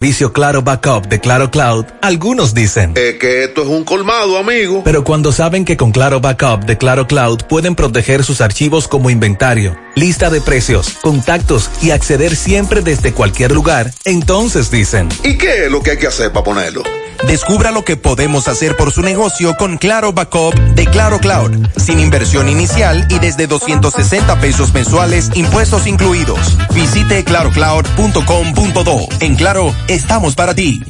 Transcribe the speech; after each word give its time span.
Vicio 0.00 0.32
Claro 0.32 0.62
Backup 0.62 1.08
de 1.08 1.18
Claro 1.18 1.50
Cloud, 1.50 1.84
algunos 2.02 2.54
dicen 2.54 2.94
que 2.94 3.42
esto 3.42 3.62
es 3.62 3.68
un 3.68 3.82
colmado, 3.82 4.38
amigo. 4.38 4.82
Pero 4.84 5.02
cuando 5.02 5.32
saben 5.32 5.64
que 5.64 5.76
con 5.76 5.90
Claro 5.90 6.20
Backup 6.20 6.64
de 6.66 6.78
Claro 6.78 7.08
Cloud 7.08 7.42
pueden 7.48 7.74
proteger 7.74 8.22
sus 8.22 8.40
archivos 8.40 8.86
como 8.86 9.10
inventario, 9.10 9.76
lista 9.96 10.30
de 10.30 10.40
precios, 10.40 10.90
contactos 11.02 11.68
y 11.82 11.90
acceder 11.90 12.36
siempre 12.36 12.80
desde 12.80 13.12
cualquier 13.12 13.50
lugar, 13.50 13.90
entonces 14.04 14.70
dicen 14.70 15.08
¿Y 15.24 15.36
qué 15.36 15.64
es 15.64 15.70
lo 15.72 15.82
que 15.82 15.90
hay 15.90 15.98
que 15.98 16.06
hacer 16.06 16.30
para 16.30 16.44
ponerlo? 16.44 16.84
Descubra 17.26 17.70
lo 17.70 17.84
que 17.84 17.96
podemos 17.96 18.48
hacer 18.48 18.76
por 18.76 18.92
su 18.92 19.02
negocio 19.02 19.54
con 19.56 19.76
Claro 19.76 20.12
Backup 20.12 20.54
de 20.54 20.86
Claro 20.86 21.18
Cloud, 21.18 21.66
sin 21.76 22.00
inversión 22.00 22.48
inicial 22.48 23.06
y 23.10 23.18
desde 23.18 23.46
260 23.46 24.40
pesos 24.40 24.72
mensuales, 24.72 25.30
impuestos 25.34 25.86
incluidos. 25.86 26.56
Visite 26.72 27.24
clarocloud.com.do. 27.24 29.08
En 29.20 29.36
Claro, 29.36 29.74
estamos 29.88 30.34
para 30.34 30.54
ti. 30.54 30.82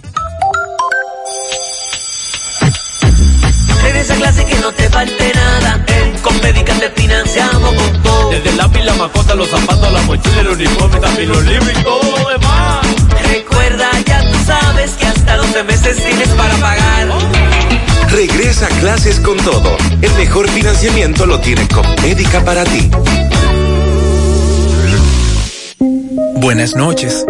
En 3.89 3.97
esa 3.97 4.15
clase 4.17 4.45
que 4.45 4.55
no 4.57 4.73
te 4.73 4.89
falte 4.91 5.33
nada, 5.35 5.85
en 5.87 6.19
Compedica 6.19 6.75
te 6.75 6.91
financiamos 6.91 7.75
con 7.75 8.03
todo. 8.03 8.31
Desde 8.31 8.51
el 8.51 8.57
lápiz, 8.57 8.85
la 8.85 8.95
macota, 8.95 9.35
los 9.35 9.49
zapatos, 9.49 9.93
la 9.93 10.03
mochila, 10.03 10.41
el 10.41 10.49
uniforme, 10.49 11.01
también 11.01 11.29
los 11.31 11.45
libros 11.45 11.71
y 11.71 11.83
todo 11.83 12.03
lo 12.03 12.29
demás. 12.29 12.87
Recuerda, 13.23 13.91
ya 14.07 14.18
hasta 15.29 15.37
12 15.37 15.65
meses 15.65 15.97
tienes 15.97 16.29
para 16.31 16.55
pagar. 16.57 17.09
Regresa 18.11 18.67
a 18.67 18.69
clases 18.81 19.21
con 19.21 19.37
todo. 19.39 19.77
El 20.01 20.13
mejor 20.15 20.49
financiamiento 20.49 21.27
lo 21.27 21.41
tiene 21.41 21.69
Compedica 21.69 22.45
para 22.45 22.65
ti. 22.65 22.91
Buenas 26.37 26.75
noches. 26.75 27.27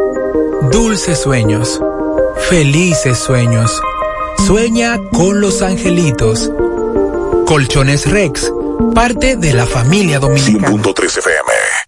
Dulces 0.71 1.19
sueños. 1.19 1.81
Felices 2.49 3.19
sueños. 3.19 3.81
Sueña 4.47 4.99
con 5.13 5.41
los 5.41 5.63
angelitos. 5.63 6.51
Colchones 7.47 8.09
Rex, 8.09 8.53
parte 8.95 9.37
de 9.37 9.55
la 9.55 9.67
familia 9.67 10.21
dominicana. 10.21 10.69
100.3 10.69 11.19
FM. 11.19 11.88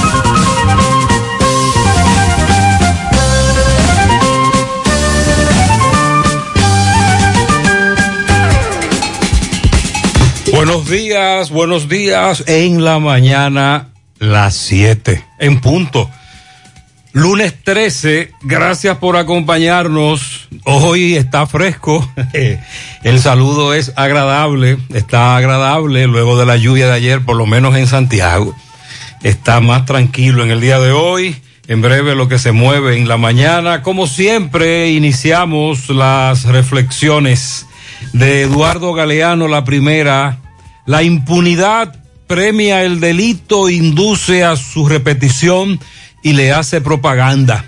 Días, 10.91 11.51
buenos 11.51 11.87
días. 11.87 12.43
En 12.47 12.83
la 12.83 12.99
mañana, 12.99 13.93
las 14.19 14.55
7, 14.55 15.23
en 15.39 15.61
punto. 15.61 16.09
Lunes 17.13 17.55
13, 17.63 18.33
gracias 18.41 18.97
por 18.97 19.15
acompañarnos. 19.15 20.49
Hoy 20.65 21.15
está 21.15 21.47
fresco. 21.47 22.05
El 23.03 23.19
saludo 23.21 23.73
es 23.73 23.93
agradable, 23.95 24.79
está 24.93 25.37
agradable 25.37 26.07
luego 26.07 26.37
de 26.37 26.45
la 26.45 26.57
lluvia 26.57 26.87
de 26.87 26.93
ayer, 26.93 27.21
por 27.21 27.37
lo 27.37 27.45
menos 27.45 27.77
en 27.77 27.87
Santiago. 27.87 28.53
Está 29.23 29.61
más 29.61 29.85
tranquilo 29.85 30.43
en 30.43 30.51
el 30.51 30.59
día 30.59 30.79
de 30.81 30.91
hoy. 30.91 31.37
En 31.69 31.81
breve 31.81 32.15
lo 32.15 32.27
que 32.27 32.37
se 32.37 32.51
mueve 32.51 32.97
en 32.97 33.07
la 33.07 33.15
mañana. 33.15 33.81
Como 33.81 34.07
siempre, 34.07 34.89
iniciamos 34.91 35.89
las 35.89 36.43
reflexiones 36.43 37.65
de 38.11 38.41
Eduardo 38.41 38.91
Galeano, 38.93 39.47
la 39.47 39.63
primera. 39.63 40.39
La 40.85 41.03
impunidad 41.03 41.95
premia 42.27 42.83
el 42.83 42.99
delito, 42.99 43.69
induce 43.69 44.43
a 44.43 44.55
su 44.55 44.87
repetición 44.87 45.79
y 46.23 46.33
le 46.33 46.51
hace 46.53 46.81
propaganda, 46.81 47.65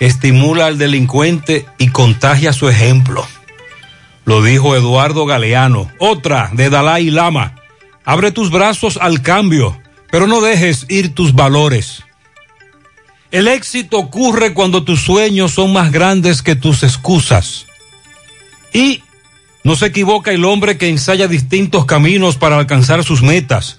estimula 0.00 0.66
al 0.66 0.78
delincuente 0.78 1.66
y 1.78 1.88
contagia 1.88 2.52
su 2.52 2.68
ejemplo. 2.68 3.26
Lo 4.24 4.42
dijo 4.42 4.76
Eduardo 4.76 5.26
Galeano. 5.26 5.90
Otra 5.98 6.50
de 6.52 6.70
Dalai 6.70 7.10
Lama. 7.10 7.56
Abre 8.04 8.32
tus 8.32 8.50
brazos 8.50 8.98
al 9.00 9.22
cambio, 9.22 9.80
pero 10.10 10.26
no 10.26 10.40
dejes 10.40 10.86
ir 10.88 11.14
tus 11.14 11.34
valores. 11.34 12.02
El 13.30 13.48
éxito 13.48 13.98
ocurre 13.98 14.52
cuando 14.52 14.84
tus 14.84 15.00
sueños 15.00 15.52
son 15.52 15.72
más 15.72 15.90
grandes 15.90 16.42
que 16.42 16.54
tus 16.54 16.82
excusas. 16.82 17.66
Y 18.72 19.02
no 19.64 19.76
se 19.76 19.86
equivoca 19.86 20.32
el 20.32 20.44
hombre 20.44 20.76
que 20.76 20.88
ensaya 20.88 21.28
distintos 21.28 21.84
caminos 21.84 22.36
para 22.36 22.58
alcanzar 22.58 23.04
sus 23.04 23.22
metas. 23.22 23.78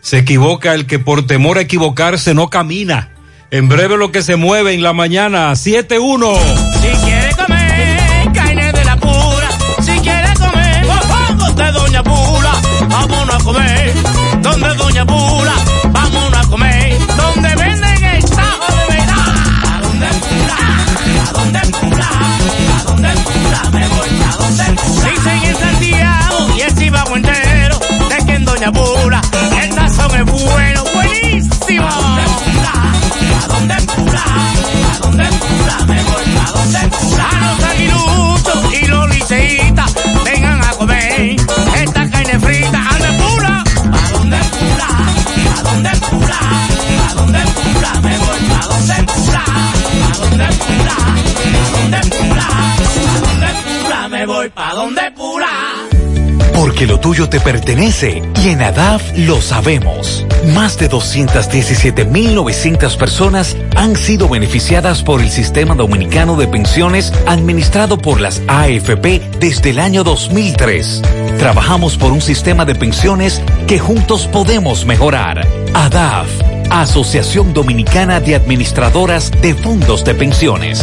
Se 0.00 0.18
equivoca 0.18 0.74
el 0.74 0.86
que 0.86 0.98
por 0.98 1.26
temor 1.26 1.58
a 1.58 1.62
equivocarse 1.62 2.34
no 2.34 2.50
camina. 2.50 3.10
En 3.50 3.68
breve 3.68 3.96
lo 3.96 4.10
que 4.10 4.22
se 4.22 4.36
mueve 4.36 4.74
en 4.74 4.82
la 4.82 4.92
mañana, 4.92 5.52
7-1. 5.52 6.36
Si 6.80 6.88
quiere 7.04 7.30
comer 7.36 8.32
carne 8.34 8.72
de 8.72 8.84
la 8.84 8.96
pura, 8.96 9.48
si 9.80 9.92
quiere 10.00 10.34
comer 10.34 10.84
mofongos 10.84 11.56
de 11.56 11.72
Doña 11.72 12.02
Pula, 12.02 12.52
vámonos 12.88 13.34
a 13.34 13.38
comer. 13.38 13.92
Donde 14.42 14.74
Doña 14.74 15.06
Pula, 15.06 15.54
vámonos 15.92 16.46
a 16.46 16.50
comer. 16.50 16.98
Donde 17.16 17.54
venden 17.54 18.04
el 18.04 18.24
tajo 18.24 18.74
de. 18.90 18.98
¿A 18.98 19.80
dónde 19.80 20.06
pula? 20.08 20.56
¿A 21.22 21.32
dónde 21.32 21.60
pula? 21.60 22.08
¿A 22.76 22.82
dónde 22.82 23.08
pula? 23.22 23.33
Me 23.72 23.88
voy 23.88 24.08
a 24.22 24.36
donde 24.36 24.64
pula. 24.82 25.10
Dicen 25.10 25.42
en 25.44 25.56
Santiago 25.56 26.48
y 26.56 26.60
el 26.60 26.74
Chivago 26.74 27.16
entero, 27.16 27.78
de 28.08 28.26
que 28.26 28.34
en 28.34 28.44
Doña 28.44 28.72
Pula, 28.72 29.20
el 29.62 29.72
sazón 29.72 30.14
es 30.20 30.24
bueno, 30.24 30.84
buenísimo. 30.94 31.86
¿A 31.86 31.96
dónde 32.00 32.24
pula? 32.44 32.72
¿A 33.42 33.48
dónde 33.48 33.74
pula? 33.86 34.22
¿A 34.92 34.98
dónde 34.98 35.24
pula? 35.24 35.86
Me 35.86 36.02
voy 36.02 36.36
a 36.36 36.50
donde 36.52 36.82
pula. 36.96 37.28
A 37.28 37.54
los 37.54 37.64
aguiluchos 37.64 38.74
y 38.80 38.86
los 38.86 39.08
liceitas, 39.14 39.94
vengan 40.24 40.62
a 40.62 40.70
comer 40.72 41.36
esta 41.82 42.10
carne 42.10 42.38
frita. 42.40 42.78
¿A 42.78 42.98
dónde 42.98 43.12
pula? 43.22 43.64
¿A 43.92 44.10
dónde 44.12 44.38
pula? 44.38 44.88
¿A 45.56 45.62
dónde 45.62 45.90
pula? 46.10 46.38
¿A 47.08 47.14
dónde 47.14 47.40
pula? 47.40 48.00
Me 48.00 48.18
voy 48.18 48.50
a 48.50 48.66
donde 48.66 48.94
pula. 49.12 49.44
¿A 49.44 49.46
dónde 50.18 50.46
pula? 50.62 50.96
¿A 50.96 50.98
dónde 51.80 52.00
pula? 52.10 52.46
¿A 52.46 52.48
dónde 53.20 53.48
pula? 53.62 54.08
Me 54.08 54.26
voy 54.26 54.48
pa'. 54.50 54.64
Porque 56.64 56.86
lo 56.86 56.98
tuyo 56.98 57.28
te 57.28 57.40
pertenece 57.40 58.22
y 58.42 58.48
en 58.48 58.62
ADAF 58.62 59.02
lo 59.18 59.42
sabemos. 59.42 60.24
Más 60.54 60.78
de 60.78 60.88
217.900 60.88 62.96
personas 62.96 63.54
han 63.76 63.96
sido 63.96 64.28
beneficiadas 64.28 65.02
por 65.02 65.20
el 65.20 65.30
Sistema 65.30 65.74
Dominicano 65.74 66.36
de 66.36 66.48
Pensiones 66.48 67.12
administrado 67.26 67.98
por 67.98 68.20
las 68.20 68.40
AFP 68.48 69.20
desde 69.38 69.70
el 69.70 69.78
año 69.78 70.04
2003. 70.04 71.02
Trabajamos 71.38 71.98
por 71.98 72.12
un 72.12 72.22
sistema 72.22 72.64
de 72.64 72.74
pensiones 72.74 73.42
que 73.66 73.78
juntos 73.78 74.26
podemos 74.26 74.86
mejorar. 74.86 75.46
ADAF, 75.74 76.28
Asociación 76.70 77.52
Dominicana 77.52 78.20
de 78.20 78.34
Administradoras 78.34 79.30
de 79.40 79.54
Fondos 79.54 80.04
de 80.04 80.14
Pensiones. 80.14 80.82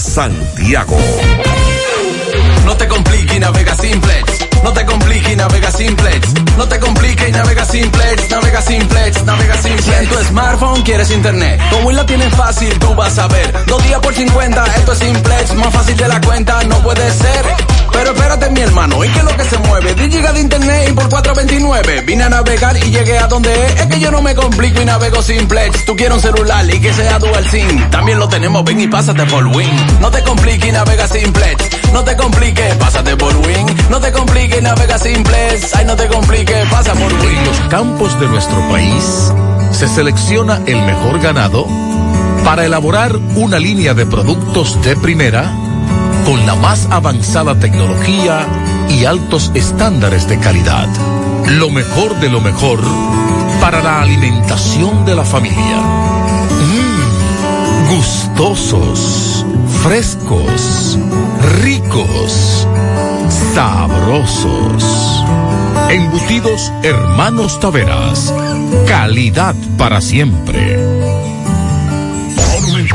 Santiago. 0.00 0.96
No 2.64 2.76
te 2.76 2.88
compliques 2.88 3.36
y 3.36 3.40
navega 3.40 3.74
simplex. 3.74 4.24
No 4.62 4.72
te 4.72 4.86
compliques 4.86 5.32
y 5.32 5.36
navega 5.36 5.70
simplex. 5.70 6.28
No 6.56 6.66
te 6.66 6.78
compliques 6.78 7.28
y 7.28 7.32
navega 7.32 7.64
simplex. 7.64 8.30
Navega 8.30 8.62
simplex, 8.62 9.24
navega 9.24 9.54
simplex. 9.54 9.84
Si 9.84 9.92
en 9.92 10.08
tu 10.08 10.14
smartphone 10.24 10.82
quieres 10.82 11.10
internet, 11.10 11.60
como 11.70 11.90
la 11.92 12.06
tienes 12.06 12.32
fácil, 12.34 12.78
tú 12.78 12.94
vas 12.94 13.18
a 13.18 13.28
ver. 13.28 13.52
Dos 13.66 13.82
días 13.84 14.00
por 14.00 14.14
50, 14.14 14.66
esto 14.76 14.92
es 14.92 14.98
simplex. 14.98 15.54
Más 15.54 15.72
fácil 15.72 15.96
de 15.96 16.08
la 16.08 16.20
cuenta, 16.20 16.62
no 16.64 16.78
puede 16.82 17.10
ser. 17.12 17.44
Pero 17.92 18.10
espérate, 18.12 18.50
mi 18.50 18.60
hermano, 18.60 19.04
¿y 19.04 19.08
qué 19.08 19.18
es 19.18 19.24
lo 19.24 19.36
que 19.36 19.44
se 19.44 19.58
mueve? 19.58 19.94
10 19.94 20.14
gigas 20.14 20.34
de 20.34 20.40
internet 20.40 20.88
y 20.90 20.92
por 20.92 21.08
4.29. 21.08 22.04
Vine 22.04 22.24
a 22.24 22.28
navegar 22.28 22.76
y 22.76 22.90
llegué 22.90 23.18
a 23.18 23.26
donde 23.26 23.52
es. 23.66 23.80
Es 23.80 23.86
que 23.86 24.00
yo 24.00 24.10
no 24.10 24.22
me 24.22 24.34
complico 24.34 24.80
y 24.80 24.84
navego 24.84 25.22
simplex. 25.22 25.84
Tú 25.84 25.96
quieres 25.96 26.16
un 26.16 26.22
celular 26.22 26.64
y 26.72 26.80
que 26.80 26.92
sea 26.92 27.18
dual 27.18 27.48
SIM. 27.48 27.90
También 27.90 28.18
lo 28.18 28.28
tenemos, 28.28 28.64
ven 28.64 28.80
y 28.80 28.88
pásate 28.88 29.24
por 29.26 29.46
Win. 29.46 29.70
No 30.00 30.10
te 30.10 30.22
compliques 30.22 30.68
y 30.68 30.72
navega 30.72 31.06
simplex. 31.06 31.92
No 31.92 32.02
te 32.04 32.16
compliques, 32.16 32.74
pásate 32.76 33.16
por 33.16 33.36
Win. 33.36 33.66
No 33.90 34.00
te 34.00 34.12
compliques, 34.12 34.62
navega 34.62 34.98
simplex. 34.98 35.74
Ay, 35.74 35.84
no 35.84 35.96
te 35.96 36.06
compliques, 36.08 36.68
pasa 36.68 36.92
por 36.94 37.12
Win. 37.12 37.36
En 37.38 37.46
los 37.46 37.60
campos 37.68 38.18
de 38.20 38.28
nuestro 38.28 38.58
país 38.68 39.32
se 39.72 39.88
selecciona 39.88 40.60
el 40.66 40.80
mejor 40.82 41.20
ganado 41.20 41.66
para 42.44 42.64
elaborar 42.64 43.16
una 43.36 43.58
línea 43.58 43.94
de 43.94 44.04
productos 44.06 44.82
de 44.82 44.96
primera 44.96 45.50
con 46.24 46.46
la 46.46 46.54
más 46.54 46.86
avanzada 46.90 47.58
tecnología 47.58 48.46
y 48.88 49.04
altos 49.04 49.50
estándares 49.54 50.28
de 50.28 50.38
calidad. 50.38 50.88
Lo 51.46 51.70
mejor 51.70 52.18
de 52.20 52.28
lo 52.28 52.40
mejor 52.40 52.80
para 53.60 53.82
la 53.82 54.02
alimentación 54.02 55.04
de 55.04 55.14
la 55.14 55.24
familia. 55.24 55.80
Mmm, 56.70 57.96
gustosos, 57.96 59.46
frescos, 59.82 60.98
ricos, 61.62 62.66
sabrosos. 63.54 65.24
Embutidos 65.90 66.72
Hermanos 66.82 67.60
Taveras. 67.60 68.32
Calidad 68.86 69.54
para 69.76 70.00
siempre. 70.00 71.11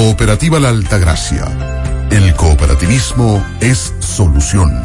Cooperativa 0.00 0.58
La 0.58 0.70
Altagracia. 0.70 1.44
El 2.10 2.34
cooperativismo 2.34 3.46
es 3.60 3.92
solución. 4.10 4.82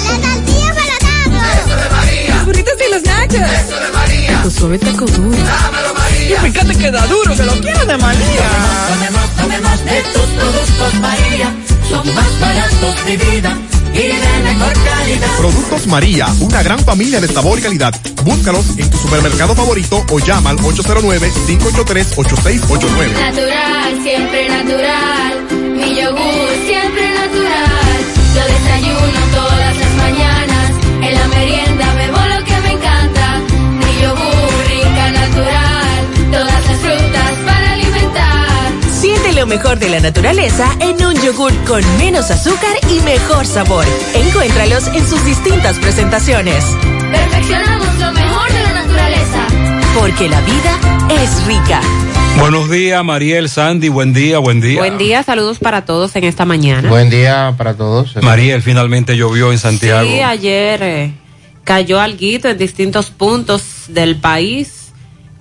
tortilla 0.44 0.98
para. 1.00 1.52
Eso 1.58 1.74
de 1.76 1.88
María. 1.90 2.34
Los 2.34 2.44
burritos 2.44 2.74
y 2.86 2.90
los 2.92 3.02
nachos. 3.02 3.40
Eso 3.40 3.80
de 3.80 3.88
María. 3.92 4.42
Tu 4.42 4.50
suave 4.50 4.78
taco 4.78 5.06
duro. 5.06 5.30
Dámelo, 5.30 5.94
María. 5.94 6.36
Y 6.36 6.38
fíjate 6.50 6.74
que 6.76 6.90
da 6.90 7.06
duro, 7.06 7.34
que 7.34 7.42
lo 7.44 7.52
quiero 7.60 7.86
de 7.86 7.96
María. 7.96 8.50
Tomemos, 8.88 9.30
tomemos 9.36 9.84
de 9.86 10.02
tus 10.12 10.26
productos, 10.38 10.94
María. 11.00 11.50
Son 11.88 12.14
más 12.14 12.40
baratos 12.40 13.04
de 13.06 13.16
vida. 13.16 13.56
Y 13.94 13.98
de 13.98 14.12
mejor 14.44 14.72
calidad. 14.72 15.36
Productos 15.38 15.86
María, 15.86 16.26
una 16.40 16.62
gran 16.62 16.78
familia 16.78 17.20
de 17.20 17.28
sabor 17.28 17.58
y 17.58 17.62
calidad. 17.62 17.94
Búscalos 18.24 18.64
en 18.78 18.88
tu 18.90 18.96
supermercado 18.98 19.54
favorito 19.54 20.02
o 20.10 20.18
llama 20.18 20.48
al 20.50 20.56
809-583-8689. 20.58 23.12
Natural, 23.12 24.02
siempre 24.02 24.48
natural. 24.48 25.46
Mi 25.74 25.94
yogur, 26.00 26.41
lo 39.42 39.48
mejor 39.48 39.80
de 39.80 39.88
la 39.88 39.98
naturaleza 39.98 40.70
en 40.78 41.04
un 41.04 41.20
yogur 41.20 41.52
con 41.64 41.82
menos 41.98 42.30
azúcar 42.30 42.76
y 42.88 43.00
mejor 43.00 43.44
sabor. 43.44 43.84
Encuéntralos 44.14 44.86
en 44.86 45.04
sus 45.04 45.24
distintas 45.24 45.80
presentaciones. 45.80 46.64
Perfeccionamos 47.10 47.98
lo 47.98 48.12
mejor 48.12 48.52
de 48.52 48.62
la 48.62 48.72
naturaleza. 48.72 49.46
Porque 49.98 50.28
la 50.28 50.40
vida 50.42 50.78
es 51.20 51.44
rica. 51.44 51.80
Buenos 52.38 52.70
días, 52.70 53.04
Mariel, 53.04 53.48
Sandy, 53.48 53.88
buen 53.88 54.14
día, 54.14 54.38
buen 54.38 54.60
día. 54.60 54.78
Buen 54.78 54.96
día, 54.96 55.24
saludos 55.24 55.58
para 55.58 55.84
todos 55.84 56.14
en 56.14 56.22
esta 56.22 56.44
mañana. 56.44 56.88
Buen 56.88 57.10
día 57.10 57.52
para 57.58 57.74
todos. 57.74 58.14
Mariel, 58.22 58.62
finalmente 58.62 59.16
llovió 59.16 59.50
en 59.50 59.58
Santiago. 59.58 60.08
Sí, 60.08 60.20
ayer 60.20 60.82
eh, 60.84 61.12
cayó 61.64 62.00
alguito 62.00 62.48
en 62.48 62.58
distintos 62.58 63.10
puntos 63.10 63.64
del 63.88 64.14
país, 64.20 64.92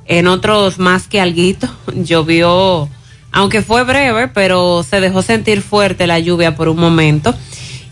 en 0.07 0.25
otros 0.25 0.79
más 0.79 1.07
que 1.07 1.21
alguito. 1.21 1.69
Llovió, 1.93 2.89
aunque 3.31 3.61
fue 3.61 3.83
breve, 3.83 4.27
pero 4.27 4.83
se 4.83 4.99
dejó 4.99 5.21
sentir 5.21 5.61
fuerte 5.61 6.07
la 6.07 6.19
lluvia 6.19 6.55
por 6.55 6.69
un 6.69 6.77
momento. 6.77 7.33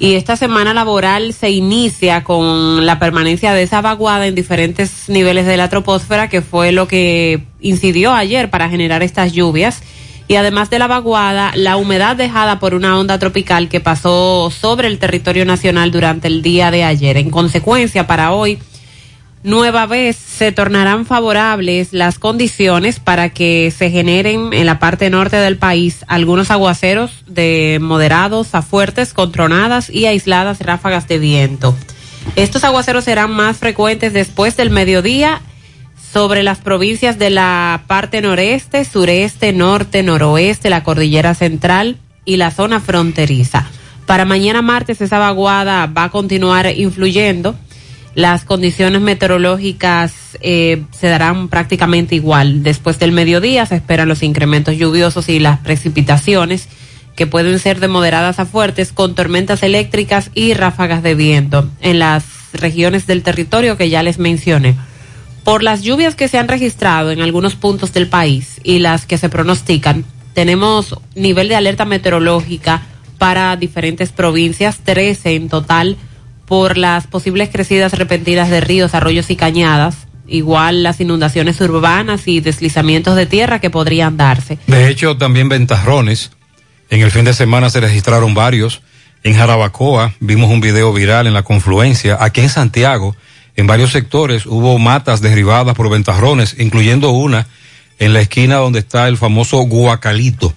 Y 0.02 0.16
esta 0.16 0.38
semana 0.38 0.74
laboral 0.74 1.34
se 1.34 1.50
inicia 1.50 2.24
con 2.24 2.86
la 2.86 3.00
permanencia 3.00 3.54
de 3.54 3.64
esa 3.64 3.82
vaguada 3.82 4.28
en 4.28 4.36
diferentes 4.36 5.10
niveles 5.10 5.46
de 5.46 5.58
la 5.58 5.70
troposfera, 5.70 6.30
que 6.30 6.42
fue 6.42 6.72
lo 6.72 6.88
que 6.88 7.44
incidió 7.60 8.14
ayer 8.14 8.50
para 8.50 8.70
generar 8.70 9.04
estas 9.04 9.34
lluvias. 9.34 9.82
Y 10.30 10.36
además 10.36 10.70
de 10.70 10.80
la 10.80 10.88
vaguada, 10.88 11.52
la 11.56 11.76
humedad 11.76 12.16
dejada 12.16 12.60
por 12.60 12.76
una 12.76 12.98
onda 12.98 13.20
tropical 13.20 13.68
que 13.68 13.82
pasó 13.82 14.52
sobre 14.52 14.88
el 14.88 15.00
territorio 15.00 15.44
nacional 15.44 15.92
durante 15.92 16.28
el 16.28 16.44
día 16.44 16.72
de 16.72 16.84
ayer. 16.84 17.18
En 17.18 17.30
consecuencia, 17.30 18.08
para 18.08 18.32
hoy, 18.32 18.60
nueva 19.44 19.86
vez 19.86 20.16
se 20.16 20.52
tornarán 20.52 21.06
favorables 21.06 21.94
las 21.94 22.20
condiciones 22.20 23.00
para 23.00 23.30
que 23.30 23.72
se 23.76 23.90
generen 23.90 24.54
en 24.54 24.66
la 24.66 24.80
parte 24.80 25.10
norte 25.10 25.38
del 25.38 25.58
país 25.58 26.04
algunos 26.08 26.52
aguaceros 26.52 27.24
de 27.28 27.80
moderados 27.82 28.54
a 28.54 28.62
fuertes 28.62 29.14
con 29.14 29.32
tronadas 29.32 29.90
y 29.90 30.06
aisladas 30.06 30.60
ráfagas 30.60 31.08
de 31.08 31.20
viento. 31.20 31.76
Estos 32.36 32.64
aguaceros 32.64 33.06
serán 33.06 33.32
más 33.32 33.58
frecuentes 33.58 34.14
después 34.14 34.58
del 34.58 34.70
mediodía 34.70 35.42
sobre 36.12 36.44
las 36.44 36.60
provincias 36.60 37.18
de 37.20 37.30
la 37.30 37.84
parte 37.88 38.22
noreste, 38.22 38.84
sureste, 38.84 39.54
norte, 39.54 40.04
noroeste, 40.04 40.70
la 40.70 40.84
cordillera 40.84 41.36
central 41.36 41.98
y 42.26 42.38
la 42.38 42.52
zona 42.52 42.80
fronteriza. 42.80 43.68
Para 44.06 44.26
mañana 44.26 44.62
martes 44.62 45.02
esa 45.02 45.20
vaguada 45.20 45.86
va 45.86 46.06
a 46.06 46.10
continuar 46.10 46.68
influyendo. 46.76 47.56
Las 48.20 48.44
condiciones 48.44 49.00
meteorológicas 49.00 50.38
eh, 50.42 50.84
se 50.92 51.08
darán 51.08 51.48
prácticamente 51.48 52.16
igual. 52.16 52.64
Después 52.64 53.00
del 53.00 53.14
mediodía 53.14 53.66
se 53.66 53.78
esperan 53.78 54.10
los 54.10 54.24
incrementos 54.24 54.76
lluviosos 54.76 55.30
y 55.30 55.40
las 55.40 55.60
precipitaciones 55.60 56.68
que 57.16 57.28
pueden 57.28 57.58
ser 57.60 57.80
de 57.80 57.88
moderadas 57.88 58.40
a 58.40 58.46
fuertes 58.46 58.92
con 58.92 59.16
tormentas 59.16 59.64
eléctricas 59.64 60.32
y 60.34 60.54
ráfagas 60.54 61.02
de 61.02 61.16
viento 61.16 61.70
en 61.80 62.00
las 62.00 62.26
regiones 62.52 63.08
del 63.08 63.24
territorio 63.24 63.78
que 63.78 63.90
ya 63.90 64.04
les 64.04 64.20
mencioné. 64.20 64.76
Por 65.46 65.64
las 65.64 65.82
lluvias 65.82 66.16
que 66.16 66.28
se 66.28 66.38
han 66.38 66.50
registrado 66.50 67.12
en 67.12 67.22
algunos 67.22 67.56
puntos 67.56 67.94
del 67.94 68.10
país 68.10 68.60
y 68.66 68.80
las 68.80 69.06
que 69.06 69.18
se 69.18 69.30
pronostican, 69.30 70.04
tenemos 70.34 70.94
nivel 71.16 71.48
de 71.48 71.56
alerta 71.56 71.86
meteorológica 71.86 72.82
para 73.18 73.56
diferentes 73.56 74.12
provincias, 74.12 74.80
13 74.84 75.36
en 75.36 75.48
total, 75.48 75.96
por 76.50 76.80
las 76.80 77.06
posibles 77.06 77.50
crecidas 77.50 77.94
repentinas 77.94 78.50
de 78.50 78.60
ríos, 78.60 78.96
arroyos 78.96 79.30
y 79.30 79.36
cañadas, 79.36 80.08
igual 80.28 80.82
las 80.82 81.00
inundaciones 81.00 81.62
urbanas 81.62 82.28
y 82.28 82.42
deslizamientos 82.42 83.16
de 83.16 83.28
tierra 83.28 83.60
que 83.60 83.70
podrían 83.70 84.18
darse. 84.18 84.58
De 84.66 84.90
hecho, 84.90 85.16
también 85.16 85.48
ventarrones. 85.48 86.32
En 86.90 87.02
el 87.02 87.12
fin 87.12 87.24
de 87.24 87.36
semana 87.36 87.70
se 87.70 87.80
registraron 87.80 88.34
varios. 88.34 88.82
En 89.24 89.36
Jarabacoa 89.36 90.16
vimos 90.20 90.50
un 90.50 90.60
video 90.60 90.92
viral 90.92 91.28
en 91.28 91.36
la 91.36 91.44
confluencia. 91.44 92.18
Aquí 92.20 92.42
en 92.42 92.50
Santiago, 92.50 93.16
en 93.56 93.68
varios 93.68 93.92
sectores 93.92 94.48
hubo 94.48 94.80
matas 94.80 95.22
derribadas 95.22 95.76
por 95.76 95.88
ventarrones, 95.92 96.56
incluyendo 96.58 97.12
una 97.12 97.46
en 98.00 98.12
la 98.12 98.22
esquina 98.22 98.56
donde 98.56 98.80
está 98.80 99.08
el 99.08 99.18
famoso 99.18 99.60
Guacalito, 99.60 100.56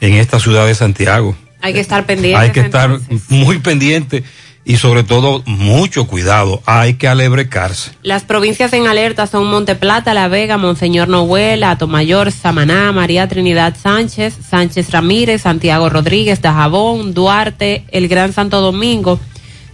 en 0.00 0.14
esta 0.14 0.38
ciudad 0.38 0.66
de 0.66 0.76
Santiago. 0.76 1.34
Hay 1.60 1.72
que 1.72 1.80
estar 1.80 2.06
pendiente. 2.06 2.38
Hay 2.38 2.50
que 2.52 2.60
estar 2.60 2.96
muy 3.28 3.58
pendiente 3.58 4.22
y 4.64 4.76
sobre 4.76 5.02
todo 5.02 5.42
mucho 5.46 6.06
cuidado. 6.06 6.62
Hay 6.66 6.94
que 6.94 7.08
alebrecarse. 7.08 7.92
Las 8.02 8.24
provincias 8.24 8.72
en 8.72 8.86
alerta 8.86 9.26
son 9.26 9.46
Monte 9.46 9.74
Plata, 9.74 10.14
La 10.14 10.28
Vega, 10.28 10.56
Monseñor 10.56 11.08
Noel, 11.08 11.64
Atomayor, 11.64 12.30
Samaná, 12.30 12.92
María 12.92 13.28
Trinidad 13.28 13.76
Sánchez, 13.80 14.34
Sánchez 14.48 14.90
Ramírez, 14.90 15.42
Santiago 15.42 15.88
Rodríguez, 15.88 16.40
Dajabón, 16.40 17.12
Duarte, 17.14 17.84
el 17.90 18.08
Gran 18.08 18.32
Santo 18.32 18.60
Domingo, 18.60 19.18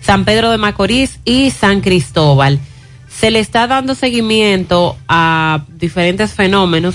San 0.01 0.25
Pedro 0.25 0.51
de 0.51 0.59
Macorís 0.59 1.21
y 1.25 1.51
San 1.51 1.81
Cristóbal. 1.81 2.59
Se 3.09 3.31
le 3.31 3.41
está 3.41 3.67
dando 3.67 3.95
seguimiento 3.95 4.97
a 5.09 5.65
diferentes 5.77 6.33
fenómenos. 6.33 6.95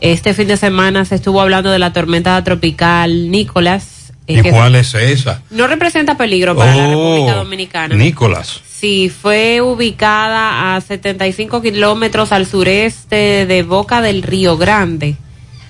Este 0.00 0.34
fin 0.34 0.48
de 0.48 0.56
semana 0.56 1.04
se 1.04 1.14
estuvo 1.14 1.40
hablando 1.40 1.70
de 1.70 1.78
la 1.78 1.92
tormenta 1.92 2.42
tropical 2.42 3.30
Nicolás. 3.30 4.01
¿Y 4.26 4.40
cuál 4.42 4.76
es 4.76 4.94
esa? 4.94 5.42
No 5.50 5.66
representa 5.66 6.16
peligro 6.16 6.56
para 6.56 6.74
la 6.76 6.86
Oh, 6.86 6.90
República 7.16 7.36
Dominicana. 7.36 7.94
Nicolás. 7.94 8.60
Sí, 8.68 9.10
fue 9.10 9.60
ubicada 9.60 10.74
a 10.76 10.80
75 10.80 11.60
kilómetros 11.62 12.32
al 12.32 12.46
sureste 12.46 13.46
de 13.46 13.62
Boca 13.62 14.00
del 14.00 14.22
Río 14.22 14.56
Grande 14.56 15.16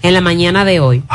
en 0.02 0.14
la 0.14 0.21
mañana 0.21 0.64
de 0.64 0.80
hoy. 0.80 1.02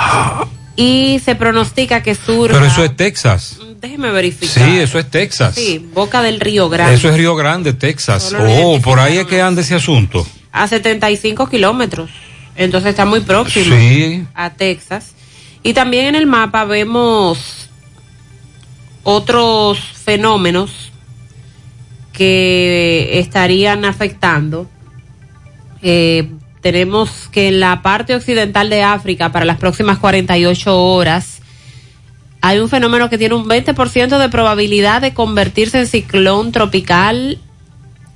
Y 0.79 1.19
se 1.25 1.33
pronostica 1.33 2.03
que 2.03 2.13
surja. 2.13 2.53
Pero 2.53 2.65
eso 2.67 2.83
es 2.83 2.95
Texas. 2.95 3.57
Déjeme 3.81 4.11
verificar. 4.11 4.63
Sí, 4.63 4.77
eso 4.77 4.99
es 4.99 5.09
Texas. 5.09 5.55
Sí, 5.55 5.83
Boca 5.91 6.21
del 6.21 6.39
Río 6.39 6.69
Grande. 6.69 6.93
Eso 6.93 7.09
es 7.09 7.15
Río 7.17 7.35
Grande, 7.35 7.73
Texas. 7.73 8.31
Oh, 8.39 8.79
por 8.79 8.99
ahí 8.99 9.17
es 9.17 9.25
que 9.25 9.41
anda 9.41 9.61
ese 9.61 9.73
asunto. 9.73 10.23
A 10.51 10.67
75 10.67 11.49
kilómetros. 11.49 12.11
Entonces 12.55 12.91
está 12.91 13.05
muy 13.05 13.21
próximo 13.21 13.75
Sí. 13.75 14.23
a 14.35 14.51
Texas. 14.51 15.15
Y 15.63 15.73
también 15.73 16.07
en 16.07 16.15
el 16.15 16.27
mapa 16.27 16.65
vemos 16.65 17.69
otros 19.03 19.79
fenómenos 19.79 20.91
que 22.13 23.19
estarían 23.19 23.85
afectando. 23.85 24.67
Eh, 25.81 26.29
tenemos 26.61 27.29
que 27.31 27.47
en 27.47 27.59
la 27.59 27.81
parte 27.81 28.15
occidental 28.15 28.69
de 28.69 28.83
África, 28.83 29.31
para 29.31 29.45
las 29.45 29.57
próximas 29.57 29.99
48 29.99 30.77
horas, 30.77 31.41
hay 32.41 32.59
un 32.59 32.69
fenómeno 32.69 33.09
que 33.09 33.17
tiene 33.17 33.35
un 33.35 33.45
20% 33.45 34.17
de 34.17 34.29
probabilidad 34.29 35.01
de 35.01 35.13
convertirse 35.13 35.79
en 35.79 35.87
ciclón 35.87 36.51
tropical 36.51 37.39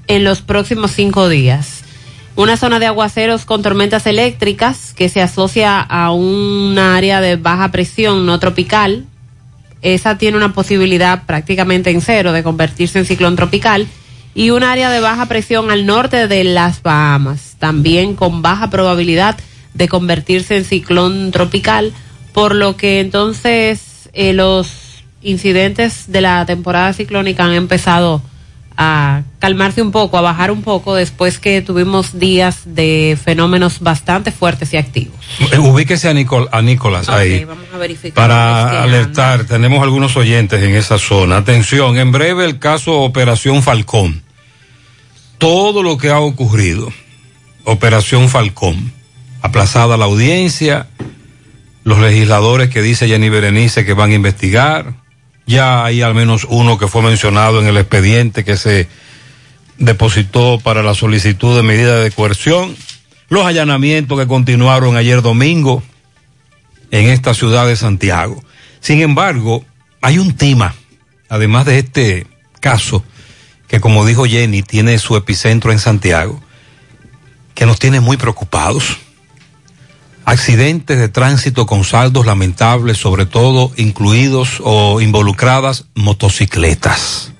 en 0.08 0.24
los 0.24 0.42
próximos 0.42 0.92
cinco 0.92 1.30
días. 1.30 1.81
Una 2.36 2.56
zona 2.56 2.80
de 2.80 2.86
aguaceros 2.86 3.46
con 3.46 3.62
tormentas 3.62 4.06
eléctricas 4.08 4.94
que 4.94 5.10
se 5.10 5.22
asocia 5.22 5.82
a 5.82 6.12
un 6.12 6.78
área 6.80 7.20
de 7.20 7.36
baja 7.36 7.72
presión 7.72 8.26
no 8.26 8.40
tropical. 8.40 9.06
Esa 9.82 10.18
tiene 10.18 10.38
una 10.38 10.54
posibilidad 10.54 11.26
prácticamente 11.26 11.92
en 11.92 12.02
cero 12.02 12.32
de 12.32 12.44
convertirse 12.44 13.00
en 13.00 13.06
ciclón 13.06 13.36
tropical. 13.36 13.88
Y 14.34 14.52
un 14.52 14.64
área 14.64 14.90
de 14.90 15.02
baja 15.02 15.26
presión 15.26 15.72
al 15.72 15.86
norte 15.86 16.30
de 16.30 16.46
las 16.46 16.82
Bahamas, 16.82 17.58
también 17.60 18.16
con 18.16 18.42
baja 18.42 18.70
probabilidad 18.70 19.38
de 19.74 19.90
convertirse 19.90 20.56
en 20.56 20.64
ciclón 20.64 21.32
tropical, 21.32 21.92
por 22.32 22.56
lo 22.56 22.78
que 22.78 23.02
entonces 23.02 24.10
eh, 24.14 24.32
los 24.32 25.04
incidentes 25.22 26.06
de 26.08 26.22
la 26.22 26.46
temporada 26.46 26.94
ciclónica 26.94 27.44
han 27.44 27.54
empezado 27.54 28.22
a 28.78 29.24
calmarse 29.40 29.82
un 29.82 29.92
poco, 29.92 30.18
a 30.18 30.22
bajar 30.22 30.50
un 30.52 30.62
poco 30.64 30.96
después 30.96 31.40
que 31.40 31.62
tuvimos 31.62 32.18
días 32.20 32.62
de 32.66 33.18
fenómenos 33.22 33.80
bastante 33.80 34.32
fuertes 34.32 34.74
y 34.74 34.78
activos. 34.78 35.16
Eh, 35.52 35.60
Ubíquese 35.60 36.10
a, 36.10 36.14
Nicol- 36.14 36.48
a 36.52 36.62
Nicolás 36.62 37.10
ahí. 37.10 37.44
Vamos 37.46 37.66
a 37.74 37.78
verificar. 37.78 38.14
Para 38.16 38.84
alertar, 38.84 39.46
tenemos 39.46 39.84
algunos 39.84 40.16
oyentes 40.18 40.64
en 40.64 40.76
esa 40.76 40.98
zona. 40.98 41.38
Atención, 41.38 41.98
en 41.98 42.12
breve 42.12 42.46
el 42.46 42.60
caso 42.60 43.00
Operación 43.02 43.62
Falcón. 43.62 44.24
Todo 45.38 45.82
lo 45.84 45.98
que 45.98 46.10
ha 46.10 46.20
ocurrido, 46.20 46.92
Operación 47.64 48.30
Falcón, 48.30 48.92
aplazada 49.42 49.98
la 49.98 50.06
audiencia, 50.06 50.88
los 51.84 52.00
legisladores 52.00 52.70
que 52.70 52.82
dice 52.82 53.08
Jenny 53.08 53.30
Berenice 53.30 53.84
que 53.86 53.94
van 53.94 54.12
a 54.12 54.16
investigar, 54.16 54.94
ya 55.46 55.84
hay 55.84 56.02
al 56.02 56.14
menos 56.14 56.46
uno 56.50 56.78
que 56.78 56.88
fue 56.88 57.02
mencionado 57.02 57.62
en 57.62 57.68
el 57.68 57.78
expediente 57.78 58.44
que 58.44 58.58
se 58.58 58.88
depositó 59.78 60.60
para 60.60 60.84
la 60.84 60.94
solicitud 60.94 61.56
de 61.56 61.64
medida 61.64 62.00
de 62.00 62.12
coerción, 62.12 62.76
los 63.30 63.46
allanamientos 63.46 64.20
que 64.20 64.28
continuaron 64.28 64.96
ayer 64.96 65.22
domingo 65.22 65.84
en 66.92 67.10
esta 67.10 67.34
ciudad 67.34 67.66
de 67.66 67.76
Santiago. 67.76 68.44
Sin 68.80 69.02
embargo, 69.02 69.66
hay 70.02 70.18
un 70.20 70.36
tema, 70.36 70.76
además 71.30 71.66
de 71.66 71.80
este 71.80 72.28
caso, 72.60 73.04
que 73.68 73.80
como 73.80 74.06
dijo 74.06 74.26
Jenny, 74.26 74.64
tiene 74.64 75.00
su 75.00 75.16
epicentro 75.16 75.72
en 75.72 75.80
Santiago, 75.80 76.42
que 77.56 77.66
nos 77.66 77.80
tiene 77.80 78.00
muy 78.00 78.18
preocupados. 78.18 78.98
Accidentes 80.24 81.00
de 81.00 81.10
tránsito 81.10 81.66
con 81.66 81.84
saldos 81.84 82.26
lamentables, 82.26 82.98
sobre 82.98 83.26
todo 83.26 83.72
incluidos 83.76 84.62
o 84.64 85.02
involucradas 85.02 85.86
motocicletas. 85.96 87.34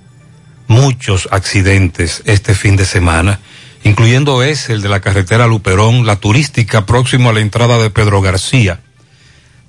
Muchos 0.68 1.28
accidentes 1.32 2.24
este 2.26 2.56
fin 2.56 2.76
de 2.78 2.86
semana, 2.86 3.40
incluyendo 3.84 4.42
ese, 4.42 4.74
el 4.74 4.82
de 4.82 4.90
la 4.90 5.00
carretera 5.00 5.48
Luperón, 5.48 6.06
la 6.06 6.16
turística 6.16 6.86
próximo 6.86 7.30
a 7.30 7.34
la 7.34 7.42
entrada 7.42 7.78
de 7.78 7.92
Pedro 7.92 8.22
García. 8.22 8.80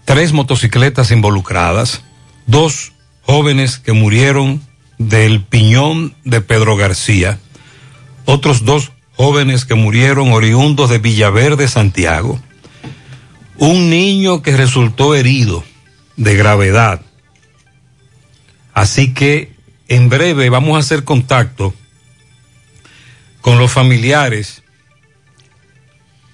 Tres 0.05 0.33
motocicletas 0.33 1.11
involucradas, 1.11 2.03
dos 2.47 2.93
jóvenes 3.23 3.79
que 3.79 3.93
murieron 3.93 4.63
del 4.99 5.43
piñón 5.43 6.15
de 6.25 6.41
Pedro 6.41 6.77
García, 6.77 7.39
otros 8.25 8.65
dos 8.65 8.93
jóvenes 9.17 9.65
que 9.65 9.75
murieron 9.75 10.33
oriundos 10.33 10.89
de 10.91 10.99
Villaverde, 10.99 11.69
Santiago, 11.69 12.41
un 13.63 13.91
niño 13.91 14.43
que 14.43 14.57
resultó 14.57 15.15
herido 15.15 15.63
de 16.17 16.35
gravedad. 16.35 17.01
Así 18.75 19.15
que 19.15 19.53
en 19.87 20.09
breve 20.09 20.51
vamos 20.51 20.75
a 20.75 20.81
hacer 20.81 21.05
contacto 21.05 21.73
con 23.41 23.61
los 23.61 23.71
familiares 23.71 24.65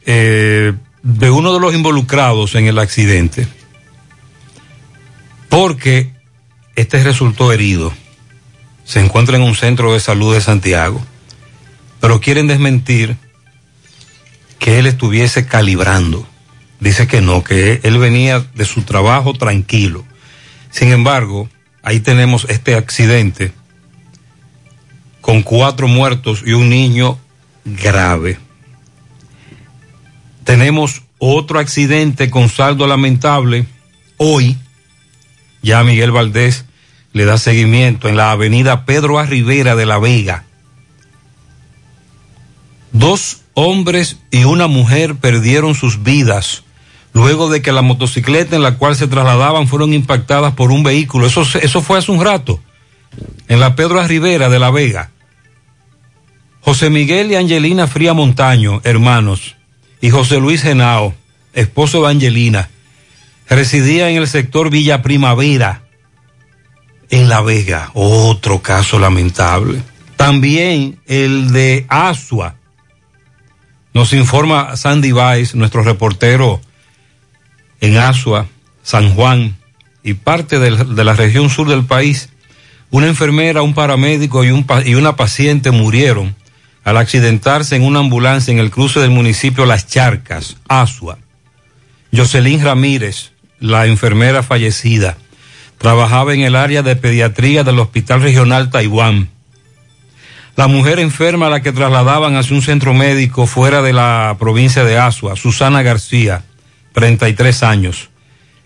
eh, 0.07 0.73
de 1.03 1.31
uno 1.31 1.53
de 1.53 1.61
los 1.61 1.75
involucrados 1.75 2.55
en 2.55 2.65
el 2.65 2.79
accidente, 2.79 3.47
porque 5.51 6.15
este 6.77 7.03
resultó 7.03 7.53
herido. 7.53 7.93
Se 8.85 9.05
encuentra 9.05 9.37
en 9.37 9.43
un 9.43 9.55
centro 9.55 9.93
de 9.93 10.01
salud 10.01 10.33
de 10.33 10.41
Santiago, 10.41 11.05
pero 12.01 12.23
quieren 12.23 12.47
desmentir 12.47 13.19
que 14.59 14.79
él 14.79 14.87
estuviese 14.87 15.47
calibrando. 15.47 16.27
Dice 16.81 17.07
que 17.07 17.21
no, 17.21 17.43
que 17.43 17.81
él 17.83 17.99
venía 17.99 18.45
de 18.55 18.65
su 18.65 18.83
trabajo 18.83 19.35
tranquilo. 19.35 20.05
Sin 20.71 20.93
embargo, 20.93 21.49
ahí 21.83 22.01
tenemos 22.01 22.47
este 22.49 22.75
accidente 22.77 23.53
con 25.21 25.43
cuatro 25.43 25.89
muertos 25.89 26.43
y 26.47 26.53
un 26.53 26.71
niño 26.71 27.19
grave. 27.65 28.39
Tenemos 30.45 31.03
otro 31.19 31.59
accidente 31.59 32.31
con 32.31 32.49
saldo 32.49 32.87
lamentable 32.87 33.67
hoy. 34.17 34.57
Ya 35.63 35.83
Miguel 35.83 36.13
Valdés 36.13 36.65
le 37.13 37.25
da 37.25 37.39
seguimiento 37.39 38.09
en 38.09 38.17
la 38.17 38.31
avenida 38.31 38.85
Pedro 38.85 39.19
A. 39.19 39.27
De 39.27 39.87
La 39.87 39.99
Vega. 39.99 40.45
Dos 42.93 43.43
hombres 43.55 44.19
y 44.31 44.45
una 44.45 44.69
mujer 44.69 45.17
perdieron 45.17 45.75
sus 45.75 46.03
vidas 46.05 46.63
luego 47.13 47.49
de 47.49 47.63
que 47.63 47.73
la 47.73 47.83
motocicleta 47.83 48.57
en 48.57 48.63
la 48.63 48.77
cual 48.77 48.97
se 48.97 49.09
trasladaban 49.09 49.69
fueron 49.69 49.93
impactadas 49.93 50.55
por 50.55 50.71
un 50.71 50.83
vehículo. 50.83 51.27
Eso, 51.27 51.43
eso 51.61 51.83
fue 51.83 51.99
hace 51.99 52.13
un 52.13 52.25
rato, 52.25 52.61
en 53.49 53.61
la 53.61 53.75
Pedro. 53.75 54.03
Rivera 54.07 54.49
de 54.49 54.59
La 54.59 54.71
Vega. 54.71 55.11
José 56.61 56.91
Miguel 56.91 57.31
y 57.31 57.37
Angelina 57.37 57.87
Fría 57.87 58.13
Montaño, 58.15 58.81
hermanos, 58.85 59.57
y 60.01 60.11
José 60.11 60.39
Luis 60.39 60.63
Genao, 60.63 61.15
esposo 61.55 62.03
de 62.03 62.11
Angelina, 62.11 62.69
residía 63.49 64.11
en 64.11 64.17
el 64.17 64.29
sector 64.29 64.71
Villa 64.71 65.03
Primavera, 65.03 65.83
en 67.11 67.29
La 67.29 67.41
Vega. 67.41 67.91
Otro 67.95 68.61
caso 68.61 68.99
lamentable. 68.99 69.83
También 70.17 71.01
el 71.07 71.53
de 71.53 71.87
Asua. 71.89 72.57
Nos 73.95 74.13
informa 74.13 74.77
Sandy 74.77 75.13
Weiss, 75.13 75.55
nuestro 75.55 75.83
reportero 75.83 76.61
en 77.81 77.97
Asua, 77.97 78.47
San 78.83 79.15
Juan 79.15 79.57
y 80.03 80.15
parte 80.15 80.59
de 80.59 81.05
la 81.05 81.13
región 81.13 81.51
sur 81.51 81.69
del 81.69 81.85
país. 81.85 82.31
Una 82.91 83.07
enfermera, 83.07 83.63
un 83.63 83.75
paramédico 83.75 84.45
y, 84.45 84.49
y 84.87 84.95
una 84.95 85.17
paciente 85.17 85.71
murieron 85.71 86.35
al 86.85 86.97
accidentarse 86.97 87.77
en 87.77 87.83
una 87.83 88.01
ambulancia 88.01 88.51
en 88.51 88.59
el 88.59 88.71
cruce 88.71 89.01
del 89.01 89.11
municipio 89.11 89.67
Las 89.67 89.87
Charcas, 89.87 90.57
Asua. 90.69 91.19
Jocelyn 92.17 92.65
Ramírez, 92.65 93.33
la 93.61 93.87
enfermera 93.87 94.43
fallecida, 94.43 95.19
trabajaba 95.77 96.33
en 96.33 96.41
el 96.41 96.57
área 96.57 96.83
de 96.83 96.97
pediatría 96.97 97.63
del 97.65 97.79
Hospital 97.79 98.23
Regional 98.23 98.71
Taiwán. 98.71 99.29
La 100.57 100.67
mujer 100.67 100.99
enferma 100.99 101.49
a 101.49 101.51
la 101.51 101.61
que 101.61 101.73
trasladaban 101.73 102.37
hacia 102.37 102.57
un 102.57 102.63
centro 102.63 102.95
médico 102.95 103.47
fuera 103.47 103.83
de 103.83 103.93
la 103.93 104.37
provincia 104.39 104.83
de 104.83 104.99
Asua, 104.99 105.37
Susana 105.37 105.83
García, 105.83 106.45
33 106.93 107.63
años. 107.63 108.11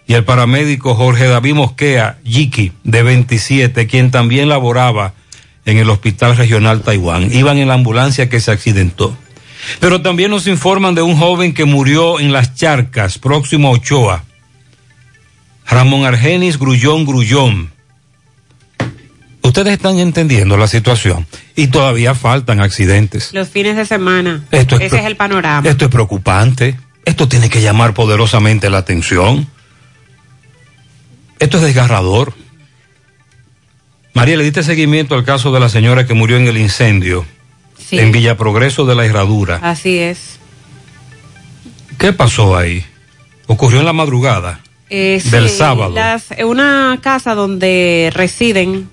Y 0.06 0.14
el 0.14 0.24
paramédico 0.24 0.94
Jorge 0.94 1.26
David 1.26 1.54
Mosquea, 1.54 2.18
Yiki, 2.24 2.72
de 2.84 3.02
27, 3.02 3.86
quien 3.86 4.10
también 4.10 4.48
laboraba 4.48 5.14
en 5.64 5.78
el 5.78 5.88
Hospital 5.90 6.36
Regional 6.36 6.82
Taiwán. 6.82 7.32
Iban 7.32 7.58
en 7.58 7.68
la 7.68 7.74
ambulancia 7.74 8.28
que 8.28 8.40
se 8.40 8.50
accidentó. 8.50 9.16
Pero 9.80 10.02
también 10.02 10.30
nos 10.30 10.46
informan 10.46 10.94
de 10.94 11.02
un 11.02 11.16
joven 11.16 11.54
que 11.54 11.64
murió 11.64 12.18
en 12.18 12.32
las 12.32 12.54
charcas, 12.54 13.18
próximo 13.18 13.68
a 13.68 13.70
Ochoa. 13.72 14.24
Ramón 15.66 16.04
Argenis 16.04 16.58
Grullón 16.58 17.06
Grullón. 17.06 17.72
Ustedes 19.42 19.72
están 19.72 19.98
entendiendo 19.98 20.56
la 20.56 20.66
situación 20.66 21.26
y 21.56 21.68
todavía 21.68 22.14
faltan 22.14 22.60
accidentes. 22.60 23.32
Los 23.32 23.48
fines 23.48 23.76
de 23.76 23.84
semana. 23.84 24.44
Esto 24.50 24.76
es 24.76 24.86
Ese 24.86 24.98
es 25.00 25.04
el 25.04 25.16
panorama. 25.16 25.68
Esto 25.68 25.86
es 25.86 25.90
preocupante. 25.90 26.76
Esto 27.04 27.28
tiene 27.28 27.50
que 27.50 27.60
llamar 27.60 27.94
poderosamente 27.94 28.70
la 28.70 28.78
atención. 28.78 29.48
Esto 31.38 31.56
es 31.58 31.62
desgarrador. 31.64 32.34
María, 34.14 34.36
le 34.36 34.44
diste 34.44 34.62
seguimiento 34.62 35.14
al 35.14 35.24
caso 35.24 35.52
de 35.52 35.60
la 35.60 35.68
señora 35.68 36.06
que 36.06 36.14
murió 36.14 36.36
en 36.36 36.46
el 36.46 36.58
incendio 36.58 37.24
Sí. 37.78 37.98
en 37.98 38.12
Villa 38.12 38.36
Progreso 38.36 38.84
de 38.86 38.94
la 38.94 39.04
Herradura. 39.04 39.58
Así 39.62 39.98
es. 39.98 40.38
¿Qué 41.98 42.12
pasó 42.12 42.56
ahí? 42.56 42.84
Ocurrió 43.46 43.80
en 43.80 43.86
la 43.86 43.92
madrugada. 43.92 44.60
Eh, 44.90 45.20
Del 45.30 45.48
sí, 45.48 45.56
sábado. 45.56 45.92
las- 45.94 46.30
eh, 46.32 46.44
una 46.44 46.98
casa 47.02 47.34
donde 47.34 48.10
residen 48.14 48.88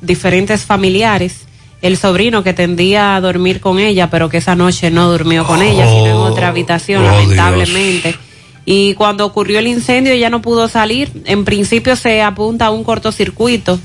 diferentes 0.00 0.62
familiares. 0.64 1.46
El 1.80 1.96
sobrino 1.96 2.42
que 2.42 2.54
tendía 2.54 3.14
a 3.14 3.20
dormir 3.20 3.60
con 3.60 3.78
ella, 3.78 4.10
pero 4.10 4.28
que 4.28 4.38
esa 4.38 4.56
noche 4.56 4.90
no 4.90 5.10
durmió 5.10 5.44
con 5.44 5.62
ella, 5.62 5.86
sino 5.86 6.06
en 6.06 6.12
otra 6.12 6.48
habitación, 6.48 7.04
oh, 7.04 7.06
lamentablemente. 7.06 8.16
Y 8.64 8.94
cuando 8.94 9.24
ocurrió 9.24 9.60
el 9.60 9.66
incendio, 9.66 10.12
ella 10.12 10.28
no 10.28 10.42
pudo 10.42 10.68
salir. 10.68 11.10
En 11.24 11.44
principio 11.44 11.96
se 11.96 12.20
apunta 12.20 12.66
a 12.66 12.70
un 12.70 12.84
cortocircuito 12.84 13.78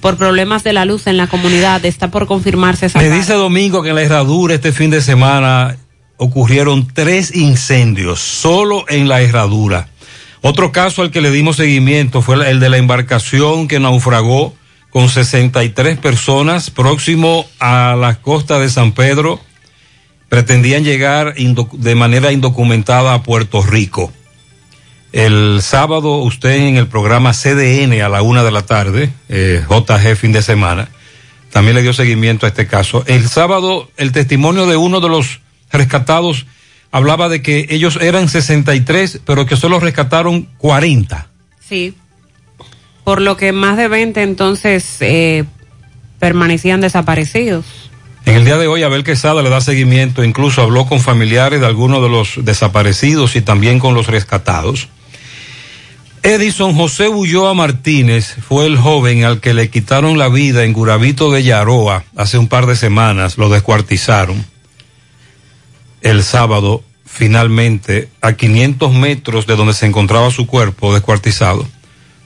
por 0.00 0.16
problemas 0.16 0.62
de 0.62 0.72
la 0.72 0.84
luz 0.84 1.06
en 1.06 1.16
la 1.16 1.26
comunidad. 1.26 1.84
Está 1.84 2.10
por 2.10 2.26
confirmarse 2.26 2.86
esa 2.86 2.98
Me 2.98 3.10
dice 3.10 3.32
Domingo 3.32 3.82
que 3.82 3.90
en 3.90 3.94
la 3.94 4.02
Herradura 4.02 4.54
este 4.54 4.72
fin 4.72 4.90
de 4.90 5.00
semana 5.00 5.76
ocurrieron 6.16 6.86
tres 6.92 7.34
incendios 7.34 8.20
solo 8.20 8.84
en 8.88 9.08
la 9.08 9.20
Herradura. 9.22 9.88
Otro 10.42 10.70
caso 10.70 11.02
al 11.02 11.10
que 11.10 11.20
le 11.20 11.30
dimos 11.30 11.56
seguimiento 11.56 12.22
fue 12.22 12.50
el 12.50 12.60
de 12.60 12.68
la 12.68 12.76
embarcación 12.76 13.68
que 13.68 13.80
naufragó 13.80 14.54
con 14.96 15.10
63 15.10 15.98
personas 15.98 16.70
próximo 16.70 17.44
a 17.60 17.94
las 18.00 18.16
costas 18.16 18.62
de 18.62 18.70
San 18.70 18.92
Pedro. 18.92 19.38
Pretendían 20.30 20.84
llegar 20.84 21.34
de 21.34 21.94
manera 21.94 22.32
indocumentada 22.32 23.12
a 23.12 23.22
Puerto 23.22 23.60
Rico. 23.60 24.10
El 25.12 25.60
sábado 25.60 26.16
usted 26.20 26.52
en 26.52 26.78
el 26.78 26.86
programa 26.86 27.34
CDN 27.34 28.00
a 28.00 28.08
la 28.08 28.22
una 28.22 28.42
de 28.42 28.50
la 28.50 28.62
tarde, 28.62 29.12
eh, 29.28 29.62
JG 29.68 30.16
fin 30.16 30.32
de 30.32 30.40
semana, 30.40 30.88
también 31.50 31.76
le 31.76 31.82
dio 31.82 31.92
seguimiento 31.92 32.46
a 32.46 32.48
este 32.48 32.66
caso. 32.66 33.04
El 33.06 33.28
sábado 33.28 33.90
el 33.98 34.12
testimonio 34.12 34.64
de 34.64 34.78
uno 34.78 35.02
de 35.02 35.10
los 35.10 35.40
rescatados 35.70 36.46
hablaba 36.90 37.28
de 37.28 37.42
que 37.42 37.66
ellos 37.68 37.98
eran 38.00 38.30
63, 38.30 39.20
pero 39.26 39.44
que 39.44 39.56
solo 39.56 39.78
rescataron 39.78 40.48
40. 40.56 41.26
Sí. 41.60 41.94
Por 43.06 43.20
lo 43.20 43.36
que 43.36 43.52
más 43.52 43.76
de 43.76 43.86
20 43.86 44.20
entonces 44.20 44.96
eh, 44.98 45.44
permanecían 46.18 46.80
desaparecidos. 46.80 47.64
En 48.24 48.34
el 48.34 48.44
día 48.44 48.56
de 48.56 48.66
hoy 48.66 48.82
Abel 48.82 49.04
Quesada 49.04 49.42
le 49.42 49.48
da 49.48 49.60
seguimiento, 49.60 50.24
incluso 50.24 50.60
habló 50.60 50.86
con 50.86 50.98
familiares 50.98 51.60
de 51.60 51.66
algunos 51.66 52.02
de 52.02 52.08
los 52.08 52.44
desaparecidos 52.44 53.36
y 53.36 53.42
también 53.42 53.78
con 53.78 53.94
los 53.94 54.08
rescatados. 54.08 54.88
Edison 56.24 56.74
José 56.74 57.06
Ulloa 57.06 57.54
Martínez 57.54 58.34
fue 58.48 58.66
el 58.66 58.76
joven 58.76 59.22
al 59.22 59.38
que 59.38 59.54
le 59.54 59.70
quitaron 59.70 60.18
la 60.18 60.28
vida 60.28 60.64
en 60.64 60.72
Gurabito 60.72 61.30
de 61.30 61.44
Yaroa 61.44 62.02
hace 62.16 62.38
un 62.38 62.48
par 62.48 62.66
de 62.66 62.74
semanas, 62.74 63.38
lo 63.38 63.48
descuartizaron. 63.50 64.44
El 66.00 66.24
sábado, 66.24 66.82
finalmente, 67.04 68.08
a 68.20 68.32
500 68.32 68.92
metros 68.94 69.46
de 69.46 69.54
donde 69.54 69.74
se 69.74 69.86
encontraba 69.86 70.32
su 70.32 70.48
cuerpo 70.48 70.92
descuartizado, 70.92 71.68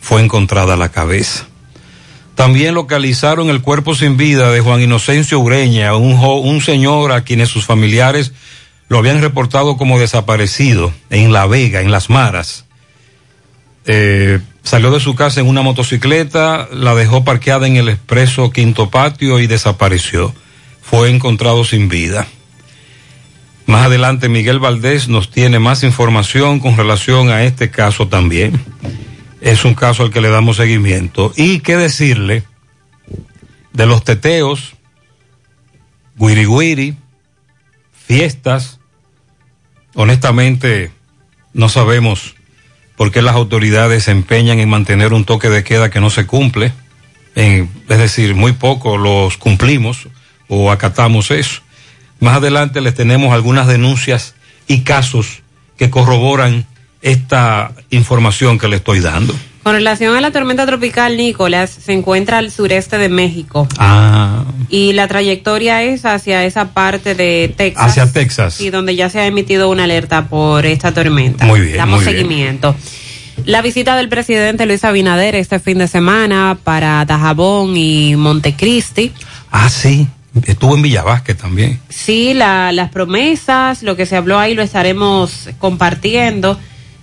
fue 0.00 0.22
encontrada 0.22 0.76
la 0.76 0.90
cabeza. 0.90 1.46
También 2.34 2.74
localizaron 2.74 3.50
el 3.50 3.60
cuerpo 3.60 3.94
sin 3.94 4.16
vida 4.16 4.50
de 4.50 4.60
Juan 4.60 4.80
Inocencio 4.80 5.38
Ureña, 5.38 5.94
un, 5.94 6.60
señor 6.62 7.12
a 7.12 7.22
quienes 7.22 7.50
sus 7.50 7.66
familiares 7.66 8.32
lo 8.88 8.98
habían 8.98 9.20
reportado 9.20 9.76
como 9.76 9.98
desaparecido 9.98 10.92
en 11.10 11.32
La 11.32 11.46
Vega, 11.46 11.82
en 11.82 11.90
Las 11.90 12.08
Maras. 12.08 12.64
Eh, 13.84 14.40
salió 14.62 14.90
de 14.90 15.00
su 15.00 15.14
casa 15.14 15.40
en 15.40 15.48
una 15.48 15.60
motocicleta, 15.60 16.66
la 16.72 16.94
dejó 16.94 17.24
parqueada 17.24 17.66
en 17.66 17.76
el 17.76 17.90
expreso 17.90 18.50
Quinto 18.50 18.88
Patio 18.88 19.38
y 19.38 19.46
desapareció. 19.46 20.34
Fue 20.80 21.10
encontrado 21.10 21.64
sin 21.64 21.90
vida. 21.90 22.26
Más 23.66 23.84
adelante 23.84 24.28
Miguel 24.28 24.58
Valdés 24.60 25.08
nos 25.08 25.30
tiene 25.30 25.58
más 25.58 25.84
información 25.84 26.58
con 26.58 26.76
relación 26.76 27.28
a 27.28 27.44
este 27.44 27.70
caso 27.70 28.08
también. 28.08 28.60
Es 29.40 29.64
un 29.64 29.74
caso 29.74 30.02
al 30.02 30.10
que 30.10 30.20
le 30.20 30.28
damos 30.28 30.56
seguimiento. 30.56 31.32
Y 31.36 31.60
qué 31.60 31.76
decirle 31.76 32.44
de 33.72 33.86
los 33.86 34.04
teteos, 34.04 34.74
guiri 36.16 36.44
guiri, 36.46 36.96
fiestas. 38.06 38.78
Honestamente, 39.94 40.90
no 41.52 41.68
sabemos 41.68 42.34
por 42.96 43.10
qué 43.10 43.22
las 43.22 43.34
autoridades 43.34 44.04
se 44.04 44.10
empeñan 44.10 44.58
en 44.60 44.68
mantener 44.68 45.12
un 45.12 45.24
toque 45.24 45.48
de 45.48 45.64
queda 45.64 45.90
que 45.90 46.00
no 46.00 46.10
se 46.10 46.26
cumple. 46.26 46.72
En- 47.34 47.70
es 47.88 47.98
decir, 47.98 48.34
muy 48.34 48.52
poco 48.52 48.98
los 48.98 49.36
cumplimos 49.38 50.08
o 50.48 50.70
acatamos 50.70 51.30
eso. 51.30 51.62
Más 52.18 52.36
adelante 52.36 52.80
les 52.82 52.94
tenemos 52.94 53.32
algunas 53.32 53.66
denuncias 53.66 54.34
y 54.66 54.82
casos 54.82 55.42
que 55.78 55.88
corroboran 55.88 56.66
esta 57.02 57.72
información 57.90 58.58
que 58.58 58.68
le 58.68 58.76
estoy 58.76 59.00
dando. 59.00 59.34
Con 59.62 59.74
relación 59.74 60.16
a 60.16 60.20
la 60.22 60.30
tormenta 60.30 60.64
tropical 60.64 61.16
Nicolás, 61.18 61.70
se 61.70 61.92
encuentra 61.92 62.38
al 62.38 62.50
sureste 62.50 62.96
de 62.96 63.10
México 63.10 63.68
Ah, 63.78 64.44
y 64.70 64.94
la 64.94 65.06
trayectoria 65.06 65.82
es 65.82 66.06
hacia 66.06 66.44
esa 66.46 66.72
parte 66.72 67.14
de 67.14 67.52
Texas. 67.54 67.84
hacia 67.90 68.10
Texas. 68.10 68.60
Y 68.62 68.70
donde 68.70 68.96
ya 68.96 69.10
se 69.10 69.20
ha 69.20 69.26
emitido 69.26 69.68
una 69.68 69.84
alerta 69.84 70.28
por 70.28 70.64
esta 70.64 70.92
tormenta. 70.92 71.44
Muy 71.44 71.60
bien, 71.60 71.76
Damos 71.76 71.96
muy 72.02 72.04
bien. 72.06 72.16
seguimiento. 72.16 72.74
La 73.44 73.60
visita 73.62 73.96
del 73.96 74.08
presidente 74.08 74.64
Luis 74.66 74.82
Abinader 74.84 75.34
este 75.34 75.58
fin 75.60 75.78
de 75.78 75.88
semana 75.88 76.58
para 76.64 77.04
Dajabón 77.04 77.76
y 77.76 78.16
Montecristi. 78.16 79.12
Ah, 79.50 79.68
sí. 79.68 80.06
Estuvo 80.46 80.74
en 80.76 80.82
Villavasque 80.82 81.34
también. 81.34 81.80
Sí, 81.88 82.34
la- 82.34 82.70
las 82.72 82.90
promesas, 82.90 83.82
lo 83.82 83.96
que 83.96 84.06
se 84.06 84.16
habló 84.16 84.38
ahí 84.38 84.54
lo 84.54 84.62
estaremos 84.62 85.48
compartiendo. 85.58 86.58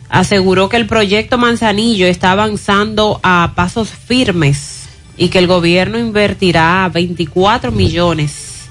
Aseguró 0.10 0.70
que 0.70 0.78
el 0.78 0.88
proyecto 0.88 1.38
Manzanillo 1.38 2.08
está 2.08 2.32
avanzando 2.32 3.20
a 3.24 3.54
pasos 3.56 3.90
firmes 3.90 4.88
y 5.18 5.30
que 5.30 5.40
el 5.40 5.48
gobierno 5.48 5.98
invertirá 5.98 6.90
24 6.94 7.72
millones 7.72 8.68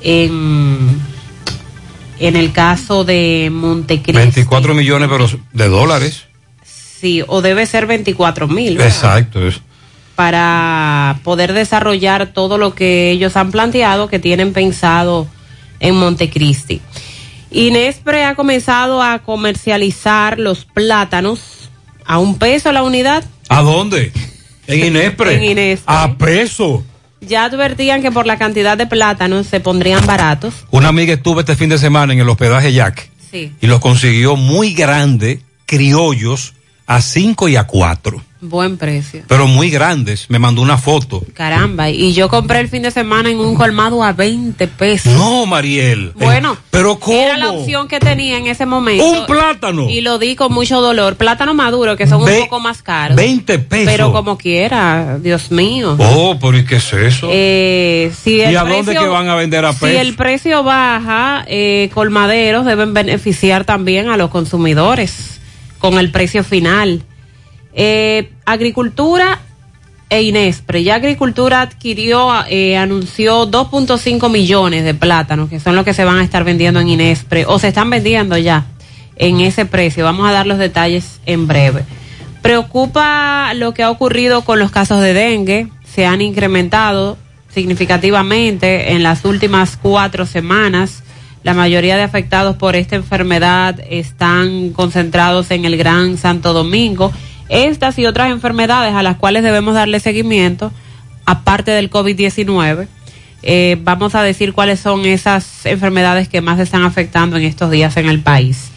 en, 0.00 1.00
en 2.18 2.36
el 2.36 2.52
caso 2.52 3.04
de 3.04 3.50
Montecristi. 3.52 4.22
24 4.22 4.74
millones 4.74 5.08
pero 5.10 5.28
de 5.52 5.68
dólares. 5.68 6.24
Sí, 6.64 7.22
o 7.26 7.42
debe 7.42 7.66
ser 7.66 7.86
24 7.86 8.48
mil. 8.48 8.80
Exacto. 8.80 9.40
para 10.16 11.20
poder 11.22 11.52
desarrollar 11.52 12.32
todo 12.32 12.58
lo 12.58 12.74
que 12.74 13.10
ellos 13.10 13.36
han 13.36 13.50
planteado 13.52 14.08
que 14.08 14.18
tienen 14.18 14.52
pensado 14.52 15.28
en 15.80 15.94
Montecristi. 15.94 16.80
Inespre 17.50 18.24
ha 18.24 18.34
comenzado 18.34 19.02
a 19.02 19.20
comercializar 19.20 20.38
los 20.38 20.64
plátanos 20.64 21.40
a 22.04 22.18
un 22.18 22.38
peso 22.38 22.72
la 22.72 22.82
unidad. 22.82 23.24
¿A 23.48 23.62
dónde? 23.62 24.12
En 24.66 24.84
Inespre. 24.84 25.34
En 25.36 25.44
Inespre. 25.44 25.84
A 25.86 26.16
peso. 26.16 26.84
Ya 27.20 27.44
advertían 27.44 28.00
que 28.02 28.12
por 28.12 28.26
la 28.26 28.38
cantidad 28.38 28.76
de 28.76 28.86
plátanos 28.86 29.46
se 29.46 29.60
pondrían 29.60 30.06
baratos. 30.06 30.54
Una 30.70 30.88
amiga 30.88 31.14
estuvo 31.14 31.40
este 31.40 31.56
fin 31.56 31.68
de 31.68 31.78
semana 31.78 32.12
en 32.12 32.20
el 32.20 32.28
hospedaje 32.28 32.72
Jack 32.72 33.10
Sí. 33.30 33.52
y 33.60 33.66
los 33.66 33.80
consiguió 33.80 34.36
muy 34.36 34.72
grandes, 34.72 35.40
criollos, 35.66 36.54
a 36.90 37.02
5 37.02 37.48
y 37.48 37.56
a 37.56 37.64
4. 37.64 38.22
Buen 38.40 38.78
precio. 38.78 39.22
Pero 39.26 39.46
muy 39.48 39.68
grandes. 39.68 40.26
Me 40.30 40.38
mandó 40.38 40.62
una 40.62 40.78
foto. 40.78 41.22
Caramba. 41.34 41.90
Y 41.90 42.12
yo 42.14 42.28
compré 42.28 42.60
el 42.60 42.68
fin 42.68 42.82
de 42.82 42.90
semana 42.92 43.28
en 43.30 43.40
un 43.40 43.56
colmado 43.56 44.02
a 44.02 44.12
20 44.12 44.68
pesos. 44.68 45.12
No, 45.12 45.44
Mariel. 45.44 46.12
Bueno, 46.14 46.56
pero 46.70 46.98
¿cómo? 47.00 47.18
Era 47.18 47.36
la 47.36 47.50
opción 47.50 47.88
que 47.88 47.98
tenía 48.00 48.38
en 48.38 48.46
ese 48.46 48.64
momento. 48.64 49.04
Un 49.04 49.26
plátano. 49.26 49.90
Y 49.90 50.00
lo 50.02 50.18
di 50.18 50.34
con 50.36 50.52
mucho 50.52 50.80
dolor. 50.80 51.16
Plátano 51.16 51.52
maduro, 51.52 51.96
que 51.96 52.06
son 52.06 52.24
Ve- 52.24 52.38
un 52.38 52.44
poco 52.44 52.60
más 52.60 52.80
caros. 52.80 53.16
20 53.16 53.58
pesos. 53.58 53.92
Pero 53.92 54.12
como 54.12 54.38
quiera, 54.38 55.18
Dios 55.20 55.50
mío. 55.50 55.96
Oh, 55.98 56.38
pero 56.40 56.56
¿y 56.56 56.64
qué 56.64 56.76
es 56.76 56.92
eso? 56.92 57.26
Eh, 57.30 58.12
si 58.22 58.40
el 58.40 58.52
¿Y 58.52 58.56
a 58.56 58.62
dónde 58.62 58.92
que 58.96 59.06
van 59.08 59.28
a 59.28 59.34
vender 59.34 59.64
a 59.64 59.72
Si 59.72 59.80
peso? 59.80 60.00
el 60.00 60.14
precio 60.14 60.62
baja, 60.62 61.44
eh, 61.48 61.90
colmaderos 61.92 62.64
deben 62.64 62.94
beneficiar 62.94 63.64
también 63.64 64.08
a 64.08 64.16
los 64.16 64.30
consumidores 64.30 65.37
con 65.78 65.98
el 65.98 66.10
precio 66.10 66.44
final. 66.44 67.02
Eh, 67.74 68.30
agricultura 68.44 69.40
e 70.10 70.22
Inespre. 70.22 70.82
Ya 70.82 70.96
Agricultura 70.96 71.60
adquirió, 71.60 72.32
eh, 72.48 72.76
anunció 72.76 73.46
2.5 73.46 74.30
millones 74.30 74.84
de 74.84 74.94
plátanos, 74.94 75.48
que 75.48 75.60
son 75.60 75.76
los 75.76 75.84
que 75.84 75.94
se 75.94 76.04
van 76.04 76.18
a 76.18 76.24
estar 76.24 76.44
vendiendo 76.44 76.80
en 76.80 76.88
Inespre, 76.88 77.44
o 77.46 77.58
se 77.58 77.68
están 77.68 77.90
vendiendo 77.90 78.36
ya 78.38 78.66
en 79.16 79.40
ese 79.40 79.66
precio. 79.66 80.04
Vamos 80.04 80.28
a 80.28 80.32
dar 80.32 80.46
los 80.46 80.58
detalles 80.58 81.20
en 81.26 81.46
breve. 81.46 81.84
Preocupa 82.42 83.52
lo 83.54 83.74
que 83.74 83.82
ha 83.82 83.90
ocurrido 83.90 84.42
con 84.42 84.58
los 84.58 84.70
casos 84.70 85.02
de 85.02 85.12
dengue. 85.12 85.68
Se 85.84 86.06
han 86.06 86.22
incrementado 86.22 87.18
significativamente 87.52 88.92
en 88.92 89.02
las 89.02 89.24
últimas 89.24 89.76
cuatro 89.76 90.24
semanas. 90.24 91.02
La 91.42 91.54
mayoría 91.54 91.96
de 91.96 92.02
afectados 92.02 92.56
por 92.56 92.76
esta 92.76 92.96
enfermedad 92.96 93.80
están 93.88 94.70
concentrados 94.70 95.50
en 95.50 95.64
el 95.64 95.76
Gran 95.76 96.18
Santo 96.18 96.52
Domingo. 96.52 97.12
Estas 97.48 97.98
y 97.98 98.06
otras 98.06 98.30
enfermedades 98.30 98.94
a 98.94 99.02
las 99.02 99.16
cuales 99.16 99.42
debemos 99.42 99.74
darle 99.74 100.00
seguimiento, 100.00 100.72
aparte 101.24 101.70
del 101.70 101.90
COVID-19. 101.90 102.88
Eh, 103.42 103.78
vamos 103.82 104.14
a 104.14 104.22
decir 104.22 104.52
cuáles 104.52 104.80
son 104.80 105.04
esas 105.06 105.64
enfermedades 105.64 106.28
que 106.28 106.40
más 106.40 106.58
están 106.58 106.82
afectando 106.82 107.36
en 107.36 107.44
estos 107.44 107.70
días 107.70 107.96
en 107.96 108.08
el 108.08 108.20
país. 108.20 108.70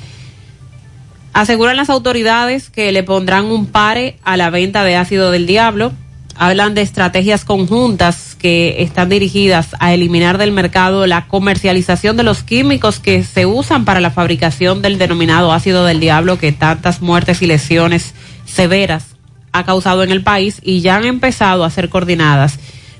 Aseguran 1.33 1.77
las 1.77 1.89
autoridades 1.89 2.69
que 2.69 2.91
le 2.91 3.03
pondrán 3.03 3.45
un 3.45 3.65
pare 3.65 4.17
a 4.23 4.37
la 4.37 4.49
venta 4.49 4.83
de 4.83 4.97
ácido 4.97 5.31
del 5.31 5.47
diablo. 5.47 5.93
Hablan 6.35 6.73
de 6.73 6.81
estrategias 6.81 7.45
conjuntas 7.45 8.35
que 8.39 8.81
están 8.81 9.09
dirigidas 9.09 9.69
a 9.79 9.93
eliminar 9.93 10.37
del 10.37 10.51
mercado 10.51 11.05
la 11.05 11.27
comercialización 11.27 12.17
de 12.17 12.23
los 12.23 12.43
químicos 12.43 12.99
que 12.99 13.23
se 13.23 13.45
usan 13.45 13.85
para 13.85 13.99
la 13.99 14.11
fabricación 14.11 14.81
del 14.81 14.97
denominado 14.97 15.53
ácido 15.53 15.85
del 15.85 15.99
diablo 15.99 16.39
que 16.39 16.51
tantas 16.51 17.01
muertes 17.01 17.41
y 17.41 17.47
lesiones 17.47 18.13
severas 18.45 19.15
ha 19.51 19.65
causado 19.65 20.03
en 20.03 20.11
el 20.11 20.23
país 20.23 20.59
y 20.63 20.81
ya 20.81 20.95
han 20.95 21.05
empezado 21.05 21.63
a 21.63 21.69
ser 21.69 21.89
coordinadas 21.89 22.57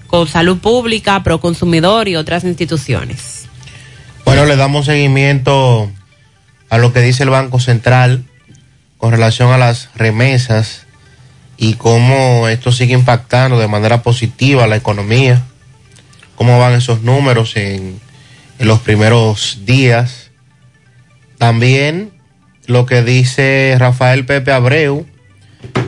con 0.07 0.27
salud 0.27 0.59
pública, 0.59 1.23
Proconsumidor 1.23 2.07
y 2.09 2.17
otras 2.17 2.43
instituciones. 2.43 3.45
Bueno, 4.25 4.45
le 4.45 4.57
damos 4.57 4.85
seguimiento 4.85 5.89
a 6.69 6.77
lo 6.77 6.93
que 6.93 7.01
dice 7.01 7.23
el 7.23 7.29
Banco 7.29 7.59
Central 7.59 8.25
con 8.97 9.11
relación 9.11 9.51
a 9.51 9.57
las 9.57 9.89
remesas 9.95 10.85
y 11.63 11.75
cómo 11.75 12.47
esto 12.47 12.71
sigue 12.71 12.95
impactando 12.95 13.59
de 13.59 13.67
manera 13.67 14.01
positiva 14.01 14.65
la 14.65 14.77
economía, 14.77 15.43
cómo 16.35 16.57
van 16.57 16.73
esos 16.73 17.03
números 17.03 17.55
en, 17.55 17.99
en 18.57 18.67
los 18.67 18.79
primeros 18.79 19.59
días. 19.63 20.31
También 21.37 22.09
lo 22.65 22.87
que 22.87 23.03
dice 23.03 23.75
Rafael 23.77 24.25
Pepe 24.25 24.51
Abreu, 24.51 25.05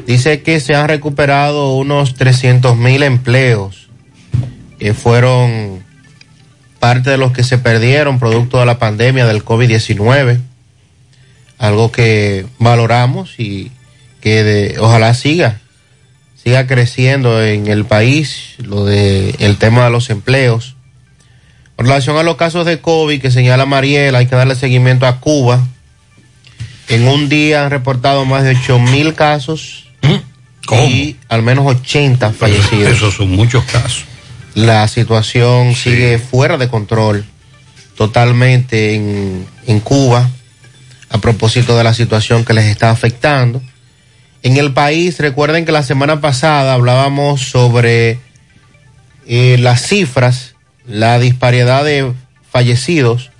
dice 0.05 0.43
que 0.43 0.59
se 0.59 0.75
han 0.75 0.88
recuperado 0.88 1.73
unos 1.75 2.13
300 2.13 2.77
mil 2.77 3.01
empleos 3.01 3.89
que 4.77 4.93
fueron 4.93 5.83
parte 6.77 7.09
de 7.09 7.17
los 7.17 7.31
que 7.31 7.43
se 7.43 7.57
perdieron 7.57 8.19
producto 8.19 8.59
de 8.59 8.67
la 8.67 8.77
pandemia 8.77 9.25
del 9.25 9.43
COVID-19, 9.43 10.39
algo 11.57 11.91
que 11.91 12.45
valoramos 12.59 13.39
y 13.39 13.71
que 14.21 14.43
de- 14.43 14.79
ojalá 14.79 15.15
siga, 15.15 15.62
siga 16.43 16.67
creciendo 16.67 17.41
en 17.41 17.67
el 17.67 17.86
país, 17.86 18.56
lo 18.58 18.84
de 18.86 19.36
el 19.39 19.58
tema 19.58 19.86
de 19.86 19.91
los 19.91 20.10
empleos. 20.10 20.75
Con 21.75 21.88
relación 21.88 22.17
a 22.17 22.23
los 22.23 22.36
casos 22.36 22.65
de 22.65 22.79
COVID 22.82 23.21
que 23.21 23.32
señala 23.32 23.65
Mariela, 23.65 24.19
hay 24.19 24.25
que 24.25 24.36
darle 24.36 24.56
seguimiento 24.56 25.08
a 25.08 25.19
Cuba. 25.19 25.65
En 26.89 27.08
un 27.08 27.29
día 27.29 27.63
han 27.63 27.71
reportado 27.71 28.25
más 28.25 28.43
de 28.43 28.58
8 28.62 28.77
mil 28.79 29.13
casos 29.13 29.86
y 30.88 31.15
al 31.29 31.43
menos 31.43 31.65
80 31.65 32.34
fallecidos. 32.34 32.91
Esos 32.91 33.15
son 33.15 33.32
muchos 33.32 33.63
casos. 33.63 34.03
La 34.53 34.88
situación 34.88 35.73
sigue 35.75 36.19
fuera 36.19 36.58
de 36.58 36.67
control 36.67 37.25
totalmente 37.95 38.95
en, 38.95 39.45
en 39.65 39.79
Cuba 39.79 40.29
a 41.10 41.17
propósito 41.19 41.77
de 41.77 41.84
la 41.84 41.93
situación 41.93 42.43
que 42.43 42.53
les 42.53 42.65
está 42.65 42.89
afectando. 42.89 43.62
En 44.43 44.58
el 44.58 44.73
país, 44.73 45.19
recuerden 45.19 45.65
que 45.65 45.71
la 45.71 45.84
semana 45.84 46.19
pasada 46.19 46.73
hablábamos 46.73 47.41
sobre 47.41 48.19
eh, 49.25 49.58
las 49.58 49.88
cifras, 49.88 50.56
la 50.86 51.17
disparidad 51.17 51.86
de 51.86 52.12
fallecidos 52.51 53.32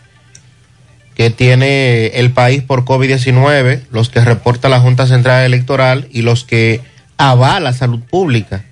que 1.13 1.30
tiene 1.30 2.08
el 2.08 2.32
país 2.32 2.63
por 2.63 2.86
COVID-19, 2.86 3.82
los 3.92 4.10
que 4.10 4.22
reporta 4.22 4.70
la 4.70 4.80
Junta 4.80 5.06
Central 5.06 5.46
Electoral 5.46 6.08
y 6.12 6.22
los 6.22 6.46
que 6.46 6.82
avala 7.18 7.74
salud 7.74 8.00
pública. 8.00 8.63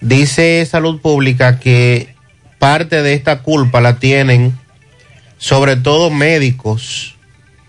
Dice 0.00 0.66
Salud 0.66 1.00
Pública 1.00 1.60
que 1.60 2.14
parte 2.58 3.02
de 3.02 3.14
esta 3.14 3.42
culpa 3.42 3.80
la 3.80 3.98
tienen 3.98 4.58
sobre 5.38 5.76
todo 5.76 6.10
médicos 6.10 7.16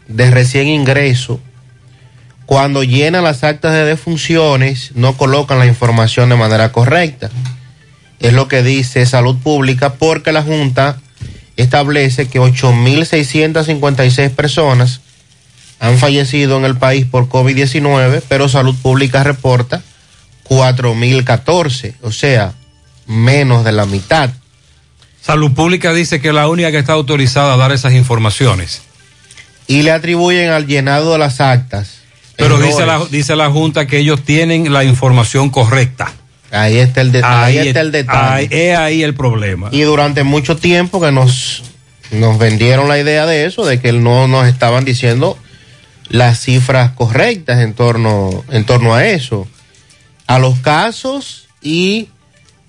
de 0.07 0.31
recién 0.31 0.67
ingreso. 0.67 1.39
Cuando 2.45 2.83
llenan 2.83 3.23
las 3.23 3.43
actas 3.43 3.73
de 3.73 3.85
defunciones 3.85 4.91
no 4.95 5.17
colocan 5.17 5.59
la 5.59 5.65
información 5.65 6.29
de 6.29 6.35
manera 6.35 6.71
correcta. 6.71 7.29
Es 8.19 8.33
lo 8.33 8.47
que 8.47 8.63
dice 8.63 9.05
Salud 9.05 9.37
Pública 9.37 9.93
porque 9.95 10.31
la 10.31 10.43
Junta 10.43 10.97
establece 11.57 12.27
que 12.27 12.39
8.656 12.39 14.29
personas 14.31 15.01
han 15.79 15.97
fallecido 15.97 16.57
en 16.57 16.65
el 16.65 16.77
país 16.77 17.05
por 17.05 17.27
COVID-19, 17.27 18.21
pero 18.27 18.49
Salud 18.49 18.75
Pública 18.81 19.23
reporta 19.23 19.81
4.014, 20.47 21.95
o 22.01 22.11
sea, 22.11 22.53
menos 23.07 23.65
de 23.65 23.71
la 23.71 23.85
mitad. 23.85 24.29
Salud 25.21 25.51
Pública 25.53 25.91
dice 25.91 26.21
que 26.21 26.29
es 26.29 26.33
la 26.33 26.47
única 26.47 26.71
que 26.71 26.77
está 26.77 26.93
autorizada 26.93 27.53
a 27.53 27.57
dar 27.57 27.71
esas 27.71 27.93
informaciones. 27.93 28.83
Y 29.67 29.81
le 29.81 29.91
atribuyen 29.91 30.51
al 30.51 30.67
llenado 30.67 31.13
de 31.13 31.17
las 31.17 31.41
actas. 31.41 32.04
Pero 32.37 32.55
errores. 32.55 32.75
dice 32.75 32.85
la, 32.85 33.05
dice 33.09 33.35
la 33.35 33.49
Junta 33.49 33.87
que 33.87 33.99
ellos 33.99 34.23
tienen 34.23 34.71
la 34.73 34.83
información 34.83 35.49
correcta. 35.49 36.11
Ahí 36.51 36.77
está 36.77 37.01
el, 37.01 37.11
de- 37.11 37.21
ahí 37.23 37.57
está 37.57 37.81
el 37.81 37.91
detalle. 37.91 38.19
ahí- 38.19 38.47
es 38.51 38.77
ahí 38.77 39.03
el 39.03 39.13
problema. 39.13 39.69
Y 39.71 39.81
durante 39.81 40.23
mucho 40.23 40.55
tiempo 40.57 41.01
que 41.01 41.11
nos, 41.11 41.63
nos 42.11 42.37
vendieron 42.37 42.87
la 42.87 42.99
idea 42.99 43.25
de 43.25 43.45
eso, 43.45 43.65
de 43.65 43.79
que 43.79 43.91
no 43.93 44.27
nos 44.27 44.47
estaban 44.47 44.85
diciendo 44.85 45.37
las 46.09 46.39
cifras 46.39 46.91
correctas 46.91 47.59
en 47.61 47.73
torno, 47.73 48.43
en 48.51 48.63
torno 48.65 48.93
a 48.93 49.05
eso. 49.05 49.47
A 50.27 50.39
los 50.39 50.57
casos 50.59 51.47
y 51.61 52.09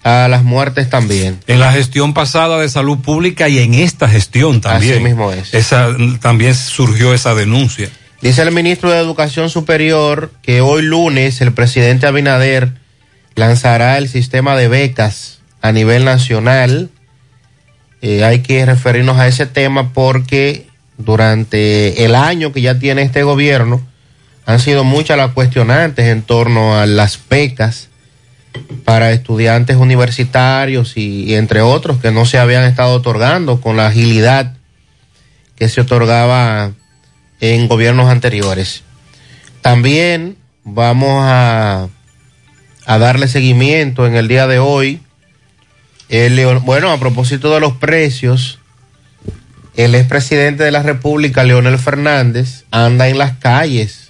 a 0.02 0.26
las 0.29 0.42
muertes 0.42 0.88
también. 0.88 1.38
En 1.46 1.61
la 1.61 1.72
gestión 1.72 2.14
pasada 2.14 2.59
de 2.59 2.68
salud 2.68 2.98
pública 2.98 3.48
y 3.48 3.59
en 3.59 3.74
esta 3.74 4.09
gestión 4.09 4.61
también. 4.61 4.94
Así 4.94 5.02
mismo 5.05 5.33
es. 5.33 5.52
Esa, 5.52 5.88
también 6.20 6.55
surgió 6.55 7.12
esa 7.12 7.35
denuncia. 7.35 7.90
Dice 8.22 8.42
el 8.42 8.50
ministro 8.50 8.90
de 8.90 8.98
Educación 8.98 9.50
Superior 9.50 10.31
que 10.40 10.62
hoy 10.62 10.83
lunes 10.83 11.42
el 11.42 11.52
presidente 11.52 12.07
Abinader 12.07 12.72
lanzará 13.35 13.98
el 13.98 14.09
sistema 14.09 14.57
de 14.57 14.68
becas 14.68 15.40
a 15.61 15.70
nivel 15.70 16.07
nacional. 16.07 16.88
Eh, 18.00 18.24
hay 18.24 18.40
que 18.40 18.64
referirnos 18.64 19.18
a 19.18 19.26
ese 19.26 19.44
tema 19.44 19.92
porque 19.92 20.66
durante 20.96 22.07
el 22.07 22.14
año 22.14 22.55
que 22.55 22.62
ya 22.62 22.79
tiene 22.79 23.02
este 23.02 23.22
gobierno 23.22 23.87
han 24.46 24.61
sido 24.61 24.83
muchas 24.83 25.18
las 25.18 25.33
cuestionantes 25.33 26.07
en 26.07 26.22
torno 26.22 26.79
a 26.79 26.87
las 26.87 27.20
becas 27.29 27.88
para 28.87 29.12
estudiantes 29.12 29.76
universitarios 29.76 30.96
y, 30.96 31.24
y 31.24 31.35
entre 31.35 31.61
otros 31.61 31.98
que 32.00 32.12
no 32.12 32.24
se 32.24 32.38
habían 32.38 32.64
estado 32.64 32.94
otorgando 32.94 33.61
con 33.61 33.76
la 33.76 33.88
agilidad 33.88 34.55
que 35.57 35.68
se 35.68 35.83
otorgaba 35.83 36.72
en 37.40 37.68
gobiernos 37.68 38.11
anteriores. 38.11 38.83
También 39.62 40.37
vamos 40.64 41.22
a, 41.25 41.88
a 42.87 42.99
darle 42.99 43.29
seguimiento 43.29 44.07
en 44.07 44.16
el 44.16 44.29
día 44.29 44.46
de 44.46 44.59
hoy. 44.59 45.01
El 46.09 46.40
bueno, 46.61 46.92
a 46.92 47.01
propósito 47.01 47.53
de 47.53 47.61
los 47.61 47.75
precios, 47.75 48.59
el 49.77 49.94
expresidente 49.94 50.64
de 50.64 50.70
la 50.70 50.83
República, 50.83 51.44
Leonel 51.44 51.79
Fernández, 51.79 52.64
anda 52.70 53.09
en 53.09 53.18
las 53.18 53.37
calles 53.38 54.07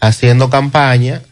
haciendo 0.00 0.50
campaña. 0.50 1.22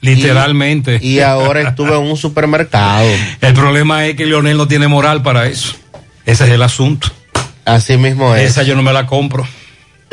Literalmente. 0.00 0.98
Y, 1.00 1.14
y 1.14 1.20
ahora 1.20 1.62
estuve 1.62 1.90
en 1.96 2.02
un 2.02 2.16
supermercado. 2.16 3.08
El 3.40 3.54
problema 3.54 4.06
es 4.06 4.16
que 4.16 4.26
Leonel 4.26 4.56
no 4.56 4.68
tiene 4.68 4.88
moral 4.88 5.22
para 5.22 5.46
eso. 5.46 5.74
Ese 6.26 6.44
es 6.44 6.50
el 6.50 6.62
asunto. 6.62 7.08
Así 7.64 7.96
mismo 7.96 8.34
es. 8.34 8.50
Esa 8.50 8.64
yo 8.64 8.74
no 8.74 8.82
me 8.82 8.92
la 8.92 9.06
compro. 9.06 9.46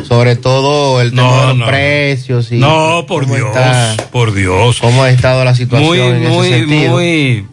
Sobre 0.08 0.36
todo 0.36 1.02
el 1.02 1.12
tema 1.12 1.24
No, 1.24 1.42
de 1.42 1.48
los 1.48 1.58
no. 1.58 1.66
precios 1.68 2.52
y 2.52 2.58
No, 2.58 3.06
por 3.08 3.26
Dios, 3.26 3.48
está- 3.48 3.96
por 4.12 4.34
Dios. 4.34 4.80
cómo 4.80 5.04
ha 5.04 5.10
estado 5.10 5.44
la 5.46 5.56
situación 5.56 5.88
Muy, 5.90 6.00
en 6.00 6.24
ese 6.24 6.30
muy, 6.30 6.50
sentido. 6.50 6.92
muy. 6.92 7.46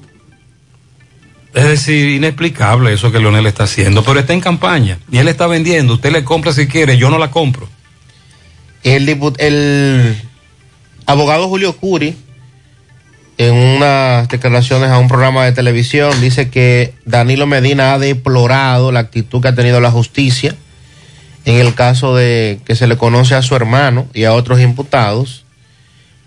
Es 1.52 1.64
decir, 1.64 2.10
inexplicable 2.10 2.92
eso 2.92 3.10
que 3.10 3.18
Leonel 3.18 3.46
está 3.46 3.64
haciendo, 3.64 4.04
pero 4.04 4.20
está 4.20 4.32
en 4.32 4.40
campaña 4.40 4.98
y 5.10 5.18
él 5.18 5.26
está 5.28 5.46
vendiendo. 5.48 5.94
Usted 5.94 6.12
le 6.12 6.22
compra 6.24 6.52
si 6.52 6.68
quiere, 6.68 6.96
yo 6.96 7.10
no 7.10 7.18
la 7.18 7.30
compro. 7.30 7.68
El, 8.84 9.08
el 9.38 10.16
abogado 11.06 11.48
Julio 11.48 11.76
Curi, 11.76 12.14
en 13.36 13.54
unas 13.54 14.28
declaraciones 14.28 14.90
a 14.90 14.98
un 14.98 15.08
programa 15.08 15.44
de 15.44 15.52
televisión, 15.52 16.20
dice 16.20 16.50
que 16.50 16.94
Danilo 17.04 17.46
Medina 17.46 17.94
ha 17.94 17.98
deplorado 17.98 18.92
la 18.92 19.00
actitud 19.00 19.40
que 19.42 19.48
ha 19.48 19.54
tenido 19.54 19.80
la 19.80 19.90
justicia 19.90 20.54
en 21.44 21.56
el 21.56 21.74
caso 21.74 22.14
de 22.14 22.60
que 22.64 22.76
se 22.76 22.86
le 22.86 22.96
conoce 22.96 23.34
a 23.34 23.42
su 23.42 23.54
hermano 23.56 24.06
y 24.14 24.24
a 24.24 24.32
otros 24.34 24.60
imputados. 24.60 25.44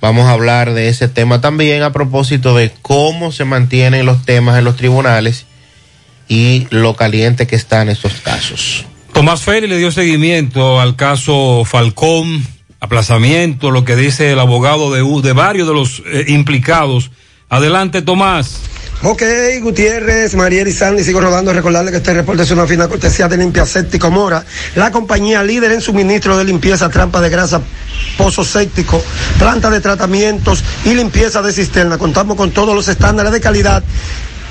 Vamos 0.02 0.26
a 0.26 0.32
hablar 0.32 0.74
de 0.74 0.90
ese 0.90 1.08
tema 1.08 1.40
también 1.40 1.82
a 1.84 1.94
propósito 1.94 2.56
de 2.56 2.72
cómo 2.82 3.32
se 3.32 3.46
mantienen 3.46 4.06
los 4.06 4.26
temas 4.26 4.58
en 4.58 4.66
los 4.66 4.76
tribunales 4.76 5.46
y 6.28 6.68
lo 6.72 6.96
caliente 6.96 7.48
que 7.48 7.56
están 7.56 7.90
estos 7.90 8.14
casos. 8.24 8.86
Tomás 9.14 9.42
Félix 9.44 9.70
le 9.70 9.78
dio 9.78 9.92
seguimiento 9.92 10.82
al 10.82 10.96
caso 10.96 11.64
Falcón, 11.66 12.46
aplazamiento, 12.80 13.72
lo 13.72 13.86
que 13.86 13.96
dice 13.96 14.32
el 14.32 14.40
abogado 14.40 14.92
de, 14.92 15.04
u- 15.04 15.22
de 15.22 15.34
varios 15.34 15.68
de 15.68 15.74
los 15.74 16.02
eh, 16.12 16.26
implicados. 16.30 17.12
Adelante, 17.48 18.02
Tomás. 18.02 18.60
Ok, 19.06 19.22
Gutiérrez, 19.62 20.34
Mariel 20.34 20.70
y 20.70 20.72
Sandy, 20.72 21.04
sigo 21.04 21.20
rodando. 21.20 21.52
Recordarle 21.52 21.92
que 21.92 21.98
este 21.98 22.14
reporte 22.14 22.44
es 22.44 22.52
una 22.52 22.66
fina 22.66 22.88
cortesía 22.88 23.28
de 23.28 23.36
Limpia 23.36 23.66
Séptico 23.66 24.10
Mora, 24.10 24.46
la 24.76 24.92
compañía 24.92 25.44
líder 25.44 25.74
en 25.74 25.82
suministro 25.82 26.38
de 26.38 26.46
limpieza, 26.46 26.88
trampa 26.90 27.20
de 27.20 27.30
grasa, 27.30 27.60
pozo 28.18 28.46
séptico, 28.46 29.04
planta 29.38 29.70
de 29.70 29.82
tratamientos 29.82 30.64
y 30.86 30.94
limpieza 30.94 31.42
de 31.42 31.52
cisterna. 31.52 31.98
Contamos 31.98 32.38
con 32.38 32.52
todos 32.52 32.74
los 32.74 32.88
estándares 32.88 33.34
de 33.34 33.42
calidad 33.42 33.84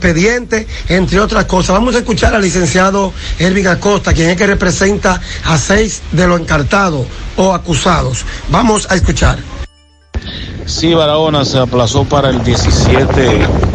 entre 0.90 1.20
otras 1.20 1.46
cosas. 1.46 1.76
Vamos 1.76 1.96
a 1.96 2.00
escuchar 2.00 2.36
al 2.36 2.42
licenciado 2.42 3.14
Elvin 3.40 3.68
Acosta, 3.68 4.14
quien 4.14 4.30
es 4.30 4.38
que 4.38 4.48
representa 4.48 5.20
a 5.46 5.58
seis 5.58 6.02
de 6.12 6.28
los 6.28 6.40
encartados 6.40 7.06
o 7.36 7.54
acusados. 7.54 8.26
Vamos 8.50 8.88
a 8.90 8.96
escuchar. 8.96 9.40
Sí, 10.66 10.94
Barahona 10.94 11.46
se 11.46 11.60
aplazó 11.60 12.04
para 12.04 12.30
el 12.30 12.44
17 12.44 13.67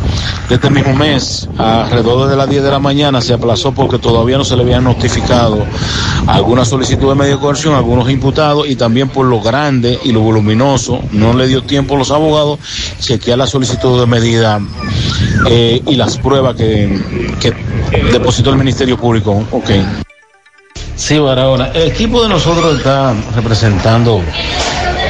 de 0.49 0.55
este 0.55 0.71
mismo 0.71 0.95
mes, 0.95 1.49
alrededor 1.59 2.29
de 2.29 2.37
las 2.37 2.49
10 2.49 2.63
de 2.63 2.71
la 2.71 2.79
mañana, 2.79 3.21
se 3.21 3.35
aplazó 3.35 3.73
porque 3.73 3.99
todavía 3.99 4.39
no 4.39 4.45
se 4.45 4.57
le 4.57 4.63
habían 4.63 4.85
notificado 4.85 5.65
alguna 6.27 6.65
solicitud 6.65 7.09
de 7.09 7.15
medio 7.15 7.37
de 7.37 7.41
coerción 7.41 7.75
a 7.75 7.79
algunos 7.79 8.11
imputados 8.11 8.69
y 8.69 8.77
también 8.77 9.09
por 9.09 9.27
lo 9.27 9.41
grande 9.41 9.99
y 10.05 10.13
lo 10.13 10.21
voluminoso, 10.21 11.01
no 11.13 11.33
le 11.35 11.47
dio 11.47 11.63
tiempo 11.63 11.95
a 11.95 11.99
los 11.99 12.11
abogados 12.11 12.59
chequear 13.01 13.39
la 13.39 13.47
solicitud 13.47 14.01
de 14.01 14.07
medida 14.07 14.61
eh, 15.49 15.81
y 15.87 15.97
las 15.97 16.19
pruebas 16.19 16.57
que, 16.57 17.01
depositó 18.13 18.51
el 18.51 18.57
Ministerio 18.57 18.97
Público. 18.97 19.45
Ok. 19.51 19.71
Sí, 20.97 21.19
Barahona, 21.19 21.69
el 21.69 21.91
equipo 21.91 22.23
de 22.23 22.29
nosotros 22.29 22.77
está 22.77 23.15
representando 23.35 24.23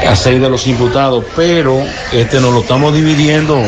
a 0.08 0.16
seis 0.16 0.40
de 0.40 0.48
los 0.48 0.66
imputados, 0.66 1.24
pero 1.36 1.82
este 2.12 2.40
nos 2.40 2.52
lo 2.52 2.60
estamos 2.60 2.94
dividiendo 2.94 3.62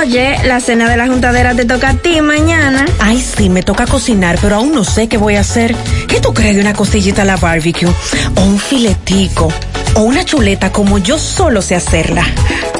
Oye, 0.00 0.36
la 0.44 0.60
cena 0.60 0.90
de 0.90 0.96
la 0.96 1.06
juntadera 1.06 1.54
te 1.54 1.64
toca 1.64 1.90
a 1.90 1.94
ti 1.94 2.20
mañana. 2.40 2.86
Ay, 2.98 3.20
sí, 3.20 3.48
me 3.48 3.62
toca 3.62 3.86
cocinar, 3.86 4.38
pero 4.40 4.56
aún 4.56 4.72
no 4.72 4.84
sé 4.84 5.08
qué 5.08 5.18
voy 5.18 5.36
a 5.36 5.40
hacer. 5.40 5.74
¿Qué 6.08 6.20
tú 6.20 6.32
crees 6.32 6.54
de 6.54 6.62
una 6.62 6.72
costillita 6.72 7.22
a 7.22 7.24
la 7.24 7.36
barbecue? 7.36 7.88
O 8.36 8.40
un 8.42 8.58
filetico. 8.58 9.48
O 9.94 10.02
una 10.02 10.24
chuleta 10.24 10.72
como 10.72 10.98
yo 10.98 11.18
solo 11.18 11.60
sé 11.60 11.74
hacerla. 11.74 12.24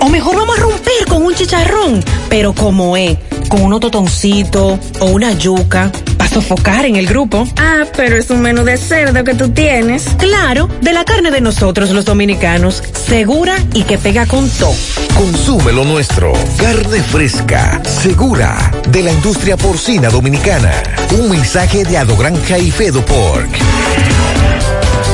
O 0.00 0.08
mejor 0.08 0.36
vamos 0.36 0.58
a 0.58 0.62
romper 0.62 1.06
con 1.08 1.24
un 1.24 1.34
chicharrón. 1.34 2.02
Pero 2.28 2.54
como 2.54 2.96
es, 2.96 3.18
con 3.48 3.62
unos 3.62 3.80
totoncitos 3.80 4.78
o 5.00 5.06
una 5.06 5.32
yuca. 5.32 5.90
Sofocar 6.32 6.86
en 6.86 6.94
el 6.94 7.06
grupo. 7.06 7.46
Ah, 7.56 7.82
pero 7.96 8.16
es 8.16 8.30
un 8.30 8.40
menú 8.40 8.62
de 8.62 8.76
cerdo 8.76 9.24
que 9.24 9.34
tú 9.34 9.48
tienes. 9.48 10.04
Claro, 10.16 10.68
de 10.80 10.92
la 10.92 11.04
carne 11.04 11.32
de 11.32 11.40
nosotros 11.40 11.90
los 11.90 12.04
dominicanos, 12.04 12.84
segura 13.08 13.56
y 13.74 13.82
que 13.82 13.98
pega 13.98 14.26
con 14.26 14.48
todo. 14.50 14.74
Consume 15.16 15.72
lo 15.72 15.84
nuestro. 15.84 16.32
Carne 16.56 17.02
fresca, 17.02 17.80
segura, 17.84 18.70
de 18.90 19.02
la 19.02 19.12
industria 19.12 19.56
porcina 19.56 20.08
dominicana. 20.08 20.72
Un 21.18 21.30
mensaje 21.30 21.84
de 21.84 21.98
Adogranja 21.98 22.58
y 22.58 22.70
Fedo 22.70 23.04
Pork. 23.04 23.50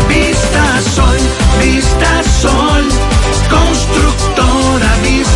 Vista 0.08 0.80
Sol, 0.94 1.18
Vista 1.62 2.22
Sol, 2.42 2.84
constructora 3.48 4.96
Vista 5.02 5.35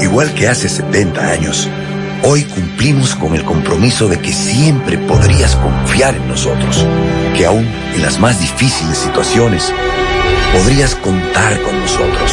Igual 0.00 0.32
que 0.34 0.48
hace 0.48 0.68
70 0.68 1.20
años, 1.20 1.68
hoy 2.24 2.42
cumplimos 2.44 3.14
con 3.14 3.34
el 3.34 3.44
compromiso 3.44 4.08
de 4.08 4.18
que 4.18 4.32
siempre 4.32 4.98
podrías 4.98 5.54
confiar 5.56 6.16
en 6.16 6.28
nosotros, 6.28 6.86
que 7.36 7.46
aún 7.46 7.66
en 7.94 8.02
las 8.02 8.18
más 8.18 8.40
difíciles 8.40 8.98
situaciones 8.98 9.72
podrías 10.52 10.94
contar 10.96 11.62
con 11.62 11.80
nosotros, 11.80 12.32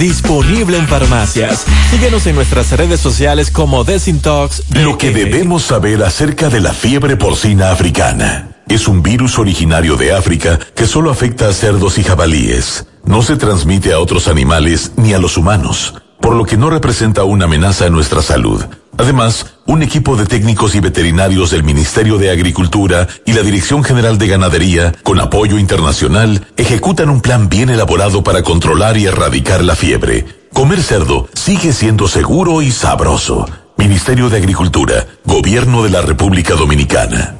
disponible 0.00 0.78
en 0.78 0.88
farmacias. 0.88 1.66
Síguenos 1.90 2.26
en 2.26 2.34
nuestras 2.34 2.72
redes 2.72 2.98
sociales 2.98 3.50
como 3.50 3.84
Desintox. 3.84 4.62
Lo 4.70 4.96
que 4.96 5.10
debemos 5.10 5.62
saber 5.62 6.02
acerca 6.02 6.48
de 6.48 6.60
la 6.60 6.72
fiebre 6.72 7.16
porcina 7.16 7.70
africana. 7.70 8.48
Es 8.66 8.88
un 8.88 9.02
virus 9.02 9.38
originario 9.38 9.96
de 9.96 10.12
África 10.12 10.58
que 10.74 10.86
solo 10.86 11.10
afecta 11.10 11.48
a 11.48 11.52
cerdos 11.52 11.98
y 11.98 12.04
jabalíes. 12.04 12.86
No 13.04 13.20
se 13.22 13.36
transmite 13.36 13.92
a 13.92 13.98
otros 14.00 14.26
animales 14.26 14.92
ni 14.96 15.12
a 15.12 15.18
los 15.18 15.36
humanos, 15.36 15.94
por 16.20 16.34
lo 16.36 16.44
que 16.44 16.56
no 16.56 16.70
representa 16.70 17.24
una 17.24 17.46
amenaza 17.46 17.86
a 17.86 17.90
nuestra 17.90 18.22
salud. 18.22 18.64
Además, 18.98 19.46
un 19.66 19.82
equipo 19.82 20.16
de 20.16 20.26
técnicos 20.26 20.74
y 20.74 20.80
veterinarios 20.80 21.50
del 21.50 21.62
Ministerio 21.62 22.18
de 22.18 22.30
Agricultura 22.30 23.08
y 23.24 23.32
la 23.32 23.42
Dirección 23.42 23.82
General 23.82 24.18
de 24.18 24.26
Ganadería, 24.26 24.92
con 25.02 25.20
apoyo 25.20 25.58
internacional, 25.58 26.46
ejecutan 26.56 27.08
un 27.08 27.20
plan 27.20 27.48
bien 27.48 27.70
elaborado 27.70 28.22
para 28.22 28.42
controlar 28.42 28.96
y 28.96 29.06
erradicar 29.06 29.64
la 29.64 29.74
fiebre. 29.74 30.26
Comer 30.52 30.82
cerdo 30.82 31.28
sigue 31.32 31.72
siendo 31.72 32.08
seguro 32.08 32.60
y 32.60 32.70
sabroso. 32.70 33.46
Ministerio 33.76 34.28
de 34.28 34.36
Agricultura, 34.36 35.06
Gobierno 35.24 35.82
de 35.82 35.90
la 35.90 36.02
República 36.02 36.54
Dominicana. 36.54 37.39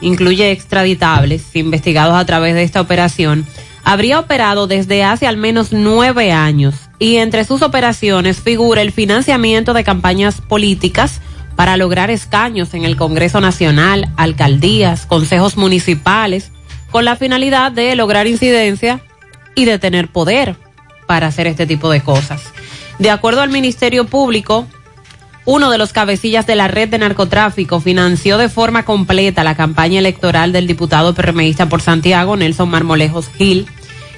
incluye 0.00 0.50
extraditables 0.50 1.44
investigados 1.54 2.16
a 2.16 2.26
través 2.26 2.54
de 2.54 2.64
esta 2.64 2.80
operación 2.80 3.46
habría 3.84 4.18
operado 4.18 4.66
desde 4.66 5.04
hace 5.04 5.28
al 5.28 5.36
menos 5.36 5.72
nueve 5.72 6.32
años 6.32 6.74
y 6.98 7.16
entre 7.16 7.44
sus 7.44 7.62
operaciones 7.62 8.40
figura 8.40 8.82
el 8.82 8.90
financiamiento 8.90 9.74
de 9.74 9.84
campañas 9.84 10.40
políticas 10.40 11.20
para 11.54 11.76
lograr 11.76 12.10
escaños 12.10 12.74
en 12.74 12.84
el 12.84 12.96
Congreso 12.96 13.40
Nacional, 13.40 14.12
alcaldías, 14.16 15.06
consejos 15.06 15.56
municipales, 15.56 16.50
con 16.90 17.04
la 17.04 17.16
finalidad 17.16 17.72
de 17.72 17.94
lograr 17.96 18.26
incidencia 18.26 19.00
y 19.54 19.64
de 19.64 19.78
tener 19.78 20.08
poder 20.08 20.56
para 21.06 21.28
hacer 21.28 21.46
este 21.46 21.66
tipo 21.66 21.90
de 21.90 22.00
cosas. 22.00 22.42
De 22.98 23.10
acuerdo 23.10 23.42
al 23.42 23.50
Ministerio 23.50 24.06
Público, 24.06 24.66
uno 25.44 25.70
de 25.70 25.78
los 25.78 25.92
cabecillas 25.92 26.46
de 26.46 26.56
la 26.56 26.68
red 26.68 26.88
de 26.88 26.98
narcotráfico 26.98 27.80
financió 27.80 28.36
de 28.38 28.48
forma 28.48 28.84
completa 28.84 29.44
la 29.44 29.54
campaña 29.54 30.00
electoral 30.00 30.52
del 30.52 30.66
diputado 30.66 31.14
PRMista 31.14 31.68
por 31.68 31.82
Santiago, 31.82 32.36
Nelson 32.36 32.68
Marmolejos 32.68 33.28
Gil. 33.28 33.66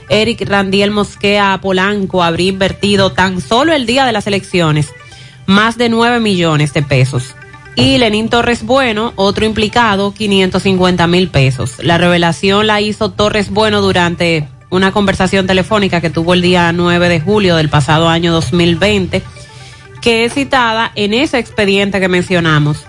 Eric 0.09 0.49
Randiel 0.49 0.91
Mosquea 0.91 1.59
Polanco 1.61 2.23
habría 2.23 2.49
invertido 2.49 3.13
tan 3.13 3.43
solo 3.43 3.75
el 3.75 3.85
día 3.85 4.07
de 4.07 4.13
las 4.13 4.27
elecciones 4.27 4.89
más 5.45 5.77
de 5.77 5.91
9 5.91 6.19
millones 6.21 6.73
de 6.73 6.83
pesos. 6.83 7.35
Y 7.81 7.97
Lenín 7.97 8.29
Torres 8.29 8.65
Bueno, 8.65 9.13
otro 9.15 9.47
implicado, 9.47 10.13
550 10.13 11.07
mil 11.07 11.29
pesos. 11.29 11.77
La 11.79 11.97
revelación 11.97 12.67
la 12.67 12.81
hizo 12.81 13.13
Torres 13.13 13.51
Bueno 13.51 13.81
durante 13.81 14.49
una 14.69 14.91
conversación 14.91 15.47
telefónica 15.47 16.01
que 16.01 16.11
tuvo 16.11 16.35
el 16.35 16.43
día 16.43 16.73
9 16.73 17.09
de 17.09 17.21
julio 17.21 17.55
del 17.55 17.69
pasado 17.69 18.09
año 18.09 18.33
2020 18.33 19.23
que 20.01 20.25
es 20.25 20.35
citada 20.35 20.91
en 20.97 21.15
ese 21.15 21.39
expediente 21.39 22.01
que 22.01 22.09
mencionamos 22.09 22.85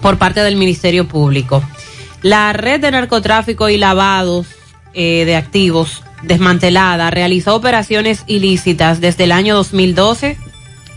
por 0.00 0.18
parte 0.18 0.40
del 0.40 0.56
Ministerio 0.56 1.06
Público. 1.06 1.62
La 2.22 2.52
red 2.52 2.80
de 2.80 2.90
narcotráfico 2.90 3.68
y 3.68 3.78
lavados 3.78 4.48
eh, 4.94 5.24
de 5.24 5.36
activos 5.36 6.02
desmantelada 6.22 7.10
realizó 7.10 7.54
operaciones 7.54 8.24
ilícitas 8.26 9.00
desde 9.00 9.24
el 9.24 9.32
año 9.32 9.54
2012, 9.54 10.38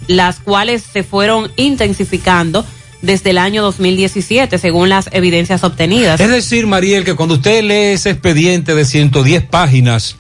las 0.08 0.40
cuales 0.40 0.82
se 0.82 1.04
fueron 1.04 1.52
intensificando 1.56 2.66
desde 3.06 3.30
el 3.32 3.38
año 3.38 3.62
2017, 3.64 4.58
según 4.58 4.90
las 4.90 5.10
evidencias 5.12 5.64
obtenidas. 5.64 6.20
Es 6.20 6.30
decir, 6.30 6.68
Mariel, 6.68 7.04
que 7.06 7.14
cuando 7.16 7.36
usted 7.36 7.64
lee 7.64 7.94
ese 7.94 8.10
expediente 8.12 8.76
de 8.76 8.86
110 8.86 9.44
páginas, 9.46 10.18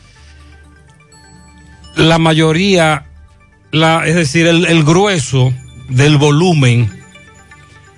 la 1.95 2.17
mayoría, 2.17 3.05
la, 3.71 4.05
es 4.05 4.15
decir, 4.15 4.47
el, 4.47 4.65
el 4.65 4.83
grueso 4.83 5.53
del 5.89 6.17
volumen 6.17 6.91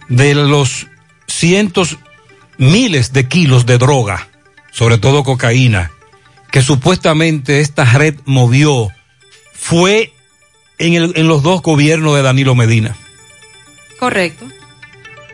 de 0.09 0.35
los 0.35 0.87
cientos, 1.27 1.97
miles 2.57 3.13
de 3.13 3.27
kilos 3.27 3.65
de 3.65 3.77
droga, 3.77 4.27
sobre 4.71 4.97
todo 4.97 5.23
cocaína, 5.23 5.91
que 6.51 6.61
supuestamente 6.61 7.59
esta 7.61 7.85
red 7.85 8.15
movió, 8.25 8.89
fue 9.53 10.13
en, 10.77 10.93
el- 10.93 11.13
en 11.15 11.27
los 11.27 11.43
dos 11.43 11.61
gobiernos 11.61 12.15
de 12.15 12.21
Danilo 12.21 12.55
Medina, 12.55 12.95
Correcto. 13.99 14.45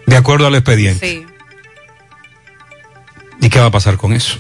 De 0.06 0.16
acuerdo 0.16 0.48
al 0.48 0.56
expediente. 0.56 1.08
Sí. 1.08 1.26
¿Y 3.42 3.50
qué 3.50 3.60
va 3.60 3.68
a 3.68 3.72
pasar 3.72 3.98
con 3.98 4.14
eso? 4.14 4.38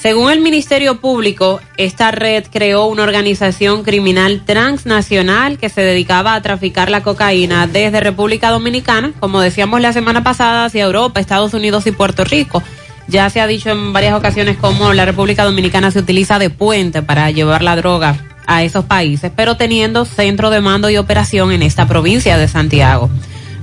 Según 0.00 0.30
el 0.30 0.40
Ministerio 0.40 1.00
Público, 1.00 1.60
esta 1.78 2.10
red 2.10 2.44
creó 2.52 2.86
una 2.86 3.02
organización 3.02 3.82
criminal 3.82 4.42
transnacional 4.44 5.58
que 5.58 5.68
se 5.68 5.80
dedicaba 5.80 6.34
a 6.34 6.42
traficar 6.42 6.90
la 6.90 7.02
cocaína 7.02 7.66
desde 7.66 8.00
República 8.00 8.50
Dominicana, 8.50 9.12
como 9.18 9.40
decíamos 9.40 9.80
la 9.80 9.92
semana 9.92 10.22
pasada, 10.22 10.66
hacia 10.66 10.84
Europa, 10.84 11.18
Estados 11.18 11.54
Unidos 11.54 11.86
y 11.86 11.92
Puerto 11.92 12.24
Rico. 12.24 12.62
Ya 13.08 13.28
se 13.30 13.40
ha 13.40 13.46
dicho 13.46 13.70
en 13.70 13.92
varias 13.92 14.14
ocasiones 14.14 14.56
cómo 14.58 14.92
la 14.92 15.06
República 15.06 15.44
Dominicana 15.44 15.90
se 15.90 15.98
utiliza 15.98 16.38
de 16.38 16.50
puente 16.50 17.02
para 17.02 17.30
llevar 17.30 17.62
la 17.62 17.74
droga 17.74 18.16
a 18.46 18.62
esos 18.62 18.84
países, 18.84 19.32
pero 19.34 19.56
teniendo 19.56 20.04
centro 20.04 20.50
de 20.50 20.60
mando 20.60 20.88
y 20.88 20.98
operación 20.98 21.52
en 21.52 21.62
esta 21.62 21.88
provincia 21.88 22.38
de 22.38 22.48
Santiago. 22.48 23.10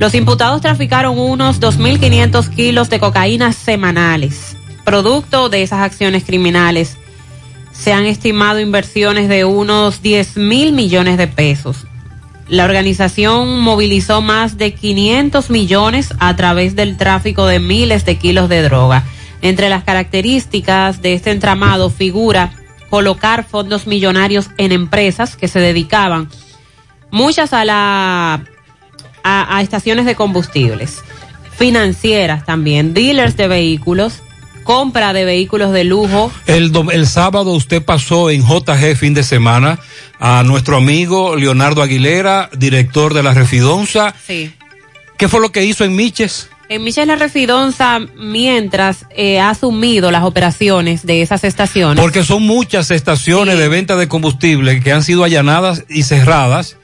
Los 0.03 0.15
imputados 0.15 0.59
traficaron 0.59 1.17
unos 1.17 1.61
2.500 1.61 2.49
kilos 2.49 2.89
de 2.89 2.99
cocaína 2.99 3.53
semanales. 3.53 4.57
Producto 4.83 5.47
de 5.47 5.63
esas 5.63 5.79
acciones 5.79 6.25
criminales, 6.25 6.97
se 7.71 7.93
han 7.93 8.05
estimado 8.05 8.59
inversiones 8.59 9.29
de 9.29 9.45
unos 9.45 10.01
10 10.01 10.35
mil 10.35 10.73
millones 10.73 11.17
de 11.17 11.27
pesos. 11.27 11.87
La 12.49 12.65
organización 12.65 13.61
movilizó 13.61 14.21
más 14.21 14.57
de 14.57 14.73
500 14.73 15.49
millones 15.49 16.13
a 16.19 16.35
través 16.35 16.75
del 16.75 16.97
tráfico 16.97 17.45
de 17.45 17.59
miles 17.61 18.03
de 18.03 18.17
kilos 18.17 18.49
de 18.49 18.61
droga. 18.61 19.05
Entre 19.41 19.69
las 19.69 19.85
características 19.85 21.01
de 21.01 21.13
este 21.13 21.31
entramado 21.31 21.89
figura 21.89 22.51
colocar 22.89 23.45
fondos 23.45 23.87
millonarios 23.87 24.49
en 24.57 24.73
empresas 24.73 25.37
que 25.37 25.47
se 25.47 25.61
dedicaban 25.61 26.27
muchas 27.09 27.53
a 27.53 27.63
la 27.63 28.43
a, 29.23 29.57
a 29.57 29.61
estaciones 29.61 30.05
de 30.05 30.15
combustibles, 30.15 31.01
financieras 31.57 32.45
también, 32.45 32.93
dealers 32.93 33.37
de 33.37 33.47
vehículos, 33.47 34.21
compra 34.63 35.13
de 35.13 35.25
vehículos 35.25 35.71
de 35.71 35.83
lujo. 35.83 36.31
El, 36.45 36.71
el 36.91 37.07
sábado 37.07 37.51
usted 37.51 37.83
pasó 37.83 38.29
en 38.29 38.43
JG 38.45 38.95
fin 38.95 39.13
de 39.13 39.23
semana 39.23 39.79
a 40.19 40.43
nuestro 40.43 40.77
amigo 40.77 41.35
Leonardo 41.35 41.81
Aguilera, 41.81 42.49
director 42.57 43.13
de 43.13 43.23
la 43.23 43.33
Refidonza. 43.33 44.13
Sí. 44.25 44.53
¿Qué 45.17 45.27
fue 45.27 45.39
lo 45.39 45.51
que 45.51 45.63
hizo 45.63 45.83
en 45.83 45.95
Miches? 45.95 46.49
En 46.69 46.83
Michelle 46.83 47.07
La 47.07 47.17
Refidonza, 47.17 47.99
mientras 48.17 49.05
eh, 49.15 49.39
ha 49.39 49.49
asumido 49.49 50.11
las 50.11 50.23
operaciones 50.23 51.05
de 51.05 51.21
esas 51.21 51.43
estaciones. 51.43 52.01
Porque 52.01 52.23
son 52.23 52.43
muchas 52.43 52.89
estaciones 52.89 53.59
de 53.59 53.67
venta 53.67 53.95
de 53.95 54.07
combustible 54.07 54.81
que 54.81 54.91
han 54.91 55.03
sido 55.03 55.23
allanadas 55.23 55.83
y 55.89 56.03
cerradas, 56.03 56.77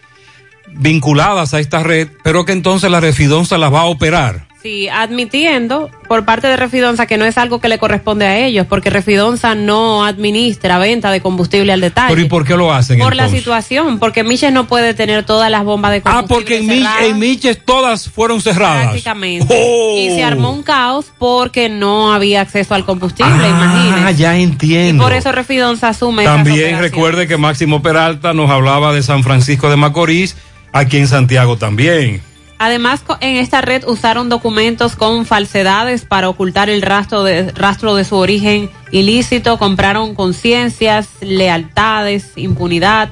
vinculadas 0.74 1.54
a 1.54 1.60
esta 1.60 1.84
red, 1.84 2.10
pero 2.24 2.46
que 2.46 2.52
entonces 2.54 2.90
la 2.92 3.00
Refidonza 3.00 3.58
las 3.58 3.74
va 3.74 3.82
a 3.82 3.86
operar. 3.86 4.48
Sí, 4.62 4.90
admitiendo 4.90 5.90
por 6.10 6.26
parte 6.26 6.48
de 6.48 6.58
Refidonza 6.58 7.06
que 7.06 7.18
no 7.18 7.24
es 7.24 7.38
algo 7.38 7.62
que 7.62 7.70
le 7.70 7.78
corresponde 7.78 8.26
a 8.28 8.38
ellos, 8.40 8.66
porque 8.68 8.90
Refidonza 8.90 9.56
no 9.56 10.04
administra 10.04 10.78
venta 10.80 11.12
de 11.12 11.22
combustible 11.22 11.72
al 11.72 11.80
detalle. 11.80 12.10
Pero 12.10 12.22
¿y 12.26 12.28
por 12.28 12.46
qué 12.46 12.58
lo 12.58 12.74
hacen 12.74 13.00
Por 13.00 13.16
la 13.16 13.30
situación, 13.30 14.00
porque 14.00 14.26
Miches 14.26 14.52
no 14.52 14.68
puede 14.68 14.94
tener 14.94 15.24
todas 15.24 15.50
las 15.50 15.64
bombas 15.64 15.92
de 15.92 16.02
Ah, 16.04 16.24
combustible. 16.26 16.36
porque 16.36 16.58
en, 16.58 16.68
cerradas 16.84 17.04
en 17.04 17.20
Miches 17.20 17.64
todas 17.64 18.10
fueron 18.10 18.42
cerradas. 18.42 18.84
prácticamente. 18.88 19.48
Oh. 19.50 19.96
Y 19.98 20.10
se 20.10 20.24
armó 20.26 20.52
un 20.52 20.64
caos 20.64 21.06
porque 21.18 21.70
no 21.70 22.12
había 22.12 22.42
acceso 22.42 22.76
al 22.76 22.84
combustible, 22.84 23.32
Ah, 23.34 24.12
ya 24.12 24.38
Y 24.38 24.44
entiendo. 24.44 25.02
por 25.04 25.14
eso 25.14 25.32
Refidonza 25.32 25.88
asume 25.88 26.26
También 26.26 26.80
recuerde 26.80 27.30
que 27.30 27.38
Máximo 27.38 27.82
Peralta 27.82 28.34
nos 28.34 28.50
hablaba 28.50 28.92
de 28.94 29.04
San 29.04 29.24
Francisco 29.24 29.70
de 29.70 29.78
Macorís, 29.78 30.36
aquí 30.72 30.98
en 30.98 31.08
Santiago 31.08 31.58
también. 31.58 32.22
Además, 32.62 33.02
en 33.22 33.38
esta 33.38 33.62
red 33.62 33.86
usaron 33.88 34.28
documentos 34.28 34.98
con 34.98 35.26
falsedades 35.26 36.04
para 36.04 36.28
ocultar 36.28 36.70
el 36.70 36.82
rastro 36.82 37.24
de, 37.24 37.52
rastro 37.52 37.96
de 37.96 38.04
su 38.04 38.18
origen 38.18 38.70
ilícito, 38.92 39.58
compraron 39.58 40.14
conciencias, 40.14 41.08
lealtades, 41.22 42.34
impunidad, 42.36 43.12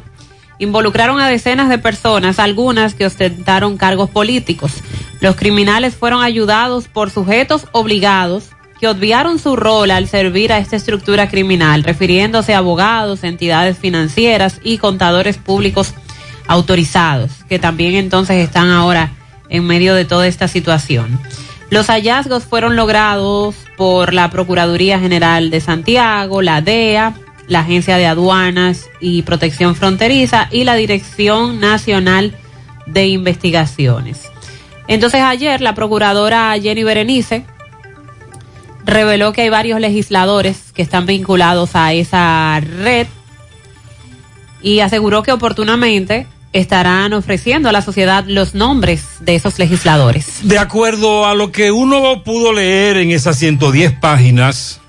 involucraron 0.59 1.21
a 1.21 1.29
decenas 1.29 1.69
de 1.69 1.77
personas, 1.77 2.39
algunas 2.39 2.93
que 2.93 3.05
ostentaron 3.05 3.77
cargos 3.77 4.09
políticos. 4.09 4.73
Los 5.21 5.37
criminales 5.37 5.95
fueron 5.95 6.21
ayudados 6.23 6.89
por 6.89 7.09
sujetos 7.09 7.67
obligados 7.71 8.49
que 8.81 8.89
obviaron 8.89 9.39
su 9.39 9.55
rol 9.55 9.91
al 9.91 10.09
servir 10.09 10.51
a 10.51 10.59
esta 10.59 10.75
estructura 10.75 11.29
criminal, 11.29 11.83
refiriéndose 11.83 12.53
a 12.53 12.59
abogados, 12.59 13.23
entidades 13.23 13.77
financieras 13.77 14.59
y 14.61 14.77
contadores 14.77 15.37
públicos 15.37 15.93
autorizados, 16.47 17.31
que 17.49 17.59
también 17.59 17.95
entonces 17.95 18.37
están 18.37 18.69
ahora 18.69 19.11
en 19.49 19.65
medio 19.65 19.95
de 19.95 20.05
toda 20.05 20.27
esta 20.27 20.47
situación. 20.47 21.19
Los 21.69 21.87
hallazgos 21.87 22.43
fueron 22.43 22.75
logrados 22.75 23.55
por 23.75 24.13
la 24.13 24.29
Procuraduría 24.29 24.99
General 24.99 25.49
de 25.49 25.59
Santiago, 25.59 26.41
la 26.41 26.61
DEA, 26.61 27.13
la 27.47 27.59
Agencia 27.59 27.97
de 27.97 28.05
Aduanas 28.05 28.85
y 28.99 29.21
Protección 29.23 29.75
Fronteriza 29.75 30.47
y 30.51 30.63
la 30.63 30.75
Dirección 30.75 31.59
Nacional 31.59 32.35
de 32.85 33.07
Investigaciones. 33.07 34.23
Entonces 34.87 35.21
ayer 35.21 35.59
la 35.59 35.75
procuradora 35.75 36.57
Jenny 36.61 36.83
Berenice 36.83 37.45
reveló 38.85 39.33
que 39.33 39.41
hay 39.41 39.49
varios 39.49 39.81
legisladores 39.81 40.71
que 40.73 40.81
están 40.81 41.05
vinculados 41.05 41.75
a 41.75 41.91
esa 41.91 42.61
red 42.61 43.07
y 44.61 44.79
aseguró 44.79 45.23
que 45.23 45.33
oportunamente 45.33 46.27
estarán 46.59 47.13
ofreciendo 47.13 47.69
a 47.69 47.71
la 47.71 47.81
sociedad 47.81 48.25
los 48.27 48.55
nombres 48.55 49.03
de 49.19 49.35
esos 49.35 49.59
legisladores. 49.59 50.39
De 50.43 50.57
acuerdo 50.57 51.25
a 51.25 51.35
lo 51.35 51.51
que 51.51 51.71
uno 51.71 52.23
pudo 52.23 52.51
leer 52.51 52.97
en 52.97 53.11
esas 53.11 53.37
110 53.37 53.93
páginas, 53.99 54.81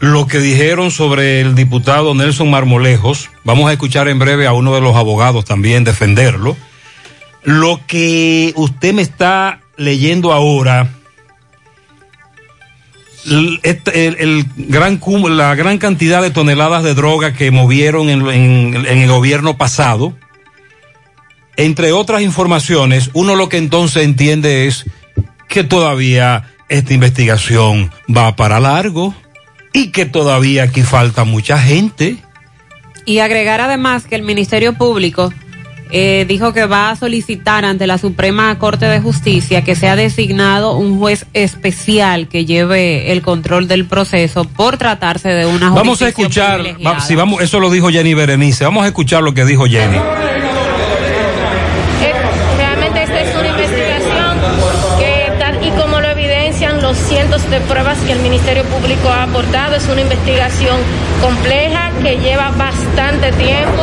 lo 0.00 0.26
que 0.26 0.38
dijeron 0.38 0.90
sobre 0.90 1.40
el 1.40 1.54
diputado 1.54 2.14
Nelson 2.14 2.50
Marmolejos, 2.50 3.30
vamos 3.44 3.68
a 3.68 3.72
escuchar 3.72 4.08
en 4.08 4.18
breve 4.18 4.46
a 4.46 4.52
uno 4.52 4.74
de 4.74 4.80
los 4.80 4.96
abogados 4.96 5.44
también 5.44 5.84
defenderlo. 5.84 6.56
Lo 7.42 7.80
que 7.86 8.52
usted 8.56 8.94
me 8.94 9.02
está 9.02 9.60
leyendo 9.76 10.32
ahora, 10.32 10.88
este- 13.62 14.44
gran 14.56 15.00
la 15.30 15.54
gran 15.54 15.78
cantidad 15.78 16.22
de 16.22 16.30
toneladas 16.30 16.82
de 16.82 16.94
droga 16.94 17.32
que 17.32 17.50
movieron 17.50 18.08
en 18.08 18.74
el 18.74 19.08
gobierno 19.08 19.56
pasado, 19.56 20.14
entre 21.56 21.90
otras 21.92 22.22
informaciones, 22.22 23.10
uno 23.14 23.34
lo 23.34 23.48
que 23.48 23.56
entonces 23.56 24.04
entiende 24.04 24.68
es 24.68 24.84
que 25.48 25.64
todavía 25.64 26.44
esta 26.68 26.94
investigación 26.94 27.90
va 28.14 28.36
para 28.36 28.60
largo 28.60 29.14
y 29.72 29.90
que 29.90 30.06
todavía 30.06 30.64
aquí 30.64 30.82
falta 30.82 31.24
mucha 31.24 31.58
gente. 31.58 32.18
Y 33.04 33.18
agregar 33.18 33.60
además 33.60 34.04
que 34.04 34.14
el 34.14 34.22
Ministerio 34.22 34.74
Público 34.74 35.32
eh, 35.90 36.24
dijo 36.28 36.52
que 36.52 36.66
va 36.66 36.90
a 36.90 36.96
solicitar 36.96 37.64
ante 37.64 37.86
la 37.86 37.98
Suprema 37.98 38.58
Corte 38.58 38.86
de 38.86 39.00
Justicia 39.00 39.62
que 39.64 39.74
sea 39.74 39.96
designado 39.96 40.76
un 40.76 40.98
juez 40.98 41.26
especial 41.34 42.28
que 42.28 42.44
lleve 42.44 43.10
el 43.12 43.22
control 43.22 43.68
del 43.68 43.84
proceso 43.86 44.44
por 44.44 44.76
tratarse 44.76 45.28
de 45.30 45.46
una 45.46 45.70
Vamos 45.70 46.02
a 46.02 46.10
jurisdicción 46.12 46.66
escuchar, 46.66 46.86
va- 46.86 47.00
si 47.00 47.14
vamos, 47.14 47.42
eso 47.42 47.60
lo 47.60 47.70
dijo 47.70 47.88
Jenny 47.90 48.14
Berenice, 48.14 48.64
vamos 48.64 48.84
a 48.84 48.88
escuchar 48.88 49.22
lo 49.22 49.34
que 49.34 49.44
dijo 49.44 49.66
Jenny. 49.66 49.96
Cientos 57.08 57.48
de 57.50 57.60
pruebas 57.62 57.98
que 58.06 58.12
el 58.12 58.20
Ministerio 58.20 58.64
Público 58.64 59.08
ha 59.08 59.24
aportado, 59.24 59.74
es 59.76 59.88
una 59.88 60.02
investigación 60.02 60.76
compleja 61.22 61.90
que 62.02 62.18
lleva 62.18 62.50
bastante 62.50 63.32
tiempo, 63.32 63.82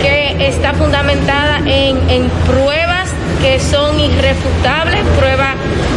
que 0.00 0.46
está 0.46 0.72
fundamentada 0.74 1.58
en, 1.66 1.98
en 2.08 2.28
pruebas 2.46 3.10
que 3.42 3.58
son 3.58 3.98
irrefutables, 3.98 5.02
prueba 5.18 5.54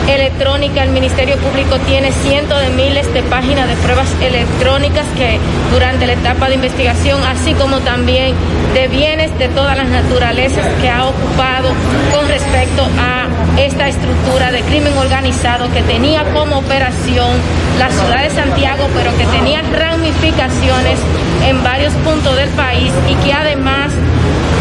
electrónica. 0.08 0.84
El 0.84 0.92
Ministerio 0.92 1.38
Público 1.38 1.78
tiene 1.88 2.12
cientos 2.12 2.60
de 2.60 2.70
miles 2.70 3.12
de 3.14 3.24
páginas 3.24 3.68
de 3.68 3.76
pruebas 3.78 4.08
electrónicas 4.22 5.06
que 5.18 5.40
durante 5.72 6.08
la 6.08 6.14
etapa 6.14 6.50
de 6.50 6.56
investigación, 6.56 7.22
así 7.24 7.54
como 7.54 7.80
también 7.80 8.36
de 8.74 8.88
bienes 8.88 9.38
de 9.38 9.48
todas 9.50 9.78
las 9.78 9.88
naturalezas 9.88 10.66
que 10.82 10.90
ha 10.90 11.06
ocupado 11.06 11.70
con 12.14 12.28
respecto 12.28 12.88
a 13.00 13.28
esta 13.58 13.88
estructura 13.88 14.52
de 14.52 14.62
crimen 14.62 14.98
organizado 14.98 15.72
que 15.72 15.82
tenía 15.84 16.24
como 16.34 16.58
operación 16.58 17.32
la 17.78 17.90
ciudad 17.90 18.24
de 18.24 18.30
Santiago, 18.30 18.88
pero 18.96 19.16
que 19.18 19.26
tenía 19.26 19.62
ramificaciones 19.62 21.00
en 21.48 21.64
varios 21.64 21.94
puntos 22.06 22.36
del 22.36 22.50
país 22.50 22.92
y 23.10 23.16
que 23.26 23.34
además 23.34 23.92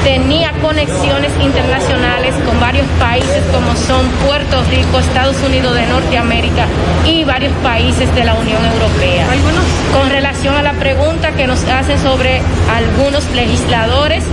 tenía 0.04 0.52
conexiones 0.62 1.30
internacionales 1.40 2.34
con 2.46 2.58
varios 2.60 2.86
países 2.98 3.42
como 3.52 3.74
son 3.76 4.06
Puerto 4.26 4.62
Rico, 4.70 4.98
Estados 4.98 5.36
Unidos 5.46 5.74
de 5.74 5.86
Norteamérica 5.86 6.66
y 7.06 7.24
varios 7.24 7.52
países 7.62 8.12
de 8.14 8.24
la 8.24 8.34
Unión 8.34 8.64
Europea. 8.64 9.26
Con 9.98 10.10
relación 10.10 10.56
a 10.56 10.62
la 10.62 10.72
pregunta 10.72 11.32
que 11.32 11.46
nos 11.46 11.62
hacen 11.64 11.98
sobre 12.00 12.40
algunos 12.74 13.24
legisladores, 13.34 14.24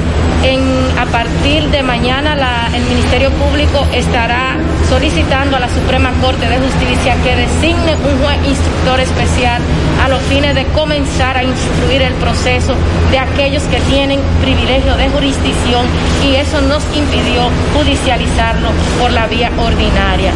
en, 0.44 0.62
a 0.98 1.06
partir 1.06 1.64
de 1.70 1.84
mañana 1.84 2.34
la- 2.36 2.70
el 2.74 2.84
Ministerio 2.84 3.30
Público 3.32 3.86
estará 3.94 4.56
solicitando 4.90 5.58
a 5.58 5.60
la 5.60 5.68
Suprema 5.70 6.12
Corte 6.22 6.48
de 6.48 6.58
Justicia 6.58 7.16
que 7.24 7.36
designe 7.36 7.96
un 7.96 8.24
juez 8.24 8.38
instructor 8.48 9.00
especial 9.02 9.62
a 10.04 10.10
los 10.10 10.22
fines 10.24 10.56
de 10.56 10.66
comenzar 10.66 11.38
a 11.38 11.44
instruir 11.44 12.02
el 12.02 12.14
proceso 12.16 12.74
de 13.12 13.20
aquellos 13.20 13.64
que 13.64 13.80
tienen 13.82 14.20
privilegio 14.42 14.96
de 14.96 15.10
jurisdicción 15.10 15.86
y 16.26 16.36
eso 16.36 16.62
nos 16.62 16.84
impidió 16.96 17.50
judicializarlo 17.76 18.70
por 19.00 19.12
la 19.12 19.28
vía 19.28 19.52
ordinaria. 19.58 20.32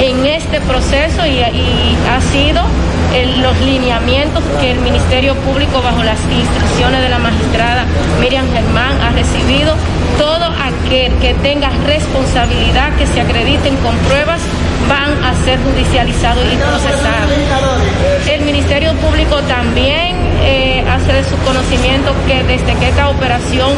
En 0.00 0.26
este 0.26 0.60
proceso 0.60 1.26
y, 1.26 1.38
y 1.38 1.96
ha 2.10 2.20
sido 2.20 2.62
los 3.40 3.58
lineamientos 3.60 4.42
que 4.60 4.72
el 4.72 4.80
Ministerio 4.80 5.34
Público 5.36 5.80
bajo 5.82 6.02
las 6.02 6.18
instrucciones 6.30 7.00
de 7.00 7.08
la 7.08 7.18
magistrada 7.18 7.86
Miriam 8.20 8.46
Germán 8.52 9.00
ha 9.00 9.10
recibido, 9.10 9.74
todo 10.18 10.44
aquel 10.44 11.12
que 11.18 11.34
tenga 11.34 11.70
responsabilidad, 11.86 12.94
que 12.96 13.06
se 13.06 13.20
acrediten 13.20 13.76
con 13.76 13.96
pruebas, 14.08 14.40
van 14.88 15.24
a 15.24 15.34
ser 15.44 15.58
judicializados 15.60 16.44
y 16.52 16.56
procesados. 16.56 17.32
El 18.30 18.42
Ministerio 18.42 18.92
Público 18.94 19.40
también 19.42 20.16
eh, 20.42 20.84
hace 20.88 21.12
de 21.12 21.24
su 21.24 21.36
conocimiento 21.38 22.14
que 22.26 22.42
desde 22.44 22.74
que 22.74 22.88
esta 22.88 23.08
operación 23.08 23.72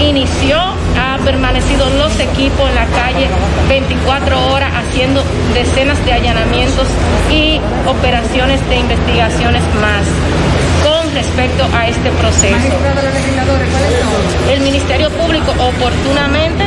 inició 0.00 0.58
ha 0.96 1.18
permanecido 1.24 1.88
los 1.98 2.18
equipos 2.20 2.68
en 2.68 2.74
la 2.74 2.86
calle 2.86 3.28
24 3.68 4.52
horas 4.52 4.70
haciendo 4.74 5.22
decenas 5.52 6.02
de 6.04 6.12
allanamientos 6.12 6.86
y 7.30 7.60
operaciones 7.86 8.66
de 8.68 8.76
investigaciones 8.76 9.62
más. 9.80 10.04
Con 11.04 11.14
respecto 11.14 11.68
a 11.74 11.86
este 11.86 12.10
proceso. 12.12 12.56
El 14.50 14.60
Ministerio 14.62 15.10
Público 15.10 15.50
oportunamente, 15.50 16.64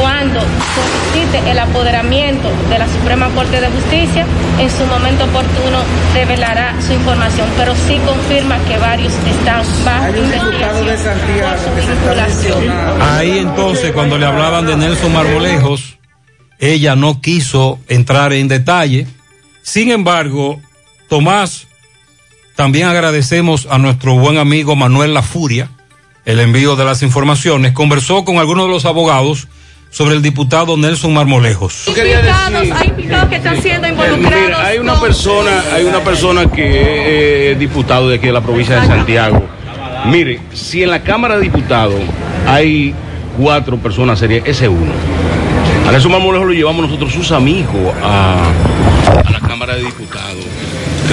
cuando 0.00 0.38
solicite 0.40 1.50
el 1.50 1.58
apoderamiento 1.58 2.48
de 2.70 2.78
la 2.78 2.86
Suprema 2.86 3.28
Corte 3.34 3.60
de 3.60 3.66
Justicia, 3.68 4.24
en 4.60 4.70
su 4.70 4.86
momento 4.86 5.24
oportuno 5.24 5.80
develará 6.14 6.74
su 6.80 6.92
información, 6.92 7.48
pero 7.56 7.74
sí 7.74 8.00
confirma 8.06 8.56
que 8.68 8.78
varios 8.78 9.12
están 9.14 9.64
bajo 9.84 10.16
investigación 10.16 10.86
por 11.40 11.58
su 11.58 11.90
vinculación. 11.90 12.72
Ahí 13.00 13.38
entonces, 13.38 13.90
cuando 13.90 14.16
le 14.16 14.26
hablaban 14.26 14.64
de 14.64 14.76
Nelson 14.76 15.12
Marmolejos, 15.12 15.98
ella 16.60 16.94
no 16.94 17.20
quiso 17.20 17.80
entrar 17.88 18.32
en 18.32 18.46
detalle. 18.46 19.08
Sin 19.62 19.90
embargo, 19.90 20.60
Tomás, 21.08 21.66
también 22.62 22.86
agradecemos 22.86 23.66
a 23.68 23.78
nuestro 23.78 24.14
buen 24.14 24.38
amigo 24.38 24.76
Manuel 24.76 25.14
La 25.14 25.22
Furia 25.22 25.68
el 26.24 26.38
envío 26.38 26.76
de 26.76 26.84
las 26.84 27.02
informaciones. 27.02 27.72
Conversó 27.72 28.24
con 28.24 28.38
algunos 28.38 28.66
de 28.66 28.70
los 28.70 28.84
abogados 28.84 29.48
sobre 29.90 30.14
el 30.14 30.22
diputado 30.22 30.76
Nelson 30.76 31.12
Marmolejos. 31.12 31.88
Implicados, 31.88 32.70
hay 32.72 32.86
implicados 32.86 33.28
que 33.30 33.34
están 33.34 33.60
siendo 33.60 33.88
involucrados. 33.88 34.40
Mira, 34.40 34.64
hay 34.64 34.78
una 34.78 34.94
persona, 35.00 35.64
hay 35.74 35.82
una 35.82 36.04
persona 36.04 36.48
que 36.52 37.50
es 37.50 37.58
diputado 37.58 38.08
de 38.08 38.18
aquí 38.18 38.26
de 38.28 38.32
la 38.32 38.42
provincia 38.42 38.80
de 38.80 38.86
Santiago. 38.86 39.44
Mire, 40.06 40.38
si 40.52 40.84
en 40.84 40.90
la 40.90 41.02
Cámara 41.02 41.38
de 41.38 41.42
Diputados 41.42 42.00
hay 42.46 42.94
cuatro 43.36 43.76
personas 43.78 44.20
serias, 44.20 44.44
ese 44.46 44.66
es 44.66 44.70
uno. 44.70 44.92
A 45.88 45.90
Nelson 45.90 46.12
Marmolejo 46.12 46.44
lo 46.44 46.52
llevamos 46.52 46.84
nosotros, 46.84 47.12
sus 47.12 47.32
amigos, 47.32 47.92
a, 48.04 48.36
a 49.26 49.30
la 49.32 49.40
Cámara 49.40 49.74
de 49.74 49.82
Diputados. 49.82 50.41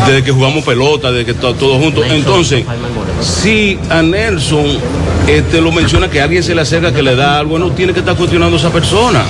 Desde 0.08 0.24
que 0.24 0.32
jugamos 0.32 0.64
pelota, 0.64 1.12
desde 1.12 1.26
que 1.26 1.34
to- 1.40 1.54
todos 1.56 1.82
juntos. 1.82 2.06
Entonces, 2.10 2.64
si 3.22 3.78
a 3.90 4.02
Nelson 4.02 4.66
este, 5.28 5.62
lo 5.62 5.72
menciona 5.72 6.10
que 6.10 6.22
alguien 6.22 6.44
se 6.44 6.56
le 6.56 6.62
acerca, 6.62 6.94
que 6.94 7.04
le 7.04 7.16
da 7.16 7.38
algo, 7.40 7.60
no 7.60 7.72
tiene 7.72 7.94
que 7.94 8.00
estar 8.00 8.16
cuestionando 8.16 8.56
a 8.58 8.60
esa 8.60 8.72
persona. 8.72 9.24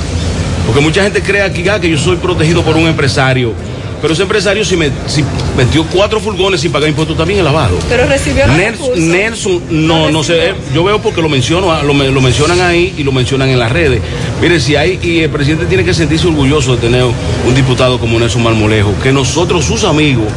Porque 0.66 0.82
mucha 0.82 1.02
gente 1.04 1.22
cree 1.22 1.42
aquí 1.42 1.68
ah, 1.68 1.80
que 1.80 1.90
yo 1.90 1.98
soy 1.98 2.18
protegido 2.18 2.62
por 2.64 2.76
un 2.78 2.88
empresario. 2.88 3.54
Pero 4.02 4.14
ese 4.14 4.24
empresario 4.24 4.64
si, 4.64 4.78
me, 4.78 4.90
si 5.08 5.24
metió 5.58 5.86
cuatro 5.86 6.20
furgones 6.20 6.62
sin 6.62 6.72
pagar 6.72 6.90
impuestos 6.90 7.18
también 7.18 7.40
es 7.40 7.46
lavado. 7.46 7.78
Pero 7.90 8.06
recibió 8.06 8.48
Nelson. 8.48 9.12
Nelson, 9.12 9.62
no, 9.70 10.10
no 10.10 10.24
sé, 10.24 10.50
eh, 10.50 10.54
yo 10.74 10.84
veo 10.84 11.02
porque 11.02 11.22
lo 11.22 11.30
menciono, 11.30 11.72
ah, 11.72 11.84
lo, 11.84 11.94
lo 11.94 12.22
mencionan 12.22 12.62
ahí 12.62 12.94
y 12.98 13.04
lo 13.04 13.12
mencionan 13.12 13.50
en 13.50 13.60
las 13.60 13.72
redes. 13.72 14.02
Mire, 14.42 14.60
si 14.60 14.76
hay, 14.76 15.00
y 15.02 15.20
el 15.20 15.30
presidente 15.30 15.66
tiene 15.66 15.84
que 15.84 15.94
sentirse 15.94 16.28
orgulloso 16.28 16.76
de 16.76 16.82
tener 16.82 17.04
un 17.04 17.56
diputado 17.56 18.00
como 18.00 18.20
Nelson 18.20 18.44
Marmolejo, 18.44 18.94
que 19.04 19.12
nosotros, 19.12 19.66
sus 19.66 19.84
amigos, 19.84 20.28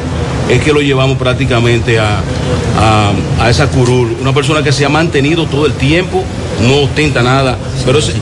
es 0.49 0.61
que 0.61 0.73
lo 0.73 0.81
llevamos 0.81 1.17
prácticamente 1.19 1.99
a, 1.99 2.21
a, 2.79 3.13
a 3.41 3.51
esa 3.51 3.69
curul. 3.69 4.17
Una 4.21 4.33
persona 4.35 4.63
que 4.63 4.73
se 4.73 4.85
ha 4.85 4.89
mantenido 4.89 5.47
todo 5.47 5.67
el 5.67 5.73
tiempo, 5.75 6.25
no 6.63 6.83
ostenta 6.83 7.23
nada, 7.23 7.57
pero 7.87 7.99
ese, 7.99 8.15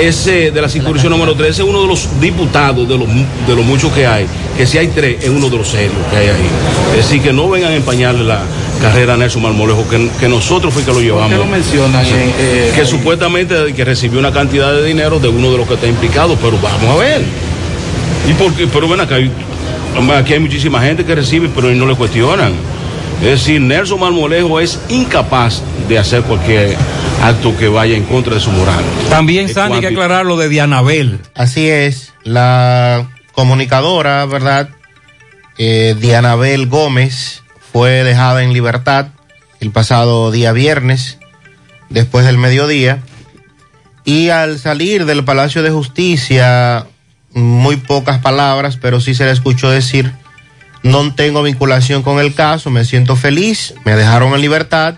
ese 0.00 0.50
de 0.50 0.62
la 0.62 0.68
circunscripción 0.68 1.12
número 1.12 1.34
3 1.34 1.50
ese 1.50 1.62
es 1.62 1.68
uno 1.68 1.82
de 1.82 1.88
los 1.88 2.20
diputados 2.20 2.88
de 2.88 2.98
los, 2.98 3.08
de 3.08 3.54
los 3.54 3.64
muchos 3.64 3.92
que 3.92 4.06
hay, 4.06 4.26
que 4.56 4.66
si 4.66 4.78
hay 4.78 4.88
tres, 4.88 5.22
es 5.22 5.28
uno 5.30 5.48
de 5.50 5.58
los 5.58 5.68
serios 5.68 5.92
que 6.10 6.16
hay 6.16 6.28
ahí. 6.28 6.48
Es 6.92 6.96
decir, 7.08 7.22
que 7.22 7.32
no 7.32 7.48
vengan 7.50 7.72
a 7.72 7.76
empañarle 7.76 8.24
la 8.24 8.40
carrera 8.80 9.14
a 9.14 9.16
Nelson 9.16 9.42
Marmolejo, 9.42 9.88
que, 9.88 10.08
que 10.20 10.28
nosotros 10.28 10.72
fue 10.72 10.82
que 10.84 10.92
lo 10.92 11.00
llevamos. 11.00 11.30
lo 11.32 11.46
mencionan 11.46 12.04
Sí. 12.04 12.12
eh, 12.38 12.72
que 12.74 12.84
supuestamente 12.86 13.54
que 13.74 13.84
recibió 13.84 14.18
una 14.18 14.32
cantidad 14.32 14.72
de 14.72 14.84
dinero 14.84 15.18
de 15.18 15.28
uno 15.28 15.50
de 15.50 15.58
los 15.58 15.66
que 15.68 15.74
está 15.74 15.86
implicado, 15.86 16.36
pero 16.42 16.58
vamos 16.62 16.96
a 16.96 16.96
ver. 17.02 17.22
¿Y 18.28 18.32
por 18.34 18.52
qué? 18.54 18.66
Pero 18.66 18.88
ven 18.88 19.00
acá, 19.00 19.16
hay- 19.16 19.30
aquí 20.16 20.32
hay 20.34 20.40
muchísima 20.40 20.80
gente 20.82 21.04
que 21.04 21.14
recibe, 21.14 21.48
pero 21.54 21.68
no 21.70 21.86
le 21.86 21.94
cuestionan. 21.94 22.52
Es 23.22 23.28
decir, 23.30 23.60
Nelson 23.60 23.98
Marmolejo 24.00 24.60
es 24.60 24.78
incapaz 24.90 25.62
de 25.88 25.98
hacer 25.98 26.22
cualquier 26.22 26.76
acto 27.22 27.56
que 27.56 27.66
vaya 27.68 27.96
en 27.96 28.04
contra 28.04 28.34
de 28.34 28.40
su 28.40 28.50
moral. 28.50 28.82
También, 29.08 29.48
Sandy, 29.48 29.76
hay 29.76 29.80
que 29.80 29.86
aclarar 29.88 30.26
lo 30.26 30.36
de 30.36 30.48
Dianabel. 30.50 31.20
Así 31.34 31.66
es, 31.68 32.12
la 32.24 33.06
comunicadora, 33.36 34.24
¿verdad? 34.24 34.70
Eh, 35.58 35.94
Dianabel 36.00 36.66
Gómez 36.66 37.42
fue 37.72 38.02
dejada 38.02 38.42
en 38.42 38.52
libertad 38.52 39.08
el 39.60 39.70
pasado 39.70 40.30
día 40.30 40.52
viernes, 40.52 41.18
después 41.90 42.24
del 42.26 42.38
mediodía, 42.38 43.00
y 44.04 44.30
al 44.30 44.58
salir 44.58 45.04
del 45.04 45.24
Palacio 45.24 45.62
de 45.62 45.70
Justicia, 45.70 46.86
muy 47.32 47.76
pocas 47.76 48.20
palabras, 48.20 48.78
pero 48.80 49.00
sí 49.00 49.14
se 49.14 49.24
le 49.24 49.32
escuchó 49.32 49.70
decir, 49.70 50.12
no 50.82 51.14
tengo 51.14 51.42
vinculación 51.42 52.02
con 52.02 52.18
el 52.18 52.34
caso, 52.34 52.70
me 52.70 52.84
siento 52.84 53.16
feliz, 53.16 53.74
me 53.84 53.96
dejaron 53.96 54.32
en 54.34 54.40
libertad, 54.40 54.96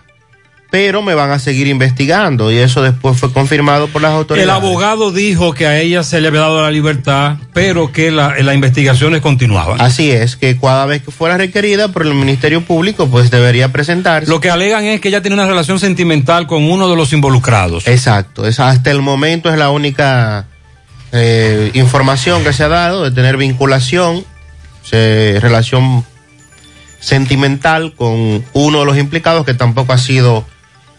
pero 0.71 1.01
me 1.03 1.15
van 1.15 1.31
a 1.31 1.39
seguir 1.39 1.67
investigando, 1.67 2.53
y 2.53 2.59
eso 2.59 2.83
después 2.83 3.19
fue 3.19 3.33
confirmado 3.33 3.89
por 3.89 4.03
las 4.03 4.11
El 4.11 4.17
autoridades. 4.19 4.53
abogado 4.53 5.13
dijo 5.13 5.55
que 5.55 5.67
a 5.67 5.79
ella 5.81 6.03
se 6.03 6.21
le 6.21 6.29
había 6.29 6.41
dado 6.43 6.61
la 6.63 6.71
libertad, 6.71 7.37
pero 7.55 7.91
que 7.91 8.11
la, 8.11 8.35
las 8.43 8.55
investigaciones 8.55 9.23
continuaban. 9.23 9.81
Así 9.81 10.11
es, 10.11 10.37
que 10.37 10.59
cada 10.59 10.85
vez 10.85 11.03
que 11.03 11.11
fuera 11.11 11.39
requerida 11.39 11.89
por 11.89 12.03
el 12.03 12.13
Ministerio 12.13 12.61
Público, 12.63 13.07
pues 13.09 13.31
debería 13.31 13.73
presentarse. 13.73 14.31
Lo 14.31 14.41
que 14.41 14.51
alegan 14.51 14.85
es 14.85 15.01
que 15.01 15.09
ella 15.09 15.23
tiene 15.23 15.35
una 15.37 15.47
relación 15.47 15.79
sentimental 15.79 16.47
con 16.47 16.63
uno 16.71 16.87
de 16.91 16.97
los 16.97 17.15
involucrados. 17.15 17.87
Exacto, 17.89 18.47
es, 18.47 18.61
hasta 18.61 18.91
el 18.91 19.01
momento 19.01 19.49
es 19.51 19.57
la 19.59 19.71
única 19.71 20.45
eh, 21.13 21.71
información 21.73 22.45
que 22.45 22.53
se 22.53 22.65
ha 22.65 22.69
dado 22.69 23.05
de 23.05 23.11
tener 23.11 23.39
vinculación, 23.39 24.23
se- 24.83 25.39
relación 25.41 26.05
sentimental 27.01 27.95
con 27.95 28.45
uno 28.53 28.81
de 28.81 28.85
los 28.85 28.99
implicados 28.99 29.47
que 29.47 29.55
tampoco 29.55 29.93
ha 29.93 29.99
sido 29.99 30.45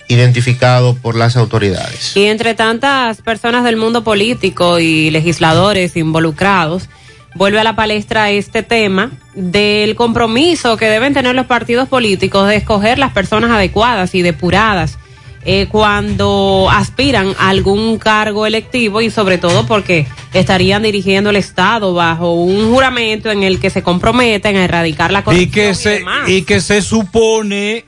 identificado 0.10 0.95
por 0.95 1.16
las 1.16 1.38
autoridades. 1.38 2.16
Y 2.18 2.26
entre 2.26 2.55
tantas 2.55 3.22
personas 3.22 3.64
del 3.64 3.78
mundo 3.78 4.03
político 4.03 4.80
y 4.80 5.10
legisladores 5.12 5.95
involucrados, 5.95 6.89
vuelve 7.36 7.60
a 7.60 7.64
la 7.64 7.76
palestra 7.76 8.32
este 8.32 8.64
tema 8.64 9.12
del 9.36 9.95
compromiso 9.95 10.76
que 10.78 10.89
deben 10.89 11.14
tener 11.14 11.36
los 11.36 11.45
partidos 11.45 11.88
políticos 11.88 12.47
de 12.49 12.55
escoger 12.57 12.97
las 12.97 13.14
personas 13.14 13.51
adecuadas 13.51 14.16
y 14.16 14.24
depuradas 14.24 14.97
eh, 15.45 15.68
cuando 15.72 16.68
aspiran 16.72 17.34
a 17.38 17.49
algún 17.49 17.97
cargo 17.97 18.45
electivo 18.45 18.99
y 19.01 19.10
sobre 19.12 19.38
todo 19.38 19.66
porque 19.68 20.05
estarían 20.34 20.84
dirigiendo 20.84 21.30
el 21.30 21.38
Estado 21.38 21.93
bajo 21.93 22.34
un 22.34 22.72
juramento 22.72 23.32
en 23.32 23.43
el 23.43 23.60
que 23.60 23.70
se 23.70 23.82
comprometen 23.84 24.57
a 24.57 24.66
erradicar 24.66 25.12
la 25.12 25.20
Y 25.20 25.24
corrupción. 25.24 25.51
que, 25.51 25.76
se, 25.76 25.89
demás. 25.99 26.28
y 26.28 26.41
que 26.41 26.60
se 26.60 26.82
supone 26.82 27.86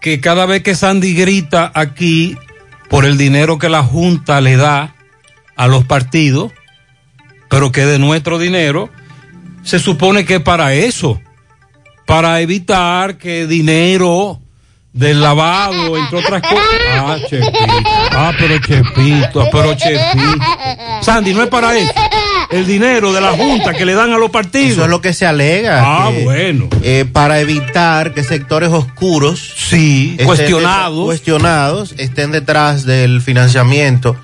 que 0.00 0.20
cada 0.20 0.46
vez 0.46 0.62
que 0.62 0.74
Sandy 0.74 1.14
grita 1.14 1.70
aquí 1.74 2.36
por 2.88 3.04
el 3.04 3.18
dinero 3.18 3.58
que 3.58 3.68
la 3.68 3.82
Junta 3.82 4.40
le 4.40 4.56
da 4.56 4.94
a 5.56 5.66
los 5.66 5.84
partidos, 5.84 6.52
pero 7.48 7.72
que 7.72 7.84
de 7.84 7.98
nuestro 7.98 8.38
dinero, 8.38 8.90
se 9.62 9.78
supone 9.78 10.24
que 10.24 10.36
es 10.36 10.42
para 10.42 10.72
eso, 10.74 11.20
para 12.06 12.40
evitar 12.40 13.18
que 13.18 13.46
dinero 13.46 14.40
del 14.92 15.20
lavado, 15.20 15.96
entre 15.96 16.18
otras 16.18 16.42
cosas. 16.42 16.64
Ah, 16.92 17.16
Chepito. 17.28 17.58
Ah, 18.10 18.32
pero 18.38 18.58
Chepito, 18.58 19.48
pero 19.52 19.74
Chepito. 19.74 20.44
Sandy, 21.02 21.34
no 21.34 21.42
es 21.42 21.48
para 21.48 21.76
eso. 21.76 21.92
El 22.50 22.66
dinero 22.66 23.12
de 23.12 23.20
la 23.20 23.32
Junta 23.32 23.74
que 23.74 23.84
le 23.84 23.94
dan 23.94 24.12
a 24.12 24.18
los 24.18 24.30
partidos. 24.30 24.72
Eso 24.72 24.84
es 24.84 24.90
lo 24.90 25.00
que 25.02 25.12
se 25.12 25.26
alega. 25.26 25.82
Ah, 25.84 26.10
que, 26.10 26.24
bueno. 26.24 26.68
eh, 26.82 27.04
para 27.10 27.40
evitar 27.40 28.14
que 28.14 28.24
sectores 28.24 28.70
oscuros, 28.70 29.54
sí, 29.56 30.12
estén 30.12 30.26
cuestionados. 30.26 31.04
cuestionados, 31.04 31.94
estén 31.98 32.32
detrás 32.32 32.84
del 32.84 33.20
financiamiento 33.20 34.16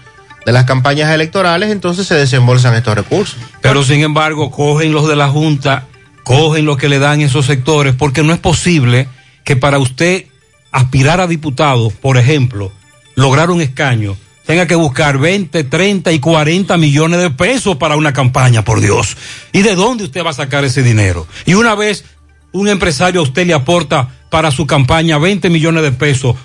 de 0.47 0.53
las 0.53 0.65
campañas 0.65 1.11
electorales, 1.11 1.71
entonces 1.71 2.07
se 2.07 2.15
desembolsan 2.15 2.75
estos 2.75 2.95
recursos. 2.95 3.37
Pero 3.61 3.83
sin 3.83 4.01
embargo, 4.03 4.51
cogen 4.51 4.93
los 4.93 5.09
de 5.09 5.17
la 5.17 5.29
Junta, 5.29 5.87
cogen 6.23 6.65
lo 6.65 6.77
que 6.77 6.89
le 6.89 6.99
dan 6.99 7.21
esos 7.21 7.47
sectores, 7.47 7.95
porque 7.95 8.23
no 8.23 8.33
es 8.33 8.39
posible 8.39 9.09
que 9.45 9.57
para 9.57 9.79
usted 9.79 10.27
aspirar 10.73 11.21
a 11.21 11.27
diputado, 11.27 11.91
por 11.91 12.17
ejemplo, 12.19 12.73
lograr 13.15 13.51
un 13.51 13.61
escaño, 13.61 14.17
tenga 14.47 14.67
que 14.67 14.75
buscar 14.75 15.19
20, 15.19 15.65
30 15.65 16.13
y 16.13 16.21
40 16.21 16.77
millones 16.77 17.21
de 17.21 17.31
pesos 17.31 17.77
para 17.77 17.97
una 17.97 18.13
campaña, 18.13 18.65
por 18.65 18.81
Dios. 18.81 19.17
¿Y 19.53 19.63
de 19.63 19.75
dónde 19.75 20.05
usted 20.05 20.25
va 20.25 20.31
a 20.31 20.35
sacar 20.35 20.65
ese 20.65 20.83
dinero? 20.83 21.27
Y 21.47 21.55
una 21.55 21.75
vez 21.75 22.05
un 22.53 22.69
empresario 22.69 23.21
a 23.21 23.25
usted 23.25 23.47
le 23.47 23.55
aporta 23.55 24.09
para 24.31 24.51
su 24.51 24.67
campaña 24.67 25.19
20 25.19 25.51
millones 25.51 25.83
de 25.83 25.93
pesos, 25.93 26.37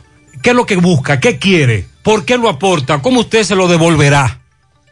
¿qué 0.41 0.51
es 0.51 0.55
lo 0.55 0.65
que 0.65 0.75
busca? 0.77 1.19
¿Qué 1.19 1.37
quiere? 1.37 1.87
¿Por 2.03 2.25
qué 2.25 2.37
lo 2.37 2.49
aporta? 2.49 3.01
¿Cómo 3.01 3.21
usted 3.21 3.43
se 3.43 3.55
lo 3.55 3.67
devolverá? 3.67 4.39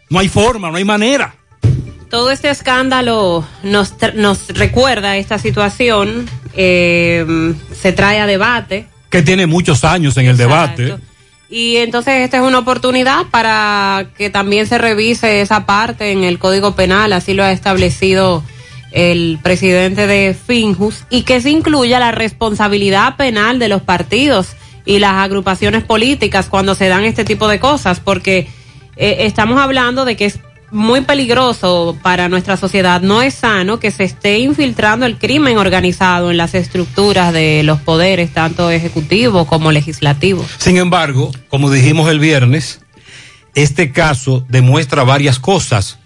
No 0.10 0.20
hay 0.20 0.30
forma, 0.30 0.70
no 0.70 0.78
hay 0.78 0.86
manera. 0.86 1.36
Todo 2.10 2.32
este 2.32 2.50
escándalo 2.50 3.46
nos, 3.64 3.94
recuerda 4.50 5.18
esta 5.18 5.40
situación, 5.40 6.30
eh, 6.54 7.54
se 7.74 7.92
trae 7.92 8.20
a 8.20 8.28
debate 8.28 8.88
que 9.10 9.22
tiene 9.22 9.48
muchos 9.48 9.84
años 9.84 10.18
en 10.18 10.28
el 10.28 10.38
debate. 10.38 10.98
Y 11.50 11.78
entonces 11.78 12.16
esta 12.24 12.38
es 12.38 12.44
una 12.44 12.60
oportunidad 12.60 13.26
para 13.32 14.08
que 14.18 14.30
también 14.30 14.68
se 14.68 14.78
revise 14.78 15.42
esa 15.42 15.66
parte 15.66 16.12
en 16.12 16.24
el 16.24 16.40
Código 16.40 16.76
Penal, 16.76 17.14
así 17.14 17.34
lo 17.34 17.44
ha 17.44 17.52
establecido 17.52 18.44
el 18.92 19.40
presidente 19.42 20.08
de 20.08 20.34
Finjus 20.34 21.06
y 21.10 21.24
que 21.24 21.42
se 21.42 21.50
incluya 21.50 22.00
la 22.00 22.12
responsabilidad 22.12 23.16
penal 23.16 23.60
de 23.60 23.68
los 23.68 23.82
partidos 23.82 24.56
y 24.86 25.00
las 25.00 25.14
agrupaciones 25.14 25.84
políticas 25.84 26.48
cuando 26.48 26.74
se 26.74 26.88
dan 26.88 27.04
este 27.04 27.26
tipo 27.26 27.48
de 27.48 27.60
cosas, 27.60 28.00
porque 28.00 28.48
eh, 28.96 29.18
estamos 29.20 29.60
hablando 29.60 30.06
de 30.06 30.16
que 30.16 30.26
es 30.26 30.40
muy 30.72 31.02
peligroso 31.02 31.98
para 32.02 32.30
nuestra 32.30 32.58
sociedad, 32.58 33.02
no 33.02 33.22
es 33.22 33.36
sano 33.36 33.80
que 33.80 33.92
se 33.92 34.04
esté 34.04 34.40
infiltrando 34.40 35.06
el 35.06 35.18
crimen 35.18 35.58
organizado 35.58 36.32
en 36.32 36.38
las 36.38 36.56
estructuras 36.56 37.34
de 37.34 37.64
los 37.64 37.80
poderes, 37.80 38.34
tanto 38.34 38.70
ejecutivo 38.70 39.46
como 39.48 39.72
legislativo. 39.72 40.46
Sin 40.58 40.78
embargo, 40.78 41.32
como 41.50 41.72
dijimos 41.72 42.10
el 42.10 42.20
viernes, 42.20 42.82
este 43.56 43.92
caso 43.92 44.46
demuestra 44.50 45.04
varias 45.04 45.40
cosas. 45.40 46.00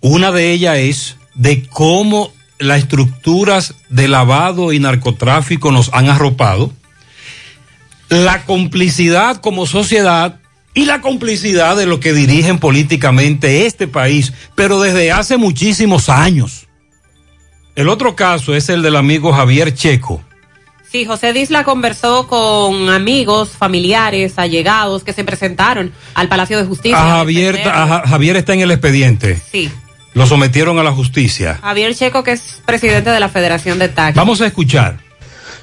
Una 0.00 0.30
de 0.30 0.52
ellas 0.52 0.78
es 0.78 1.16
de 1.34 1.66
cómo 1.66 2.32
las 2.58 2.78
estructuras 2.78 3.74
de 3.88 4.08
lavado 4.08 4.72
y 4.72 4.78
narcotráfico 4.78 5.72
nos 5.72 5.90
han 5.92 6.08
arropado, 6.08 6.72
la 8.08 8.44
complicidad 8.44 9.38
como 9.40 9.66
sociedad 9.66 10.38
y 10.74 10.84
la 10.84 11.00
complicidad 11.00 11.76
de 11.76 11.86
los 11.86 12.00
que 12.00 12.12
dirigen 12.12 12.58
políticamente 12.58 13.66
este 13.66 13.86
país, 13.86 14.32
pero 14.54 14.80
desde 14.80 15.12
hace 15.12 15.36
muchísimos 15.36 16.08
años. 16.08 16.66
El 17.76 17.88
otro 17.88 18.14
caso 18.14 18.54
es 18.54 18.68
el 18.68 18.82
del 18.82 18.96
amigo 18.96 19.32
Javier 19.32 19.74
Checo. 19.74 20.22
Sí, 20.90 21.04
José 21.04 21.32
Disla 21.32 21.64
conversó 21.64 22.28
con 22.28 22.88
amigos, 22.88 23.50
familiares, 23.50 24.34
allegados 24.36 25.02
que 25.02 25.12
se 25.12 25.24
presentaron 25.24 25.92
al 26.14 26.28
Palacio 26.28 26.56
de 26.56 26.64
Justicia. 26.64 27.02
A 27.02 27.16
Javier, 27.18 27.68
a 27.68 28.06
Javier 28.06 28.36
está 28.36 28.54
en 28.54 28.60
el 28.60 28.70
expediente. 28.70 29.40
Sí. 29.50 29.70
Lo 30.12 30.26
sometieron 30.26 30.78
a 30.78 30.84
la 30.84 30.92
justicia. 30.92 31.58
Javier 31.60 31.96
Checo, 31.96 32.22
que 32.22 32.32
es 32.32 32.62
presidente 32.64 33.10
de 33.10 33.18
la 33.18 33.28
Federación 33.28 33.80
de 33.80 33.88
Taxi. 33.88 34.16
Vamos 34.16 34.40
a 34.40 34.46
escuchar. 34.46 35.00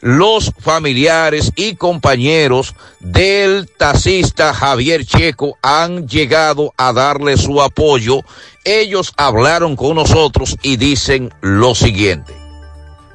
los 0.00 0.52
familiares 0.60 1.52
y 1.56 1.74
compañeros 1.74 2.74
del 3.00 3.68
taxista 3.76 4.54
Javier 4.54 5.04
Checo 5.04 5.58
han 5.62 6.06
llegado 6.06 6.72
a 6.76 6.92
darle 6.92 7.36
su 7.36 7.60
apoyo. 7.60 8.20
Ellos 8.64 9.12
hablaron 9.16 9.76
con 9.76 9.96
nosotros 9.96 10.56
y 10.62 10.76
dicen 10.76 11.32
lo 11.40 11.74
siguiente. 11.74 12.34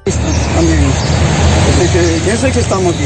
¿Quién 0.04 1.31
es 1.84 2.44
el 2.44 2.52
que 2.52 2.60
estamos 2.60 2.94
aquí? 2.94 3.04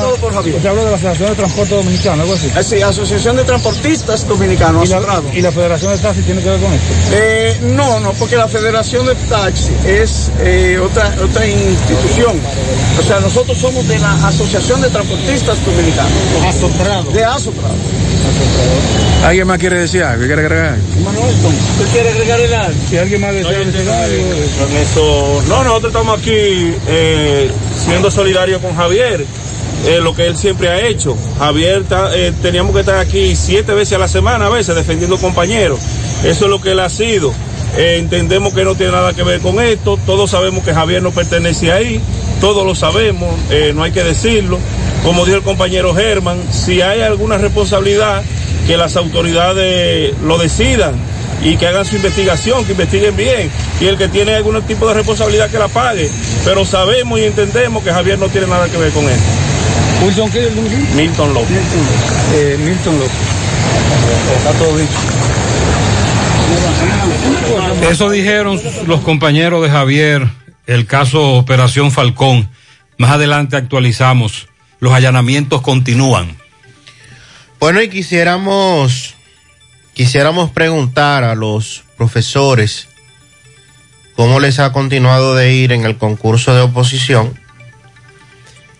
todo 0.00 0.16
por 0.16 0.34
Javier. 0.34 0.56
Usted 0.56 0.70
de 0.70 0.84
la 0.84 0.96
Asociación 0.96 1.28
de 1.30 1.34
Transporte 1.36 1.74
Dominicano, 1.74 2.22
algo 2.22 2.34
así. 2.34 2.46
Eh, 2.56 2.62
sí, 2.62 2.82
Asociación 2.82 3.36
de 3.36 3.44
Transportistas 3.44 4.26
Dominicanos. 4.26 4.88
¿Y 4.88 4.92
la, 4.92 5.22
¿Y 5.34 5.40
la 5.42 5.52
Federación 5.52 5.92
de 5.92 5.98
Taxi 5.98 6.22
tiene 6.22 6.42
que 6.42 6.50
ver 6.50 6.60
con 6.60 6.72
esto? 6.72 6.94
Eh, 7.12 7.58
no, 7.62 8.00
no, 8.00 8.12
porque 8.12 8.36
la 8.36 8.48
Federación 8.48 9.06
de 9.06 9.14
Taxi 9.14 9.72
es 9.86 10.30
eh, 10.40 10.78
otra, 10.82 11.14
otra 11.22 11.46
institución. 11.46 12.38
O 12.98 13.02
sea, 13.02 13.20
nosotros 13.20 13.58
somos 13.58 13.86
de 13.88 13.98
la 13.98 14.12
Asociación 14.26 14.80
de 14.80 14.90
Transportistas 14.90 15.64
Dominicanos. 15.64 16.12
Asoprado. 16.46 17.10
De 17.10 17.24
Asoprado. 17.24 17.74
¿Alguien 19.24 19.46
más 19.46 19.58
quiere 19.58 19.78
decir 19.78 20.02
algo? 20.02 20.26
¿Quiere 20.26 20.42
agregar? 20.42 20.76
Manuel, 21.04 21.34
¿usted 21.34 21.86
quiere 21.92 22.10
agregar 22.10 22.40
algo? 22.64 22.80
Si 22.88 22.98
alguien 22.98 23.20
más 23.20 23.32
desea 23.32 23.58
decir 23.58 23.88
algo. 23.88 24.24
Con 24.58 24.76
eso, 24.76 25.42
no, 25.48 25.64
nosotros 25.64 25.92
estamos 25.92 26.18
aquí 26.18 26.74
eh, 26.88 27.50
siendo 27.84 28.10
solidarios 28.10 28.60
con 28.60 28.74
Javier, 28.74 29.24
eh, 29.86 30.00
lo 30.02 30.14
que 30.14 30.26
él 30.26 30.36
siempre 30.36 30.68
ha 30.68 30.86
hecho. 30.86 31.16
Javier, 31.38 31.84
eh, 32.14 32.32
teníamos 32.40 32.72
que 32.72 32.80
estar 32.80 32.98
aquí 32.98 33.34
siete 33.36 33.74
veces 33.74 33.94
a 33.94 33.98
la 33.98 34.08
semana, 34.08 34.46
a 34.46 34.50
veces, 34.50 34.74
defendiendo 34.74 35.18
compañeros. 35.18 35.80
Eso 36.24 36.44
es 36.44 36.50
lo 36.50 36.60
que 36.60 36.72
él 36.72 36.80
ha 36.80 36.88
sido. 36.88 37.32
Eh, 37.76 37.96
entendemos 37.98 38.52
que 38.52 38.64
no 38.64 38.74
tiene 38.74 38.92
nada 38.92 39.14
que 39.14 39.22
ver 39.22 39.40
con 39.40 39.58
esto, 39.58 39.98
todos 40.04 40.30
sabemos 40.30 40.62
que 40.62 40.74
Javier 40.74 41.02
no 41.02 41.10
pertenece 41.10 41.72
ahí, 41.72 42.00
todos 42.38 42.66
lo 42.66 42.74
sabemos, 42.74 43.34
eh, 43.50 43.72
no 43.74 43.82
hay 43.82 43.92
que 43.92 44.04
decirlo. 44.04 44.58
Como 45.02 45.24
dijo 45.24 45.38
el 45.38 45.42
compañero 45.42 45.94
Germán, 45.94 46.38
si 46.50 46.82
hay 46.82 47.00
alguna 47.00 47.38
responsabilidad, 47.38 48.22
que 48.66 48.76
las 48.76 48.96
autoridades 48.96 50.14
lo 50.22 50.38
decidan 50.38 50.94
y 51.40 51.56
que 51.56 51.66
hagan 51.66 51.84
su 51.84 51.96
investigación, 51.96 52.64
que 52.64 52.72
investiguen 52.72 53.16
bien. 53.16 53.50
Y 53.80 53.86
el 53.86 53.96
que 53.96 54.08
tiene 54.08 54.34
algún 54.34 54.60
tipo 54.62 54.86
de 54.88 54.94
responsabilidad 54.94 55.50
que 55.50 55.58
la 55.58 55.68
pague. 55.68 56.10
Pero 56.44 56.64
sabemos 56.64 57.18
y 57.18 57.24
entendemos 57.24 57.82
que 57.82 57.92
Javier 57.92 58.18
no 58.18 58.28
tiene 58.28 58.46
nada 58.46 58.68
que 58.68 58.76
ver 58.76 58.92
con 58.92 59.04
esto. 59.04 59.24
¿Wilson 60.04 60.30
qué? 60.30 60.48
Milton 60.94 61.34
López. 61.34 61.58
Eh, 62.34 62.58
Milton 62.60 62.98
López. 62.98 63.16
Está 64.36 64.52
todo 64.52 64.76
dicho. 64.76 64.92
Eso 67.88 68.10
dijeron 68.10 68.60
los 68.86 69.00
compañeros 69.00 69.62
de 69.62 69.70
Javier, 69.70 70.28
el 70.66 70.86
caso 70.86 71.34
Operación 71.34 71.90
Falcón. 71.90 72.48
Más 72.98 73.12
adelante 73.12 73.56
actualizamos. 73.56 74.48
Los 74.80 74.92
allanamientos 74.92 75.62
continúan. 75.62 76.36
Bueno, 77.60 77.80
y 77.80 77.88
quisiéramos, 77.88 79.14
quisiéramos 79.94 80.50
preguntar 80.50 81.24
a 81.24 81.34
los 81.34 81.84
profesores 81.96 82.88
cómo 84.16 84.40
les 84.40 84.58
ha 84.58 84.72
continuado 84.72 85.34
de 85.34 85.52
ir 85.54 85.72
en 85.72 85.84
el 85.84 85.96
concurso 85.96 86.54
de 86.54 86.62
oposición 86.62 87.38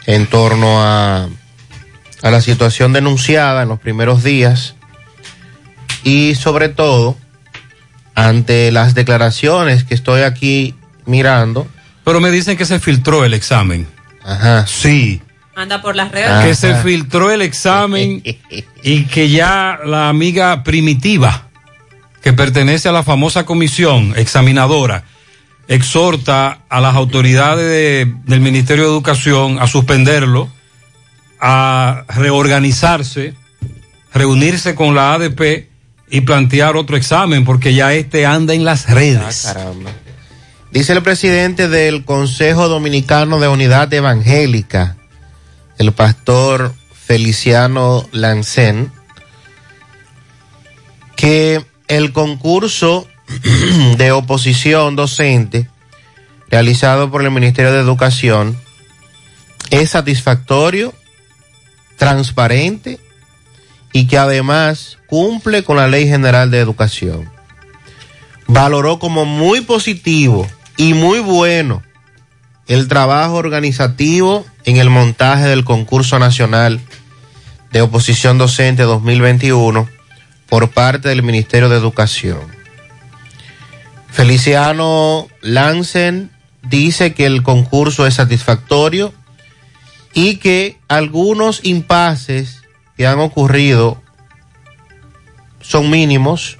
en 0.07 0.27
torno 0.27 0.83
a, 0.83 1.29
a 2.23 2.31
la 2.31 2.41
situación 2.41 2.93
denunciada 2.93 3.63
en 3.63 3.69
los 3.69 3.81
primeros 3.81 4.23
días 4.23 4.75
y 6.05 6.35
sobre 6.35 6.69
todo 6.69 7.17
ante 8.15 8.71
las 8.73 8.95
declaraciones 8.95 9.85
que 9.85 9.95
estoy 9.95 10.23
aquí 10.23 10.75
mirando. 11.07 11.67
Pero 12.05 12.21
me 12.21 12.31
dicen 12.31 12.57
que 12.57 12.65
se 12.65 12.81
filtró 12.81 13.25
el 13.25 13.35
examen. 13.35 13.87
Ajá. 14.25 14.67
Sí. 14.67 15.23
Anda 15.55 15.83
por 15.83 15.97
las 15.97 16.11
redes. 16.13 16.45
Que 16.47 16.55
se 16.55 16.75
filtró 16.77 17.31
el 17.31 17.43
examen 17.43 18.23
y 18.83 19.05
que 19.05 19.29
ya 19.31 19.79
la 19.85 20.09
amiga 20.09 20.63
primitiva, 20.65 21.49
que 22.23 22.33
pertenece 22.33 22.89
a 22.89 22.93
la 22.93 23.03
famosa 23.03 23.45
comisión 23.45 24.15
examinadora, 24.17 25.05
exhorta 25.69 26.61
a 26.69 26.81
las 26.81 26.95
autoridades 26.97 27.67
de- 27.67 28.15
del 28.25 28.41
Ministerio 28.41 28.85
de 28.85 28.91
Educación 28.91 29.59
a 29.61 29.67
suspenderlo, 29.67 30.49
a 31.41 32.05
reorganizarse, 32.09 33.35
reunirse 34.15 34.75
con 34.75 34.95
la 34.95 35.15
ADP 35.15 35.69
y 36.11 36.21
plantear 36.23 36.77
otro 36.77 36.97
examen, 36.97 37.45
porque 37.45 37.75
ya 37.75 37.93
este 37.95 38.27
anda 38.27 38.55
en 38.55 38.65
las 38.65 38.89
redes. 38.89 39.47
Ah, 39.47 39.55
caramba. 39.55 39.91
Dice 40.71 40.93
el 40.93 41.03
presidente 41.03 41.69
del 41.69 42.05
Consejo 42.05 42.69
Dominicano 42.69 43.39
de 43.41 43.49
Unidad 43.49 43.93
Evangélica, 43.93 44.97
el 45.83 45.91
pastor 45.91 46.73
Feliciano 46.95 48.09
Lancén, 48.13 48.93
que 51.17 51.65
el 51.89 52.13
concurso 52.13 53.09
de 53.99 54.13
oposición 54.13 54.95
docente 54.95 55.69
realizado 56.49 57.11
por 57.11 57.25
el 57.25 57.33
Ministerio 57.33 57.73
de 57.73 57.81
Educación 57.81 58.57
es 59.71 59.91
satisfactorio, 59.91 60.95
transparente 61.97 63.01
y 63.93 64.07
que 64.07 64.19
además 64.19 64.99
cumple 65.09 65.65
con 65.65 65.79
la 65.79 65.89
Ley 65.89 66.07
General 66.07 66.49
de 66.53 66.61
Educación. 66.61 67.29
Valoró 68.47 69.01
como 69.01 69.25
muy 69.25 69.63
positivo 69.63 70.47
y 70.77 70.95
muy 70.95 71.19
bueno 71.19 71.83
el 72.69 72.87
trabajo 72.87 73.35
organizativo 73.35 74.47
en 74.65 74.77
el 74.77 74.91
montaje 74.91 75.45
del 75.45 75.65
concurso 75.65 76.19
nacional 76.19 76.81
de 77.73 77.83
oposición 77.83 78.39
docente 78.39 78.83
2021 78.83 79.89
por 80.49 80.71
parte 80.71 81.09
del 81.09 81.23
Ministerio 81.23 81.69
de 81.69 81.77
Educación. 81.79 82.41
Feliciano 84.11 85.27
Lancen 85.41 86.31
dice 86.63 87.15
que 87.15 87.27
el 87.27 87.43
concurso 87.43 88.07
es 88.07 88.15
satisfactorio 88.15 89.15
y 90.13 90.37
que 90.37 90.79
algunos 90.89 91.61
impases 91.65 92.61
que 92.97 93.07
han 93.07 93.19
ocurrido 93.19 94.03
son 95.61 95.89
mínimos 95.91 96.59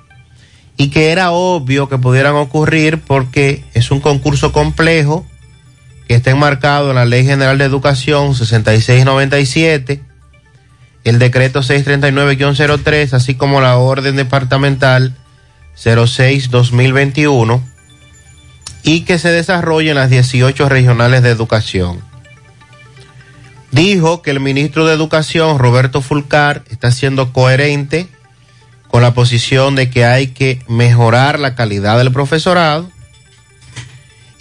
y 0.79 0.89
que 0.89 1.11
era 1.11 1.33
obvio 1.33 1.89
que 1.89 1.99
pudieran 1.99 2.35
ocurrir 2.37 3.01
porque 3.03 3.63
es 3.75 3.91
un 3.91 4.01
concurso 4.01 4.53
complejo 4.53 5.27
está 6.13 6.31
enmarcado 6.31 6.91
en 6.91 6.97
la 6.97 7.05
Ley 7.05 7.25
General 7.25 7.59
de 7.59 7.65
Educación 7.65 8.35
6697, 8.35 10.01
el 11.05 11.19
decreto 11.19 11.63
639-03, 11.63 13.13
así 13.13 13.35
como 13.35 13.61
la 13.61 13.77
orden 13.77 14.17
departamental 14.17 15.15
06-2021 15.77 17.61
y 18.85 19.03
que 19.03 19.19
se 19.19 19.31
desarrolla 19.31 19.91
en 19.91 19.97
las 19.97 20.11
18 20.11 20.69
regionales 20.69 21.23
de 21.23 21.31
educación. 21.31 22.01
Dijo 23.71 24.23
que 24.23 24.31
el 24.31 24.41
ministro 24.41 24.87
de 24.87 24.95
Educación, 24.95 25.59
Roberto 25.59 26.03
Fulcar, 26.03 26.63
está 26.71 26.91
siendo 26.91 27.33
coherente 27.33 28.07
con 28.89 29.03
la 29.03 29.15
posición 29.15 29.75
de 29.75 29.89
que 29.89 30.05
hay 30.05 30.29
que 30.29 30.63
mejorar 30.69 31.39
la 31.39 31.55
calidad 31.55 31.97
del 31.97 32.13
profesorado 32.13 32.91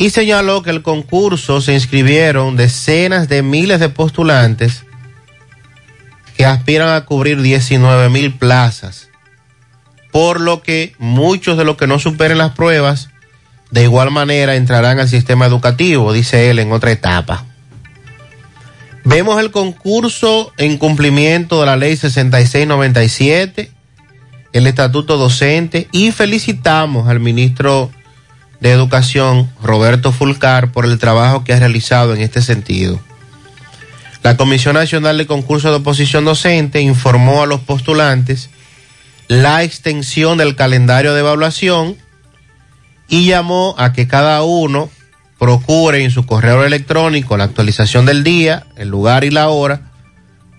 y 0.01 0.09
señaló 0.09 0.63
que 0.63 0.71
el 0.71 0.81
concurso 0.81 1.61
se 1.61 1.75
inscribieron 1.75 2.57
decenas 2.57 3.29
de 3.29 3.43
miles 3.43 3.79
de 3.79 3.89
postulantes 3.89 4.83
que 6.35 6.43
aspiran 6.43 6.89
a 6.89 7.05
cubrir 7.05 7.39
19 7.39 8.09
mil 8.09 8.33
plazas, 8.33 9.09
por 10.11 10.41
lo 10.41 10.63
que 10.63 10.95
muchos 10.97 11.55
de 11.55 11.65
los 11.65 11.77
que 11.77 11.85
no 11.85 11.99
superen 11.99 12.39
las 12.39 12.53
pruebas 12.53 13.09
de 13.69 13.83
igual 13.83 14.09
manera 14.09 14.55
entrarán 14.55 14.99
al 14.99 15.07
sistema 15.07 15.45
educativo, 15.45 16.13
dice 16.13 16.49
él 16.49 16.57
en 16.57 16.71
otra 16.71 16.89
etapa. 16.91 17.45
Vemos 19.03 19.39
el 19.39 19.51
concurso 19.51 20.51
en 20.57 20.79
cumplimiento 20.79 21.59
de 21.59 21.67
la 21.67 21.75
ley 21.75 21.95
6697, 21.95 23.69
el 24.53 24.65
estatuto 24.65 25.17
docente 25.17 25.87
y 25.91 26.11
felicitamos 26.11 27.07
al 27.07 27.19
ministro 27.19 27.91
de 28.61 28.71
Educación, 28.71 29.51
Roberto 29.61 30.11
Fulcar, 30.11 30.71
por 30.71 30.85
el 30.85 30.99
trabajo 30.99 31.43
que 31.43 31.53
ha 31.53 31.59
realizado 31.59 32.13
en 32.13 32.21
este 32.21 32.41
sentido. 32.41 32.99
La 34.23 34.37
Comisión 34.37 34.75
Nacional 34.75 35.17
de 35.17 35.25
Concurso 35.25 35.71
de 35.71 35.77
Oposición 35.77 36.25
Docente 36.25 36.79
informó 36.79 37.41
a 37.41 37.47
los 37.47 37.59
postulantes 37.59 38.51
la 39.27 39.63
extensión 39.63 40.37
del 40.37 40.55
calendario 40.55 41.13
de 41.13 41.21
evaluación 41.21 41.97
y 43.09 43.25
llamó 43.25 43.73
a 43.79 43.93
que 43.93 44.07
cada 44.07 44.43
uno 44.43 44.89
procure 45.39 46.03
en 46.03 46.11
su 46.11 46.27
correo 46.27 46.63
electrónico 46.63 47.35
la 47.35 47.45
actualización 47.45 48.05
del 48.05 48.23
día, 48.23 48.67
el 48.75 48.89
lugar 48.89 49.23
y 49.23 49.31
la 49.31 49.49
hora 49.49 49.91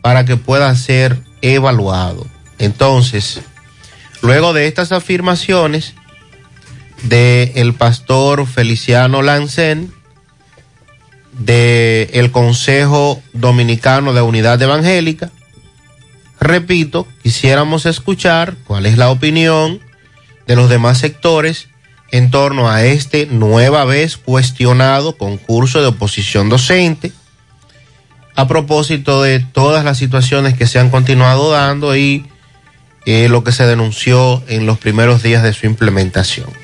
para 0.03 0.25
que 0.25 0.37
pueda 0.37 0.75
ser 0.75 1.23
evaluado. 1.41 2.27
Entonces, 2.59 3.43
luego 4.23 4.53
de 4.53 4.67
estas 4.67 4.91
afirmaciones 4.91 5.95
del 7.03 7.53
el 7.55 7.75
pastor 7.75 8.47
Feliciano 8.47 9.23
Lancén, 9.23 9.93
del 11.33 12.09
el 12.13 12.31
Consejo 12.31 13.23
Dominicano 13.33 14.13
de 14.13 14.23
Unidad 14.23 14.61
Evangélica, 14.61 15.31
repito, 16.41 17.07
quisiéramos 17.23 17.87
escuchar 17.87 18.57
cuál 18.67 18.87
es 18.87 18.99
la 18.99 19.11
opinión 19.11 19.81
de 20.47 20.57
los 20.57 20.69
demás 20.69 20.99
sectores 20.99 21.69
en 22.11 22.31
torno 22.31 22.69
a 22.69 22.85
este 22.85 23.27
nueva 23.27 23.85
vez 23.85 24.19
cuestionado 24.19 25.17
concurso 25.17 25.81
de 25.81 25.89
oposición 25.89 26.49
docente, 26.49 27.13
a 28.35 28.47
propósito 28.47 29.23
de 29.23 29.41
todas 29.41 29.85
las 29.85 29.99
situaciones 29.99 30.57
que 30.57 30.67
se 30.67 30.79
han 30.79 30.91
continuado 30.91 31.51
dando 31.51 31.97
y 31.97 32.27
eh, 33.07 33.29
lo 33.29 33.43
que 33.45 33.53
se 33.53 33.67
denunció 33.67 34.43
en 34.49 34.67
los 34.67 34.79
primeros 34.79 35.23
días 35.23 35.43
de 35.43 35.53
su 35.53 35.67
implementación. 35.67 36.62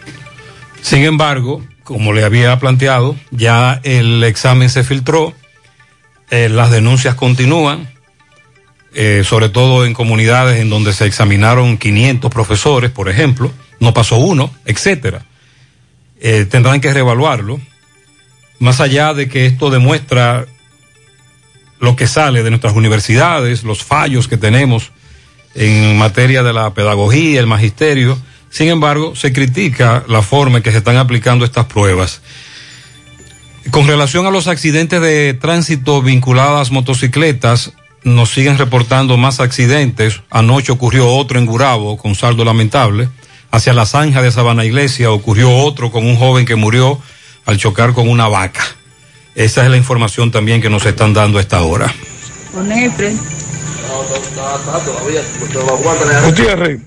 Sin 0.80 1.04
embargo, 1.04 1.62
como 1.84 2.12
le 2.12 2.24
había 2.24 2.58
planteado, 2.58 3.16
ya 3.30 3.80
el 3.82 4.22
examen 4.24 4.70
se 4.70 4.84
filtró, 4.84 5.34
eh, 6.30 6.48
las 6.48 6.70
denuncias 6.70 7.14
continúan, 7.14 7.88
eh, 8.94 9.22
sobre 9.24 9.48
todo 9.48 9.86
en 9.86 9.94
comunidades 9.94 10.60
en 10.60 10.70
donde 10.70 10.92
se 10.92 11.06
examinaron 11.06 11.78
500 11.78 12.30
profesores, 12.30 12.90
por 12.90 13.08
ejemplo, 13.08 13.52
no 13.80 13.94
pasó 13.94 14.16
uno, 14.16 14.50
etcétera. 14.64 15.24
Eh, 16.20 16.46
tendrán 16.50 16.80
que 16.80 16.92
reevaluarlo. 16.92 17.60
Más 18.58 18.80
allá 18.80 19.14
de 19.14 19.28
que 19.28 19.46
esto 19.46 19.70
demuestra 19.70 20.46
lo 21.80 21.96
que 21.96 22.06
sale 22.06 22.42
de 22.42 22.50
nuestras 22.50 22.74
universidades, 22.74 23.62
los 23.62 23.84
fallos 23.84 24.26
que 24.26 24.36
tenemos 24.36 24.90
en 25.54 25.96
materia 25.96 26.42
de 26.42 26.52
la 26.52 26.74
pedagogía, 26.74 27.40
el 27.40 27.46
magisterio, 27.46 28.18
sin 28.51 28.68
embargo, 28.68 29.14
se 29.14 29.32
critica 29.32 30.05
la 30.09 30.22
forma 30.22 30.59
en 30.59 30.62
que 30.62 30.72
se 30.72 30.78
están 30.78 30.96
aplicando 30.96 31.44
estas 31.44 31.66
pruebas. 31.66 32.20
Con 33.70 33.86
relación 33.86 34.26
a 34.26 34.30
los 34.30 34.49
accidentes 34.49 35.01
de 35.01 35.34
tránsito 35.34 36.01
vinculadas 36.01 36.70
motocicletas, 36.70 37.72
nos 38.05 38.30
siguen 38.30 38.57
reportando 38.59 39.16
más 39.16 39.40
accidentes. 39.40 40.20
Anoche 40.30 40.72
ocurrió 40.72 41.09
otro 41.09 41.38
en 41.38 41.46
Gurabo 41.46 41.96
con 41.96 42.14
saldo 42.14 42.44
lamentable. 42.44 43.09
Hacia 43.51 43.72
la 43.72 43.86
zanja 43.86 44.22
de 44.22 44.30
Sabana 44.30 44.64
Iglesia 44.64 45.11
ocurrió 45.11 45.55
otro 45.55 45.90
con 45.90 46.07
un 46.07 46.16
joven 46.16 46.46
que 46.46 46.55
murió 46.55 47.01
al 47.44 47.59
chocar 47.59 47.92
con 47.92 48.09
una 48.09 48.28
vaca. 48.28 48.62
Esa 49.34 49.64
es 49.64 49.70
la 49.70 49.76
información 49.76 50.30
también 50.30 50.61
que 50.61 50.70
nos 50.70 50.84
están 50.84 51.14
dando 51.14 51.38
a 51.38 51.40
esta 51.40 51.62
hora. 51.62 51.92
Gutiérrez, 56.24 56.80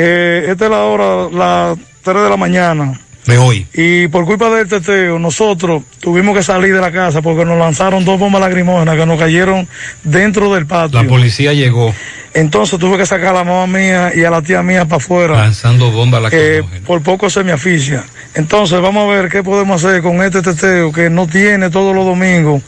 eh, 0.00 0.46
esta 0.48 0.66
es 0.66 0.70
la 0.70 0.84
hora, 0.84 1.28
las 1.28 1.78
3 2.02 2.22
de 2.22 2.30
la 2.30 2.36
mañana. 2.36 3.00
De 3.26 3.36
hoy. 3.36 3.66
Y 3.74 4.06
por 4.06 4.24
culpa 4.24 4.48
del 4.48 4.68
teteo, 4.68 5.18
nosotros 5.18 5.82
tuvimos 5.98 6.36
que 6.36 6.42
salir 6.44 6.72
de 6.72 6.80
la 6.80 6.92
casa 6.92 7.20
porque 7.20 7.44
nos 7.44 7.58
lanzaron 7.58 8.04
dos 8.04 8.16
bombas 8.16 8.40
lacrimógenas 8.40 8.96
que 8.96 9.04
nos 9.04 9.18
cayeron 9.18 9.66
dentro 10.04 10.54
del 10.54 10.66
patio. 10.66 11.02
La 11.02 11.08
policía 11.08 11.52
llegó. 11.52 11.92
Entonces 12.32 12.78
tuve 12.78 12.96
que 12.96 13.06
sacar 13.06 13.34
a 13.34 13.38
la 13.38 13.44
mamá 13.44 13.66
mía 13.66 14.12
y 14.14 14.22
a 14.22 14.30
la 14.30 14.40
tía 14.40 14.62
mía 14.62 14.84
para 14.84 14.98
afuera. 14.98 15.34
Lanzando 15.34 15.90
bombas 15.90 16.30
que 16.30 16.36
lacrimógenas. 16.36 16.86
por 16.86 17.02
poco 17.02 17.28
se 17.28 17.42
me 17.42 17.50
aficia. 17.50 18.04
Entonces 18.34 18.80
vamos 18.80 19.10
a 19.10 19.12
ver 19.12 19.28
qué 19.28 19.42
podemos 19.42 19.84
hacer 19.84 20.00
con 20.00 20.22
este 20.22 20.42
teteo 20.42 20.92
que 20.92 21.10
no 21.10 21.26
tiene 21.26 21.70
todos 21.70 21.92
los 21.92 22.06
domingos 22.06 22.62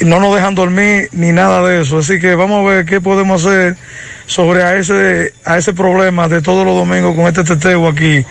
y 0.00 0.06
no 0.06 0.18
nos 0.18 0.34
dejan 0.34 0.54
dormir 0.54 1.10
ni 1.12 1.32
nada 1.32 1.62
de 1.68 1.82
eso. 1.82 1.98
Así 1.98 2.18
que 2.18 2.34
vamos 2.34 2.64
a 2.64 2.70
ver 2.70 2.86
qué 2.86 3.02
podemos 3.02 3.44
hacer 3.44 3.76
sobre 4.26 4.62
a 4.62 4.76
ese, 4.76 5.32
a 5.44 5.56
ese 5.58 5.72
problema 5.72 6.28
de 6.28 6.42
todos 6.42 6.64
los 6.66 6.74
domingos 6.76 7.14
con 7.14 7.26
este 7.26 7.44
teteo 7.44 7.86
aquí. 7.88 8.24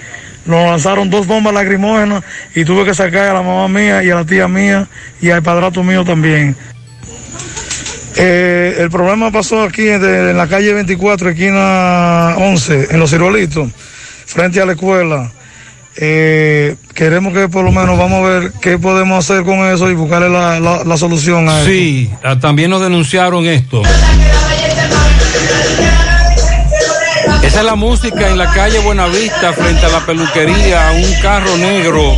Nos 0.46 0.64
lanzaron 0.70 1.10
dos 1.10 1.26
bombas 1.26 1.54
lacrimógenas 1.54 2.24
y 2.54 2.64
tuve 2.66 2.86
que 2.86 2.94
sacar 2.94 3.30
a 3.30 3.34
la 3.34 3.42
mamá 3.42 3.68
mía 3.68 4.04
y 4.04 4.12
a 4.12 4.16
la 4.16 4.26
tía 4.26 4.48
mía 4.48 4.88
y 5.22 5.30
al 5.32 5.42
padrato 5.42 5.82
mío 5.84 6.04
también. 6.06 6.56
Eh, 8.18 8.78
el 8.80 8.90
problema 8.90 9.32
pasó 9.32 9.64
aquí 9.64 9.84
de- 9.84 10.32
en 10.32 10.38
la 10.38 10.48
calle 10.48 10.72
24, 10.74 11.30
esquina 11.32 12.36
11, 12.38 12.88
en 12.92 13.00
Los 13.00 13.10
Ciruelitos, 13.10 13.70
frente 14.26 14.62
a 14.62 14.66
la 14.66 14.74
escuela. 14.74 15.32
Eh, 15.98 16.76
queremos 16.94 17.34
que 17.34 17.48
por 17.50 17.64
lo 17.66 17.72
menos 17.72 17.98
vamos 17.98 18.24
a 18.26 18.30
ver 18.30 18.52
qué 18.62 18.78
podemos 18.78 19.18
hacer 19.30 19.44
con 19.44 19.60
eso 19.66 19.90
y 19.90 19.96
buscarle 19.96 20.30
la, 20.30 20.60
la- 20.60 20.98
solución 20.98 21.50
a. 21.50 21.64
Sí, 21.64 22.10
ah, 22.24 22.38
también 22.40 22.70
nos 22.70 22.82
denunciaron 22.82 23.46
esto. 23.46 23.82
Esa 27.56 27.62
es 27.62 27.68
la 27.68 27.76
música 27.76 28.30
en 28.30 28.38
la 28.38 28.52
calle 28.52 28.80
Buenavista 28.80 29.54
frente 29.54 29.86
a 29.86 29.88
la 29.88 30.06
peluquería, 30.06 30.92
un 30.94 31.22
carro 31.22 31.56
negro 31.56 32.18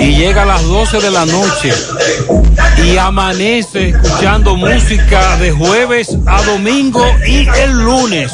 y 0.00 0.16
llega 0.16 0.42
a 0.42 0.46
las 0.46 0.64
12 0.64 0.98
de 0.98 1.12
la 1.12 1.24
noche 1.26 1.72
y 2.84 2.96
amanece 2.96 3.90
escuchando 3.90 4.56
música 4.56 5.36
de 5.36 5.52
jueves 5.52 6.16
a 6.26 6.42
domingo 6.42 7.06
y 7.24 7.46
el 7.56 7.70
lunes. 7.84 8.32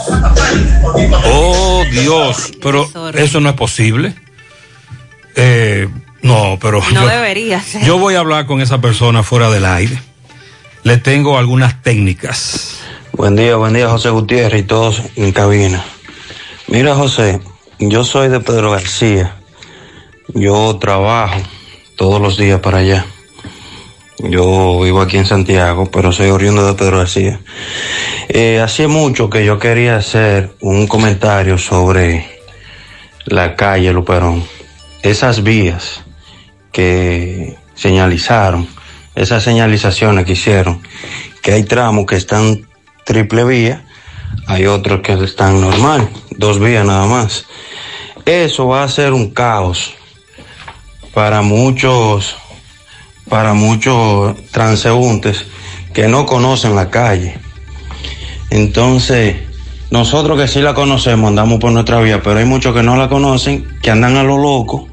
Oh 1.27 1.85
Dios, 1.93 2.53
pero 2.63 2.89
eso 3.17 3.41
no 3.41 3.51
es 3.51 3.55
posible. 3.55 4.15
Eh, 5.37 5.91
no, 6.23 6.57
pero 6.59 6.81
No 6.91 7.03
yo- 7.03 7.07
debería 7.07 7.61
ser. 7.61 7.85
yo 7.85 7.99
voy 7.99 8.15
a 8.15 8.21
hablar 8.21 8.47
con 8.47 8.63
esa 8.63 8.81
persona 8.81 9.23
fuera 9.23 9.51
del 9.51 9.67
aire. 9.67 10.01
Le 10.85 10.97
tengo 10.97 11.37
algunas 11.37 11.83
técnicas. 11.83 12.79
Buen 13.13 13.37
día, 13.37 13.57
buen 13.57 13.75
día 13.75 13.91
José 13.91 14.09
Gutiérrez 14.09 14.61
y 14.63 14.65
todos 14.65 15.03
en 15.17 15.33
cabina. 15.33 15.85
Mira 16.71 16.95
José, 16.95 17.41
yo 17.81 18.05
soy 18.05 18.29
de 18.29 18.39
Pedro 18.39 18.71
García. 18.71 19.35
Yo 20.29 20.79
trabajo 20.79 21.41
todos 21.97 22.21
los 22.21 22.37
días 22.37 22.61
para 22.61 22.79
allá. 22.79 23.07
Yo 24.19 24.79
vivo 24.79 25.01
aquí 25.01 25.17
en 25.17 25.27
Santiago, 25.27 25.91
pero 25.91 26.13
soy 26.13 26.31
oriundo 26.31 26.65
de 26.65 26.75
Pedro 26.75 26.99
García. 26.99 27.41
Eh, 28.29 28.61
hacía 28.61 28.87
mucho 28.87 29.29
que 29.29 29.45
yo 29.45 29.59
quería 29.59 29.97
hacer 29.97 30.55
un 30.61 30.87
comentario 30.87 31.59
sobre 31.59 32.31
la 33.25 33.57
calle 33.57 33.93
Luperón. 33.93 34.45
Esas 35.03 35.43
vías 35.43 36.05
que 36.71 37.57
señalizaron, 37.75 38.69
esas 39.17 39.43
señalizaciones 39.43 40.25
que 40.25 40.33
hicieron, 40.35 40.81
que 41.43 41.51
hay 41.51 41.65
tramos 41.65 42.07
que 42.07 42.15
están 42.15 42.69
triple 43.05 43.43
vía, 43.43 43.85
hay 44.47 44.67
otros 44.67 45.01
que 45.01 45.13
están 45.13 45.61
normal, 45.61 46.09
dos 46.37 46.59
vías 46.59 46.85
nada 46.85 47.07
más. 47.07 47.47
Eso 48.27 48.67
va 48.69 48.85
a 48.85 48.89
ser 48.89 49.13
un 49.13 49.31
caos 49.31 49.95
para 51.15 51.43
muchos, 51.43 52.37
para 53.29 53.55
muchos 53.55 54.37
transeúntes 54.51 55.47
que 55.93 56.09
no 56.09 56.27
conocen 56.27 56.75
la 56.75 56.91
calle. 56.91 57.39
Entonces, 58.51 59.37
nosotros 59.91 60.41
que 60.41 60.49
sí 60.49 60.61
la 60.61 60.75
conocemos 60.75 61.29
andamos 61.29 61.59
por 61.59 61.73
nuestra 61.73 62.01
vía, 62.01 62.23
pero 62.23 62.39
hay 62.39 62.45
muchos 62.45 62.75
que 62.75 62.83
no 62.83 62.97
la 62.97 63.09
conocen, 63.09 63.67
que 63.83 63.91
andan 63.91 64.17
a 64.17 64.23
lo 64.23 64.39
loco 64.39 64.89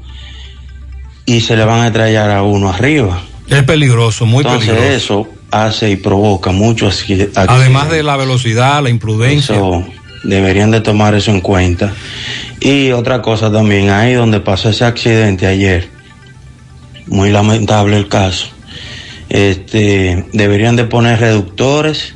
y 1.26 1.40
se 1.40 1.56
le 1.56 1.64
van 1.64 1.80
a 1.80 1.86
estrellar 1.88 2.30
a 2.30 2.42
uno 2.42 2.70
arriba. 2.70 3.22
Es 3.48 3.62
peligroso, 3.62 4.26
muy 4.26 4.44
Entonces 4.44 4.70
peligroso. 4.70 4.96
eso 4.96 5.37
hace 5.50 5.90
y 5.90 5.96
provoca 5.96 6.50
muchos 6.52 7.06
acci- 7.08 7.30
Además 7.34 7.90
de 7.90 8.02
la 8.02 8.16
velocidad, 8.16 8.82
la 8.82 8.90
imprudencia. 8.90 9.54
Eso, 9.54 9.84
deberían 10.24 10.70
de 10.70 10.80
tomar 10.80 11.14
eso 11.14 11.30
en 11.30 11.40
cuenta. 11.40 11.92
Y 12.60 12.90
otra 12.90 13.22
cosa 13.22 13.50
también, 13.52 13.90
ahí 13.90 14.14
donde 14.14 14.40
pasó 14.40 14.70
ese 14.70 14.84
accidente 14.84 15.46
ayer, 15.46 15.88
muy 17.06 17.30
lamentable 17.30 17.96
el 17.96 18.08
caso, 18.08 18.48
este, 19.28 20.24
deberían 20.32 20.76
de 20.76 20.84
poner 20.84 21.20
reductores 21.20 22.14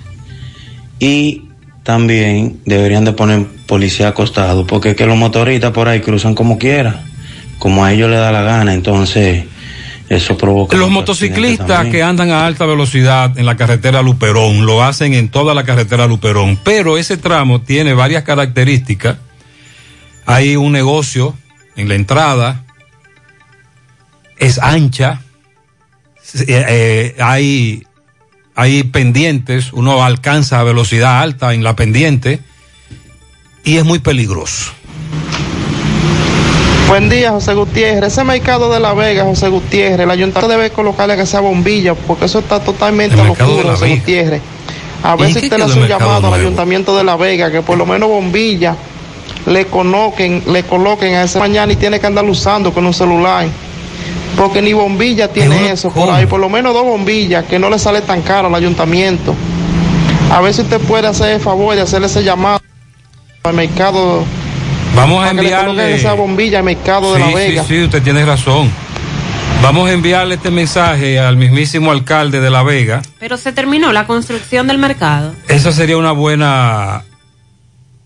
y 0.98 1.44
también 1.82 2.60
deberían 2.64 3.04
de 3.04 3.12
poner 3.12 3.46
policía 3.66 4.08
acostado, 4.08 4.66
porque 4.66 4.90
es 4.90 4.96
que 4.96 5.06
los 5.06 5.16
motoristas 5.16 5.70
por 5.72 5.88
ahí 5.88 6.00
cruzan 6.00 6.34
como 6.34 6.58
quiera, 6.58 7.04
como 7.58 7.84
a 7.84 7.92
ellos 7.92 8.10
les 8.10 8.18
da 8.18 8.32
la 8.32 8.42
gana, 8.42 8.74
entonces 8.74 9.44
eso 10.12 10.36
provoca... 10.36 10.76
Los 10.76 10.90
motociclistas 10.90 11.86
que 11.86 12.02
andan 12.02 12.30
a 12.30 12.46
alta 12.46 12.66
velocidad 12.66 13.38
en 13.38 13.46
la 13.46 13.56
carretera 13.56 14.02
Luperón 14.02 14.66
lo 14.66 14.82
hacen 14.82 15.14
en 15.14 15.28
toda 15.28 15.54
la 15.54 15.64
carretera 15.64 16.06
Luperón, 16.06 16.58
pero 16.62 16.98
ese 16.98 17.16
tramo 17.16 17.62
tiene 17.62 17.94
varias 17.94 18.22
características. 18.22 19.16
Hay 20.26 20.56
un 20.56 20.72
negocio 20.72 21.36
en 21.76 21.88
la 21.88 21.94
entrada, 21.94 22.64
es 24.38 24.58
ancha, 24.58 25.22
eh, 26.34 26.44
eh, 26.48 27.16
hay, 27.18 27.84
hay 28.54 28.82
pendientes, 28.84 29.72
uno 29.72 30.04
alcanza 30.04 30.60
a 30.60 30.62
velocidad 30.62 31.20
alta 31.20 31.54
en 31.54 31.64
la 31.64 31.74
pendiente 31.74 32.40
y 33.64 33.76
es 33.76 33.84
muy 33.84 33.98
peligroso. 33.98 34.72
Buen 36.92 37.08
día, 37.08 37.30
José 37.30 37.54
Gutiérrez. 37.54 38.12
Ese 38.12 38.22
mercado 38.22 38.70
de 38.70 38.78
La 38.78 38.92
Vega, 38.92 39.24
José 39.24 39.48
Gutiérrez, 39.48 40.00
el 40.00 40.10
ayuntamiento 40.10 40.54
debe 40.54 40.68
colocarle 40.68 41.16
que 41.16 41.24
sea 41.24 41.40
bombilla, 41.40 41.94
porque 41.94 42.26
eso 42.26 42.40
está 42.40 42.60
totalmente 42.60 43.16
locura, 43.16 43.70
José 43.70 43.84
Vega. 43.86 43.96
Gutiérrez. 43.96 44.42
A 45.02 45.14
¿Y 45.14 45.16
ver 45.16 45.28
en 45.28 45.34
si 45.34 45.40
qué 45.40 45.46
usted 45.46 45.56
le 45.56 45.64
hace 45.64 45.80
un 45.80 45.88
llamado 45.88 46.28
al 46.28 46.34
ayuntamiento 46.34 46.94
de 46.94 47.02
La 47.02 47.16
Vega, 47.16 47.50
que 47.50 47.62
por 47.62 47.78
lo 47.78 47.86
menos 47.86 48.10
bombilla 48.10 48.76
le 49.46 49.64
coloquen, 49.68 50.42
le 50.48 50.64
coloquen 50.64 51.14
a 51.14 51.22
esa 51.22 51.38
mañana 51.38 51.72
y 51.72 51.76
tiene 51.76 51.98
que 51.98 52.06
andar 52.06 52.26
usando 52.26 52.74
con 52.74 52.84
un 52.84 52.92
celular. 52.92 53.46
Porque 54.36 54.60
ni 54.60 54.74
bombilla 54.74 55.28
tiene 55.28 55.72
eso 55.72 55.88
por 55.88 56.10
ahí, 56.10 56.26
por 56.26 56.40
lo 56.40 56.50
menos 56.50 56.74
dos 56.74 56.84
bombillas, 56.84 57.46
que 57.46 57.58
no 57.58 57.70
le 57.70 57.78
sale 57.78 58.02
tan 58.02 58.20
caro 58.20 58.48
al 58.48 58.54
ayuntamiento. 58.54 59.34
A 60.30 60.42
ver 60.42 60.52
si 60.52 60.60
usted 60.60 60.78
puede 60.78 61.06
hacer 61.06 61.30
el 61.30 61.40
favor 61.40 61.74
de 61.74 61.80
hacerle 61.80 62.08
ese 62.08 62.22
llamado 62.22 62.60
al 63.44 63.54
mercado. 63.54 64.24
Vamos 64.94 65.24
a 65.24 65.28
coloquen 65.28 65.38
enviarle... 65.38 65.94
esa 65.94 66.12
bombilla 66.14 66.58
al 66.58 66.64
mercado 66.64 67.14
de 67.14 67.20
La 67.20 67.30
Vega. 67.30 67.62
Sí, 67.62 67.76
sí, 67.76 67.84
usted 67.84 68.02
tiene 68.02 68.24
razón. 68.24 68.70
Vamos 69.62 69.88
a 69.88 69.92
enviarle 69.92 70.34
este 70.34 70.50
mensaje 70.50 71.20
al 71.20 71.36
mismísimo 71.36 71.92
alcalde 71.92 72.40
de 72.40 72.50
La 72.50 72.62
Vega. 72.62 73.00
Pero 73.20 73.36
se 73.36 73.52
terminó 73.52 73.92
la 73.92 74.06
construcción 74.06 74.66
del 74.66 74.78
mercado. 74.78 75.34
Esa 75.48 75.70
sería 75.72 75.96
una 75.96 76.12
buena 76.12 77.04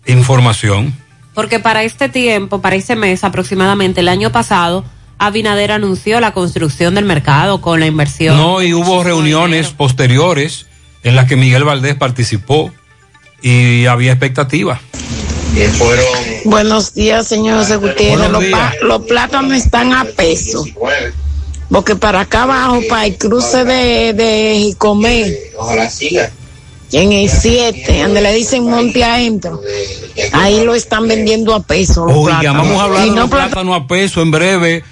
información. 0.05 0.95
Porque 1.33 1.59
para 1.59 1.83
este 1.83 2.09
tiempo, 2.09 2.61
para 2.61 2.75
ese 2.75 2.95
mes 2.95 3.23
aproximadamente, 3.23 4.01
el 4.01 4.07
año 4.07 4.31
pasado, 4.31 4.85
Abinader 5.17 5.71
anunció 5.71 6.19
la 6.19 6.31
construcción 6.31 6.93
del 6.95 7.05
mercado 7.05 7.59
con 7.59 7.79
la 7.79 7.87
inversión. 7.87 8.37
No, 8.37 8.61
y 8.61 8.73
hubo 8.73 9.03
reuniones 9.03 9.69
posteriores 9.69 10.67
en 11.03 11.15
las 11.15 11.25
que 11.25 11.35
Miguel 11.35 11.63
Valdés 11.63 11.95
participó 11.95 12.71
y 13.41 13.85
había 13.85 14.19
Buenos 16.45 16.93
días, 16.93 17.27
señor 17.27 17.59
José 17.59 17.77
Gutiérrez. 17.77 18.29
Los, 18.29 18.43
los 18.83 19.01
plátanos 19.03 19.53
están 19.53 19.93
a 19.93 20.05
peso. 20.05 20.65
Porque 21.69 21.95
para 21.95 22.21
acá 22.21 22.43
abajo, 22.43 22.79
para 22.87 23.05
el 23.07 23.17
cruce 23.17 23.65
de, 23.65 24.13
de 24.13 24.55
Jicomé, 24.59 25.33
Ojalá 25.57 25.89
siga. 25.89 26.31
en 26.93 27.11
el 27.11 27.29
7, 27.29 28.03
donde 28.03 28.21
le 28.21 28.33
dicen 28.33 28.63
monte 28.69 29.03
adentro, 29.03 29.61
ahí 30.31 30.63
lo 30.63 30.75
están 30.75 31.07
vendiendo 31.07 31.53
a 31.53 31.61
peso. 31.61 32.05
los 32.05 32.15
Oiga, 32.15 32.39
plátanos. 32.39 32.67
vamos 32.67 32.81
a 32.81 32.83
hablar 32.85 33.01
de 33.03 33.09
no 33.11 33.15
los 33.21 33.29
plátanos 33.29 33.81
a 33.81 33.87
peso 33.87 34.21
en 34.21 34.31
breve. 34.31 34.83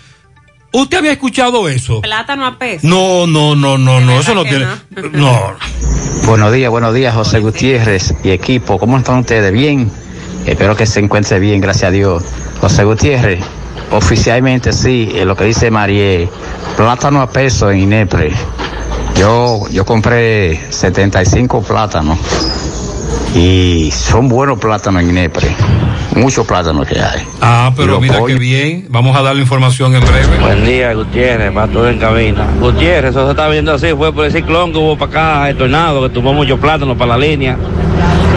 ¿Usted 0.74 0.98
había 0.98 1.14
escuchado 1.14 1.70
eso? 1.70 2.02
Plátano 2.02 2.46
a 2.46 2.60
peso. 2.60 2.86
No, 2.86 3.26
no, 3.28 3.56
no, 3.56 3.78
no, 3.78 4.02
no, 4.02 4.20
eso 4.20 4.36
no 4.36 4.44
tiene. 4.44 4.66
No. 5.14 5.56
Buenos 6.26 6.52
días, 6.52 6.70
buenos 6.70 6.94
días, 6.94 7.16
José 7.16 7.40
Gutiérrez 7.40 8.14
y 8.26 8.32
equipo. 8.32 8.78
¿Cómo 8.78 8.98
están 8.98 9.20
ustedes? 9.20 9.54
Bien. 9.54 9.90
Espero 10.46 10.76
que 10.76 10.86
se 10.86 11.00
encuentre 11.00 11.40
bien, 11.40 11.60
gracias 11.60 11.90
a 11.90 11.92
Dios. 11.92 12.24
José 12.62 12.84
Gutiérrez, 12.84 13.44
oficialmente 13.92 14.74
sí, 14.74 15.12
es 15.16 15.26
lo 15.26 15.36
que 15.36 15.46
dice 15.46 15.72
Marie, 15.72 16.30
plátano 16.78 17.22
a 17.22 17.30
peso 17.30 17.72
en 17.72 17.80
Inepre. 17.80 18.32
Yo, 19.18 19.68
yo 19.72 19.86
compré 19.86 20.72
75 20.72 21.64
plátanos 21.64 22.20
y 23.34 23.90
son 23.92 24.30
buenos 24.30 24.60
plátanos 24.60 25.02
en 25.02 25.10
Inepre. 25.10 25.48
Muchos 26.16 26.46
plátanos 26.46 26.88
que 26.88 27.00
hay. 27.00 27.24
Ah, 27.42 27.74
pero 27.76 28.00
mira 28.00 28.20
qué 28.26 28.36
bien. 28.36 28.86
Vamos 28.90 29.18
a 29.18 29.22
darle 29.22 29.42
información 29.42 29.94
en 29.96 30.02
breve. 30.02 30.40
Buen 30.40 30.64
día, 30.64 30.94
Gutiérrez, 30.94 31.52
para 31.52 31.68
todo 31.72 31.90
en 31.90 31.98
cabina. 31.98 32.48
Gutiérrez, 32.60 33.12
eso 33.12 33.26
se 33.26 33.32
está 33.32 33.50
viendo 33.50 33.74
así, 33.74 33.88
fue 33.98 34.14
por 34.14 34.26
el 34.26 34.32
ciclón 34.32 34.72
que 34.72 34.78
hubo 34.78 34.98
para 34.98 35.12
acá, 35.12 35.50
el 35.50 35.58
tornado, 35.58 36.04
que 36.04 36.10
tumbó 36.10 36.34
muchos 36.34 36.60
plátanos 36.60 36.98
para 36.98 37.18
la 37.18 37.26
línea. 37.26 37.58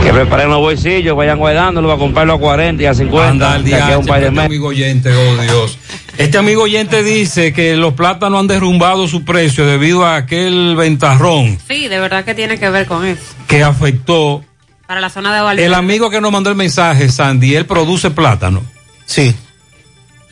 Que 0.05 0.13
preparen 0.13 0.49
los 0.49 0.59
bolsillos, 0.59 1.17
vayan 1.17 1.39
guardándolo 1.39 1.89
para 1.89 1.99
comprarlo 1.99 2.35
a 2.35 2.39
40 2.39 2.83
y 2.83 2.87
a 2.87 2.95
50. 2.95 3.29
Anda 3.29 3.53
al 3.55 3.65
de 3.65 3.75
aquí 3.75 3.93
a 3.93 3.99
un 3.99 4.05
DH, 4.05 4.09
par 4.09 4.21
de 4.21 4.29
este 4.29 4.41
amigo 4.41 4.69
oyente, 4.69 5.13
oh 5.13 5.43
Dios. 5.43 5.79
Este 6.17 6.39
amigo 6.39 6.63
oyente 6.63 7.03
dice 7.03 7.53
que 7.53 7.77
los 7.77 7.95
plátanos 7.95 8.41
han 8.41 8.47
derrumbado 8.47 9.07
su 9.07 9.25
precio 9.25 9.67
debido 9.67 10.05
a 10.05 10.17
aquel 10.17 10.75
ventarrón 10.77 11.59
Sí, 11.69 11.87
de 11.87 12.01
verdad 12.01 12.25
que 12.25 12.35
tiene 12.35 12.59
que 12.59 12.69
ver 12.71 12.87
con 12.87 13.05
eso. 13.05 13.23
que 13.47 13.63
afectó. 13.63 14.43
Para 14.87 15.01
la 15.01 15.11
zona 15.11 15.35
de 15.35 15.43
Valverde. 15.43 15.67
El 15.67 15.75
amigo 15.75 16.09
que 16.11 16.21
nos 16.21 16.33
mandó 16.33 16.49
el 16.49 16.57
mensaje, 16.57 17.11
Sandy, 17.11 17.55
él 17.55 17.67
produce 17.67 18.11
plátano. 18.11 18.63
Sí, 19.05 19.35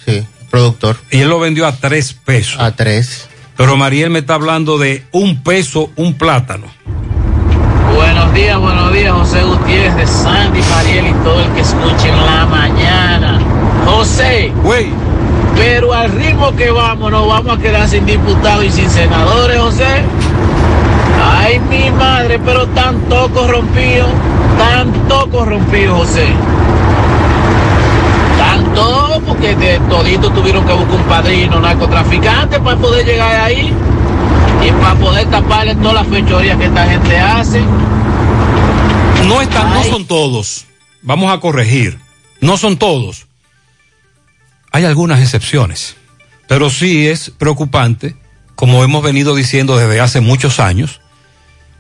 sí, 0.07 0.25
productor. 0.51 0.97
Y 1.11 1.19
él 1.21 1.29
lo 1.29 1.39
vendió 1.39 1.67
a 1.67 1.77
tres 1.77 2.15
pesos. 2.15 2.57
A 2.59 2.75
tres. 2.75 3.29
Pero 3.57 3.77
Mariel 3.77 4.11
me 4.11 4.21
está 4.21 4.35
hablando 4.35 4.79
de 4.79 5.05
un 5.13 5.43
peso, 5.43 5.91
un 5.97 6.15
plátano. 6.15 6.67
Buenos 8.37 8.49
días, 8.49 8.61
buenos 8.61 8.93
días, 8.93 9.13
José 9.15 9.45
Gutiérrez, 9.45 10.11
Sandy, 10.11 10.61
Mariel 10.61 11.07
y 11.07 11.13
todo 11.25 11.41
el 11.41 11.51
que 11.53 11.63
escuche 11.63 12.11
en 12.11 12.27
la 12.27 12.45
mañana. 12.45 13.39
José, 13.87 14.53
güey, 14.63 14.91
pero 15.57 15.95
al 15.95 16.13
ritmo 16.13 16.55
que 16.55 16.71
vamos, 16.71 17.11
nos 17.11 17.27
vamos 17.27 17.59
a 17.59 17.63
quedar 17.63 17.89
sin 17.89 18.05
diputados 18.05 18.63
y 18.63 18.71
sin 18.71 18.91
senadores, 18.91 19.59
José. 19.59 20.03
Ay, 21.41 21.61
mi 21.71 21.91
madre, 21.93 22.39
pero 22.45 22.67
tanto 22.69 23.31
corrompido, 23.33 24.05
tanto 24.59 25.31
corrompido, 25.31 25.97
José. 25.97 26.27
Tanto, 28.37 29.23
porque 29.27 29.57
de 29.57 29.79
todito 29.89 30.29
tuvieron 30.29 30.63
que 30.67 30.75
buscar 30.75 30.95
un 30.95 31.05
padrino 31.05 31.59
narcotraficante 31.59 32.61
para 32.61 32.77
poder 32.77 33.07
llegar 33.07 33.35
ahí 33.41 33.73
y 34.63 34.73
para 34.73 34.95
poder 34.97 35.25
taparle 35.31 35.75
todas 35.77 35.95
las 35.95 36.07
fechorías 36.09 36.59
que 36.59 36.67
esta 36.67 36.85
gente 36.85 37.19
hace. 37.19 37.63
No 39.25 39.41
están, 39.41 39.71
no 39.71 39.85
son 39.85 40.07
todos. 40.07 40.67
Vamos 41.03 41.33
a 41.33 41.41
corregir. 41.41 41.99
No 42.41 42.57
son 42.57 42.77
todos. 42.77 43.27
Hay 44.73 44.85
algunas 44.85 45.21
excepciones. 45.21 45.97
Pero 46.49 46.71
sí 46.71 47.09
es 47.09 47.31
preocupante, 47.31 48.15
como 48.55 48.85
hemos 48.85 49.03
venido 49.03 49.35
diciendo 49.35 49.77
desde 49.77 50.01
hace 50.01 50.21
muchos 50.21 50.61
años, 50.61 51.01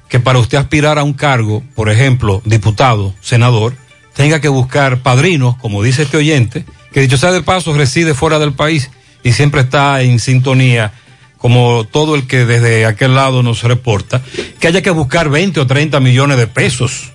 que 0.08 0.20
para 0.20 0.38
usted 0.38 0.58
aspirar 0.58 0.98
a 0.98 1.04
un 1.04 1.12
cargo, 1.12 1.62
por 1.74 1.90
ejemplo, 1.90 2.42
diputado, 2.44 3.14
senador, 3.20 3.74
tenga 4.14 4.40
que 4.40 4.48
buscar 4.48 5.02
padrinos, 5.02 5.56
como 5.56 5.82
dice 5.82 6.02
este 6.02 6.16
oyente, 6.16 6.64
que 6.92 7.00
dicho 7.00 7.18
sea 7.18 7.32
de 7.32 7.42
paso 7.42 7.74
reside 7.74 8.14
fuera 8.14 8.38
del 8.38 8.54
país 8.54 8.90
y 9.22 9.32
siempre 9.32 9.60
está 9.60 10.00
en 10.02 10.18
sintonía, 10.18 10.92
como 11.38 11.84
todo 11.84 12.14
el 12.14 12.26
que 12.26 12.46
desde 12.46 12.86
aquel 12.86 13.14
lado 13.14 13.42
nos 13.42 13.62
reporta, 13.62 14.22
que 14.58 14.68
haya 14.68 14.82
que 14.82 14.90
buscar 14.90 15.28
20 15.28 15.60
o 15.60 15.66
30 15.66 16.00
millones 16.00 16.38
de 16.38 16.46
pesos 16.46 17.12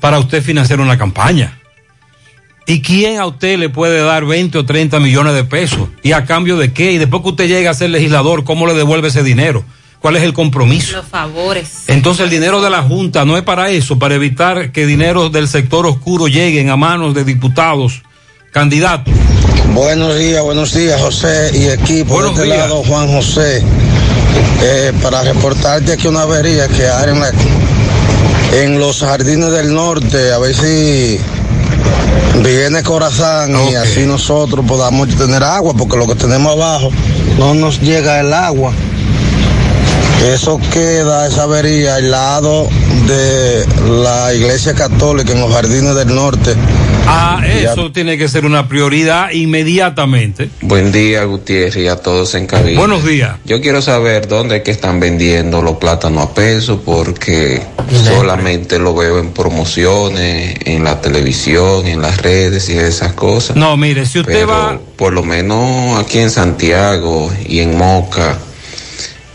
para 0.00 0.18
usted 0.18 0.42
financiar 0.42 0.80
una 0.80 0.98
campaña. 0.98 1.58
¿Y 2.66 2.82
quién 2.82 3.18
a 3.18 3.26
usted 3.26 3.58
le 3.58 3.68
puede 3.68 4.00
dar 4.02 4.24
20 4.24 4.58
o 4.58 4.64
30 4.64 5.00
millones 5.00 5.34
de 5.34 5.44
pesos? 5.44 5.88
¿Y 6.02 6.12
a 6.12 6.24
cambio 6.24 6.56
de 6.56 6.72
qué? 6.72 6.92
Y 6.92 6.98
después 6.98 7.22
que 7.22 7.30
usted 7.30 7.48
llegue 7.48 7.68
a 7.68 7.74
ser 7.74 7.90
legislador, 7.90 8.44
¿cómo 8.44 8.66
le 8.66 8.74
devuelve 8.74 9.08
ese 9.08 9.22
dinero? 9.22 9.64
¿Cuál 9.98 10.16
es 10.16 10.22
el 10.22 10.32
compromiso? 10.32 10.96
Los 10.96 11.06
favores. 11.06 11.84
Entonces 11.88 12.24
el 12.24 12.30
dinero 12.30 12.62
de 12.62 12.70
la 12.70 12.82
Junta 12.82 13.24
no 13.24 13.36
es 13.36 13.42
para 13.42 13.70
eso, 13.70 13.98
para 13.98 14.14
evitar 14.14 14.72
que 14.72 14.86
dinero 14.86 15.30
del 15.30 15.48
sector 15.48 15.84
oscuro 15.86 16.26
lleguen 16.28 16.70
a 16.70 16.76
manos 16.76 17.12
de 17.14 17.24
diputados, 17.24 18.02
candidatos. 18.52 19.12
Buenos 19.74 20.18
días, 20.18 20.42
buenos 20.42 20.72
días, 20.74 21.00
José 21.00 21.50
y 21.54 21.66
equipo. 21.68 22.14
Buenos 22.14 22.36
de 22.36 22.44
este 22.44 22.54
días. 22.54 22.68
lado, 22.68 22.82
Juan 22.84 23.08
José. 23.08 23.62
Eh, 24.62 24.92
para 25.02 25.22
reportarte 25.22 25.92
aquí 25.92 26.06
una 26.06 26.22
avería 26.22 26.66
que 26.68 26.86
hay 26.86 27.10
en, 27.10 27.20
la- 27.20 27.32
en 28.52 28.78
los 28.78 29.00
jardines 29.00 29.50
del 29.50 29.72
norte, 29.72 30.32
a 30.32 30.38
ver 30.38 30.54
si 30.54 31.18
viene 32.42 32.82
Corazán 32.82 33.54
y 33.70 33.74
así 33.74 34.06
nosotros 34.06 34.64
podamos 34.66 35.08
tener 35.16 35.42
agua, 35.42 35.74
porque 35.76 35.96
lo 35.96 36.06
que 36.06 36.14
tenemos 36.14 36.52
abajo 36.52 36.90
no 37.38 37.54
nos 37.54 37.80
llega 37.80 38.20
el 38.20 38.32
agua. 38.32 38.72
Eso 40.24 40.60
queda, 40.70 41.26
esa 41.26 41.44
avería, 41.44 41.94
al 41.94 42.10
lado 42.10 42.68
de 43.06 43.64
la 44.02 44.34
iglesia 44.34 44.74
católica 44.74 45.32
en 45.32 45.40
los 45.40 45.50
jardines 45.50 45.94
del 45.94 46.14
norte. 46.14 46.54
Ah, 47.06 47.42
eso 47.46 47.90
tiene 47.90 48.18
que 48.18 48.28
ser 48.28 48.44
una 48.44 48.68
prioridad 48.68 49.30
inmediatamente. 49.30 50.50
Buen 50.60 50.92
día, 50.92 51.24
Gutiérrez, 51.24 51.76
y 51.76 51.88
a 51.88 51.96
todos 51.96 52.34
en 52.34 52.46
cabina. 52.46 52.78
Buenos 52.78 53.02
días. 53.02 53.38
Yo 53.46 53.62
quiero 53.62 53.80
saber 53.80 54.28
dónde 54.28 54.56
es 54.56 54.62
que 54.62 54.70
están 54.70 55.00
vendiendo 55.00 55.62
los 55.62 55.76
plátanos 55.76 56.24
a 56.24 56.34
peso, 56.34 56.82
porque 56.84 57.62
solamente 58.04 58.78
lo 58.78 58.94
veo 58.94 59.18
en 59.18 59.32
promociones, 59.32 60.54
en 60.66 60.84
la 60.84 61.00
televisión, 61.00 61.86
en 61.86 62.02
las 62.02 62.18
redes 62.18 62.68
y 62.68 62.76
esas 62.76 63.14
cosas. 63.14 63.56
No, 63.56 63.74
mire, 63.78 64.04
si 64.04 64.20
usted 64.20 64.34
Pero 64.34 64.48
va, 64.48 64.78
por 64.96 65.14
lo 65.14 65.22
menos 65.22 65.98
aquí 65.98 66.18
en 66.18 66.30
Santiago 66.30 67.32
y 67.48 67.60
en 67.60 67.76
Moca, 67.78 68.38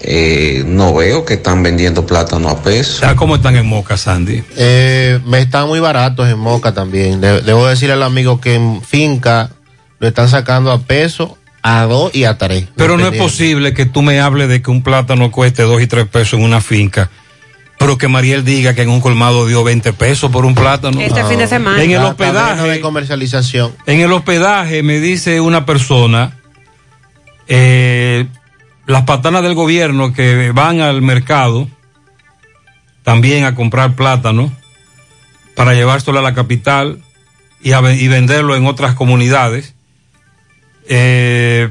eh, 0.01 0.63
no 0.67 0.93
veo 0.93 1.25
que 1.25 1.35
están 1.35 1.63
vendiendo 1.63 2.05
plátano 2.05 2.49
a 2.49 2.61
peso. 2.61 2.99
¿sabes 2.99 3.15
cómo 3.15 3.35
están 3.35 3.55
en 3.55 3.65
Moca, 3.65 3.97
Sandy? 3.97 4.43
Eh, 4.57 5.19
me 5.25 5.39
están 5.39 5.67
muy 5.67 5.79
baratos 5.79 6.27
en 6.29 6.37
Moca 6.37 6.73
también. 6.73 7.21
De- 7.21 7.41
debo 7.41 7.65
decirle 7.67 7.93
al 7.93 8.03
amigo 8.03 8.39
que 8.41 8.55
en 8.55 8.81
finca 8.81 9.49
lo 9.99 10.07
están 10.07 10.29
sacando 10.29 10.71
a 10.71 10.79
peso, 10.79 11.37
a 11.63 11.83
dos 11.85 12.13
y 12.13 12.25
a 12.25 12.37
tres. 12.37 12.65
Pero 12.75 12.97
no 12.97 13.07
es 13.07 13.17
posible 13.17 13.73
que 13.73 13.85
tú 13.85 14.01
me 14.01 14.19
hables 14.19 14.49
de 14.49 14.61
que 14.61 14.69
un 14.69 14.83
plátano 14.83 15.31
cueste 15.31 15.63
dos 15.63 15.81
y 15.81 15.87
tres 15.87 16.05
pesos 16.07 16.33
en 16.39 16.45
una 16.45 16.61
finca, 16.61 17.09
pero 17.79 17.97
que 17.97 18.07
Mariel 18.07 18.45
diga 18.45 18.73
que 18.75 18.83
en 18.83 18.89
un 18.89 19.01
colmado 19.01 19.47
dio 19.47 19.63
20 19.63 19.91
pesos 19.93 20.29
por 20.31 20.45
un 20.45 20.53
plátano. 20.53 21.01
Este 21.01 21.23
fin 21.23 21.39
de 21.39 21.47
semana. 21.47 21.81
En 21.83 21.89
el 21.91 22.01
Ah, 22.01 22.09
hospedaje. 22.09 22.67
de 22.67 22.81
comercialización. 22.81 23.73
En 23.87 23.99
el 24.01 24.11
hospedaje 24.11 24.83
me 24.83 24.99
dice 24.99 25.41
una 25.41 25.65
persona, 25.65 26.37
eh, 27.47 28.27
las 28.87 29.03
patanas 29.03 29.41
del 29.43 29.55
gobierno 29.55 30.13
que 30.13 30.51
van 30.51 30.81
al 30.81 31.01
mercado 31.01 31.67
también 33.03 33.43
a 33.45 33.55
comprar 33.55 33.95
plátano 33.95 34.51
para 35.55 35.73
llevárselo 35.73 36.19
a 36.19 36.21
la 36.21 36.33
capital 36.33 37.01
y, 37.61 37.71
a 37.71 37.79
y 37.93 38.07
venderlo 38.07 38.55
en 38.55 38.65
otras 38.65 38.95
comunidades. 38.95 39.73
Eh, 40.87 41.69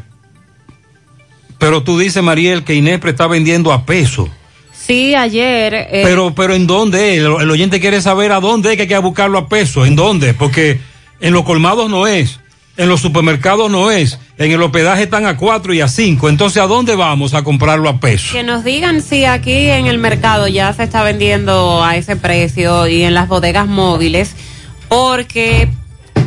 pero 1.59 1.83
tú 1.83 1.99
dices, 1.99 2.23
Mariel, 2.23 2.65
que 2.65 2.75
Inespre 2.75 3.11
está 3.11 3.27
vendiendo 3.27 3.73
a 3.73 3.85
peso. 3.87 4.29
Sí, 4.73 5.15
ayer. 5.15 5.73
eh, 5.75 6.03
Pero, 6.05 6.35
pero 6.35 6.55
¿en 6.55 6.67
dónde? 6.67 7.17
El, 7.17 7.27
el 7.41 7.51
oyente 7.51 7.81
quiere 7.81 8.01
saber 8.03 8.33
a 8.33 8.41
dónde 8.41 8.71
es 8.71 8.77
que 8.77 8.83
hay 8.83 8.89
que 8.89 8.99
buscarlo 8.99 9.39
a 9.39 9.49
peso. 9.49 9.87
¿En 9.87 9.97
dónde? 9.97 10.35
Porque 10.35 10.79
en 11.21 11.33
los 11.33 11.45
colmados 11.45 11.89
no 11.89 12.07
es, 12.07 12.39
en 12.77 12.89
los 12.89 13.01
supermercados 13.01 13.71
no 13.71 13.91
es, 13.91 14.19
en 14.37 14.51
el 14.51 14.63
hospedaje 14.63 15.05
están 15.05 15.27
a 15.27 15.37
cuatro 15.37 15.73
y 15.73 15.81
a 15.81 15.89
cinco. 15.89 16.29
Entonces, 16.29 16.63
¿a 16.63 16.67
dónde 16.67 16.97
vamos 16.97 17.35
a 17.35 17.45
comprarlo 17.45 17.89
a 17.89 18.01
peso? 18.01 18.33
Que 18.33 18.43
nos 18.43 18.65
digan 18.65 19.01
si 19.01 19.25
aquí 19.25 19.69
en 19.69 19.87
el 19.87 19.99
mercado 19.99 20.49
ya 20.49 20.73
se 20.73 20.83
está 20.83 21.03
vendiendo 21.03 21.85
a 21.85 21.97
ese 21.97 22.17
precio 22.17 22.87
y 22.87 23.03
en 23.03 23.15
las 23.15 23.29
bodegas 23.29 23.67
móviles, 23.67 24.35
porque 24.89 25.69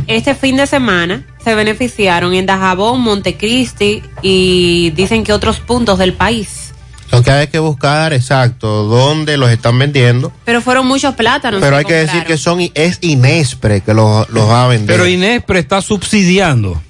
este 0.08 0.36
fin 0.36 0.56
de 0.58 0.68
semana 0.68 1.24
se 1.44 1.54
beneficiaron 1.54 2.34
en 2.34 2.46
Dajabón, 2.46 3.02
Montecristi 3.02 4.02
y 4.22 4.92
dicen 4.92 5.24
que 5.24 5.34
otros 5.34 5.60
puntos 5.60 6.00
del 6.00 6.14
país. 6.14 6.67
Lo 7.18 7.24
que 7.24 7.32
hay 7.32 7.48
que 7.48 7.60
buscar, 7.60 8.14
exacto, 8.14 8.84
dónde 8.84 9.38
los 9.38 9.50
están 9.50 9.78
vendiendo. 9.78 10.32
Pero 10.46 10.62
fueron 10.62 10.88
muchos 10.88 11.16
plátanos. 11.16 11.62
Pero 11.62 11.78
hay 11.78 11.86
que 11.86 11.94
decir 11.94 12.24
que 12.24 12.38
son 12.38 12.60
es 12.74 13.00
Inespre 13.02 13.82
que 13.82 13.94
los, 13.94 14.30
los 14.30 14.50
va 14.50 14.66
a 14.66 14.68
vender. 14.68 14.96
Pero 14.96 15.08
Inespre 15.08 15.60
está 15.60 15.82
subsidiando. 15.82 16.82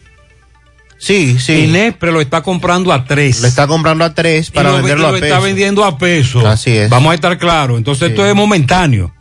Sí, 1.00 1.38
sí. 1.40 1.66
Inespre 1.66 2.12
lo 2.12 2.22
está 2.22 2.42
comprando 2.42 2.92
a 2.92 3.06
tres. 3.06 3.42
Lo 3.42 3.48
está 3.48 3.68
comprando 3.68 4.04
a 4.04 4.14
tres 4.14 4.50
para 4.50 4.70
y 4.70 4.72
lo, 4.72 4.78
venderlo 4.78 5.08
y 5.08 5.10
lo 5.10 5.16
a 5.16 5.20
está 5.20 5.36
peso. 5.36 5.42
vendiendo 5.42 5.86
a 5.86 5.98
peso. 5.98 6.48
Así 6.48 6.76
es. 6.76 6.90
Vamos 6.90 7.12
a 7.12 7.16
estar 7.16 7.38
claros. 7.38 7.78
Entonces 7.78 8.10
esto 8.10 8.26
es 8.26 8.34
momentáneo. 8.36 9.14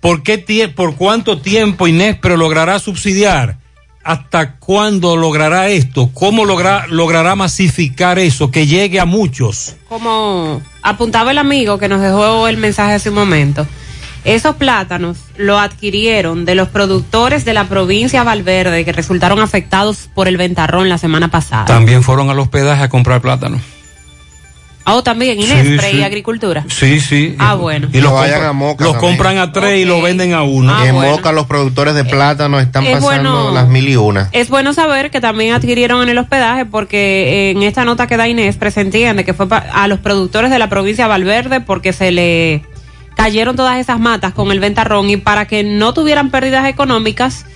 ¿Por, 0.00 0.22
qué 0.22 0.38
¿Por 0.74 0.96
cuánto 0.96 1.38
tiempo 1.38 1.86
Inespre 1.86 2.36
logrará 2.36 2.78
subsidiar? 2.78 3.58
¿Hasta 4.04 4.56
cuándo 4.56 5.16
logrará 5.16 5.68
esto? 5.68 6.10
¿Cómo 6.12 6.44
logra- 6.44 6.86
logrará 6.88 7.34
masificar 7.36 8.18
eso? 8.18 8.50
Que 8.50 8.66
llegue 8.66 9.00
a 9.00 9.06
muchos. 9.06 9.76
como 9.88 10.60
apuntaba 10.82 11.30
el 11.30 11.38
amigo 11.38 11.78
que 11.78 11.88
nos 11.88 12.00
dejó 12.02 12.46
el 12.48 12.58
mensaje 12.58 12.92
hace 12.92 13.08
un 13.08 13.14
momento, 13.14 13.66
esos 14.24 14.56
plátanos 14.56 15.16
lo 15.36 15.58
adquirieron 15.58 16.44
de 16.44 16.54
los 16.54 16.68
productores 16.68 17.44
de 17.44 17.54
la 17.54 17.64
provincia 17.68 18.22
Valverde 18.24 18.84
que 18.84 18.92
resultaron 18.92 19.40
afectados 19.40 20.08
por 20.14 20.28
el 20.28 20.36
ventarrón 20.36 20.88
la 20.88 20.98
semana 20.98 21.30
pasada. 21.30 21.64
También 21.64 22.02
fueron 22.02 22.28
al 22.30 22.38
hospedaje 22.38 22.82
a 22.82 22.88
comprar 22.88 23.20
plátano. 23.22 23.58
Ah, 24.86 24.96
oh, 24.96 25.02
también 25.02 25.38
Sí, 25.40 25.44
Inespre 25.50 25.90
sí. 25.92 25.96
y 25.96 26.02
Agricultura. 26.02 26.64
Sí, 26.68 27.00
sí. 27.00 27.36
Ah, 27.38 27.54
bueno. 27.54 27.88
Y 27.92 28.00
los, 28.02 28.12
vayan 28.12 28.42
a 28.44 28.52
Moca 28.52 28.84
los 28.84 28.92
también. 28.94 29.12
compran 29.16 29.38
a 29.38 29.50
tres 29.50 29.78
y 29.80 29.84
lo 29.86 30.02
venden 30.02 30.34
a 30.34 30.42
uno. 30.42 30.74
Ah, 30.76 30.86
en 30.86 30.94
bueno. 30.94 31.12
Moca 31.12 31.32
los 31.32 31.46
productores 31.46 31.94
de 31.94 32.04
plátano 32.04 32.60
están 32.60 32.84
es 32.84 32.98
pasando 33.00 33.30
bueno- 33.32 33.50
las 33.54 33.66
mil 33.68 33.88
y 33.88 33.96
una. 33.96 34.28
Es 34.32 34.50
bueno 34.50 34.74
saber 34.74 35.10
que 35.10 35.22
también 35.22 35.54
adquirieron 35.54 36.02
en 36.02 36.10
el 36.10 36.18
hospedaje 36.18 36.66
porque 36.66 37.50
en 37.50 37.62
esta 37.62 37.84
nota 37.86 38.06
que 38.06 38.18
da 38.18 38.28
Inespre 38.28 38.70
se 38.70 38.82
entiende 38.82 39.24
que 39.24 39.32
fue 39.32 39.48
pa- 39.48 39.64
a 39.72 39.88
los 39.88 40.00
productores 40.00 40.50
de 40.50 40.58
la 40.58 40.68
provincia 40.68 41.04
de 41.04 41.08
Valverde 41.08 41.60
porque 41.62 41.94
se 41.94 42.10
le 42.10 42.62
cayeron 43.16 43.56
todas 43.56 43.78
esas 43.78 43.98
matas 43.98 44.34
con 44.34 44.50
el 44.52 44.60
ventarrón 44.60 45.08
y 45.08 45.16
para 45.16 45.46
que 45.46 45.62
no 45.64 45.94
tuvieran 45.94 46.30
pérdidas 46.30 46.66
económicas 46.68 47.46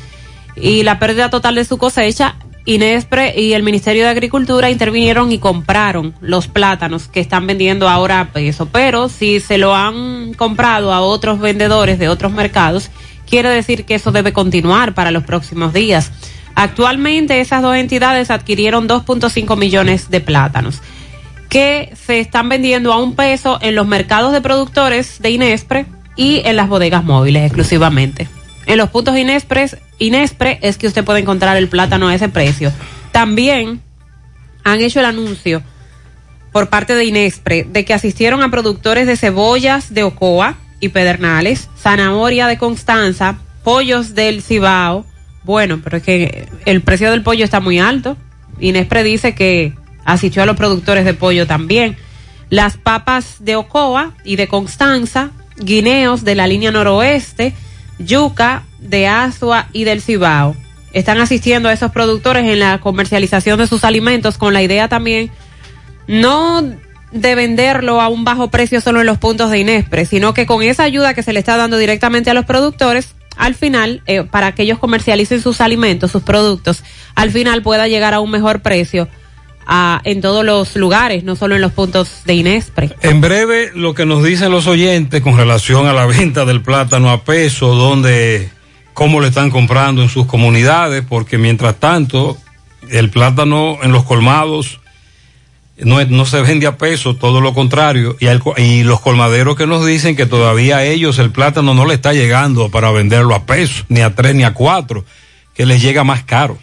y 0.57 0.83
la 0.83 0.99
pérdida 0.99 1.31
total 1.31 1.57
de 1.57 1.65
su 1.65 1.77
cosecha, 1.79 2.37
Inespre 2.69 3.33
y 3.35 3.55
el 3.55 3.63
Ministerio 3.63 4.05
de 4.05 4.11
Agricultura 4.11 4.69
intervinieron 4.69 5.33
y 5.33 5.39
compraron 5.39 6.15
los 6.21 6.49
plátanos 6.49 7.09
que 7.09 7.19
están 7.19 7.47
vendiendo 7.47 7.89
ahora 7.89 8.21
a 8.21 8.31
peso. 8.31 8.69
Pero 8.71 9.09
si 9.09 9.41
se 9.41 9.57
lo 9.57 9.75
han 9.75 10.35
comprado 10.35 10.93
a 10.93 11.01
otros 11.01 11.41
vendedores 11.41 11.99
de 11.99 12.11
otros 12.11 12.31
mercados, 12.31 12.91
quiere 13.27 13.49
decir 13.49 13.87
que 13.87 13.95
eso 13.95 14.13
debe 14.13 14.35
continuar 14.35 14.93
para 14.93 15.11
los 15.11 15.25
próximos 15.25 15.73
días. 15.73 16.13
Actualmente 16.55 17.41
esas 17.41 17.63
dos 17.63 17.75
entidades 17.75 18.31
adquirieron 18.31 18.87
2.5 18.87 19.57
millones 19.57 20.11
de 20.11 20.21
plátanos 20.21 20.83
que 21.49 21.95
se 21.95 22.21
están 22.21 22.51
vendiendo 22.51 22.93
a 22.93 23.03
un 23.03 23.15
peso 23.15 23.59
en 23.63 23.77
los 23.77 23.87
mercados 23.87 24.35
de 24.35 24.43
productores 24.43 25.23
de 25.23 25.31
Inespre 25.31 25.87
y 26.17 26.43
en 26.45 26.57
las 26.57 26.69
bodegas 26.69 27.03
móviles 27.03 27.47
exclusivamente. 27.47 28.29
En 28.67 28.77
los 28.77 28.91
puntos 28.91 29.17
Inespre, 29.17 29.71
Inespre 29.99 30.59
es 30.63 30.79
que 30.79 30.87
usted 30.87 31.05
puede 31.05 31.21
encontrar 31.21 31.57
el 31.57 31.69
plátano 31.69 32.09
a 32.09 32.15
ese 32.15 32.29
precio. 32.29 32.73
También 33.13 33.81
han 34.65 34.81
hecho 34.81 35.01
el 35.01 35.07
anuncio 35.07 35.63
por 36.53 36.69
parte 36.69 36.95
de 36.95 37.05
Inespre 37.05 37.67
de 37.69 37.85
que 37.85 37.95
asistieron 37.95 38.43
a 38.43 38.51
productores 38.51 39.07
de 39.07 39.17
cebollas 39.17 39.93
de 39.93 40.05
Ocoa 40.05 40.57
y 40.81 40.91
Pedernales, 40.91 41.69
zanahoria 41.77 42.47
de 42.47 42.59
Constanza, 42.59 43.39
pollos 43.65 44.15
del 44.15 44.43
Cibao. 44.43 45.05
Bueno, 45.45 45.81
pero 45.83 45.97
es 45.97 46.03
que 46.03 46.49
el 46.65 46.83
precio 46.83 47.11
del 47.11 47.23
pollo 47.23 47.45
está 47.45 47.61
muy 47.61 47.79
alto. 47.79 48.17
Inespre 48.61 49.03
dice 49.03 49.35
que 49.35 49.75
asistió 50.05 50.43
a 50.43 50.47
los 50.47 50.57
productores 50.57 51.05
de 51.05 51.15
pollo 51.15 51.47
también. 51.47 51.97
Las 52.51 52.77
papas 52.77 53.37
de 53.41 53.57
Ocoa 53.57 54.15
y 54.25 54.37
de 54.37 54.49
Constanza, 54.49 55.31
guineos 55.57 56.25
de 56.25 56.35
la 56.35 56.47
línea 56.47 56.71
noroeste, 56.71 57.55
yuca 57.99 58.65
de 58.79 59.07
Asua 59.07 59.69
y 59.73 59.85
del 59.85 60.03
Cibao. 60.03 60.57
Están 60.93 61.19
asistiendo 61.19 61.69
a 61.69 61.73
esos 61.73 61.93
productores 61.93 62.45
en 62.45 62.59
la 62.59 62.79
comercialización 62.79 63.59
de 63.59 63.67
sus 63.67 63.85
alimentos 63.85 64.39
con 64.39 64.55
la 64.55 64.63
idea 64.63 64.89
también 64.89 65.31
no 66.09 66.63
de 67.13 67.35
venderlo 67.35 68.01
a 68.01 68.09
un 68.09 68.25
bajo 68.25 68.49
precio 68.51 68.81
solo 68.81 69.01
en 69.01 69.07
los 69.07 69.19
puntos 69.19 69.51
de 69.51 69.59
Inespre, 69.59 70.07
sino 70.07 70.35
que 70.35 70.47
con 70.47 70.63
esa 70.63 70.83
ayuda 70.83 71.15
que 71.15 71.23
se 71.23 71.33
le 71.33 71.39
está 71.39 71.57
dando 71.57 71.77
directamente 71.77 72.31
a 72.31 72.35
los 72.35 72.45
productores, 72.45 73.15
al 73.37 73.55
final, 73.55 74.03
eh, 74.07 74.25
para 74.25 74.53
que 74.53 74.63
ellos 74.63 74.79
comercialicen 74.79 75.41
sus 75.41 75.61
alimentos, 75.61 76.11
sus 76.11 76.23
productos, 76.23 76.83
al 77.15 77.31
final 77.31 77.63
pueda 77.63 77.87
llegar 77.87 78.15
a 78.15 78.21
un 78.21 78.31
mejor 78.31 78.61
precio 78.61 79.09
en 80.05 80.21
todos 80.21 80.45
los 80.45 80.77
lugares, 80.77 81.25
no 81.25 81.37
solo 81.37 81.57
en 81.57 81.61
los 81.61 81.73
puntos 81.73 82.23
de 82.25 82.35
Inespre. 82.35 82.91
En 83.03 83.21
breve, 83.21 83.71
lo 83.75 83.95
que 83.95 84.07
nos 84.07 84.23
dicen 84.23 84.51
los 84.51 84.67
oyentes 84.67 85.21
con 85.21 85.37
relación 85.37 85.87
a 85.87 85.93
la 85.93 86.07
venta 86.07 86.45
del 86.45 86.63
plátano 86.63 87.11
a 87.11 87.23
peso, 87.23 87.75
dónde, 87.75 88.51
cómo 88.95 89.21
le 89.21 89.29
están 89.29 89.51
comprando 89.51 90.03
en 90.03 90.09
sus 90.09 90.27
comunidades, 90.27 91.05
porque 91.07 91.37
mientras 91.37 91.77
tanto, 91.77 92.39
el 92.89 93.11
plátano 93.11 93.79
en 93.83 93.93
los 93.93 94.05
colmados 94.05 94.81
no, 95.77 96.03
no 96.05 96.25
se 96.25 96.41
vende 96.41 96.67
a 96.67 96.77
peso, 96.79 97.17
todo 97.17 97.41
lo 97.41 97.55
contrario. 97.55 98.17
Y, 98.21 98.27
y 98.63 98.83
los 98.85 99.01
colmaderos 99.01 99.57
que 99.57 99.67
nos 99.67 99.87
dicen 99.87 100.17
que 100.17 100.27
todavía 100.27 100.79
a 100.79 100.85
ellos 100.85 101.19
el 101.19 101.31
plátano 101.31 101.75
no 101.75 101.85
le 101.85 101.95
está 101.95 102.13
llegando 102.13 102.71
para 102.71 102.91
venderlo 102.91 103.35
a 103.35 103.45
peso, 103.45 103.85
ni 103.89 104.01
a 104.01 104.15
tres 104.15 104.35
ni 104.35 104.45
a 104.45 104.55
cuatro, 104.55 105.05
que 105.55 105.67
les 105.67 105.83
llega 105.83 106.05
más 106.05 106.25
caro. 106.25 106.59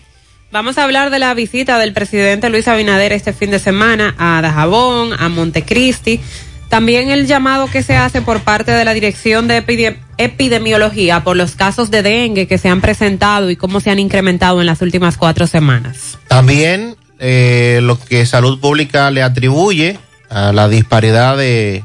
Vamos 0.56 0.78
a 0.78 0.86
hablar 0.86 1.10
de 1.10 1.20
la 1.20 1.34
visita 1.34 1.78
del 1.80 1.92
presidente 1.92 2.50
Luis 2.50 2.70
Abinader 2.70 3.12
este 3.12 3.34
fin 3.34 3.52
de 3.52 3.60
semana 3.60 4.16
a 4.18 4.42
Dajabón, 4.42 5.12
a 5.12 5.28
Montecristi. 5.28 6.22
También 6.70 7.10
el 7.10 7.28
llamado 7.28 7.68
que 7.68 7.84
se 7.84 7.98
hace 7.98 8.22
por 8.22 8.40
parte 8.40 8.72
de 8.72 8.86
la 8.86 8.94
Dirección 8.94 9.50
de 9.50 9.58
Epide- 9.62 9.98
Epidemiología 10.18 11.26
por 11.26 11.36
los 11.36 11.56
casos 11.58 11.92
de 11.92 12.04
dengue 12.04 12.48
que 12.48 12.58
se 12.58 12.70
han 12.70 12.80
presentado 12.80 13.50
y 13.50 13.58
cómo 13.58 13.82
se 13.82 13.90
han 13.92 14.00
incrementado 14.00 14.62
en 14.62 14.68
las 14.68 14.82
últimas 14.82 15.18
cuatro 15.18 15.46
semanas. 15.46 16.18
También 16.30 16.96
eh, 17.20 17.82
lo 17.84 18.00
que 18.00 18.26
Salud 18.26 18.58
Pública 18.58 19.12
le 19.12 19.24
atribuye 19.24 20.00
a 20.30 20.54
la 20.54 20.70
disparidad 20.70 21.36
de 21.36 21.84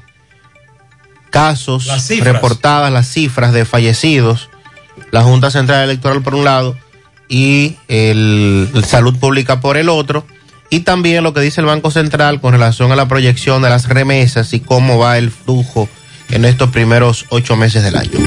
casos 1.31 1.87
Las 1.87 2.09
reportadas, 2.21 2.93
las 2.93 3.09
cifras 3.09 3.53
de 3.53 3.65
fallecidos, 3.65 4.49
la 5.11 5.23
Junta 5.25 5.51
Central 5.51 5.83
Electoral 5.83 6.23
por 6.23 6.37
un 6.37 6.45
lado 6.45 6.77
y 7.31 7.77
el, 7.89 8.69
el 8.75 8.85
Salud 8.85 9.17
Pública 9.17 9.63
por 9.63 9.79
el 9.79 9.89
otro, 9.89 10.27
y 10.69 10.81
también 10.81 11.25
lo 11.25 11.33
que 11.33 11.41
dice 11.41 11.63
el 11.63 11.67
Banco 11.67 11.91
Central 11.91 12.41
con 12.41 12.53
relación 12.53 12.93
a 12.93 12.97
la 12.97 13.09
proyección 13.09 13.63
de 13.63 13.71
las 13.71 13.89
remesas 13.89 14.53
y 14.53 14.61
cómo 14.61 14.99
va 14.99 15.17
el 15.17 15.31
flujo 15.31 15.89
en 16.29 16.45
estos 16.45 16.71
primeros 16.71 17.25
ocho 17.31 17.57
meses 17.57 17.83
del 17.83 17.97
año. 17.97 18.19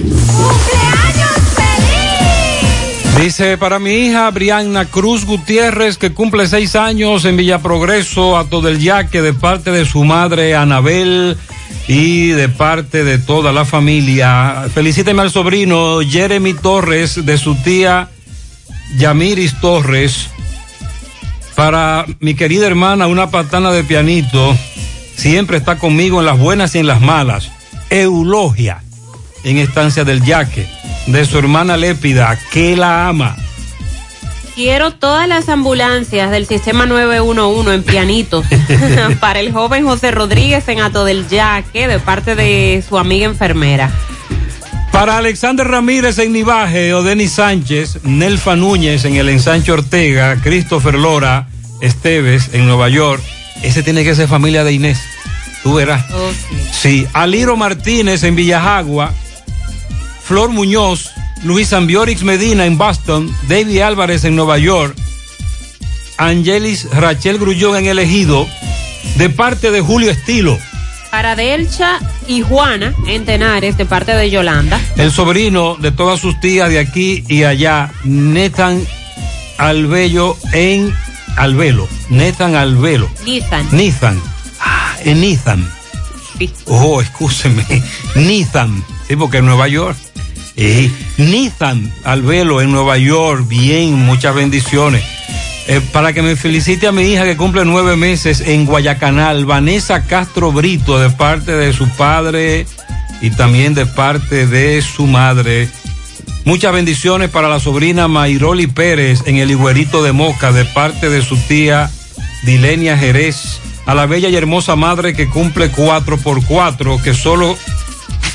Dice 3.17 3.57
para 3.57 3.77
mi 3.77 3.91
hija 3.91 4.29
Brianna 4.31 4.85
Cruz 4.85 5.25
Gutiérrez, 5.25 5.97
que 5.97 6.13
cumple 6.13 6.47
seis 6.47 6.75
años 6.75 7.25
en 7.25 7.37
Villa 7.37 7.59
Progreso, 7.59 8.37
a 8.37 8.45
todo 8.45 8.69
el 8.69 8.79
yaque, 8.79 9.21
de 9.21 9.33
parte 9.33 9.71
de 9.71 9.85
su 9.85 10.03
madre 10.03 10.55
Anabel 10.55 11.37
y 11.87 12.29
de 12.29 12.49
parte 12.49 13.03
de 13.03 13.19
toda 13.19 13.53
la 13.53 13.65
familia. 13.65 14.65
Felicíteme 14.73 15.21
al 15.21 15.31
sobrino 15.31 15.99
Jeremy 16.01 16.53
Torres, 16.55 17.25
de 17.25 17.37
su 17.37 17.55
tía 17.55 18.09
Yamiris 18.97 19.59
Torres. 19.59 20.29
Para 21.55 22.05
mi 22.19 22.33
querida 22.33 22.65
hermana, 22.65 23.07
una 23.07 23.29
patana 23.29 23.71
de 23.71 23.83
pianito, 23.83 24.57
siempre 25.15 25.57
está 25.57 25.77
conmigo 25.77 26.19
en 26.19 26.25
las 26.25 26.39
buenas 26.39 26.73
y 26.75 26.79
en 26.79 26.87
las 26.87 27.01
malas. 27.01 27.51
Eulogia, 27.89 28.83
en 29.43 29.57
estancia 29.57 30.03
del 30.03 30.23
yaque, 30.23 30.67
de 31.07 31.25
su 31.25 31.37
hermana 31.37 31.77
Lépida, 31.77 32.39
que 32.51 32.75
la 32.75 33.07
ama. 33.07 33.35
Quiero 34.55 34.91
todas 34.91 35.27
las 35.27 35.49
ambulancias 35.49 36.29
del 36.29 36.45
sistema 36.45 36.85
911 36.85 37.73
en 37.73 37.83
pianitos 37.83 38.45
para 39.19 39.39
el 39.39 39.51
joven 39.51 39.85
José 39.85 40.11
Rodríguez 40.11 40.67
en 40.67 40.79
Ato 40.79 41.05
del 41.05 41.27
Yaque 41.27 41.87
de 41.87 41.99
parte 41.99 42.35
de 42.35 42.83
su 42.87 42.97
amiga 42.97 43.25
enfermera. 43.25 43.91
Para 44.93 45.17
Alexander 45.17 45.67
Ramírez 45.67 46.19
en 46.19 46.31
Nivaje, 46.31 46.93
Odeni 46.93 47.27
Sánchez, 47.27 47.97
Nelfa 48.03 48.55
Núñez 48.55 49.03
en 49.05 49.15
el 49.15 49.27
ensanche 49.27 49.71
Ortega, 49.71 50.39
Christopher 50.41 50.93
Lora, 50.93 51.49
Esteves 51.81 52.51
en 52.53 52.67
Nueva 52.67 52.89
York. 52.89 53.21
Ese 53.63 53.81
tiene 53.81 54.03
que 54.03 54.13
ser 54.13 54.27
familia 54.27 54.63
de 54.63 54.71
Inés. 54.71 54.99
Tú 55.63 55.73
verás. 55.73 56.05
Sí, 56.71 57.07
Aliro 57.11 57.57
Martínez 57.57 58.23
en 58.23 58.35
Villajagua, 58.35 59.11
Flor 60.23 60.51
Muñoz, 60.51 61.09
Luis 61.43 61.73
Ambiorix 61.73 62.21
Medina 62.21 62.67
en 62.67 62.77
Boston, 62.77 63.35
David 63.49 63.79
Álvarez 63.79 64.23
en 64.25 64.35
Nueva 64.35 64.59
York, 64.59 64.95
Angelis 66.17 66.87
Rachel 66.91 67.39
Grullón 67.39 67.77
en 67.77 67.87
El 67.87 67.97
Ejido, 67.97 68.47
de 69.17 69.29
parte 69.31 69.71
de 69.71 69.81
Julio 69.81 70.11
Estilo. 70.11 70.59
Para 71.13 71.35
Delcha 71.35 71.99
y 72.27 72.41
Juana 72.41 72.91
en 73.05 73.23
Tenares 73.23 73.77
de 73.77 73.85
parte 73.85 74.15
de 74.15 74.31
Yolanda. 74.31 74.81
El 74.95 75.11
sobrino 75.11 75.75
de 75.75 75.91
todas 75.91 76.19
sus 76.19 76.39
tías 76.39 76.69
de 76.69 76.79
aquí 76.79 77.23
y 77.27 77.43
allá, 77.43 77.91
Netan 78.03 78.83
Albello 79.59 80.35
en 80.53 80.91
Albelo. 81.35 81.87
Netan 82.09 82.55
Albelo. 82.55 83.07
Nissan. 83.25 83.67
Nizan. 83.71 84.19
Ah, 84.59 84.95
en 85.05 85.21
Nizan. 85.21 85.69
Oh, 86.65 86.99
escúcheme. 86.99 87.63
Nizan. 88.15 88.83
Sí, 89.07 89.15
porque 89.15 89.37
en 89.37 89.45
Nueva 89.45 89.67
York. 89.67 89.95
Eh, 90.55 90.91
Nizan 91.17 91.93
Albelo 92.05 92.59
en 92.59 92.71
Nueva 92.71 92.97
York. 92.97 93.47
Bien, 93.47 93.93
muchas 93.93 94.33
bendiciones. 94.33 95.03
Eh, 95.67 95.79
para 95.93 96.11
que 96.11 96.21
me 96.21 96.35
felicite 96.35 96.87
a 96.87 96.91
mi 96.91 97.03
hija 97.03 97.23
que 97.23 97.37
cumple 97.37 97.63
nueve 97.63 97.95
meses 97.95 98.41
en 98.41 98.65
Guayacanal, 98.65 99.45
Vanessa 99.45 100.03
Castro 100.03 100.51
Brito, 100.51 100.99
de 100.99 101.09
parte 101.09 101.53
de 101.53 101.71
su 101.71 101.87
padre 101.89 102.65
y 103.21 103.29
también 103.29 103.73
de 103.73 103.85
parte 103.85 104.45
de 104.45 104.81
su 104.81 105.07
madre. 105.07 105.69
Muchas 106.43 106.73
bendiciones 106.73 107.29
para 107.29 107.47
la 107.47 107.61
sobrina 107.61 108.09
Mayroli 108.09 108.67
Pérez 108.67 109.21
en 109.25 109.37
el 109.37 109.51
Higuerito 109.51 110.03
de 110.03 110.11
Moca, 110.11 110.51
de 110.51 110.65
parte 110.65 111.09
de 111.09 111.21
su 111.21 111.37
tía 111.37 111.89
Dilenia 112.43 112.97
Jerez. 112.97 113.59
A 113.85 113.95
la 113.95 114.05
bella 114.05 114.27
y 114.27 114.35
hermosa 114.35 114.75
madre 114.75 115.13
que 115.13 115.29
cumple 115.29 115.69
cuatro 115.69 116.17
por 116.17 116.43
cuatro, 116.45 117.01
que 117.01 117.13
solo, 117.13 117.57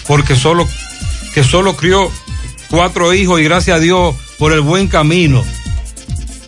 porque 0.06 0.34
solo, 0.34 0.66
que 1.34 1.44
solo 1.44 1.76
crió 1.76 2.10
cuatro 2.70 3.12
hijos 3.12 3.40
y 3.40 3.44
gracias 3.44 3.76
a 3.76 3.80
Dios 3.80 4.14
por 4.38 4.52
el 4.52 4.62
buen 4.62 4.88
camino. 4.88 5.44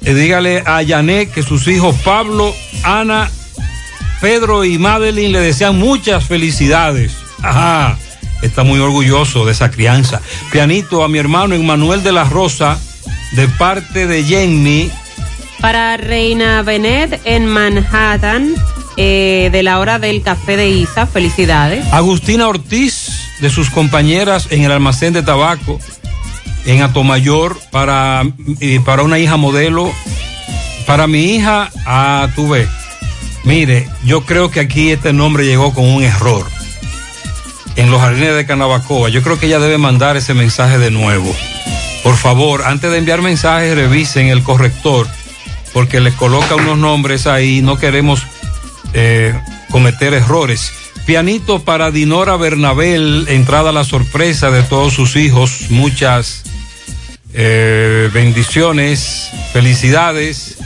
Eh, 0.02 0.14
dígale 0.14 0.62
a 0.66 0.82
Yanet 0.82 1.30
que 1.30 1.42
sus 1.42 1.66
hijos 1.68 1.94
Pablo, 2.04 2.54
Ana, 2.82 3.30
Pedro 4.20 4.64
y 4.64 4.78
Madeline 4.78 5.32
le 5.32 5.40
desean 5.40 5.78
muchas 5.78 6.24
felicidades. 6.24 7.12
Ajá, 7.42 7.98
está 8.42 8.62
muy 8.62 8.80
orgulloso 8.80 9.44
de 9.44 9.52
esa 9.52 9.70
crianza. 9.70 10.20
Pianito 10.52 11.04
a 11.04 11.08
mi 11.08 11.18
hermano 11.18 11.54
Emmanuel 11.54 12.02
de 12.02 12.12
la 12.12 12.24
Rosa, 12.24 12.78
de 13.32 13.48
parte 13.48 14.06
de 14.06 14.24
Jenny. 14.24 14.90
Para 15.60 15.96
Reina 15.96 16.62
Benet 16.62 17.20
en 17.24 17.46
Manhattan 17.46 18.54
eh, 18.96 19.50
de 19.52 19.62
la 19.62 19.78
hora 19.78 19.98
del 19.98 20.22
café 20.22 20.56
de 20.56 20.68
Isa. 20.70 21.06
Felicidades. 21.06 21.86
Agustina 21.92 22.48
Ortiz, 22.48 23.10
de 23.40 23.50
sus 23.50 23.70
compañeras 23.70 24.48
en 24.50 24.64
el 24.64 24.72
almacén 24.72 25.12
de 25.12 25.22
tabaco, 25.22 25.78
en 26.64 26.82
Atomayor, 26.82 27.58
para, 27.70 28.22
eh, 28.60 28.80
para 28.84 29.02
una 29.02 29.18
hija 29.18 29.36
modelo. 29.36 29.92
Para 30.86 31.06
mi 31.06 31.36
hija, 31.36 31.70
a 31.86 32.28
tu 32.34 32.48
ves. 32.48 32.68
Mire, 33.44 33.88
yo 34.04 34.22
creo 34.22 34.50
que 34.50 34.60
aquí 34.60 34.90
este 34.90 35.12
nombre 35.12 35.44
llegó 35.44 35.72
con 35.72 35.84
un 35.84 36.02
error. 36.02 36.46
En 37.76 37.90
los 37.90 38.00
jardines 38.00 38.34
de 38.36 38.46
Canabacoa. 38.46 39.08
Yo 39.08 39.22
creo 39.22 39.38
que 39.38 39.46
ella 39.46 39.60
debe 39.60 39.78
mandar 39.78 40.16
ese 40.16 40.34
mensaje 40.34 40.78
de 40.78 40.90
nuevo. 40.90 41.34
Por 42.02 42.16
favor, 42.16 42.62
antes 42.64 42.90
de 42.90 42.98
enviar 42.98 43.22
mensajes, 43.22 43.74
revisen 43.74 44.28
el 44.28 44.42
corrector, 44.42 45.06
porque 45.72 46.00
les 46.00 46.14
coloca 46.14 46.56
unos 46.56 46.78
nombres 46.78 47.26
ahí. 47.26 47.62
No 47.62 47.78
queremos 47.78 48.22
eh, 48.92 49.34
cometer 49.70 50.14
errores. 50.14 50.72
Pianito 51.06 51.60
para 51.60 51.90
Dinora 51.90 52.36
Bernabel, 52.36 53.26
entrada 53.28 53.70
a 53.70 53.72
la 53.72 53.84
sorpresa 53.84 54.50
de 54.50 54.62
todos 54.62 54.92
sus 54.92 55.16
hijos. 55.16 55.66
Muchas 55.70 56.44
eh, 57.34 58.10
bendiciones, 58.12 59.30
felicidades. 59.52 60.58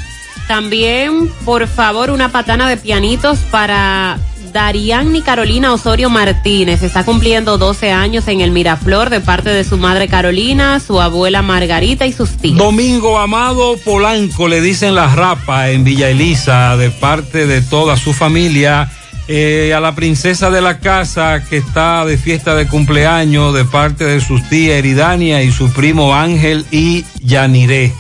También, 0.48 1.30
por 1.44 1.66
favor, 1.66 2.10
una 2.10 2.30
patana 2.30 2.68
de 2.68 2.76
pianitos 2.76 3.38
para 3.50 4.18
Darián 4.54 5.16
y 5.16 5.22
Carolina 5.22 5.72
Osorio 5.72 6.10
Martínez. 6.10 6.82
Está 6.82 7.04
cumpliendo 7.04 7.58
12 7.58 7.90
años 7.90 8.28
en 8.28 8.40
el 8.40 8.52
Miraflor 8.52 9.10
de 9.10 9.20
parte 9.20 9.50
de 9.50 9.64
su 9.64 9.78
madre 9.78 10.06
Carolina, 10.06 10.78
su 10.78 11.00
abuela 11.00 11.42
Margarita 11.42 12.06
y 12.06 12.12
sus 12.12 12.36
tíos. 12.36 12.56
Domingo 12.56 13.18
Amado 13.18 13.76
Polanco, 13.84 14.46
le 14.46 14.60
dicen 14.60 14.94
la 14.94 15.12
rapa 15.12 15.70
en 15.70 15.82
Villa 15.82 16.08
Elisa, 16.08 16.76
de 16.76 16.90
parte 16.90 17.48
de 17.48 17.62
toda 17.62 17.96
su 17.96 18.12
familia. 18.12 18.90
Eh, 19.26 19.72
a 19.74 19.80
la 19.80 19.94
princesa 19.94 20.50
de 20.50 20.60
la 20.60 20.80
casa 20.80 21.42
que 21.48 21.56
está 21.56 22.04
de 22.04 22.18
fiesta 22.18 22.54
de 22.54 22.66
cumpleaños, 22.66 23.54
de 23.54 23.64
parte 23.64 24.04
de 24.04 24.20
sus 24.20 24.46
tías 24.50 24.76
Eridania 24.76 25.42
y 25.42 25.50
su 25.50 25.72
primo 25.72 26.14
Ángel 26.14 26.66
y 26.70 27.06
Yaniré. 27.20 27.92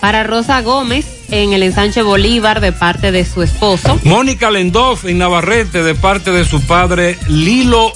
Para 0.00 0.22
Rosa 0.22 0.62
Gómez 0.62 1.06
en 1.30 1.52
el 1.52 1.64
ensanche 1.64 2.02
Bolívar 2.02 2.60
de 2.60 2.70
parte 2.70 3.10
de 3.10 3.24
su 3.24 3.42
esposo. 3.42 3.98
Mónica 4.04 4.50
Lendoff 4.50 5.04
en 5.04 5.18
Navarrete 5.18 5.82
de 5.82 5.94
parte 5.96 6.30
de 6.30 6.44
su 6.44 6.60
padre 6.62 7.18
Lilo 7.26 7.92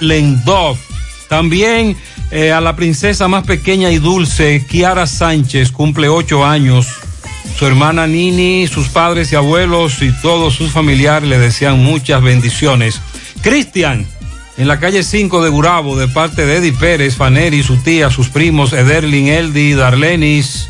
Lendoff. 0.00 0.78
También 1.28 1.96
eh, 2.30 2.52
a 2.52 2.60
la 2.60 2.76
princesa 2.76 3.28
más 3.28 3.44
pequeña 3.44 3.90
y 3.90 3.98
dulce, 3.98 4.64
Kiara 4.68 5.06
Sánchez, 5.06 5.72
cumple 5.72 6.08
ocho 6.08 6.44
años. 6.44 6.86
Su 7.58 7.66
hermana 7.66 8.06
Nini, 8.06 8.68
sus 8.68 8.88
padres 8.88 9.32
y 9.32 9.36
abuelos 9.36 10.00
y 10.02 10.12
todos 10.22 10.54
sus 10.54 10.70
familiares 10.70 11.28
le 11.28 11.38
desean 11.38 11.82
muchas 11.82 12.22
bendiciones. 12.22 13.00
Cristian, 13.42 14.06
en 14.56 14.68
la 14.68 14.78
calle 14.78 15.02
5 15.02 15.42
de 15.42 15.50
Gurabo, 15.50 15.98
de 15.98 16.06
parte 16.06 16.46
de 16.46 16.58
Eddie 16.58 16.72
Pérez, 16.72 17.16
Faneri, 17.16 17.62
su 17.64 17.76
tía, 17.78 18.10
sus 18.10 18.28
primos, 18.28 18.72
Ederlin, 18.72 19.26
Eldi, 19.26 19.72
Darlenis, 19.72 20.68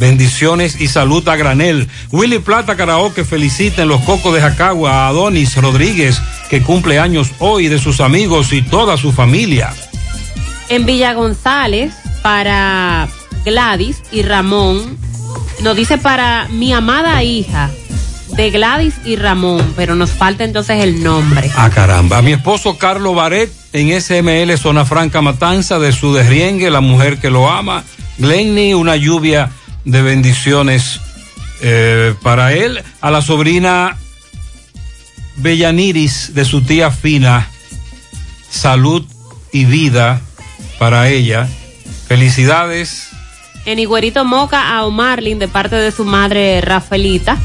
Bendiciones 0.00 0.80
y 0.80 0.88
salud 0.88 1.28
a 1.28 1.36
granel. 1.36 1.86
Willy 2.10 2.38
Plata 2.38 2.74
Karaoke 2.74 3.22
felicita 3.22 3.82
en 3.82 3.88
los 3.88 4.00
Cocos 4.00 4.32
de 4.32 4.40
Jacagua 4.40 4.92
a 4.92 5.08
Adonis 5.08 5.54
Rodríguez, 5.56 6.22
que 6.48 6.62
cumple 6.62 6.98
años 6.98 7.32
hoy 7.38 7.68
de 7.68 7.78
sus 7.78 8.00
amigos 8.00 8.54
y 8.54 8.62
toda 8.62 8.96
su 8.96 9.12
familia. 9.12 9.74
En 10.70 10.86
Villa 10.86 11.12
González, 11.12 11.92
para 12.22 13.08
Gladys 13.44 14.02
y 14.10 14.22
Ramón, 14.22 14.96
nos 15.62 15.76
dice 15.76 15.98
para 15.98 16.48
mi 16.48 16.72
amada 16.72 17.22
hija 17.22 17.70
de 18.36 18.50
Gladys 18.50 18.94
y 19.04 19.16
Ramón, 19.16 19.74
pero 19.76 19.94
nos 19.94 20.10
falta 20.10 20.44
entonces 20.44 20.82
el 20.82 21.02
nombre. 21.02 21.50
Ah, 21.56 21.70
caramba. 21.70 22.18
A 22.18 22.22
mi 22.22 22.32
esposo 22.32 22.78
Carlos 22.78 23.14
Baret 23.14 23.52
en 23.72 24.00
SML 24.00 24.56
Zona 24.58 24.84
Franca 24.84 25.20
Matanza 25.20 25.78
de 25.78 25.92
su 25.92 26.14
derriengue, 26.14 26.70
la 26.70 26.80
mujer 26.80 27.18
que 27.18 27.30
lo 27.30 27.50
ama. 27.50 27.84
Glenny, 28.18 28.74
una 28.74 28.96
lluvia 28.96 29.50
de 29.84 30.02
bendiciones 30.02 31.00
eh, 31.60 32.14
para 32.22 32.52
él. 32.52 32.82
A 33.00 33.10
la 33.10 33.22
sobrina 33.22 33.96
Bellaniris 35.36 36.34
de 36.34 36.44
su 36.44 36.62
tía 36.62 36.90
Fina, 36.90 37.48
salud 38.50 39.04
y 39.52 39.64
vida 39.64 40.20
para 40.78 41.08
ella. 41.08 41.48
Felicidades. 42.06 43.08
En 43.66 43.78
Higuerito 43.78 44.24
Moca 44.24 44.76
a 44.76 44.84
Omarlin 44.84 45.38
de 45.38 45.48
parte 45.48 45.76
de 45.76 45.92
su 45.92 46.04
madre 46.04 46.60
Rafaelita. 46.60 47.36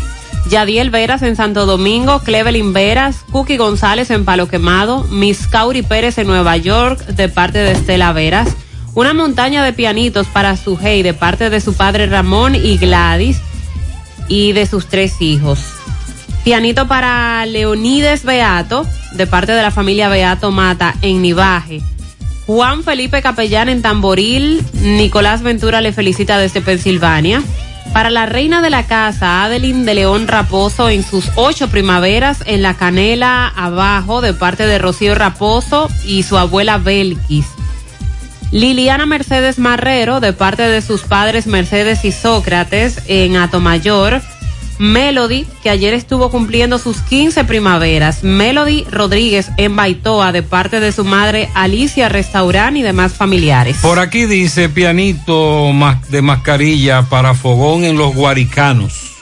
Yadiel 0.49 0.91
Veras 0.91 1.23
en 1.23 1.35
Santo 1.35 1.65
Domingo, 1.65 2.19
Clevelin 2.19 2.71
Veras, 2.71 3.25
Cookie 3.31 3.57
González 3.57 4.11
en 4.11 4.25
Palo 4.25 4.47
Quemado, 4.47 5.03
Miss 5.09 5.47
Cauri 5.47 5.81
Pérez 5.81 6.17
en 6.19 6.27
Nueva 6.27 6.55
York 6.57 6.99
de 7.07 7.29
parte 7.29 7.57
de 7.57 7.71
Estela 7.71 8.13
Veras, 8.13 8.49
una 8.93 9.13
montaña 9.13 9.63
de 9.63 9.73
pianitos 9.73 10.27
para 10.27 10.55
su 10.55 10.77
hey 10.79 11.01
de 11.01 11.13
parte 11.15 11.49
de 11.49 11.61
su 11.61 11.73
padre 11.73 12.05
Ramón 12.05 12.53
y 12.53 12.77
Gladys 12.77 13.39
y 14.27 14.51
de 14.53 14.67
sus 14.67 14.87
tres 14.87 15.19
hijos. 15.19 15.59
Pianito 16.43 16.87
para 16.87 17.43
Leonides 17.47 18.23
Beato 18.23 18.85
de 19.13 19.25
parte 19.25 19.51
de 19.51 19.63
la 19.63 19.71
familia 19.71 20.09
Beato 20.09 20.51
Mata 20.51 20.93
en 21.01 21.23
Nivaje. 21.23 21.81
Juan 22.45 22.83
Felipe 22.83 23.21
Capellán 23.23 23.69
en 23.69 23.81
Tamboril, 23.81 24.63
Nicolás 24.73 25.41
Ventura 25.41 25.81
le 25.81 25.93
felicita 25.93 26.37
desde 26.37 26.61
Pensilvania. 26.61 27.41
Para 27.91 28.11
la 28.11 28.25
reina 28.25 28.61
de 28.61 28.69
la 28.69 28.85
casa, 28.85 29.43
Adeline 29.43 29.85
de 29.85 29.95
León 29.95 30.27
Raposo, 30.27 30.89
en 30.89 31.01
sus 31.03 31.31
ocho 31.35 31.69
primaveras, 31.69 32.43
en 32.45 32.61
la 32.61 32.75
canela 32.75 33.47
abajo, 33.47 34.21
de 34.21 34.33
parte 34.33 34.67
de 34.67 34.77
Rocío 34.77 35.15
Raposo 35.15 35.89
y 36.05 36.23
su 36.23 36.37
abuela 36.37 36.77
Belkis. 36.77 37.47
Liliana 38.51 39.05
Mercedes 39.05 39.57
Marrero, 39.57 40.19
de 40.19 40.33
parte 40.33 40.63
de 40.63 40.81
sus 40.81 41.01
padres 41.01 41.47
Mercedes 41.47 42.05
y 42.05 42.11
Sócrates, 42.11 43.01
en 43.07 43.37
Atomayor. 43.37 44.21
Melody, 44.79 45.45
que 45.63 45.69
ayer 45.69 45.93
estuvo 45.93 46.29
cumpliendo 46.29 46.77
sus 46.77 46.97
15 47.01 47.43
primaveras. 47.45 48.23
Melody 48.23 48.85
Rodríguez 48.91 49.49
en 49.57 49.75
Baitoa, 49.75 50.31
de 50.31 50.43
parte 50.43 50.79
de 50.79 50.91
su 50.91 51.05
madre 51.05 51.49
Alicia 51.53 52.09
Restaurán 52.09 52.77
y 52.77 52.81
demás 52.81 53.13
familiares. 53.13 53.77
Por 53.81 53.99
aquí 53.99 54.25
dice 54.25 54.69
pianito 54.69 55.71
de 56.09 56.21
mascarilla 56.21 57.03
para 57.03 57.33
fogón 57.33 57.83
en 57.83 57.97
los 57.97 58.13
guaricanos. 58.13 59.14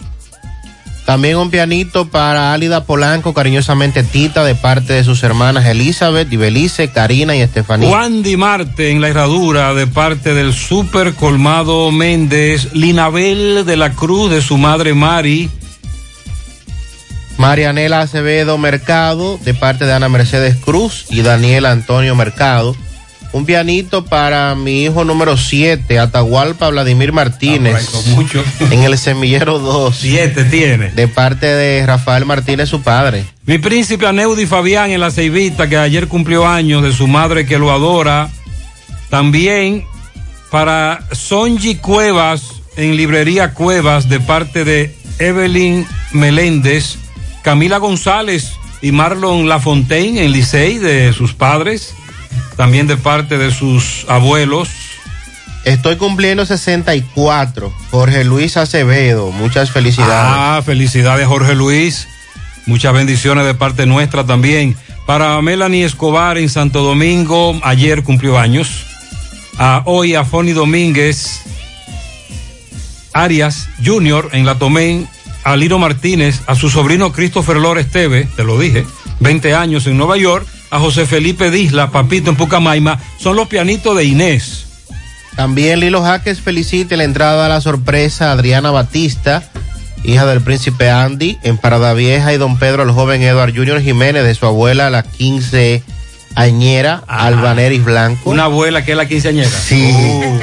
También 1.06 1.38
un 1.38 1.52
pianito 1.52 2.08
para 2.08 2.54
Álida 2.54 2.86
Polanco, 2.86 3.34
cariñosamente 3.34 4.04
Tita, 4.04 4.46
de 4.46 4.56
parte 4.56 4.94
de 4.94 5.04
sus 5.04 5.22
hermanas 5.24 5.66
Elizabeth 5.66 6.32
y 6.32 6.38
Belice, 6.38 6.92
Karina 6.92 7.36
y 7.36 7.42
Estefanía. 7.42 7.90
Juan 7.90 8.24
Di 8.24 8.38
Marte 8.38 8.90
en 8.90 9.02
la 9.02 9.10
herradura, 9.10 9.74
de 9.74 9.86
parte 9.86 10.34
del 10.34 10.54
super 10.54 11.14
colmado 11.14 11.92
Méndez. 11.92 12.74
Linabel 12.74 13.66
de 13.66 13.76
la 13.76 13.92
Cruz, 13.92 14.32
de 14.32 14.42
su 14.42 14.58
madre 14.58 14.94
Mari. 14.94 15.50
Marianela 17.38 18.02
Acevedo 18.02 18.58
Mercado, 18.58 19.38
de 19.44 19.54
parte 19.54 19.86
de 19.86 19.94
Ana 19.94 20.08
Mercedes 20.08 20.56
Cruz 20.56 21.06
y 21.10 21.22
Daniel 21.22 21.66
Antonio 21.66 22.16
Mercado. 22.16 22.76
Un 23.34 23.48
pianito 23.48 24.06
para 24.06 24.54
mi 24.54 24.84
hijo 24.84 25.04
número 25.04 25.38
7, 25.38 25.98
Atahualpa 25.98 26.70
Vladimir 26.70 27.12
Martínez. 27.12 27.92
mucho. 28.10 28.44
En 28.70 28.84
el 28.84 28.96
semillero 28.96 29.58
2. 29.58 29.98
7 30.00 30.44
tiene. 30.46 30.92
De 30.92 31.08
parte 31.08 31.48
de 31.48 31.84
Rafael 31.84 32.26
Martínez, 32.26 32.70
su 32.70 32.84
padre. 32.84 33.26
Mi 33.48 33.58
príncipe 33.58 34.06
Aneudi 34.06 34.46
Fabián 34.46 34.92
en 34.92 35.00
la 35.00 35.10
Ceibita, 35.10 35.68
que 35.68 35.78
ayer 35.78 36.08
cumplió 36.08 36.48
años 36.48 36.84
de 36.84 36.94
su 36.94 37.08
madre 37.08 37.48
que 37.48 37.58
lo 37.58 37.72
adora. 37.72 38.30
También 39.10 39.84
para 40.52 41.00
Sonji 41.12 41.78
Cuevas 41.78 42.62
en 42.78 42.96
Librería 42.96 43.56
Cuevas, 43.56 44.10
de 44.10 44.20
parte 44.20 44.64
de 44.64 44.96
Evelyn 45.18 45.88
Meléndez. 46.12 46.98
Camila 47.42 47.80
González 47.80 48.52
y 48.84 48.92
Marlon 48.92 49.50
Lafontaine 49.50 50.24
en 50.24 50.32
Licey, 50.32 50.78
de 50.78 51.14
sus 51.14 51.34
padres 51.34 51.96
también 52.56 52.88
de 52.88 52.98
parte 52.98 53.38
de 53.38 53.52
sus 53.52 54.06
abuelos. 54.08 54.70
Estoy 55.64 55.96
cumpliendo 55.96 56.46
64. 56.46 57.74
Jorge 57.92 58.24
Luis 58.24 58.58
Acevedo, 58.58 59.32
muchas 59.32 59.72
felicidades. 59.72 60.14
Ah, 60.14 60.62
felicidades 60.66 61.28
Jorge 61.28 61.56
Luis. 61.56 62.08
Muchas 62.66 62.94
bendiciones 62.94 63.46
de 63.46 63.54
parte 63.54 63.86
nuestra 63.86 64.26
también. 64.26 64.76
Para 65.06 65.42
Melanie 65.42 65.86
Escobar 65.86 66.38
en 66.38 66.50
Santo 66.50 66.82
Domingo, 66.82 67.60
ayer 67.64 68.04
cumplió 68.04 68.38
años. 68.40 68.86
A 69.58 69.84
hoy 69.86 70.16
a 70.16 70.26
Fonny 70.26 70.52
Domínguez, 70.54 71.42
Arias 73.14 73.70
Junior 73.84 74.30
en 74.32 74.46
La 74.46 74.56
Tomén, 74.56 75.08
a 75.44 75.56
Lino 75.56 75.78
Martínez, 75.78 76.42
a 76.48 76.56
su 76.56 76.70
sobrino 76.70 77.12
Christopher 77.12 77.58
Lores 77.58 77.92
Teve, 77.92 78.26
te 78.36 78.44
lo 78.44 78.58
dije, 78.58 78.86
20 79.20 79.54
años 79.54 79.86
en 79.88 79.98
Nueva 79.98 80.18
York, 80.18 80.48
a 80.74 80.80
José 80.80 81.06
Felipe 81.06 81.52
Disla, 81.52 81.92
Papito 81.92 82.32
en 82.32 82.36
Pucamaima, 82.36 82.98
son 83.20 83.36
los 83.36 83.48
pianitos 83.48 83.96
de 83.96 84.06
Inés. 84.06 84.66
También 85.36 85.80
Lilo 85.80 86.02
Jaques 86.02 86.42
felicita 86.42 86.98
la 86.98 87.04
entrada 87.04 87.46
a 87.46 87.50
la 87.50 87.62
sorpresa 87.62 88.30
a 88.30 88.32
Adriana 88.32 88.72
Batista, 88.72 89.44
hija 90.04 90.26
del 90.26 90.42
príncipe 90.42 90.90
Andy, 90.90 91.38
en 91.44 91.60
Parada 91.60 91.94
Vieja, 91.94 92.34
y 92.34 92.38
don 92.38 92.58
Pedro, 92.58 92.82
el 92.82 92.90
joven 92.90 93.22
Eduard 93.22 93.56
Junior 93.56 93.82
Jiménez, 93.82 94.24
de 94.24 94.34
su 94.34 94.48
abuela, 94.48 94.90
la 94.90 95.04
15 95.04 95.84
añera, 96.34 97.04
Albaneris 97.06 97.86
Blanco. 97.86 98.32
Una 98.32 98.46
abuela 98.46 98.84
que 98.84 98.94
es 98.94 98.98
la 98.98 99.08
quinceañera. 99.08 99.50
Sí. 99.50 99.94
Uh. 99.94 100.40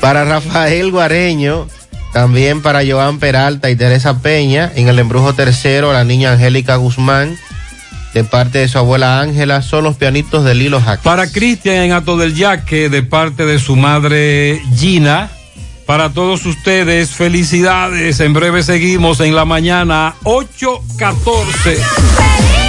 Para 0.00 0.24
Rafael 0.24 0.92
Guareño, 0.92 1.66
también 2.12 2.62
para 2.62 2.86
Joan 2.88 3.18
Peralta 3.18 3.70
y 3.70 3.74
Teresa 3.74 4.20
Peña, 4.20 4.70
en 4.76 4.86
el 4.86 5.00
embrujo 5.00 5.32
tercero, 5.32 5.92
la 5.92 6.04
niña 6.04 6.30
Angélica 6.30 6.76
Guzmán, 6.76 7.36
de 8.14 8.24
parte 8.24 8.60
de 8.60 8.68
su 8.68 8.78
abuela 8.78 9.20
Ángela, 9.20 9.60
son 9.60 9.84
los 9.84 9.96
pianitos 9.96 10.44
de 10.44 10.54
Lilo 10.54 10.80
Jaques. 10.80 11.04
Para 11.04 11.30
Cristian 11.30 11.76
en 11.76 11.92
Ato 11.92 12.16
del 12.16 12.34
Yaque, 12.34 12.88
de 12.88 13.02
parte 13.02 13.44
de 13.44 13.58
su 13.58 13.74
madre 13.74 14.62
Gina. 14.76 15.30
Para 15.84 16.10
todos 16.10 16.46
ustedes, 16.46 17.10
felicidades. 17.10 18.20
En 18.20 18.32
breve 18.32 18.62
seguimos 18.62 19.20
en 19.20 19.34
la 19.34 19.44
mañana 19.44 20.14
8.14. 20.22 22.63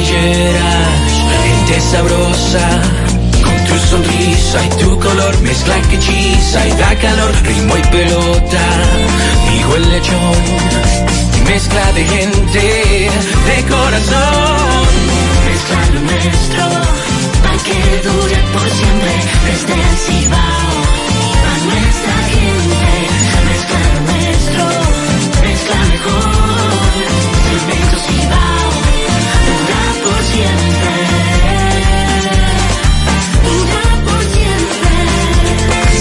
cordilleras, 0.00 1.12
gente 1.44 1.80
sabrosa. 1.80 2.82
Con 3.42 3.64
tu 3.64 3.78
sonrisa 3.88 4.64
y 4.64 4.68
tu 4.82 4.98
color 4.98 5.40
mezcla 5.42 5.80
que 5.82 5.96
hechiza 5.96 6.66
y 6.66 6.70
da 6.72 6.94
calor, 6.96 7.32
ritmo 7.42 7.76
y 7.76 7.82
pelota. 7.82 8.64
Digo 9.50 9.76
el 9.76 9.90
lechón, 9.90 10.34
mezcla 11.46 11.92
de 11.92 12.04
gente, 12.04 13.10
de 13.46 13.62
corazón. 13.68 14.86
Mezcla 15.46 15.80
lo 15.94 16.00
nuestro, 16.00 16.64
para 17.42 17.58
que 17.64 18.08
dure 18.08 18.36
por 18.52 18.70
siempre, 18.70 19.12
desde 19.46 19.74
el 19.74 19.96
Cibao, 20.04 20.72
a 21.46 21.64
nuestra 21.64 22.14
gente. 22.28 22.49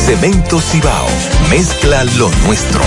Cemento 0.09 0.59
Cibao, 0.59 1.05
mezcla 1.51 2.03
lo 2.03 2.31
nuestro. 2.47 2.81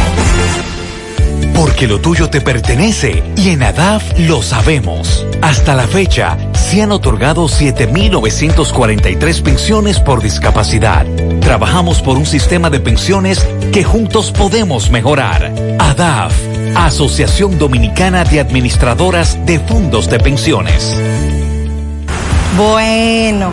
Porque 1.55 1.87
lo 1.87 2.01
tuyo 2.01 2.29
te 2.29 2.41
pertenece 2.41 3.23
y 3.37 3.51
en 3.51 3.63
ADAF 3.63 4.19
lo 4.19 4.43
sabemos. 4.43 5.25
Hasta 5.41 5.77
la 5.77 5.87
fecha, 5.87 6.37
se 6.53 6.83
han 6.83 6.91
otorgado 6.91 7.45
7.943 7.45 9.41
pensiones 9.41 10.01
por 10.01 10.21
discapacidad. 10.21 11.07
Trabajamos 11.41 12.03
por 12.03 12.17
un 12.17 12.27
sistema 12.27 12.71
de 12.71 12.81
pensiones 12.81 13.47
que 13.73 13.85
juntos 13.85 14.33
podemos 14.33 14.91
mejorar. 14.91 15.55
ADAF, 15.79 16.35
Asociación 16.75 17.57
Dominicana 17.57 18.25
de 18.25 18.41
Administradoras 18.41 19.39
de 19.47 19.61
Fondos 19.61 20.11
de 20.11 20.19
Pensiones. 20.19 20.97
Bueno, 22.57 23.53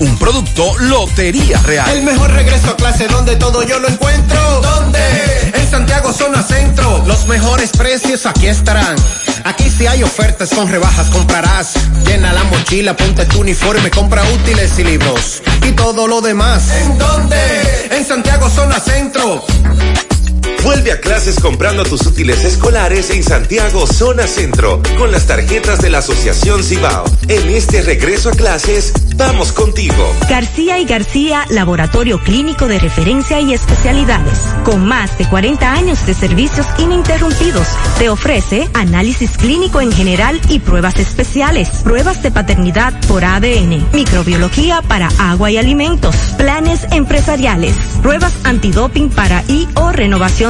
Un 0.00 0.18
producto 0.18 0.78
Lotería 0.78 1.60
Real. 1.62 1.90
El 1.90 2.02
mejor 2.02 2.32
regreso 2.32 2.70
a 2.70 2.76
clase 2.76 3.06
donde 3.06 3.36
todo 3.36 3.62
yo 3.62 3.78
lo 3.78 3.88
encuentro. 3.88 4.60
¿Dónde? 4.62 4.98
En 5.54 5.70
Santiago 5.70 6.10
Zona 6.10 6.42
Centro. 6.42 7.04
Los 7.06 7.26
mejores 7.26 7.70
precios 7.70 8.24
aquí 8.24 8.46
estarán. 8.46 8.96
Aquí 9.44 9.68
si 9.68 9.86
hay 9.86 10.02
ofertas 10.02 10.50
con 10.50 10.68
rebajas 10.68 11.08
comprarás. 11.08 11.74
Llena 12.06 12.32
la 12.32 12.44
mochila, 12.44 12.96
ponte 12.96 13.26
tu 13.26 13.40
uniforme, 13.40 13.90
compra 13.90 14.22
útiles 14.24 14.78
y 14.78 14.84
libros. 14.84 15.42
Y 15.68 15.72
todo 15.72 16.06
lo 16.06 16.22
demás. 16.22 16.62
¿En 16.82 16.96
dónde? 16.96 17.36
En 17.90 18.06
Santiago 18.06 18.48
Zona 18.48 18.80
Centro. 18.80 19.44
Vuelve 20.62 20.92
a 20.92 21.00
clases 21.00 21.40
comprando 21.40 21.84
tus 21.84 22.06
útiles 22.06 22.44
escolares 22.44 23.10
en 23.10 23.22
Santiago 23.22 23.86
Zona 23.86 24.26
Centro 24.26 24.82
con 24.98 25.10
las 25.10 25.26
tarjetas 25.26 25.80
de 25.80 25.88
la 25.88 25.98
Asociación 25.98 26.62
Cibao. 26.62 27.04
En 27.28 27.48
este 27.48 27.80
regreso 27.80 28.28
a 28.28 28.32
clases, 28.32 28.92
vamos 29.16 29.52
contigo. 29.52 30.14
García 30.28 30.78
y 30.78 30.84
García, 30.84 31.46
laboratorio 31.48 32.20
clínico 32.22 32.68
de 32.68 32.78
referencia 32.78 33.40
y 33.40 33.54
especialidades. 33.54 34.38
Con 34.64 34.86
más 34.86 35.16
de 35.16 35.26
40 35.26 35.72
años 35.72 36.04
de 36.06 36.12
servicios 36.12 36.66
ininterrumpidos, 36.78 37.66
te 37.98 38.10
ofrece 38.10 38.68
análisis 38.74 39.38
clínico 39.38 39.80
en 39.80 39.92
general 39.92 40.40
y 40.50 40.58
pruebas 40.58 40.98
especiales, 40.98 41.68
pruebas 41.82 42.22
de 42.22 42.30
paternidad 42.30 42.92
por 43.08 43.24
ADN, 43.24 43.88
microbiología 43.94 44.82
para 44.82 45.08
agua 45.18 45.50
y 45.50 45.56
alimentos, 45.56 46.14
planes 46.36 46.86
empresariales, 46.92 47.74
pruebas 48.02 48.34
antidoping 48.44 49.08
para 49.08 49.42
y 49.48 49.66
o 49.74 49.90
renovación 49.90 50.49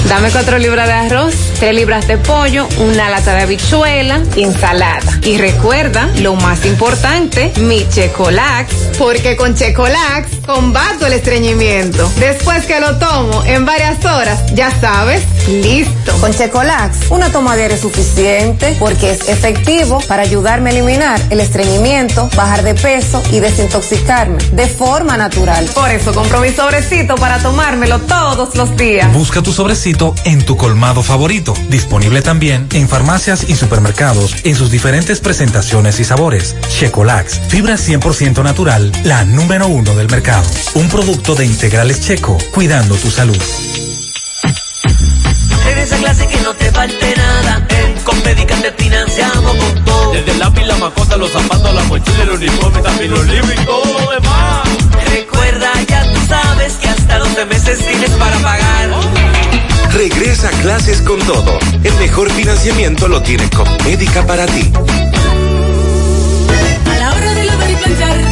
Dame 0.09 0.31
cuatro 0.31 0.59
libras 0.59 0.87
de 0.87 0.93
arroz, 0.93 1.35
tres 1.59 1.75
libras 1.75 2.07
de 2.07 2.19
pollo, 2.19 2.69
una 2.79 3.11
lata 3.11 3.35
de 3.35 3.43
habichuela, 3.43 4.23
ensalada. 4.37 5.19
Y 5.25 5.39
recuerda, 5.39 6.09
lo 6.21 6.35
más 6.37 6.65
importante, 6.65 7.53
mi 7.61 7.87
Checolax, 7.89 8.73
porque 8.99 9.37
con 9.37 9.55
Checolax 9.55 10.29
combato 10.47 11.07
el 11.07 11.15
estreñimiento. 11.15 12.11
Después 12.21 12.65
que 12.65 12.81
lo 12.81 12.97
tomo 12.99 13.43
en 13.45 13.67
varias 13.67 14.05
horas, 14.05 14.41
ya 14.55 14.71
sabes, 14.81 15.23
listo. 15.49 16.13
Con 16.21 16.33
Checolax, 16.33 17.11
una 17.11 17.31
toma 17.31 17.57
diaria 17.57 17.75
es 17.75 17.83
suficiente 17.83 18.77
porque 18.79 19.11
es 19.11 19.29
efectivo 19.29 20.01
para 20.07 20.23
ayudarme 20.23 20.71
a 20.71 20.73
eliminar 20.73 21.21
el 21.31 21.41
estreñimiento, 21.41 22.31
bajar 22.37 22.63
de 22.63 22.75
peso 22.75 23.21
y 23.33 23.41
desintoxicarme 23.53 24.39
de 24.53 24.67
forma 24.67 25.17
natural. 25.17 25.67
Por 25.75 25.91
eso 25.91 26.13
compro 26.13 26.41
mi 26.41 26.51
sobrecito 26.51 27.15
para 27.17 27.39
tomármelo 27.39 27.99
todos 28.01 28.55
los 28.57 28.77
días. 28.77 29.13
Busca 29.13 29.43
tu 29.43 29.53
sobrecito 29.53 30.15
en 30.25 30.45
tu 30.45 30.57
colmado 30.57 31.03
favorito. 31.03 31.55
Disponible 31.69 32.23
también 32.23 32.67
en 32.73 32.89
farmacias 32.89 33.49
y 33.49 33.55
supermercados 33.55 34.37
en 34.45 34.55
sus 34.55 34.71
diferentes 34.71 35.21
presentaciones 35.21 36.01
y 36.01 36.05
sabores. 36.05 36.57
Checolax, 36.69 37.41
fibra 37.49 37.75
100% 37.75 38.43
natural, 38.43 38.91
la 39.05 39.25
número 39.25 39.67
uno 39.67 39.95
del 39.95 40.09
mercado. 40.09 40.49
Un 40.75 40.89
producto 40.89 41.35
de 41.35 41.45
integrales 41.45 42.01
checo, 42.01 42.39
cuidando 42.53 42.95
tu 42.97 43.11
salud. 43.11 43.39
Regresa 45.65 45.97
a 45.97 45.99
clase 45.99 46.27
que 46.27 46.41
no 46.41 46.55
te 46.55 46.71
falte 46.73 47.15
nada. 47.17 47.72
Compedica 48.23 48.55
te 48.55 48.71
financiamos 48.81 49.57
con 49.57 49.85
todo. 49.85 50.13
Desde 50.13 50.31
el 50.31 50.39
lápiz, 50.39 50.65
la 50.65 50.77
mascota, 50.77 51.17
los 51.17 51.33
zapatos, 51.33 51.75
la 51.75 51.83
mochila, 51.85 52.23
el 52.23 52.31
uniforme, 52.31 52.81
también 52.81 53.11
los 53.11 53.27
libros 53.27 53.53
y 53.53 53.65
todo 53.65 53.85
lo 53.85 54.11
demás. 54.13 54.69
Recuerda, 55.11 55.73
ya 55.89 56.05
tú 56.05 56.21
sabes 56.29 56.75
que 56.75 56.89
hasta 56.89 57.19
12 57.19 57.45
meses 57.47 57.79
tienes 57.81 58.11
para 58.11 58.39
pagar. 58.39 58.91
Regresa 59.93 60.51
a 60.51 60.53
clases 60.63 61.03
con 61.03 61.19
todo. 61.19 61.59
El 61.83 61.95
mejor 61.95 62.31
financiamiento 62.31 63.09
lo 63.09 63.21
tiene 63.23 63.51
Compmédica 63.51 64.25
para 64.25 64.47
ti. 64.47 64.71
A 66.93 66.99
la 66.99 67.13
hora 67.13 67.35
de 67.35 67.45
lavar 67.45 67.71
y 67.73 67.75
planchar, 67.75 68.32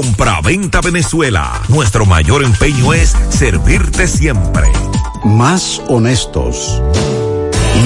Compra-venta 0.01 0.81
Venezuela. 0.81 1.61
Nuestro 1.67 2.07
mayor 2.07 2.43
empeño 2.43 2.91
es 2.91 3.15
servirte 3.29 4.07
siempre. 4.07 4.63
Más 5.23 5.79
honestos. 5.89 6.81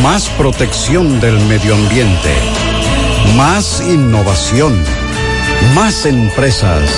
Más 0.01 0.29
protección 0.37 1.19
del 1.19 1.37
medio 1.47 1.75
ambiente. 1.75 2.33
Más 3.35 3.81
innovación. 3.81 4.81
Más 5.73 6.05
empresas. 6.05 6.89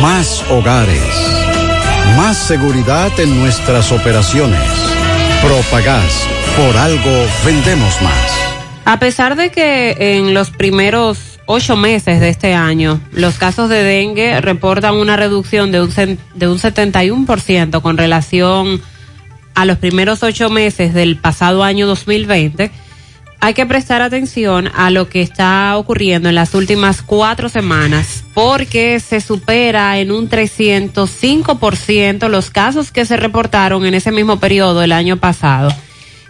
Más 0.00 0.44
hogares. 0.50 1.02
Más 2.16 2.36
seguridad 2.36 3.10
en 3.18 3.40
nuestras 3.40 3.90
operaciones. 3.90 4.70
Propagás. 5.42 6.28
Por 6.56 6.76
algo 6.76 7.26
vendemos 7.44 8.00
más. 8.00 8.32
A 8.84 9.00
pesar 9.00 9.34
de 9.34 9.50
que 9.50 9.96
en 10.16 10.32
los 10.32 10.50
primeros 10.50 11.31
ocho 11.46 11.76
meses 11.76 12.20
de 12.20 12.28
este 12.28 12.54
año 12.54 13.00
los 13.12 13.38
casos 13.38 13.68
de 13.68 13.82
dengue 13.82 14.40
reportan 14.40 14.94
una 14.94 15.16
reducción 15.16 15.72
de 15.72 15.82
un, 15.82 15.90
de 16.34 16.48
un 16.48 16.58
71% 16.58 17.82
con 17.82 17.98
relación 17.98 18.80
a 19.54 19.64
los 19.64 19.78
primeros 19.78 20.22
ocho 20.22 20.50
meses 20.50 20.94
del 20.94 21.16
pasado 21.16 21.62
año 21.62 21.86
2020, 21.86 22.70
hay 23.40 23.54
que 23.54 23.66
prestar 23.66 24.02
atención 24.02 24.70
a 24.74 24.90
lo 24.90 25.08
que 25.08 25.20
está 25.20 25.76
ocurriendo 25.76 26.28
en 26.28 26.36
las 26.36 26.54
últimas 26.54 27.02
cuatro 27.02 27.48
semanas, 27.48 28.22
porque 28.34 29.00
se 29.00 29.20
supera 29.20 29.98
en 29.98 30.12
un 30.12 30.30
305% 30.30 32.28
los 32.28 32.50
casos 32.50 32.92
que 32.92 33.04
se 33.04 33.16
reportaron 33.16 33.84
en 33.84 33.94
ese 33.94 34.12
mismo 34.12 34.38
periodo 34.38 34.82
el 34.82 34.92
año 34.92 35.16
pasado. 35.16 35.74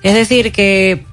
Es 0.03 0.15
decir, 0.15 0.53
que 0.53 1.05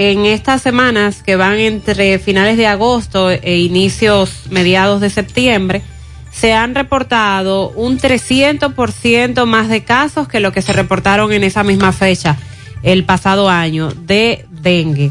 en 0.00 0.26
estas 0.26 0.62
semanas 0.62 1.24
que 1.24 1.34
van 1.34 1.58
entre 1.58 2.20
finales 2.20 2.56
de 2.56 2.68
agosto 2.68 3.32
e 3.32 3.56
inicios 3.56 4.44
mediados 4.48 5.00
de 5.00 5.10
septiembre, 5.10 5.82
se 6.30 6.52
han 6.52 6.76
reportado 6.76 7.70
un 7.70 7.98
300% 7.98 9.44
más 9.44 9.68
de 9.68 9.82
casos 9.82 10.28
que 10.28 10.38
lo 10.38 10.52
que 10.52 10.62
se 10.62 10.72
reportaron 10.72 11.32
en 11.32 11.42
esa 11.42 11.64
misma 11.64 11.90
fecha 11.90 12.36
el 12.84 13.02
pasado 13.02 13.50
año 13.50 13.90
de 13.90 14.46
dengue. 14.48 15.10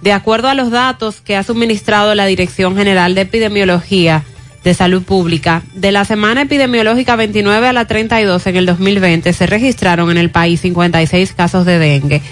De 0.00 0.12
acuerdo 0.12 0.46
a 0.46 0.54
los 0.54 0.70
datos 0.70 1.20
que 1.20 1.34
ha 1.34 1.42
suministrado 1.42 2.14
la 2.14 2.26
Dirección 2.26 2.76
General 2.76 3.16
de 3.16 3.22
Epidemiología 3.22 4.22
de 4.62 4.74
Salud 4.74 5.02
Pública, 5.02 5.64
de 5.74 5.90
la 5.90 6.04
semana 6.04 6.42
epidemiológica 6.42 7.16
29 7.16 7.66
a 7.66 7.72
la 7.72 7.86
32 7.86 8.46
en 8.46 8.56
el 8.56 8.66
2020 8.66 9.32
se 9.32 9.46
registraron 9.46 10.08
en 10.08 10.18
el 10.18 10.30
país 10.30 10.60
56 10.60 11.32
casos 11.32 11.66
de 11.66 11.80
dengue. 11.80 12.22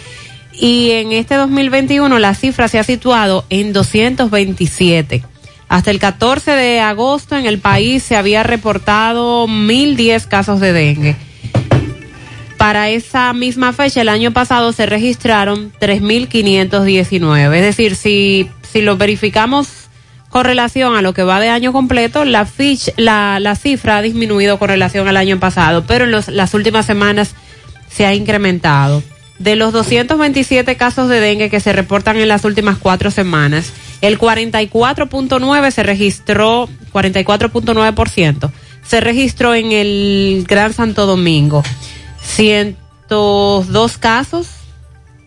Y 0.61 0.91
en 0.91 1.13
este 1.13 1.37
2021 1.37 2.19
la 2.19 2.35
cifra 2.35 2.67
se 2.69 2.79
ha 2.79 2.85
situado 2.85 3.45
en 3.49 3.73
227. 3.73 5.23
Hasta 5.69 5.91
el 5.91 5.99
14 5.99 6.51
de 6.53 6.81
agosto 6.81 7.37
en 7.37 7.47
el 7.47 7.59
país 7.59 8.03
se 8.03 8.17
había 8.17 8.43
reportado 8.43 9.47
1.010 9.47 10.27
casos 10.27 10.61
de 10.61 10.73
dengue. 10.73 11.17
Para 12.57 12.89
esa 12.89 13.33
misma 13.35 13.73
fecha, 13.73 14.01
el 14.01 14.09
año 14.09 14.33
pasado 14.33 14.73
se 14.73 14.87
registraron 14.87 15.73
3.519. 15.81 17.55
Es 17.55 17.63
decir, 17.63 17.95
si, 17.95 18.49
si 18.73 18.81
lo 18.83 18.97
verificamos 18.97 19.69
con 20.29 20.45
relación 20.45 20.97
a 20.97 21.03
lo 21.03 21.15
que 21.15 21.23
va 21.23 21.39
de 21.41 21.51
año 21.51 21.73
completo, 21.73 22.25
la, 22.25 22.45
fich- 22.47 22.93
la, 22.97 23.39
la 23.39 23.55
cifra 23.55 23.99
ha 23.99 24.03
disminuido 24.03 24.59
con 24.59 24.69
relación 24.69 25.07
al 25.07 25.17
año 25.17 25.39
pasado, 25.39 25.85
pero 25.87 26.05
en 26.05 26.11
los- 26.11 26.29
las 26.29 26.53
últimas 26.55 26.85
semanas 26.85 27.35
se 27.91 28.07
ha 28.07 28.15
incrementado. 28.15 29.03
De 29.39 29.57
los 29.57 29.73
227 29.73 30.77
casos 30.77 31.09
de 31.09 31.21
dengue 31.21 31.51
que 31.51 31.61
se 31.61 31.73
reportan 31.73 32.17
en 32.17 32.29
las 32.29 32.45
últimas 32.45 32.79
cuatro 32.79 33.11
semanas, 33.11 33.73
el 34.01 34.19
44.9 34.19 35.71
se 35.71 35.83
registró, 35.83 36.69
44.9% 36.93 38.51
se 38.89 39.01
registró 39.01 39.55
en 39.55 39.73
el 39.73 40.45
Gran 40.49 40.73
Santo 40.73 41.07
Domingo. 41.07 41.63
102 42.23 43.99
casos 43.99 44.49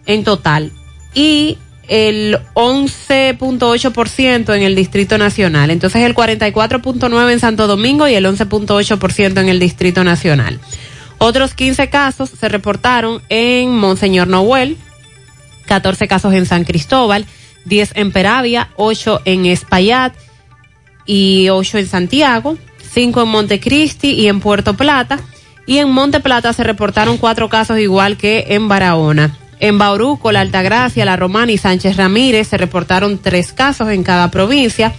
en 0.07 0.23
total 0.23 0.71
y 1.13 1.59
el 1.87 2.39
11.8% 2.55 4.55
en 4.55 4.63
el 4.63 4.75
Distrito 4.75 5.19
Nacional. 5.19 5.69
Entonces 5.69 6.01
el 6.03 6.15
44.9 6.15 7.31
en 7.31 7.39
Santo 7.39 7.67
Domingo 7.67 8.07
y 8.07 8.15
el 8.15 8.25
11.8% 8.25 9.39
en 9.39 9.49
el 9.49 9.59
Distrito 9.59 10.03
Nacional. 10.03 10.59
Otros 11.23 11.53
15 11.53 11.87
casos 11.91 12.31
se 12.31 12.49
reportaron 12.49 13.21
en 13.29 13.77
Monseñor 13.77 14.27
Noel, 14.27 14.75
14 15.67 16.07
casos 16.07 16.33
en 16.33 16.47
San 16.47 16.63
Cristóbal, 16.63 17.27
10 17.65 17.91
en 17.93 18.11
Peravia, 18.11 18.69
8 18.75 19.21
en 19.25 19.45
Espaillat 19.45 20.15
y 21.05 21.49
8 21.49 21.77
en 21.77 21.87
Santiago, 21.87 22.57
5 22.93 23.21
en 23.21 23.27
Montecristi 23.27 24.13
y 24.13 24.29
en 24.29 24.39
Puerto 24.39 24.73
Plata. 24.73 25.19
Y 25.67 25.77
en 25.77 25.91
Monte 25.91 26.21
Plata 26.21 26.53
se 26.53 26.63
reportaron 26.63 27.19
cuatro 27.19 27.49
casos 27.49 27.77
igual 27.77 28.17
que 28.17 28.45
en 28.49 28.67
Barahona. 28.67 29.37
En 29.59 29.77
Bauruco, 29.77 30.31
La 30.31 30.41
Altagracia, 30.41 31.05
La 31.05 31.17
Romana 31.17 31.51
y 31.51 31.59
Sánchez 31.59 31.97
Ramírez 31.97 32.47
se 32.47 32.57
reportaron 32.57 33.19
tres 33.19 33.53
casos 33.53 33.89
en 33.89 34.01
cada 34.01 34.31
provincia. 34.31 34.91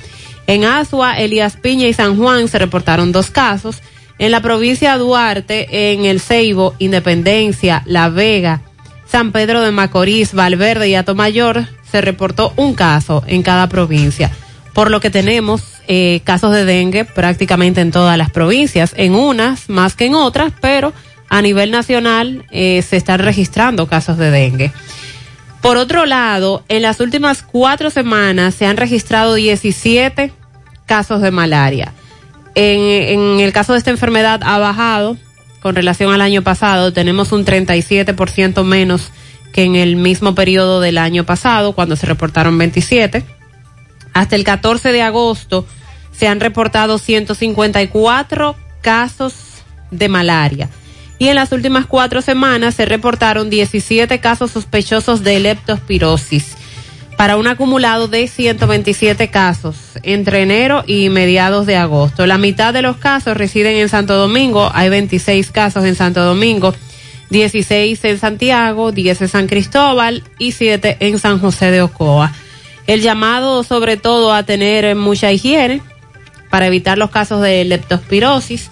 En 0.46 0.66
Asua, 0.66 1.18
Elías 1.18 1.56
Piña 1.56 1.88
y 1.88 1.92
San 1.92 2.16
Juan 2.16 2.46
se 2.46 2.60
reportaron 2.60 3.10
dos 3.10 3.30
casos. 3.30 3.82
En 4.18 4.30
la 4.30 4.40
provincia 4.40 4.92
de 4.92 4.98
Duarte, 4.98 5.92
en 5.92 6.04
El 6.04 6.20
Ceibo, 6.20 6.74
Independencia, 6.78 7.82
La 7.86 8.08
Vega, 8.08 8.62
San 9.06 9.32
Pedro 9.32 9.60
de 9.60 9.72
Macorís, 9.72 10.32
Valverde 10.32 10.88
y 10.88 10.94
Atomayor 10.94 11.66
se 11.90 12.00
reportó 12.00 12.52
un 12.56 12.74
caso 12.74 13.22
en 13.26 13.42
cada 13.42 13.68
provincia. 13.68 14.30
Por 14.72 14.90
lo 14.90 15.00
que 15.00 15.10
tenemos 15.10 15.62
eh, 15.86 16.20
casos 16.24 16.54
de 16.54 16.64
dengue 16.64 17.04
prácticamente 17.04 17.82
en 17.82 17.90
todas 17.90 18.16
las 18.16 18.30
provincias, 18.30 18.94
en 18.96 19.14
unas 19.14 19.68
más 19.68 19.96
que 19.96 20.06
en 20.06 20.14
otras, 20.14 20.52
pero 20.60 20.94
a 21.28 21.42
nivel 21.42 21.70
nacional 21.70 22.46
eh, 22.50 22.82
se 22.82 22.96
están 22.96 23.18
registrando 23.18 23.86
casos 23.86 24.16
de 24.16 24.30
dengue. 24.30 24.72
Por 25.60 25.76
otro 25.76 26.06
lado, 26.06 26.64
en 26.68 26.82
las 26.82 27.00
últimas 27.00 27.42
cuatro 27.42 27.90
semanas 27.90 28.54
se 28.54 28.66
han 28.66 28.76
registrado 28.76 29.34
17 29.34 30.32
casos 30.86 31.20
de 31.20 31.30
malaria. 31.30 31.92
En, 32.54 33.40
el 33.40 33.52
caso 33.52 33.72
de 33.72 33.78
esta 33.78 33.90
enfermedad 33.90 34.40
ha 34.44 34.58
bajado 34.58 35.16
con 35.60 35.74
relación 35.74 36.12
al 36.12 36.20
año 36.20 36.42
pasado. 36.42 36.92
Tenemos 36.92 37.32
un 37.32 37.44
37% 37.44 38.64
menos 38.64 39.10
que 39.52 39.64
en 39.64 39.76
el 39.76 39.96
mismo 39.96 40.34
periodo 40.34 40.80
del 40.80 40.98
año 40.98 41.24
pasado, 41.24 41.72
cuando 41.72 41.96
se 41.96 42.06
reportaron 42.06 42.56
27. 42.58 43.24
Hasta 44.12 44.36
el 44.36 44.44
14 44.44 44.92
de 44.92 45.02
agosto 45.02 45.66
se 46.12 46.28
han 46.28 46.40
reportado 46.40 46.98
154 46.98 48.56
casos 48.82 49.34
de 49.90 50.08
malaria. 50.08 50.68
Y 51.18 51.28
en 51.28 51.36
las 51.36 51.52
últimas 51.52 51.86
cuatro 51.86 52.20
semanas 52.20 52.74
se 52.74 52.84
reportaron 52.84 53.48
17 53.48 54.18
casos 54.18 54.50
sospechosos 54.50 55.22
de 55.22 55.38
leptospirosis, 55.38 56.56
para 57.22 57.36
un 57.36 57.46
acumulado 57.46 58.08
de 58.08 58.26
127 58.26 59.30
casos 59.30 59.76
entre 60.02 60.42
enero 60.42 60.82
y 60.88 61.08
mediados 61.08 61.66
de 61.66 61.76
agosto. 61.76 62.26
La 62.26 62.36
mitad 62.36 62.74
de 62.74 62.82
los 62.82 62.96
casos 62.96 63.36
residen 63.36 63.76
en 63.76 63.88
Santo 63.88 64.16
Domingo, 64.16 64.72
hay 64.74 64.88
26 64.88 65.52
casos 65.52 65.84
en 65.84 65.94
Santo 65.94 66.20
Domingo, 66.24 66.74
16 67.30 68.04
en 68.06 68.18
Santiago, 68.18 68.90
10 68.90 69.22
en 69.22 69.28
San 69.28 69.46
Cristóbal 69.46 70.24
y 70.40 70.50
7 70.50 70.96
en 70.98 71.20
San 71.20 71.38
José 71.38 71.70
de 71.70 71.82
Ocoa. 71.82 72.32
El 72.88 73.02
llamado 73.02 73.62
sobre 73.62 73.96
todo 73.96 74.34
a 74.34 74.42
tener 74.42 74.96
mucha 74.96 75.30
higiene 75.30 75.80
para 76.50 76.66
evitar 76.66 76.98
los 76.98 77.10
casos 77.10 77.40
de 77.40 77.64
leptospirosis. 77.64 78.68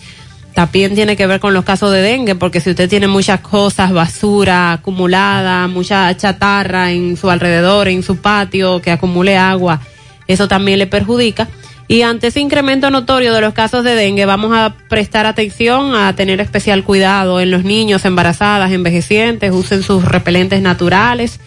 También 0.55 0.95
tiene 0.95 1.17
que 1.17 1.27
ver 1.27 1.41
con 1.41 1.55
los 1.55 1.65
casos 1.65 1.93
de 1.93 2.03
dengue, 2.03 2.35
porque 2.35 2.61
si 2.61 2.71
usted 2.71 2.89
tiene 2.89 3.07
muchas 3.07 3.41
cosas, 3.41 3.93
basura 3.93 4.73
acumulada, 4.73 5.69
mucha 5.69 6.15
chatarra 6.17 6.91
en 6.91 7.17
su 7.17 7.31
alrededor, 7.31 7.89
en 7.89 8.03
su 8.03 8.17
patio, 8.17 8.83
que 8.83 8.91
acumule 8.91 9.39
agua, 9.39 9.81
eso 10.27 10.49
también 10.49 10.79
le 10.79 10.87
perjudica. 10.87 11.49
Y 11.87 12.03
ante 12.03 12.29
ese 12.29 12.39
incremento 12.39 12.89
notorio 12.91 13.35
de 13.35 13.41
los 13.41 13.53
casos 13.53 13.83
de 13.83 13.97
dengue, 13.97 14.25
vamos 14.25 14.57
a 14.57 14.77
prestar 14.89 15.27
atención 15.27 15.97
a 15.97 16.15
tener 16.15 16.41
especial 16.41 16.85
cuidado 16.85 17.41
en 17.41 17.51
los 17.51 17.65
niños, 17.65 18.05
embarazadas, 18.05 18.71
envejecientes, 18.71 19.51
usen 19.53 19.83
sus 19.83 20.05
repelentes 20.05 20.63
naturales 20.63 21.41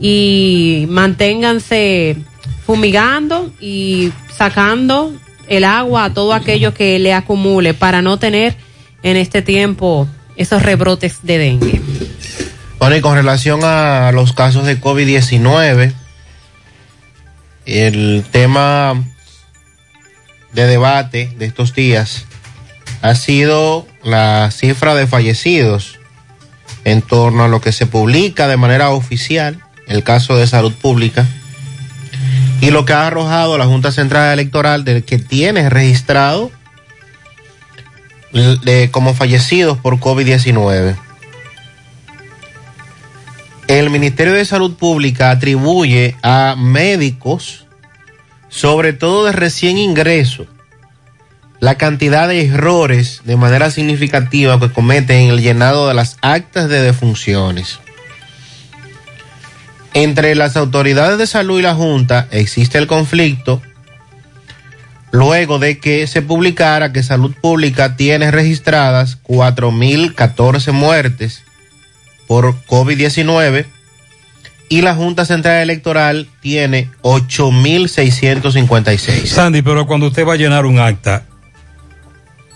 y 0.00 0.86
manténganse 0.88 2.16
fumigando 2.66 3.52
y 3.60 4.12
sacando 4.36 5.12
el 5.48 5.64
agua 5.64 6.04
a 6.04 6.14
todo 6.14 6.32
aquello 6.32 6.74
que 6.74 6.98
le 6.98 7.14
acumule 7.14 7.74
para 7.74 8.02
no 8.02 8.18
tener 8.18 8.56
en 9.02 9.16
este 9.16 9.42
tiempo 9.42 10.08
esos 10.36 10.62
rebrotes 10.62 11.18
de 11.22 11.38
dengue. 11.38 11.80
Bueno, 12.78 12.96
y 12.96 13.00
con 13.00 13.14
relación 13.14 13.60
a 13.62 14.10
los 14.12 14.32
casos 14.32 14.66
de 14.66 14.80
COVID-19, 14.80 15.92
el 17.66 18.24
tema 18.30 18.94
de 20.52 20.66
debate 20.66 21.32
de 21.38 21.46
estos 21.46 21.74
días 21.74 22.24
ha 23.00 23.14
sido 23.14 23.86
la 24.02 24.50
cifra 24.50 24.94
de 24.94 25.06
fallecidos 25.06 25.98
en 26.84 27.02
torno 27.02 27.44
a 27.44 27.48
lo 27.48 27.60
que 27.60 27.72
se 27.72 27.86
publica 27.86 28.48
de 28.48 28.56
manera 28.56 28.90
oficial, 28.90 29.60
el 29.86 30.02
caso 30.02 30.36
de 30.36 30.46
salud 30.46 30.72
pública, 30.72 31.26
y 32.62 32.70
lo 32.70 32.84
que 32.84 32.92
ha 32.92 33.08
arrojado 33.08 33.58
la 33.58 33.66
Junta 33.66 33.90
Central 33.90 34.32
Electoral 34.32 34.84
de 34.84 35.02
que 35.02 35.18
tiene 35.18 35.68
registrado 35.68 36.50
de- 38.32 38.88
como 38.92 39.14
fallecidos 39.14 39.78
por 39.78 39.98
COVID-19. 39.98 40.96
El 43.66 43.90
Ministerio 43.90 44.32
de 44.34 44.44
Salud 44.44 44.76
Pública 44.76 45.30
atribuye 45.30 46.16
a 46.22 46.54
médicos, 46.56 47.66
sobre 48.48 48.92
todo 48.92 49.24
de 49.24 49.32
recién 49.32 49.76
ingreso, 49.76 50.46
la 51.58 51.76
cantidad 51.76 52.28
de 52.28 52.46
errores 52.46 53.22
de 53.24 53.36
manera 53.36 53.70
significativa 53.72 54.60
que 54.60 54.70
cometen 54.70 55.20
en 55.22 55.30
el 55.30 55.40
llenado 55.42 55.88
de 55.88 55.94
las 55.94 56.16
actas 56.22 56.68
de 56.68 56.80
defunciones. 56.80 57.80
Entre 59.94 60.34
las 60.34 60.56
autoridades 60.56 61.18
de 61.18 61.26
salud 61.26 61.58
y 61.58 61.62
la 61.62 61.74
Junta 61.74 62.28
existe 62.30 62.78
el 62.78 62.86
conflicto 62.86 63.60
luego 65.12 65.58
de 65.58 65.78
que 65.78 66.06
se 66.06 66.22
publicara 66.22 66.92
que 66.92 67.02
Salud 67.02 67.34
Pública 67.40 67.96
tiene 67.96 68.30
registradas 68.30 69.18
4.014 69.24 70.72
muertes 70.72 71.42
por 72.26 72.54
COVID-19 72.64 73.66
y 74.70 74.80
la 74.80 74.94
Junta 74.94 75.26
Central 75.26 75.60
Electoral 75.60 76.30
tiene 76.40 76.88
8.656. 77.02 79.26
Sandy, 79.26 79.60
pero 79.60 79.86
cuando 79.86 80.06
usted 80.06 80.26
va 80.26 80.32
a 80.32 80.36
llenar 80.36 80.64
un 80.64 80.78
acta 80.78 81.24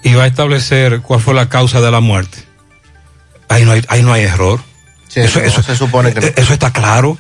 y 0.03 0.15
va 0.15 0.25
a 0.25 0.27
establecer 0.27 1.03
cuál 1.03 1.21
fue 1.21 1.35
la 1.35 1.51
causa 1.51 1.83
de 1.83 1.91
la 1.91 2.01
muerte, 2.01 2.39
ahí 3.49 3.67
no 3.67 3.73
hay, 3.73 3.85
ahí 3.89 4.03
no 4.03 4.15
hay 4.15 4.23
error. 4.23 4.61
Sí, 5.09 5.21
eso, 5.21 5.63
se 5.63 5.77
supone 5.77 6.15
que 6.15 6.21
no. 6.21 6.27
Eso 6.37 6.55
está 6.55 6.73
claro. 6.73 7.19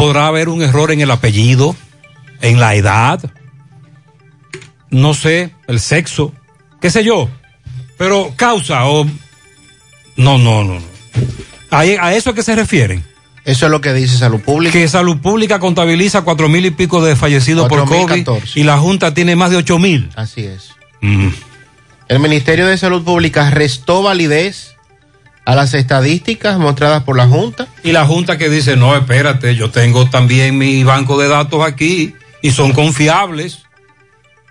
Podrá 0.00 0.28
haber 0.28 0.48
un 0.48 0.62
error 0.62 0.92
en 0.92 1.02
el 1.02 1.10
apellido, 1.10 1.76
en 2.40 2.58
la 2.58 2.74
edad, 2.74 3.20
no 4.88 5.12
sé, 5.12 5.54
el 5.68 5.78
sexo, 5.78 6.32
qué 6.80 6.90
sé 6.90 7.04
yo. 7.04 7.28
Pero 7.98 8.32
causa 8.34 8.86
o... 8.86 9.04
No, 10.16 10.38
no, 10.38 10.64
no. 10.64 10.74
no. 10.74 10.80
¿A, 11.70 11.80
a 11.80 12.14
eso 12.14 12.30
es 12.30 12.36
que 12.36 12.42
se 12.42 12.56
refieren? 12.56 13.04
Eso 13.44 13.66
es 13.66 13.70
lo 13.70 13.82
que 13.82 13.92
dice 13.92 14.16
Salud 14.16 14.40
Pública. 14.40 14.72
Que 14.72 14.88
Salud 14.88 15.18
Pública 15.18 15.58
contabiliza 15.58 16.22
cuatro 16.22 16.48
mil 16.48 16.64
y 16.64 16.70
pico 16.70 17.04
de 17.04 17.14
fallecidos 17.14 17.68
por 17.68 17.84
COVID 17.84 18.24
4.014. 18.24 18.52
y 18.54 18.62
la 18.62 18.78
Junta 18.78 19.12
tiene 19.12 19.36
más 19.36 19.50
de 19.50 19.58
ocho 19.58 19.78
mil. 19.78 20.08
Así 20.16 20.46
es. 20.46 20.70
Mm. 21.02 21.28
El 22.08 22.18
Ministerio 22.20 22.66
de 22.66 22.78
Salud 22.78 23.04
Pública 23.04 23.50
restó 23.50 24.02
validez 24.02 24.76
a 25.50 25.56
las 25.56 25.74
estadísticas 25.74 26.58
mostradas 26.58 27.02
por 27.02 27.16
la 27.16 27.26
Junta. 27.26 27.66
Y 27.82 27.90
la 27.90 28.06
Junta 28.06 28.38
que 28.38 28.48
dice, 28.48 28.76
no, 28.76 28.96
espérate, 28.96 29.56
yo 29.56 29.68
tengo 29.68 30.08
también 30.08 30.56
mi 30.56 30.84
banco 30.84 31.20
de 31.20 31.26
datos 31.26 31.64
aquí 31.64 32.14
y 32.40 32.52
son 32.52 32.70
confiables. 32.70 33.58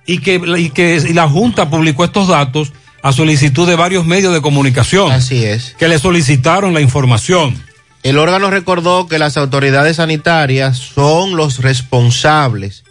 Y 0.06 0.18
que, 0.18 0.42
y 0.58 0.72
que 0.72 0.96
y 0.96 1.14
la 1.14 1.30
Junta 1.30 1.70
publicó 1.70 2.04
estos 2.04 2.28
datos 2.28 2.74
a 3.02 3.14
solicitud 3.14 3.66
de 3.66 3.78
varios 3.78 4.06
medios 4.06 4.34
de 4.34 4.42
comunicación. 4.42 5.10
Así 5.14 5.46
es. 5.46 5.74
Que 5.80 5.88
le 5.88 6.00
solicitaron 6.00 6.74
la 6.74 6.82
información. 6.82 7.64
El 8.04 8.18
órgano 8.18 8.50
recordó 8.50 9.08
que 9.08 9.20
las 9.20 9.38
autoridades 9.38 9.96
sanitarias 9.96 10.78
son 10.80 11.38
los 11.38 11.60
responsables 11.60 12.84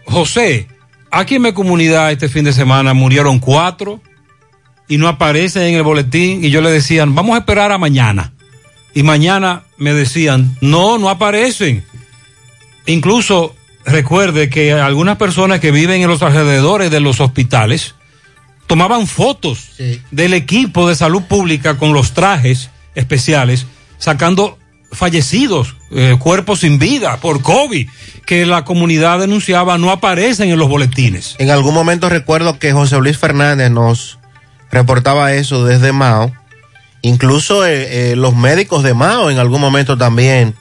José, 0.04 0.68
aquí 1.10 1.36
en 1.36 1.42
mi 1.42 1.52
comunidad 1.52 2.12
este 2.12 2.28
fin 2.28 2.44
de 2.44 2.52
semana 2.52 2.92
murieron 2.94 3.38
cuatro 3.40 4.00
y 4.90 4.98
no 4.98 5.06
aparecen 5.06 5.62
en 5.62 5.76
el 5.76 5.84
boletín 5.84 6.44
y 6.44 6.50
yo 6.50 6.60
le 6.60 6.70
decían, 6.70 7.14
vamos 7.14 7.36
a 7.36 7.38
esperar 7.38 7.70
a 7.70 7.78
mañana. 7.78 8.32
Y 8.92 9.04
mañana 9.04 9.62
me 9.78 9.94
decían, 9.94 10.56
no, 10.60 10.98
no 10.98 11.08
aparecen. 11.08 11.84
Incluso 12.86 13.54
recuerde 13.84 14.50
que 14.50 14.72
algunas 14.72 15.16
personas 15.16 15.60
que 15.60 15.70
viven 15.70 16.02
en 16.02 16.08
los 16.08 16.22
alrededores 16.22 16.90
de 16.90 16.98
los 16.98 17.20
hospitales 17.20 17.94
tomaban 18.66 19.06
fotos 19.06 19.70
del 20.10 20.34
equipo 20.34 20.88
de 20.88 20.96
salud 20.96 21.22
pública 21.22 21.78
con 21.78 21.92
los 21.92 22.12
trajes 22.12 22.70
especiales, 22.96 23.66
sacando 23.98 24.58
fallecidos, 24.90 25.76
eh, 25.92 26.16
cuerpos 26.18 26.60
sin 26.60 26.80
vida 26.80 27.16
por 27.18 27.42
COVID, 27.42 27.88
que 28.26 28.44
la 28.44 28.64
comunidad 28.64 29.20
denunciaba 29.20 29.78
no 29.78 29.92
aparecen 29.92 30.50
en 30.50 30.58
los 30.58 30.68
boletines. 30.68 31.36
En 31.38 31.50
algún 31.50 31.74
momento 31.74 32.08
recuerdo 32.08 32.58
que 32.58 32.72
José 32.72 32.98
Luis 32.98 33.18
Fernández 33.18 33.70
nos 33.70 34.19
reportaba 34.70 35.32
eso 35.32 35.64
desde 35.64 35.92
Mao. 35.92 36.32
Incluso 37.02 37.66
eh, 37.66 38.12
eh, 38.12 38.16
los 38.16 38.36
médicos 38.36 38.82
de 38.82 38.94
Mao 38.94 39.30
en 39.30 39.38
algún 39.38 39.60
momento 39.60 39.96
también 39.96 40.54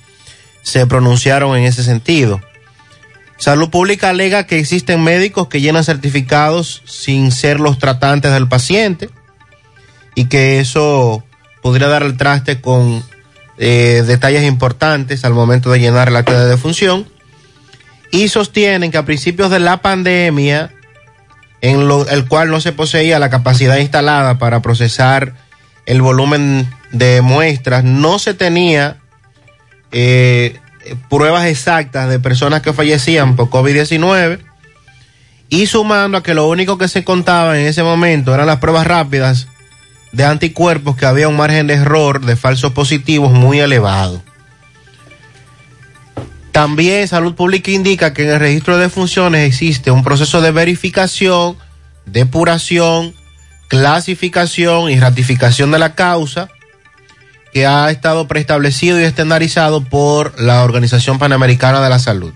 se 0.61 0.86
pronunciaron 0.88 1.57
en 1.57 1.64
ese 1.64 1.84
sentido. 1.84 2.41
Salud 3.38 3.69
Pública 3.69 4.10
alega 4.10 4.45
que 4.45 4.60
existen 4.60 5.02
médicos 5.02 5.48
que 5.48 5.61
llenan 5.61 5.84
certificados 5.84 6.84
sin 6.86 7.31
ser 7.31 7.60
los 7.60 7.80
tratantes 7.80 8.34
del 8.34 8.49
paciente 8.49 9.10
y 10.14 10.26
que 10.26 10.60
eso 10.60 11.23
podría 11.61 11.88
dar 11.88 12.03
el 12.03 12.18
traste 12.18 12.60
con 12.60 13.03
eh, 13.57 14.03
detalles 14.06 14.44
importantes 14.44 15.23
al 15.23 15.34
momento 15.34 15.72
de 15.72 15.80
llenar 15.80 16.10
el 16.10 16.18
acta 16.18 16.38
de 16.40 16.49
defunción. 16.49 17.07
Y 18.11 18.27
sostienen 18.27 18.91
que 18.91 18.98
a 18.98 19.06
principios 19.06 19.52
de 19.52 19.60
la 19.60 19.81
pandemia, 19.81 20.73
en 21.61 21.88
lo, 21.88 22.07
el 22.07 22.27
cual 22.27 22.49
no 22.49 22.61
se 22.61 22.72
poseía 22.72 23.19
la 23.19 23.30
capacidad 23.30 23.77
instalada 23.77 24.38
para 24.38 24.61
procesar 24.61 25.34
el 25.86 26.02
volumen 26.02 26.69
de 26.91 27.22
muestras, 27.22 27.84
no 27.84 28.19
se 28.19 28.34
tenía 28.34 28.98
eh, 29.91 30.57
pruebas 31.10 31.48
exactas 31.48 32.10
de 32.10 32.19
personas 32.19 32.61
que 32.61 32.73
fallecían 32.73 33.36
por 33.36 33.49
COVID-19 33.49 34.40
y 35.49 35.65
sumando 35.65 36.18
a 36.18 36.23
que 36.23 36.34
lo 36.34 36.48
único 36.48 36.77
que 36.77 36.88
se 36.88 37.03
contaba 37.03 37.60
en 37.60 37.65
ese 37.65 37.84
momento 37.84 38.34
eran 38.34 38.48
las 38.48 38.60
pruebas 38.60 38.86
rápidas 38.86 39.48
de 40.11 40.26
anticuerpos 40.26 40.95
que 40.95 41.06
había 41.06 41.27
un 41.27 41.38
margen 41.38 41.68
de 41.68 41.76
error 41.76 42.23
de 42.23 42.36
falsos 42.36 42.72
positivos 42.73 43.31
muy 43.31 43.60
elevado. 43.60 44.23
También 46.60 47.07
Salud 47.07 47.36
Pública 47.36 47.72
indica 47.72 48.14
que 48.14 48.23
en 48.23 48.31
el 48.31 48.40
registro 48.41 48.77
de 48.77 48.90
funciones 48.90 49.48
existe 49.48 49.91
un 49.91 50.03
proceso 50.03 50.41
de 50.41 50.52
verificación, 50.52 51.56
depuración, 52.06 53.15
clasificación 53.69 54.90
y 54.90 54.99
ratificación 54.99 55.72
de 55.72 55.80
la 55.80 55.95
causa 55.95 56.49
que 57.53 57.65
ha 57.65 57.90
estado 57.90 58.27
preestablecido 58.27 58.99
y 58.99 59.06
estandarizado 59.06 59.86
por 59.86 60.38
la 60.38 60.65
Organización 60.65 61.18
Panamericana 61.18 61.80
de 61.80 61.90
la 61.90 61.98
Salud. 61.98 62.34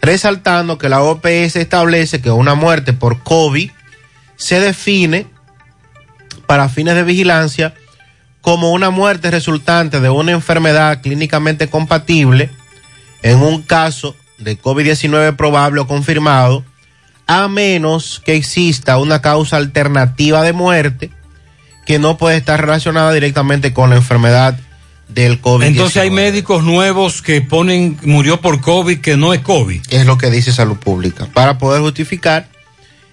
Resaltando 0.00 0.78
que 0.78 0.88
la 0.88 1.02
OPS 1.02 1.56
establece 1.56 2.22
que 2.22 2.30
una 2.30 2.54
muerte 2.54 2.94
por 2.94 3.22
COVID 3.22 3.70
se 4.36 4.60
define 4.60 5.26
para 6.46 6.70
fines 6.70 6.94
de 6.94 7.02
vigilancia 7.02 7.74
como 8.40 8.70
una 8.70 8.88
muerte 8.88 9.30
resultante 9.30 10.00
de 10.00 10.08
una 10.08 10.32
enfermedad 10.32 11.02
clínicamente 11.02 11.68
compatible 11.68 12.48
en 13.22 13.42
un 13.42 13.62
caso 13.62 14.16
de 14.38 14.60
COVID-19 14.60 15.36
probable 15.36 15.80
o 15.80 15.86
confirmado, 15.86 16.64
a 17.26 17.48
menos 17.48 18.20
que 18.24 18.34
exista 18.34 18.98
una 18.98 19.20
causa 19.22 19.56
alternativa 19.56 20.42
de 20.42 20.52
muerte 20.52 21.10
que 21.86 21.98
no 21.98 22.16
puede 22.16 22.36
estar 22.36 22.60
relacionada 22.60 23.12
directamente 23.12 23.72
con 23.72 23.90
la 23.90 23.96
enfermedad 23.96 24.58
del 25.08 25.40
COVID-19. 25.40 25.66
Entonces 25.66 25.96
hay 26.02 26.10
médicos 26.10 26.64
nuevos 26.64 27.22
que 27.22 27.40
ponen, 27.40 27.98
murió 28.02 28.40
por 28.40 28.60
COVID, 28.60 29.00
que 29.00 29.16
no 29.16 29.34
es 29.34 29.40
COVID. 29.40 29.80
Es 29.90 30.06
lo 30.06 30.18
que 30.18 30.30
dice 30.30 30.52
Salud 30.52 30.76
Pública, 30.76 31.28
para 31.32 31.58
poder 31.58 31.82
justificar 31.82 32.48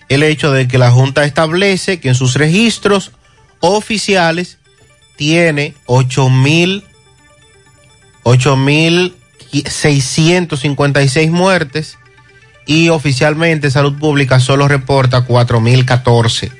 el 0.10 0.24
hecho 0.24 0.52
de 0.52 0.68
que 0.68 0.78
la 0.78 0.92
Junta 0.92 1.26
establece 1.26 2.00
que 2.00 2.10
en 2.10 2.16
sus 2.16 2.36
registros 2.36 3.12
oficiales 3.60 4.58
tiene 5.16 5.74
8 5.86 6.30
mil 6.30 6.84
8.656 9.52 11.30
muertes 11.32 11.98
y 12.66 12.90
oficialmente 12.90 13.72
Salud 13.72 13.98
Pública 13.98 14.40
solo 14.40 14.68
reporta 14.68 15.26
4.014 15.26 16.52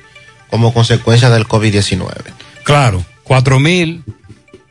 como 0.50 0.72
consecuencia 0.72 1.30
del 1.30 1.46
COVID-19. 1.46 2.08
Claro, 2.64 3.04
cuatro 3.22 3.60
mil, 3.60 4.02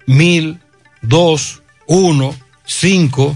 mil, 0.06 0.60
dos, 1.02 1.61
uno, 1.85 2.35
cinco, 2.65 3.35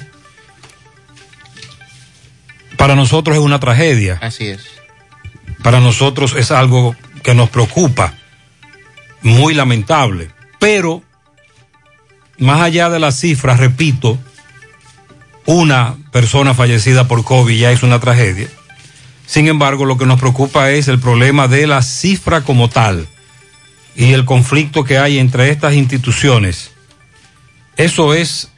para 2.78 2.95
nosotros 2.95 3.38
es 3.38 3.44
una 3.44 3.60
tragedia. 3.60 4.18
Así 4.22 4.48
es. 4.48 4.66
Para 5.64 5.80
nosotros 5.80 6.34
es 6.36 6.49
algo 6.52 6.95
que 7.22 7.36
nos 7.36 7.49
preocupa, 7.49 8.16
muy 9.22 9.53
lamentable. 9.53 10.32
Pero, 10.60 11.03
más 12.40 12.62
allá 12.62 12.90
de 12.90 12.99
las 12.99 13.20
cifras, 13.20 13.60
repito, 13.60 14.18
una 15.45 15.95
persona 16.11 16.53
fallecida 16.53 17.07
por 17.07 17.23
COVID 17.23 17.57
ya 17.57 17.72
es 17.72 17.84
una 17.84 17.99
tragedia. 17.99 18.47
Sin 19.26 19.47
embargo, 19.47 19.85
lo 19.85 19.97
que 19.97 20.05
nos 20.05 20.19
preocupa 20.19 20.72
es 20.72 20.88
el 20.88 20.99
problema 20.99 21.47
de 21.47 21.68
la 21.68 21.81
cifra 21.81 22.41
como 22.41 22.69
tal 22.69 23.07
y 23.95 24.13
el 24.13 24.26
conflicto 24.26 24.84
que 24.84 24.97
hay 24.97 25.19
entre 25.19 25.49
estas 25.49 25.73
instituciones. 25.73 26.72
Eso 27.77 28.13
es, 28.13 28.49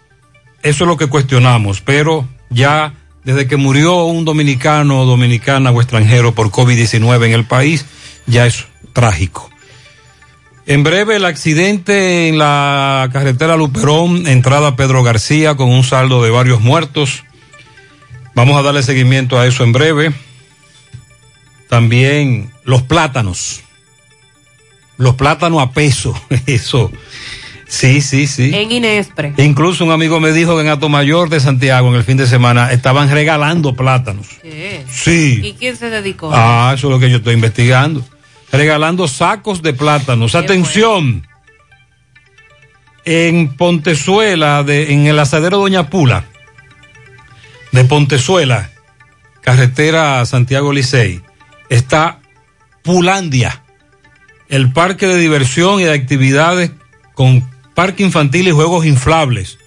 eso 0.64 0.84
es 0.84 0.88
lo 0.88 0.98
que 0.98 1.08
cuestionamos, 1.08 1.82
pero 1.82 2.28
ya 2.50 2.94
desde 3.24 3.48
que 3.48 3.56
murió 3.56 4.06
un 4.06 4.26
dominicano 4.26 5.02
o 5.02 5.06
dominicana 5.06 5.72
o 5.72 5.82
extranjero 5.82 6.34
por 6.34 6.50
COVID-19 6.50 7.26
en 7.28 7.34
el 7.34 7.46
país, 7.46 7.86
ya 8.26 8.46
es 8.46 8.66
trágico. 8.94 9.53
En 10.66 10.84
breve, 10.84 11.18
el 11.18 11.26
accidente 11.26 12.30
en 12.30 12.38
la 12.38 13.10
carretera 13.12 13.58
Luperón, 13.58 14.28
entrada 14.28 14.78
Pedro 14.78 15.04
García, 15.04 15.56
con 15.56 15.70
un 15.70 15.84
saldo 15.84 16.24
de 16.24 16.30
varios 16.30 16.62
muertos. 16.62 17.24
Vamos 18.34 18.58
a 18.58 18.62
darle 18.62 18.82
seguimiento 18.82 19.38
a 19.38 19.46
eso 19.46 19.64
en 19.64 19.74
breve. 19.74 20.14
También 21.68 22.52
los 22.64 22.82
plátanos. 22.82 23.62
Los 24.98 25.16
plátanos 25.16 25.62
a 25.62 25.72
peso. 25.72 26.14
Eso. 26.46 26.92
Sí, 27.68 28.02
sí, 28.02 28.28
sí. 28.28 28.52
En 28.54 28.72
Inespre. 28.72 29.34
Incluso 29.38 29.84
un 29.84 29.90
amigo 29.92 30.20
me 30.20 30.32
dijo 30.32 30.56
que 30.56 30.62
en 30.62 30.68
Ato 30.68 30.90
Mayor 30.90 31.30
de 31.30 31.40
Santiago, 31.40 31.90
en 31.90 31.96
el 31.96 32.04
fin 32.04 32.18
de 32.18 32.28
semana, 32.28 32.72
estaban 32.72 33.10
regalando 33.10 33.76
plátanos. 33.76 34.28
¿Qué? 34.44 34.86
Sí. 34.92 35.42
¿Y 35.44 35.54
quién 35.54 35.76
se 35.76 35.90
dedicó? 35.90 36.30
Ah, 36.32 36.74
eso 36.76 36.88
es 36.88 36.92
lo 36.92 37.00
que 37.00 37.10
yo 37.10 37.18
estoy 37.18 37.34
investigando. 37.34 38.06
Regalando 38.54 39.08
sacos 39.08 39.64
de 39.64 39.74
plátanos. 39.74 40.36
Atención. 40.36 41.28
En 43.04 43.58
Pontezuela, 43.58 44.64
de, 44.64 44.94
en 44.94 45.08
el 45.08 45.20
asadero 45.20 45.58
Doña 45.58 45.90
Pula, 45.90 46.24
de 47.74 47.84
Pontezuela, 47.84 48.70
carretera 49.42 50.26
Santiago 50.26 50.72
Licey, 50.72 51.22
está 51.68 52.20
Pulandia, 52.84 53.64
el 54.48 54.72
parque 54.72 55.08
de 55.08 55.18
diversión 55.18 55.82
y 55.82 55.86
de 55.86 55.94
actividades 55.94 56.72
con 57.16 57.50
parque 57.74 58.04
infantil 58.04 58.48
y 58.48 58.52
juegos 58.52 58.86
inflables. 58.86 59.58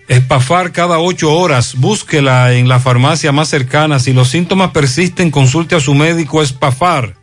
Espafar 0.09 0.73
cada 0.73 0.99
ocho 0.99 1.33
horas. 1.33 1.75
Búsquela 1.77 2.53
en 2.55 2.69
la 2.69 2.79
farmacia 2.79 3.33
más 3.33 3.49
cercana. 3.49 4.01
Si 4.01 4.13
los 4.13 4.29
síntomas 4.29 4.71
persisten, 4.71 5.31
consulte 5.31 5.77
a 5.77 5.81
su 5.81 5.95
médico 5.95 6.43
Espafar 6.43 7.15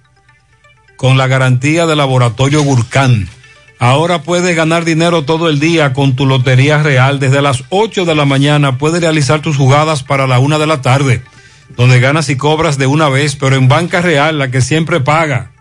con 0.95 1.17
la 1.17 1.27
garantía 1.27 1.85
de 1.85 1.95
laboratorio 1.95 2.63
Gurkán. 2.63 3.29
Ahora 3.79 4.23
puedes 4.23 4.55
ganar 4.55 4.85
dinero 4.85 5.23
todo 5.23 5.49
el 5.49 5.59
día 5.59 5.93
con 5.93 6.15
tu 6.15 6.25
Lotería 6.25 6.81
Real. 6.81 7.19
Desde 7.19 7.41
las 7.41 7.63
8 7.69 8.05
de 8.05 8.15
la 8.15 8.25
mañana 8.25 8.77
puedes 8.79 9.01
realizar 9.01 9.41
tus 9.41 9.55
jugadas 9.55 10.03
para 10.03 10.25
la 10.25 10.39
una 10.39 10.57
de 10.57 10.65
la 10.65 10.81
tarde, 10.81 11.21
donde 11.75 11.99
ganas 11.99 12.29
y 12.29 12.37
cobras 12.37 12.79
de 12.79 12.87
una 12.87 13.09
vez, 13.09 13.35
pero 13.35 13.55
en 13.55 13.67
Banca 13.67 14.01
Real, 14.01 14.39
la 14.39 14.49
que 14.49 14.61
siempre 14.61 14.99
paga. 14.99 15.51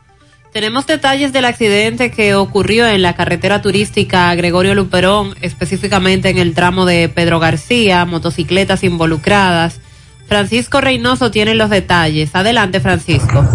Tenemos 0.56 0.86
detalles 0.86 1.34
del 1.34 1.44
accidente 1.44 2.10
que 2.10 2.34
ocurrió 2.34 2.86
en 2.88 3.02
la 3.02 3.14
carretera 3.14 3.60
turística 3.60 4.34
Gregorio 4.34 4.74
Luperón, 4.74 5.34
específicamente 5.42 6.30
en 6.30 6.38
el 6.38 6.54
tramo 6.54 6.86
de 6.86 7.10
Pedro 7.10 7.38
García, 7.38 8.06
motocicletas 8.06 8.82
involucradas. 8.82 9.80
Francisco 10.26 10.80
Reynoso 10.80 11.30
tiene 11.30 11.54
los 11.54 11.68
detalles. 11.68 12.34
Adelante, 12.34 12.80
Francisco. 12.80 13.46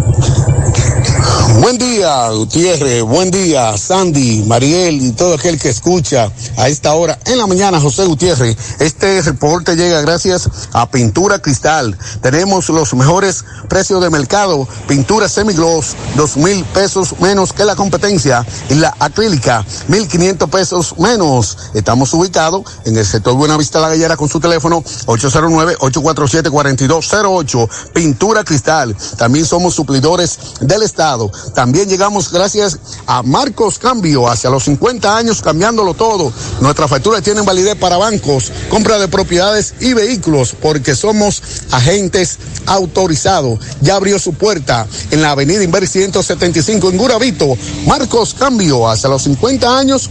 Buen 1.59 1.77
día, 1.77 2.29
Gutiérrez. 2.29 3.03
Buen 3.03 3.29
día, 3.29 3.77
Sandy, 3.77 4.45
Mariel 4.47 5.01
y 5.01 5.11
todo 5.11 5.33
aquel 5.35 5.59
que 5.59 5.67
escucha 5.69 6.31
a 6.57 6.69
esta 6.69 6.93
hora 6.93 7.19
en 7.25 7.37
la 7.37 7.45
mañana, 7.45 7.77
José 7.79 8.05
Gutiérrez. 8.05 8.57
Este 8.79 9.21
reporte 9.21 9.75
llega 9.75 10.01
gracias 10.01 10.49
a 10.71 10.89
Pintura 10.89 11.37
Cristal. 11.39 11.95
Tenemos 12.21 12.69
los 12.69 12.93
mejores 12.93 13.43
precios 13.67 14.01
de 14.01 14.09
mercado. 14.09 14.65
Pintura 14.87 15.27
semigloss, 15.27 15.95
dos 16.15 16.37
mil 16.37 16.63
pesos 16.65 17.19
menos 17.19 17.51
que 17.53 17.65
la 17.65 17.75
competencia. 17.75 18.45
Y 18.69 18.75
la 18.75 18.95
acrílica, 18.99 19.65
mil 19.87 20.07
quinientos 20.07 20.49
pesos 20.49 20.95
menos. 20.99 21.57
Estamos 21.73 22.13
ubicados 22.13 22.63
en 22.85 22.95
el 22.95 23.05
sector 23.05 23.33
Buenavista 23.35 23.81
La 23.81 23.89
Gallera 23.89 24.15
con 24.15 24.29
su 24.29 24.39
teléfono 24.39 24.81
809-847-4208. 25.05 27.69
Pintura 27.93 28.45
Cristal. 28.45 28.95
También 29.17 29.45
somos 29.45 29.75
suplidores 29.75 30.39
del 30.61 30.83
Estado. 30.83 31.29
También 31.53 31.89
llegamos 31.89 32.31
gracias 32.31 32.77
a 33.07 33.23
Marcos 33.23 33.77
Cambio, 33.77 34.29
hacia 34.29 34.49
los 34.49 34.63
50 34.63 35.17
años 35.17 35.41
cambiándolo 35.41 35.93
todo. 35.93 36.31
Nuestras 36.61 36.89
facturas 36.89 37.21
tienen 37.23 37.45
validez 37.45 37.75
para 37.75 37.97
bancos, 37.97 38.51
compra 38.69 38.99
de 38.99 39.07
propiedades 39.07 39.73
y 39.79 39.93
vehículos, 39.93 40.55
porque 40.61 40.95
somos 40.95 41.41
agentes 41.71 42.37
autorizados. 42.65 43.59
Ya 43.81 43.95
abrió 43.95 44.19
su 44.19 44.33
puerta 44.33 44.87
en 45.11 45.21
la 45.21 45.31
avenida 45.31 45.63
Inver 45.63 45.87
175 45.87 46.89
en 46.89 46.97
Guravito. 46.97 47.57
Marcos 47.85 48.33
Cambio, 48.33 48.87
hacia 48.87 49.09
los 49.09 49.23
50 49.23 49.77
años 49.77 50.09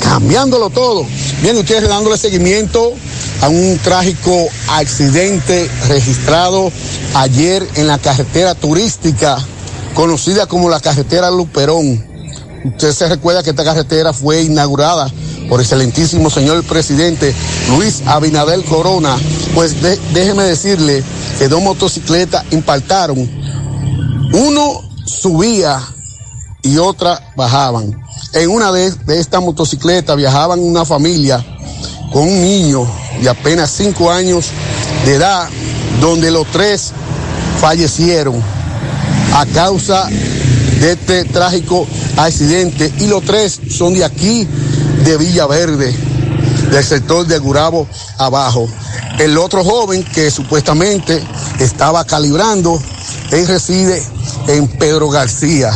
cambiándolo 0.00 0.70
todo. 0.70 1.06
Bien, 1.42 1.56
ustedes 1.56 1.88
dándole 1.88 2.16
seguimiento 2.16 2.92
a 3.40 3.48
un 3.48 3.78
trágico 3.78 4.48
accidente 4.68 5.70
registrado 5.88 6.72
ayer 7.14 7.66
en 7.74 7.86
la 7.86 7.98
carretera 7.98 8.54
turística 8.54 9.38
conocida 9.98 10.46
como 10.46 10.70
la 10.70 10.78
carretera 10.78 11.28
Luperón. 11.28 12.06
Usted 12.64 12.92
se 12.92 13.08
recuerda 13.08 13.42
que 13.42 13.50
esta 13.50 13.64
carretera 13.64 14.12
fue 14.12 14.42
inaugurada 14.42 15.10
por 15.48 15.60
excelentísimo 15.60 16.30
señor 16.30 16.62
presidente 16.62 17.34
Luis 17.70 18.02
Abinadel 18.06 18.62
Corona, 18.62 19.16
pues 19.56 19.74
déjeme 20.14 20.44
decirle 20.44 21.02
que 21.36 21.48
dos 21.48 21.60
motocicletas 21.60 22.44
impactaron. 22.52 23.28
Uno 24.34 24.88
subía 25.04 25.80
y 26.62 26.78
otra 26.78 27.32
bajaban. 27.34 28.00
En 28.34 28.50
una 28.50 28.70
de, 28.70 28.92
de 28.92 29.18
estas 29.18 29.42
motocicletas 29.42 30.16
viajaban 30.16 30.60
una 30.60 30.84
familia 30.84 31.44
con 32.12 32.22
un 32.22 32.40
niño 32.40 32.86
de 33.20 33.28
apenas 33.28 33.72
cinco 33.72 34.12
años 34.12 34.46
de 35.04 35.16
edad, 35.16 35.48
donde 36.00 36.30
los 36.30 36.46
tres 36.52 36.92
fallecieron 37.60 38.57
a 39.34 39.46
causa 39.46 40.06
de 40.06 40.92
este 40.92 41.24
trágico 41.24 41.86
accidente 42.16 42.92
y 42.98 43.06
los 43.06 43.24
tres 43.24 43.60
son 43.70 43.94
de 43.94 44.04
aquí, 44.04 44.46
de 45.04 45.16
Villaverde, 45.16 45.92
del 46.70 46.84
sector 46.84 47.26
de 47.26 47.38
Gurabo 47.38 47.88
abajo. 48.18 48.68
El 49.18 49.36
otro 49.38 49.64
joven 49.64 50.04
que 50.04 50.30
supuestamente 50.30 51.22
estaba 51.58 52.04
calibrando, 52.04 52.80
él 53.32 53.46
reside 53.48 54.02
en 54.46 54.68
Pedro 54.68 55.08
García, 55.10 55.72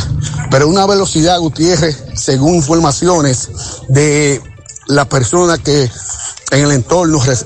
pero 0.49 0.67
una 0.67 0.85
velocidad, 0.85 1.39
Gutiérrez, 1.39 1.97
según 2.15 2.55
informaciones 2.55 3.49
de 3.89 4.41
la 4.87 5.05
persona 5.05 5.57
que 5.57 5.89
en 6.51 6.63
el 6.65 6.71
entorno 6.71 7.21
res- 7.23 7.45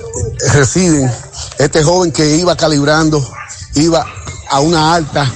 residen, 0.52 1.10
este 1.58 1.82
joven 1.82 2.12
que 2.12 2.36
iba 2.36 2.56
calibrando, 2.56 3.26
iba 3.74 4.04
a 4.50 4.60
una 4.60 4.94
alta 4.94 5.30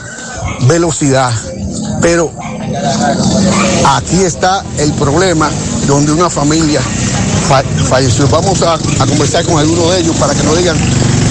velocidad. 0.63 1.31
Pero 2.01 2.33
aquí 3.87 4.23
está 4.23 4.65
el 4.79 4.93
problema 4.93 5.51
donde 5.87 6.13
una 6.13 6.31
familia 6.31 6.81
fa- 7.49 7.63
falleció. 7.89 8.27
Vamos 8.29 8.63
a, 8.63 8.75
a 8.75 9.07
conversar 9.07 9.45
con 9.45 9.59
alguno 9.59 9.91
de 9.91 10.01
ellos 10.01 10.17
para 10.17 10.35
que 10.35 10.43
nos 10.43 10.57
digan 10.59 10.77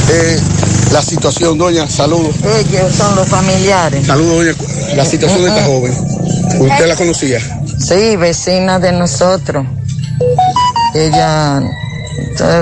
eh, 0.10 0.40
la 0.92 1.02
situación, 1.02 1.58
doña. 1.58 1.90
Saludos. 1.90 2.36
Ellos 2.60 2.94
son 2.96 3.16
los 3.16 3.28
familiares. 3.28 4.06
Saludos, 4.08 4.38
doña. 4.46 4.96
La 4.96 5.06
situación 5.06 5.42
de 5.44 5.48
esta 5.50 5.66
joven. 5.66 5.94
¿Usted 6.60 6.88
la 6.88 6.96
conocía? 6.96 7.40
Sí, 7.80 8.16
vecina 8.18 8.78
de 8.80 8.92
nosotros. 8.92 9.66
Ella, 10.94 11.62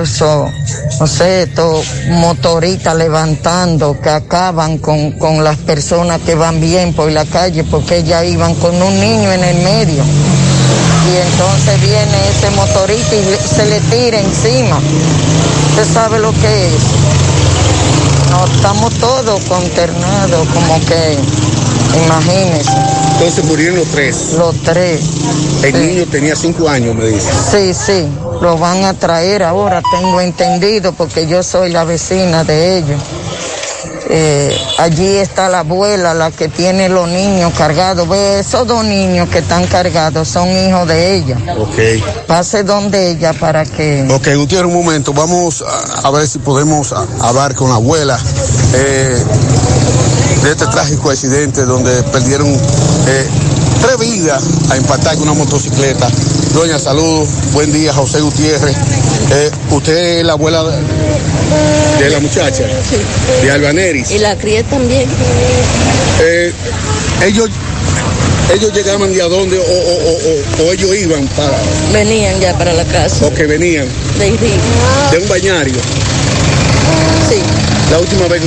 eso, 0.04 0.52
no 1.00 1.08
sé, 1.08 1.48
todo 1.48 1.82
motorita 2.10 2.94
levantando 2.94 4.00
que 4.00 4.10
acaban 4.10 4.78
con, 4.78 5.14
con 5.14 5.44
las 5.44 5.58
personas 5.58 6.22
que 6.22 6.36
van 6.36 6.60
bien 6.60 6.94
por 6.94 7.12
la 7.12 7.26
calle 7.26 7.64
porque 7.64 7.98
ellas 7.98 8.26
iban 8.26 8.56
con 8.56 8.82
un 8.82 9.00
niño 9.00 9.32
en 9.32 9.44
el 9.44 9.58
medio. 9.64 10.04
Y 11.10 11.18
entonces 11.18 11.82
viene 11.82 12.30
ese 12.30 12.50
motorista 12.52 13.16
y 13.16 13.38
se 13.48 13.66
le 13.66 13.80
tira 13.82 14.20
encima. 14.20 14.80
¿Usted 15.70 15.94
sabe 15.94 16.20
lo 16.20 16.32
que 16.34 16.68
es? 16.68 16.84
No, 18.30 18.46
estamos 18.46 18.94
todos 18.96 19.42
consternados, 19.46 20.48
como 20.50 20.80
que, 20.82 21.18
imagínese. 22.06 22.72
Entonces 23.14 23.46
murieron 23.46 23.78
los 23.78 23.88
tres. 23.88 24.34
Los 24.38 24.56
tres. 24.64 25.02
El 25.64 25.74
niño 25.74 26.06
tenía 26.12 26.36
cinco 26.36 26.70
años, 26.70 26.96
me 26.96 27.06
dice. 27.08 27.32
Sí, 27.52 27.74
sí, 27.74 28.08
lo 28.42 28.58
van 28.58 28.84
a 28.86 28.94
traer 28.94 29.44
ahora, 29.44 29.82
tengo 29.92 30.22
entendido, 30.22 30.94
porque 30.94 31.28
yo 31.28 31.44
soy 31.44 31.72
la 31.72 31.84
vecina 31.84 32.44
de 32.44 32.78
ellos. 32.78 33.02
Eh, 34.12 34.58
allí 34.80 35.18
está 35.18 35.50
la 35.50 35.60
abuela, 35.60 36.16
la 36.16 36.32
que 36.32 36.48
tiene 36.48 36.90
los 36.90 37.08
niños 37.08 37.54
cargados. 37.56 38.10
Ve, 38.10 38.40
esos 38.40 38.66
dos 38.66 38.84
niños 38.84 39.30
que 39.30 39.38
están 39.40 39.68
cargados 39.68 40.28
son 40.28 40.50
hijos 40.50 40.88
de 40.88 41.16
ella. 41.18 41.38
Ok. 41.60 42.26
Pase 42.26 42.64
donde 42.64 43.12
ella 43.12 43.34
para 43.34 43.66
que... 43.66 44.08
Ok, 44.12 44.30
Gutiérrez, 44.36 44.66
un 44.74 44.84
momento. 44.84 45.14
Vamos 45.14 45.62
a, 45.64 46.08
a 46.08 46.12
ver 46.12 46.28
si 46.28 46.40
podemos 46.40 46.92
a- 46.92 47.06
hablar 47.22 47.54
con 47.54 47.70
la 47.70 47.76
abuela 47.76 48.18
eh, 48.74 49.24
de 50.44 50.52
este 50.52 50.66
trágico 50.68 51.12
accidente 51.12 51.64
donde 51.66 52.02
perdieron 52.04 52.48
eh, 52.48 53.28
tres 53.82 54.00
vidas 54.00 54.42
a 54.72 54.78
impactar 54.78 55.14
con 55.18 55.30
una 55.30 55.34
motocicleta. 55.38 56.08
Doña, 56.54 56.80
saludos. 56.80 57.30
Buen 57.54 57.72
día, 57.72 57.94
José 57.94 58.20
Gutiérrez. 58.22 58.76
Eh, 59.32 59.52
¿Usted 59.72 60.20
es 60.20 60.26
la 60.26 60.34
abuela 60.34 60.64
de, 62.00 62.10
la 62.10 62.20
muchacha? 62.20 62.64
De 63.42 63.52
Albaneris. 63.52 64.12
Y 64.12 64.20
la 64.20 64.36
crié 64.36 64.64
también. 64.64 65.08
Eh, 66.22 66.52
ellos, 67.26 67.50
ellos 68.54 68.74
llegaban 68.74 69.14
de 69.14 69.22
a 69.22 69.26
dónde 69.28 69.58
o, 69.58 69.62
o- 69.62 69.66
o- 69.66 70.64
o- 70.66 70.68
o 70.70 70.72
ellos 70.74 70.96
iban 70.96 71.28
para... 71.30 71.58
Venían 71.94 72.40
ya 72.40 72.58
para 72.58 72.74
la 72.74 72.84
casa. 72.86 73.26
O 73.26 73.34
que 73.34 73.46
venían 73.46 73.88
De 74.18 74.26
de 74.32 75.18
un 75.24 75.30
bañario. 75.30 75.76
Sí. 77.30 77.38
La 77.92 78.00
última 78.00 78.28
vez 78.28 78.42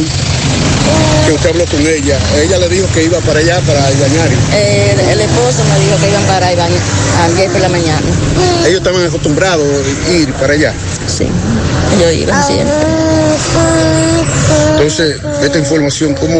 que 1.26 1.32
usted 1.32 1.50
habló 1.50 1.66
con 1.66 1.80
ella, 1.80 2.18
ella 2.36 2.58
le 2.58 2.68
dijo 2.68 2.86
que 2.92 3.04
iba 3.04 3.18
para 3.20 3.38
allá, 3.40 3.60
para 3.60 3.88
el 3.88 3.96
bañario. 3.98 4.38
Eh, 4.52 4.96
el 5.12 5.20
esposo 5.20 5.62
me 5.72 5.84
dijo 5.84 5.96
que 6.00 6.08
iban 6.08 6.24
para 6.24 6.46
ayer 6.48 7.50
por 7.50 7.60
la 7.60 7.68
mañana. 7.68 8.00
Ellos 8.66 8.78
estaban 8.78 9.06
acostumbrados 9.06 9.66
a 9.66 10.12
ir 10.12 10.32
para 10.34 10.54
allá. 10.54 10.74
Sí, 11.06 11.26
ellos 11.96 12.12
iban 12.14 12.46
siempre. 12.46 12.74
Entonces, 14.72 15.16
esta 15.42 15.58
información, 15.58 16.14
¿cómo 16.14 16.38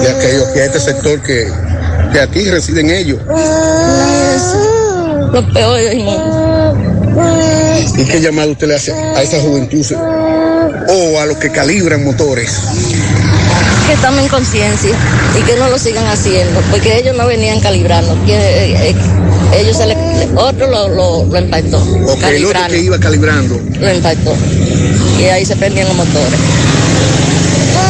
de 0.00 0.10
aquellos, 0.10 0.48
que 0.48 0.60
a 0.60 0.64
este 0.66 0.80
sector 0.80 1.20
que, 1.22 1.50
que 2.12 2.20
aquí 2.20 2.50
residen 2.50 2.90
ellos? 2.90 3.20
Lo 5.32 5.52
peor 5.52 5.76
del 5.78 5.98
mundo. 5.98 6.58
¿Y 7.96 8.04
qué 8.04 8.20
llamado 8.20 8.52
usted 8.52 8.68
le 8.68 8.76
hace 8.76 8.92
a 8.92 9.22
esa 9.22 9.40
juventud 9.40 9.84
o 10.98 11.20
a 11.20 11.26
los 11.26 11.38
que 11.38 11.50
calibran 11.50 12.04
motores? 12.04 12.60
Que 13.86 13.96
tomen 13.96 14.28
conciencia 14.28 14.94
y 15.38 15.42
que 15.42 15.56
no 15.56 15.68
lo 15.68 15.78
sigan 15.78 16.06
haciendo, 16.06 16.60
porque 16.70 16.98
ellos 16.98 17.16
no 17.16 17.26
venían 17.26 17.60
calibrando. 17.60 18.16
que, 18.26 18.34
eh, 18.34 18.90
eh, 18.90 18.96
ellos 19.58 19.76
se 19.76 19.86
le, 19.86 19.96
otro 20.36 20.66
lo, 20.66 20.88
lo, 20.88 21.24
lo 21.24 21.38
impactó. 21.38 21.78
O 21.78 22.18
que 22.18 22.36
el 22.36 22.44
otro 22.44 22.66
que 22.68 22.80
iba 22.80 22.98
calibrando. 22.98 23.58
Lo 23.80 23.94
impactó. 23.94 24.34
Y 25.18 25.24
ahí 25.24 25.44
se 25.46 25.56
prendían 25.56 25.88
los 25.88 25.96
motores. 25.96 26.38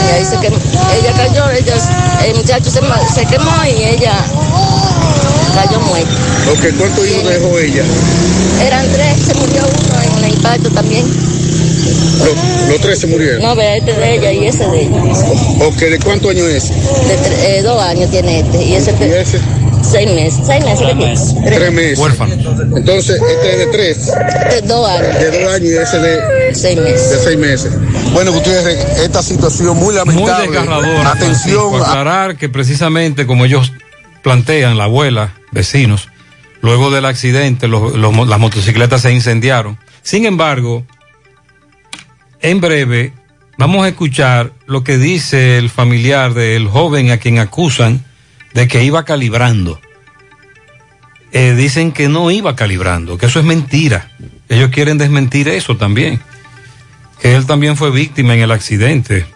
Y 0.08 0.14
ahí 0.14 0.24
se 0.24 0.38
quemó. 0.38 0.56
Ella 0.56 1.12
cayó, 1.16 1.50
ella, 1.50 1.74
el 2.26 2.34
muchacho 2.36 2.70
se, 2.70 2.80
se 3.14 3.26
quemó 3.26 3.52
y 3.64 3.84
ella 3.84 4.12
cayó 5.54 5.80
muerta. 5.80 6.10
Ok, 6.52 6.78
¿cuántos 6.78 7.06
hijos 7.06 7.28
dejó 7.28 7.58
ella? 7.58 7.82
Eran 8.64 8.86
tres, 8.92 9.16
se 9.26 9.34
murió 9.34 9.62
uno 9.66 10.18
en 10.18 10.24
el 10.24 10.34
impacto 10.34 10.70
también. 10.70 11.06
Los, 11.78 12.68
los 12.68 12.80
tres 12.80 12.98
se 12.98 13.06
murieron. 13.06 13.42
No, 13.42 13.54
vea, 13.54 13.76
este 13.76 13.92
de 13.94 14.14
ella 14.14 14.32
y 14.32 14.46
ese 14.46 14.66
de 14.66 14.82
ella. 14.82 15.02
Ok, 15.66 15.76
¿de 15.76 15.98
cuántos 16.00 16.30
años 16.30 16.46
es? 16.46 16.68
De 16.70 17.16
tre- 17.18 17.38
eh, 17.58 17.62
dos 17.62 17.80
años 17.82 18.10
tiene 18.10 18.40
este. 18.40 18.64
¿Y 18.64 18.74
ese? 18.74 18.92
Seis 19.82 20.10
meses. 20.12 20.40
Seis 20.46 20.64
meses. 20.96 21.34
Tres 21.44 21.72
meses. 21.72 21.98
Entonces, 22.76 23.20
este 23.22 23.52
es 23.52 23.58
de 23.58 23.66
tres. 23.66 24.06
De 24.50 24.60
dos 24.66 24.88
años. 24.88 25.18
De 25.18 25.40
dos 25.44 25.52
años 25.54 25.70
y 25.70 25.76
ese 25.76 25.98
de 26.00 26.54
seis 26.54 26.78
meses. 26.78 27.10
De 27.10 27.18
seis 27.24 27.38
meses. 27.38 27.72
Bueno, 28.12 28.32
Gutiérrez, 28.32 28.76
esta 29.00 29.22
situación 29.22 29.76
muy 29.76 29.86
Muy 29.86 29.94
lamentable. 29.94 30.48
desgarradora. 30.48 31.10
Atención. 31.12 31.70
Francisco, 31.70 31.76
aclarar 31.84 32.36
que 32.36 32.48
precisamente 32.48 33.26
como 33.26 33.44
ellos 33.44 33.72
plantean, 34.22 34.76
la 34.76 34.84
abuela, 34.84 35.34
vecinos, 35.52 36.08
luego 36.60 36.90
del 36.90 37.04
accidente 37.06 37.68
los- 37.68 37.94
los 37.94 38.12
mo- 38.12 38.26
las 38.26 38.38
motocicletas 38.40 39.00
se 39.02 39.12
incendiaron. 39.12 39.78
Sin 40.02 40.26
embargo, 40.26 40.84
en 42.40 42.60
breve 42.60 43.12
vamos 43.56 43.84
a 43.84 43.88
escuchar 43.88 44.52
lo 44.66 44.84
que 44.84 44.98
dice 44.98 45.58
el 45.58 45.70
familiar 45.70 46.34
del 46.34 46.68
joven 46.68 47.10
a 47.10 47.18
quien 47.18 47.38
acusan 47.38 48.04
de 48.54 48.68
que 48.68 48.84
iba 48.84 49.04
calibrando. 49.04 49.80
Eh, 51.32 51.54
dicen 51.54 51.92
que 51.92 52.08
no 52.08 52.30
iba 52.30 52.56
calibrando, 52.56 53.18
que 53.18 53.26
eso 53.26 53.38
es 53.38 53.44
mentira. 53.44 54.10
Ellos 54.48 54.70
quieren 54.70 54.96
desmentir 54.96 55.48
eso 55.48 55.76
también, 55.76 56.20
que 57.20 57.34
él 57.34 57.46
también 57.46 57.76
fue 57.76 57.90
víctima 57.90 58.34
en 58.34 58.40
el 58.40 58.50
accidente. 58.50 59.26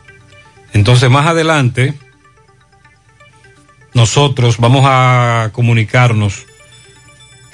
Entonces, 0.72 1.10
más 1.10 1.26
adelante, 1.26 1.94
nosotros 3.92 4.56
vamos 4.56 4.84
a 4.86 5.50
comunicarnos 5.52 6.46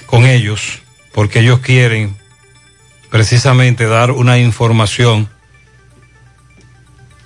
con 0.05 0.25
ellos 0.25 0.79
porque 1.13 1.39
ellos 1.39 1.59
quieren 1.59 2.15
precisamente 3.09 3.87
dar 3.87 4.11
una 4.11 4.37
información. 4.37 5.29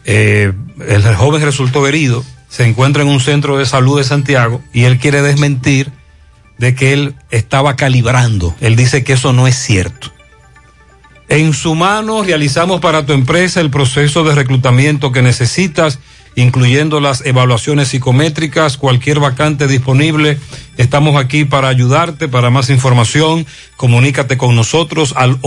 Eh, 0.06 0.52
el 0.88 1.16
joven 1.16 1.42
resultó 1.42 1.88
herido, 1.88 2.24
se 2.50 2.66
encuentra 2.66 3.04
en 3.04 3.10
un 3.10 3.20
centro 3.20 3.58
de 3.58 3.66
salud 3.66 3.98
de 3.98 4.04
Santiago 4.04 4.62
y 4.74 4.84
él 4.84 5.00
quiere 5.00 5.22
desmentir 5.22 5.92
de 6.58 6.76
que 6.76 6.94
él 6.94 7.16
estaba 7.32 7.76
calibrando. 7.76 8.56
Él 8.62 8.76
dice 8.76 9.04
que 9.04 9.14
eso 9.14 9.34
no 9.34 9.48
es 9.48 9.56
cierto. 9.56 10.12
En 11.30 11.54
su 11.54 11.74
mano 11.74 12.24
realizamos 12.24 12.80
para 12.80 13.06
tu 13.06 13.14
empresa 13.14 13.60
el 13.60 13.70
proceso 13.70 14.24
de 14.24 14.36
reclutamiento 14.36 15.12
que 15.12 15.22
necesitas 15.22 16.00
incluyendo 16.36 17.00
las 17.00 17.26
evaluaciones 17.26 17.90
psicométricas, 17.90 18.78
cualquier 18.78 19.20
vacante 19.20 19.68
disponible. 19.68 20.40
Estamos 20.78 21.16
aquí 21.16 21.46
para 21.46 21.68
ayudarte. 21.68 22.28
Para 22.28 22.50
más 22.50 22.70
información, 22.70 23.46
comunícate 23.78 24.38
con 24.38 24.56
nosotros 24.56 25.14
al 25.16 25.38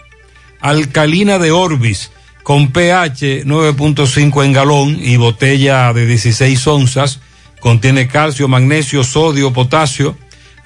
alcalina 0.60 1.38
de 1.38 1.52
Orbis 1.52 2.12
con 2.42 2.72
pH 2.72 3.46
9.5 3.46 4.44
en 4.44 4.54
galón 4.54 4.98
y 5.02 5.18
botella 5.18 5.94
de 5.94 6.06
16 6.06 6.68
onzas. 6.68 7.20
Contiene 7.60 8.08
calcio, 8.08 8.48
magnesio, 8.48 9.04
sodio, 9.04 9.52
potasio. 9.54 10.16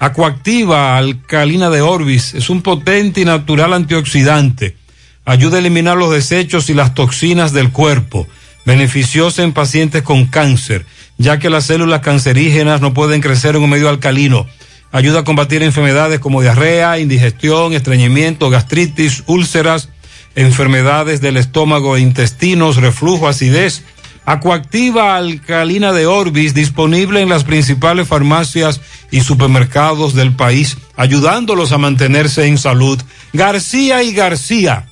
Acuactiva 0.00 0.96
alcalina 0.98 1.70
de 1.70 1.80
Orbis 1.80 2.34
es 2.34 2.50
un 2.50 2.62
potente 2.62 3.20
y 3.20 3.24
natural 3.24 3.72
antioxidante. 3.72 4.76
Ayuda 5.24 5.56
a 5.56 5.60
eliminar 5.60 5.96
los 5.96 6.10
desechos 6.10 6.70
y 6.70 6.74
las 6.74 6.94
toxinas 6.94 7.52
del 7.52 7.70
cuerpo. 7.70 8.26
Beneficiosa 8.66 9.44
en 9.44 9.52
pacientes 9.52 10.02
con 10.02 10.26
cáncer 10.26 10.84
ya 11.20 11.38
que 11.38 11.50
las 11.50 11.66
células 11.66 12.00
cancerígenas 12.00 12.80
no 12.80 12.94
pueden 12.94 13.20
crecer 13.20 13.54
en 13.54 13.62
un 13.62 13.68
medio 13.68 13.90
alcalino. 13.90 14.46
Ayuda 14.90 15.20
a 15.20 15.24
combatir 15.24 15.62
enfermedades 15.62 16.18
como 16.18 16.40
diarrea, 16.40 16.98
indigestión, 16.98 17.74
estreñimiento, 17.74 18.48
gastritis, 18.48 19.22
úlceras, 19.26 19.90
enfermedades 20.34 21.20
del 21.20 21.36
estómago 21.36 21.94
e 21.94 22.00
intestinos, 22.00 22.76
reflujo, 22.76 23.28
acidez. 23.28 23.82
Acuactiva 24.26 25.16
alcalina 25.16 25.92
de 25.92 26.06
Orbis 26.06 26.54
disponible 26.54 27.20
en 27.20 27.28
las 27.28 27.44
principales 27.44 28.06
farmacias 28.06 28.80
y 29.10 29.22
supermercados 29.22 30.14
del 30.14 30.32
país, 30.32 30.76
ayudándolos 30.96 31.72
a 31.72 31.78
mantenerse 31.78 32.46
en 32.46 32.58
salud. 32.58 33.00
García 33.32 34.02
y 34.02 34.12
García. 34.12 34.86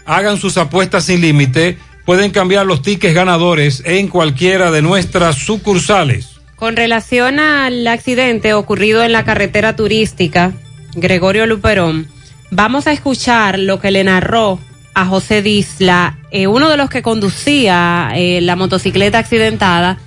Hagan 0.06 0.38
sus 0.38 0.58
apuestas 0.58 1.06
sin 1.06 1.22
límite 1.22 1.78
pueden 2.06 2.30
cambiar 2.30 2.68
los 2.68 2.84
tickets 2.84 3.16
ganadores 3.16 3.82
en 3.84 4.08
cualquiera 4.08 4.70
de 4.70 4.84
nuestras 4.84 5.38
sucursales. 5.38 6.40
Con 6.56 6.76
relación 6.76 7.40
al 7.40 7.86
accidente 7.88 8.54
ocurrido 8.54 9.04
en 9.04 9.12
la 9.12 9.26
carretera 9.26 9.76
turística 9.76 10.54
Gregorio 10.94 11.48
Luperón, 11.48 12.08
vamos 12.52 12.88
a 12.88 12.92
escuchar 12.92 13.60
lo 13.60 13.80
que 13.80 13.92
le 13.92 14.04
narró 14.04 14.60
a 14.94 15.06
José 15.06 15.42
Disla, 15.42 16.18
eh, 16.32 16.48
uno 16.48 16.70
de 16.70 16.78
los 16.78 16.90
que 16.90 17.02
conducía 17.02 18.12
eh, 18.16 18.40
la 18.42 18.56
motocicleta 18.56 19.20
accidentada, 19.20 19.98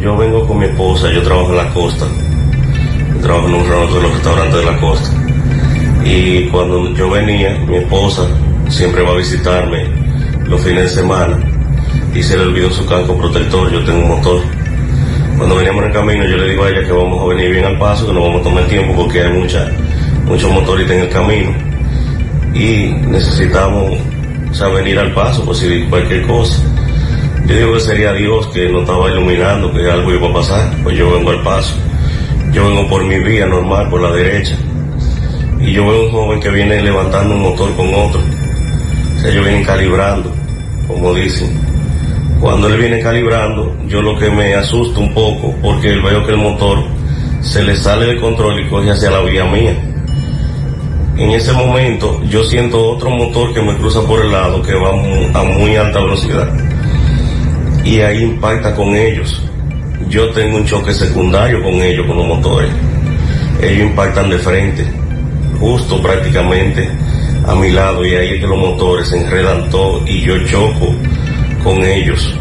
Yo 0.00 0.16
vengo 0.16 0.46
con 0.46 0.58
mi 0.58 0.66
esposa, 0.66 1.10
yo 1.10 1.22
trabajo 1.22 1.50
en 1.50 1.56
la 1.56 1.74
costa, 1.74 2.06
trabajo 3.20 3.48
en 3.48 3.54
un 3.54 3.62
de 3.64 4.00
los 4.00 4.12
restaurantes 4.14 4.54
de 4.54 4.64
la 4.64 4.80
costa. 4.80 5.10
Y 6.04 6.46
cuando 6.48 6.94
yo 6.94 7.10
venía, 7.10 7.58
mi 7.66 7.76
esposa 7.76 8.28
siempre 8.68 9.02
va 9.02 9.10
a 9.10 9.16
visitarme 9.16 9.84
los 10.44 10.62
fines 10.62 10.84
de 10.84 10.88
semana 10.88 11.38
y 12.14 12.22
se 12.22 12.36
le 12.36 12.44
olvidó 12.44 12.70
su 12.70 12.86
casco 12.86 13.16
protector, 13.16 13.70
yo 13.72 13.84
tengo 13.84 13.98
un 14.00 14.08
motor. 14.08 14.40
Cuando 15.36 15.56
veníamos 15.56 15.82
en 15.82 15.88
el 15.88 15.94
camino 15.94 16.24
yo 16.24 16.36
le 16.36 16.50
digo 16.50 16.64
a 16.64 16.70
ella 16.70 16.84
que 16.84 16.92
vamos 16.92 17.22
a 17.22 17.34
venir 17.34 17.50
bien 17.50 17.64
al 17.64 17.78
paso, 17.78 18.06
que 18.06 18.12
no 18.12 18.22
vamos 18.22 18.40
a 18.40 18.44
tomar 18.44 18.64
tiempo 18.64 18.94
porque 18.94 19.22
hay 19.22 19.32
mucha, 19.32 19.68
muchos 20.26 20.50
motoristas 20.50 20.96
en 20.96 21.02
el 21.02 21.08
camino 21.08 21.54
y 22.54 22.92
necesitamos 23.06 23.98
o 24.50 24.54
sea, 24.54 24.68
venir 24.68 24.98
al 24.98 25.12
paso 25.12 25.44
por 25.44 25.54
si 25.54 25.84
cualquier 25.88 26.26
cosa. 26.26 26.62
Yo 27.46 27.56
digo 27.56 27.72
que 27.74 27.80
sería 27.80 28.12
Dios 28.12 28.46
que 28.48 28.68
nos 28.68 28.82
estaba 28.82 29.10
iluminando, 29.10 29.72
que 29.72 29.90
algo 29.90 30.12
iba 30.12 30.28
a 30.28 30.32
pasar, 30.32 30.70
pues 30.82 30.96
yo 30.96 31.10
vengo 31.10 31.30
al 31.30 31.42
paso. 31.42 31.74
Yo 32.52 32.68
vengo 32.68 32.88
por 32.88 33.04
mi 33.04 33.18
vía 33.18 33.46
normal, 33.46 33.88
por 33.88 34.02
la 34.02 34.10
derecha. 34.10 34.56
Y 35.60 35.72
yo 35.72 35.86
veo 35.86 36.06
un 36.06 36.10
joven 36.10 36.40
que 36.40 36.50
viene 36.50 36.82
levantando 36.82 37.34
un 37.34 37.42
motor 37.42 37.74
con 37.74 37.88
otro. 37.94 38.20
O 38.20 39.20
sea, 39.20 39.30
ellos 39.30 39.44
vienen 39.44 39.64
calibrando, 39.64 40.32
como 40.86 41.14
dicen. 41.14 41.58
Cuando 42.40 42.68
él 42.68 42.78
viene 42.78 43.00
calibrando, 43.00 43.76
yo 43.86 44.02
lo 44.02 44.16
que 44.18 44.30
me 44.30 44.54
asusto 44.54 45.00
un 45.00 45.12
poco, 45.14 45.54
porque 45.62 45.88
veo 45.88 46.24
que 46.24 46.32
el 46.32 46.38
motor 46.38 46.78
se 47.40 47.62
le 47.62 47.76
sale 47.76 48.06
de 48.06 48.20
control 48.20 48.60
y 48.60 48.68
coge 48.68 48.90
hacia 48.90 49.10
la 49.10 49.20
vía 49.22 49.44
mía. 49.44 49.76
En 51.16 51.30
ese 51.30 51.52
momento 51.52 52.22
yo 52.24 52.44
siento 52.44 52.90
otro 52.90 53.10
motor 53.10 53.52
que 53.52 53.62
me 53.62 53.74
cruza 53.76 54.02
por 54.02 54.20
el 54.20 54.30
lado, 54.30 54.62
que 54.62 54.74
va 54.74 54.90
a 54.90 55.44
muy 55.44 55.74
alta 55.76 55.98
velocidad 55.98 56.48
y 57.84 58.00
ahí 58.00 58.22
impacta 58.22 58.74
con 58.74 58.94
ellos. 58.94 59.42
Yo 60.08 60.30
tengo 60.30 60.56
un 60.56 60.64
choque 60.64 60.92
secundario 60.92 61.62
con 61.62 61.74
ellos, 61.74 62.06
con 62.06 62.16
los 62.16 62.26
motores. 62.26 62.70
Ellos 63.60 63.88
impactan 63.88 64.30
de 64.30 64.38
frente, 64.38 64.86
justo 65.58 66.00
prácticamente 66.00 66.88
a 67.46 67.54
mi 67.54 67.70
lado 67.70 68.04
y 68.04 68.14
ahí 68.14 68.34
es 68.34 68.40
que 68.40 68.46
los 68.46 68.58
motores 68.58 69.08
se 69.08 69.16
enredan 69.20 69.68
todo 69.70 70.06
y 70.06 70.20
yo 70.20 70.34
choco 70.46 70.94
con 71.64 71.82
ellos. 71.82 72.34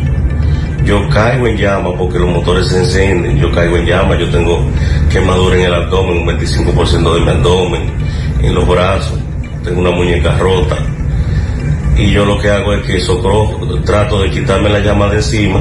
Yo 0.85 1.07
caigo 1.09 1.47
en 1.47 1.57
llama 1.57 1.93
porque 1.97 2.19
los 2.19 2.29
motores 2.29 2.67
se 2.67 2.79
encienden, 2.79 3.37
yo 3.37 3.51
caigo 3.51 3.77
en 3.77 3.85
llama, 3.85 4.17
yo 4.17 4.29
tengo 4.29 4.65
quemadura 5.11 5.57
en 5.57 5.63
el 5.63 5.73
abdomen, 5.73 6.17
un 6.19 6.27
25% 6.27 7.13
de 7.13 7.21
mi 7.21 7.29
abdomen, 7.29 7.81
en 8.41 8.55
los 8.55 8.67
brazos, 8.67 9.19
tengo 9.63 9.81
una 9.81 9.91
muñeca 9.91 10.37
rota. 10.37 10.77
Y 11.97 12.11
yo 12.11 12.25
lo 12.25 12.37
que 12.39 12.49
hago 12.49 12.73
es 12.73 12.85
que 12.85 12.99
socro, 12.99 13.49
trato 13.83 14.21
de 14.21 14.29
quitarme 14.29 14.69
la 14.69 14.79
llama 14.79 15.07
de 15.07 15.17
encima, 15.17 15.59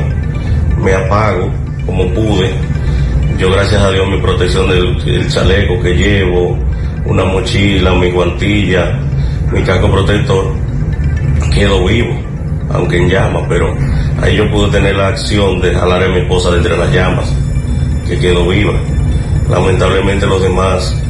me 0.78 0.92
apago 0.94 1.50
como 1.86 2.06
pude. 2.12 2.50
Yo 3.38 3.50
gracias 3.50 3.82
a 3.82 3.90
Dios 3.90 4.06
mi 4.08 4.20
protección 4.20 4.68
del, 4.68 5.04
del 5.04 5.28
chaleco 5.28 5.80
que 5.82 5.94
llevo, 5.94 6.58
una 7.06 7.24
mochila, 7.24 7.94
mi 7.94 8.10
guantilla, 8.10 8.98
mi 9.50 9.62
casco 9.62 9.90
protector, 9.90 10.52
quedo 11.54 11.84
vivo, 11.86 12.18
aunque 12.70 12.98
en 12.98 13.08
llamas, 13.08 13.44
pero 13.48 13.74
ahí 14.22 14.36
yo 14.36 14.50
pude 14.50 14.70
tener 14.70 14.96
la 14.96 15.08
acción 15.08 15.60
de 15.60 15.74
jalar 15.74 16.02
a 16.02 16.08
mi 16.08 16.18
esposa 16.18 16.50
de 16.50 16.58
entre 16.58 16.76
las 16.76 16.92
llamas, 16.92 17.32
que 18.06 18.18
quedó 18.18 18.46
viva. 18.46 18.74
Lamentablemente 19.48 20.26
los 20.26 20.42
demás 20.42 21.02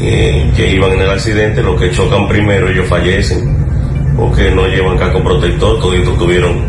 eh, 0.00 0.52
que 0.56 0.72
iban 0.74 0.92
en 0.92 1.02
el 1.02 1.10
accidente, 1.10 1.62
los 1.62 1.80
que 1.80 1.90
chocan 1.90 2.28
primero, 2.28 2.68
ellos 2.68 2.86
fallecen, 2.86 3.63
porque 4.16 4.50
no 4.50 4.66
llevan 4.66 4.98
casco 4.98 5.22
protector, 5.22 5.80
todos 5.80 6.18
tuvieron 6.18 6.64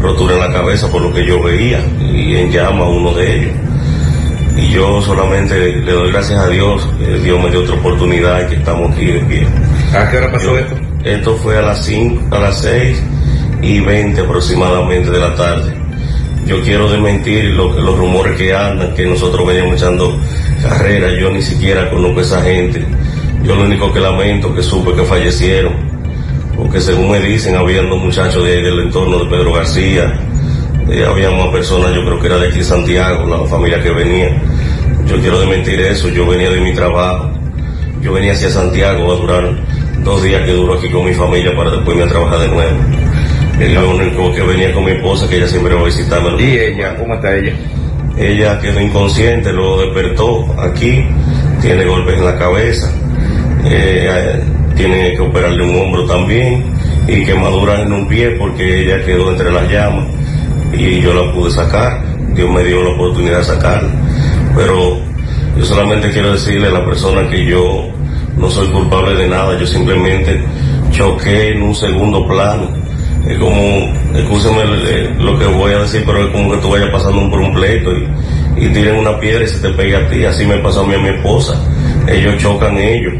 rotura 0.00 0.34
en 0.34 0.40
la 0.40 0.52
cabeza 0.52 0.90
por 0.90 1.02
lo 1.02 1.12
que 1.12 1.26
yo 1.26 1.42
veía, 1.42 1.80
y 2.00 2.36
en 2.36 2.50
llama 2.50 2.88
uno 2.88 3.12
de 3.14 3.36
ellos. 3.36 3.52
Y 4.56 4.70
yo 4.70 5.00
solamente 5.02 5.54
le 5.76 5.92
doy 5.92 6.10
gracias 6.10 6.40
a 6.40 6.48
Dios, 6.48 6.88
que 6.98 7.18
Dios 7.18 7.42
me 7.42 7.50
dio 7.50 7.60
otra 7.60 7.76
oportunidad 7.76 8.42
y 8.42 8.50
que 8.50 8.54
estamos 8.56 8.92
aquí 8.92 9.06
de 9.06 9.20
pie. 9.20 9.46
¿A 9.96 10.10
qué 10.10 10.16
hora 10.16 10.32
pasó 10.32 10.58
esto? 10.58 10.74
Esto 11.04 11.36
fue 11.36 11.56
a 11.58 11.62
las 11.62 11.84
5, 11.84 12.34
a 12.34 12.40
las 12.40 12.60
6 12.62 13.02
y 13.62 13.80
20 13.80 14.20
aproximadamente 14.20 15.10
de 15.10 15.18
la 15.18 15.34
tarde. 15.36 15.74
Yo 16.46 16.62
quiero 16.62 16.90
desmentir 16.90 17.44
lo 17.44 17.78
los 17.78 17.98
rumores 17.98 18.36
que 18.36 18.54
andan, 18.54 18.94
que 18.94 19.04
nosotros 19.04 19.46
veníamos 19.46 19.76
echando 19.76 20.18
carrera, 20.62 21.08
yo 21.20 21.30
ni 21.30 21.42
siquiera 21.42 21.88
conozco 21.90 22.18
a 22.18 22.22
esa 22.22 22.42
gente. 22.42 22.84
Yo 23.44 23.54
lo 23.54 23.64
único 23.64 23.92
que 23.92 24.00
lamento 24.00 24.54
que 24.54 24.62
supe 24.62 24.92
que 24.92 25.04
fallecieron, 25.04 25.74
porque 26.58 26.80
según 26.80 27.12
me 27.12 27.20
dicen, 27.20 27.54
había 27.54 27.82
dos 27.82 28.02
muchachos 28.02 28.44
de 28.44 28.56
ahí 28.56 28.62
del 28.62 28.80
entorno 28.80 29.20
de 29.20 29.30
Pedro 29.30 29.52
García, 29.52 30.12
eh, 30.90 31.04
había 31.08 31.30
más 31.30 31.48
personas, 31.48 31.94
yo 31.94 32.04
creo 32.04 32.18
que 32.18 32.26
era 32.26 32.36
de 32.38 32.48
aquí 32.48 32.58
de 32.58 32.64
Santiago, 32.64 33.24
la 33.26 33.46
familia 33.46 33.80
que 33.80 33.90
venía. 33.90 34.42
Yo 35.06 35.20
quiero 35.20 35.38
desmentir 35.38 35.80
eso, 35.80 36.08
yo 36.08 36.26
venía 36.26 36.50
de 36.50 36.60
mi 36.60 36.74
trabajo, 36.74 37.30
yo 38.02 38.12
venía 38.12 38.32
hacia 38.32 38.50
Santiago 38.50 39.12
a 39.12 39.16
durar 39.16 39.56
dos 40.02 40.22
días 40.22 40.42
que 40.42 40.52
duro 40.52 40.74
aquí 40.74 40.88
con 40.90 41.04
mi 41.04 41.14
familia 41.14 41.54
para 41.54 41.70
después 41.70 41.96
irme 41.96 42.08
a 42.08 42.12
trabajar 42.12 42.40
de 42.40 42.48
nuevo. 42.48 42.76
Es 43.60 43.72
lo 43.72 43.90
único 43.90 44.34
que 44.34 44.42
venía 44.42 44.72
con 44.72 44.84
mi 44.84 44.92
esposa, 44.92 45.28
que 45.28 45.36
ella 45.36 45.46
siempre 45.46 45.74
va 45.74 45.82
a 45.82 45.84
visitarme. 45.84 46.42
¿Y 46.42 46.58
ella? 46.58 46.96
¿Cómo 46.96 47.14
está 47.14 47.36
ella? 47.36 47.52
Ella 48.18 48.58
quedó 48.60 48.80
inconsciente, 48.80 49.52
lo 49.52 49.80
despertó 49.80 50.44
aquí, 50.58 51.06
tiene 51.60 51.84
golpes 51.84 52.18
en 52.18 52.24
la 52.24 52.36
cabeza, 52.36 52.92
eh, 53.64 54.42
tiene 54.78 55.12
que 55.14 55.20
operarle 55.20 55.64
un 55.64 55.82
hombro 55.82 56.04
también 56.06 56.64
y 57.08 57.24
quemaduras 57.24 57.80
en 57.80 57.92
un 57.92 58.06
pie 58.06 58.30
porque 58.38 58.82
ella 58.82 59.04
quedó 59.04 59.32
entre 59.32 59.50
las 59.50 59.68
llamas 59.70 60.06
y 60.72 61.00
yo 61.00 61.12
la 61.12 61.32
pude 61.32 61.50
sacar, 61.50 62.00
Dios 62.32 62.48
me 62.48 62.62
dio 62.62 62.84
la 62.84 62.90
oportunidad 62.90 63.38
de 63.38 63.44
sacarla. 63.44 63.90
Pero 64.54 64.98
yo 65.56 65.64
solamente 65.64 66.10
quiero 66.10 66.32
decirle 66.32 66.68
a 66.68 66.70
la 66.70 66.84
persona 66.84 67.28
que 67.28 67.44
yo 67.44 67.88
no 68.36 68.48
soy 68.48 68.68
culpable 68.68 69.16
de 69.16 69.28
nada, 69.28 69.58
yo 69.58 69.66
simplemente 69.66 70.40
choqué 70.92 71.48
en 71.48 71.62
un 71.62 71.74
segundo 71.74 72.26
plano. 72.28 72.70
Es 73.26 73.36
como, 73.36 73.60
escúchame 74.14 74.62
eh, 74.62 75.14
lo 75.18 75.38
que 75.38 75.46
voy 75.46 75.72
a 75.72 75.80
decir, 75.80 76.04
pero 76.06 76.24
es 76.24 76.32
como 76.32 76.52
que 76.52 76.58
tú 76.58 76.70
vayas 76.70 76.90
pasando 76.90 77.28
por 77.28 77.40
un 77.40 77.52
pleito 77.52 77.90
y, 77.92 78.08
y 78.56 78.68
tiren 78.68 78.96
una 78.96 79.18
piedra 79.18 79.42
y 79.42 79.48
se 79.48 79.58
te 79.58 79.70
pega 79.70 79.98
a 79.98 80.08
ti. 80.08 80.24
Así 80.24 80.46
me 80.46 80.58
pasó 80.58 80.82
a 80.82 80.86
mí 80.86 80.94
a 80.94 80.98
mi 80.98 81.08
esposa. 81.08 81.60
Ellos 82.06 82.36
chocan 82.38 82.78
ellos. 82.78 83.14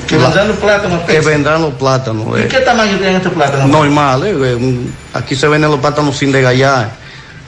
Que 0.07 0.17
vendrán 0.17 0.49
los 0.49 0.57
plátanos 0.59 1.03
a 1.03 1.07
que 1.07 1.15
peso. 1.15 1.29
vendrán 1.29 1.63
los 1.63 1.75
plátanos. 1.75 2.39
¿Y 2.39 2.43
eh, 2.43 2.49
qué 2.49 2.59
tamaño 2.61 2.97
tienen 2.99 3.17
estos 3.17 3.33
plátanos? 3.33 3.69
normales. 3.69 4.35
eh, 4.39 4.79
aquí 5.15 5.35
se 5.37 5.49
venden 5.49 5.71
los 5.71 5.81
plátanos 5.81 6.17
sin 6.17 6.33
degallar. 6.33 7.03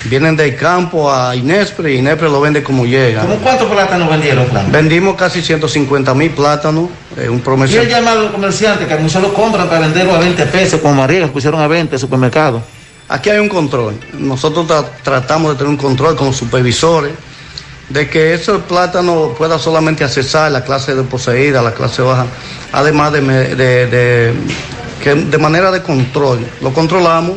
Vienen 0.04 0.36
del 0.36 0.54
campo 0.54 1.10
a 1.10 1.34
Inespre 1.34 1.94
y 1.94 1.98
Inespre 1.98 2.28
lo 2.28 2.40
vende 2.40 2.62
como 2.62 2.84
llega. 2.84 3.22
¿Cómo 3.22 3.36
cuántos 3.36 3.70
plátanos 3.70 4.10
vendieron, 4.10 4.46
Franco? 4.48 4.70
Vendimos 4.70 5.16
casi 5.16 5.40
150 5.40 6.12
mil 6.14 6.30
plátanos, 6.30 6.90
eh, 7.16 7.28
un 7.30 7.42
Y 7.70 7.74
el 7.76 7.88
llamado 7.88 8.20
al 8.20 8.32
comerciante 8.32 8.86
que 8.86 8.94
no 8.96 9.20
lo 9.20 9.32
compran 9.32 9.66
para 9.66 9.80
venderlo 9.80 10.14
a 10.14 10.18
20 10.18 10.44
pesos, 10.46 10.80
como 10.80 10.94
María, 10.94 11.20
que 11.20 11.28
pusieron 11.28 11.58
a 11.60 11.66
20 11.66 11.88
en 11.88 11.94
el 11.94 11.98
supermercado. 11.98 12.62
Aquí 13.08 13.30
hay 13.30 13.38
un 13.38 13.48
control. 13.48 13.94
Nosotros 14.18 14.66
tra- 14.66 14.86
tratamos 15.02 15.52
de 15.52 15.56
tener 15.58 15.70
un 15.70 15.76
control 15.76 16.16
como 16.16 16.32
supervisores 16.32 17.12
de 17.88 18.08
que 18.08 18.32
ese 18.34 18.52
plátano 18.60 19.34
pueda 19.36 19.58
solamente 19.58 20.04
accesar 20.04 20.50
la 20.50 20.64
clase 20.64 20.94
de 20.94 21.02
poseída, 21.02 21.60
la 21.62 21.72
clase 21.74 22.00
baja, 22.00 22.26
además 22.72 23.12
de, 23.12 23.20
de, 23.20 23.86
de- 23.86 24.34
que 25.02 25.14
de 25.14 25.38
manera 25.38 25.70
de 25.70 25.82
control. 25.82 26.38
Lo 26.62 26.72
controlamos 26.72 27.36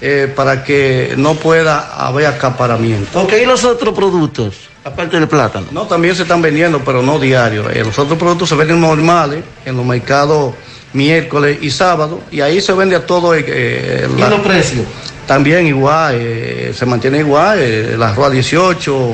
eh, 0.00 0.32
para 0.34 0.64
que 0.64 1.14
no 1.18 1.34
pueda 1.34 1.94
haber 2.06 2.26
acaparamiento. 2.26 3.20
Ok, 3.20 3.34
¿y 3.42 3.44
los 3.46 3.64
otros 3.64 3.94
productos? 3.94 4.54
Aparte 4.82 5.18
del 5.18 5.28
plátano. 5.28 5.66
No, 5.72 5.82
también 5.86 6.14
se 6.14 6.22
están 6.22 6.40
vendiendo, 6.40 6.80
pero 6.84 7.02
no 7.02 7.18
diario. 7.18 7.68
Eh, 7.68 7.82
los 7.84 7.98
otros 7.98 8.18
productos 8.18 8.48
se 8.48 8.54
venden 8.54 8.80
normales 8.80 9.42
en 9.66 9.76
los 9.76 9.84
mercados 9.84 10.54
miércoles 10.92 11.58
y 11.60 11.70
sábado, 11.70 12.20
y 12.30 12.40
ahí 12.40 12.60
se 12.60 12.72
vende 12.72 12.96
a 12.96 13.04
todo. 13.06 13.34
eh, 13.34 14.08
¿Y 14.16 14.20
la- 14.20 14.30
los 14.30 14.40
precios? 14.40 14.84
también 15.26 15.66
igual, 15.66 16.16
eh, 16.20 16.72
se 16.76 16.86
mantiene 16.86 17.18
igual, 17.18 17.58
eh, 17.60 17.94
el 17.94 18.02
arroz 18.02 18.26
a 18.28 18.30
18, 18.30 19.12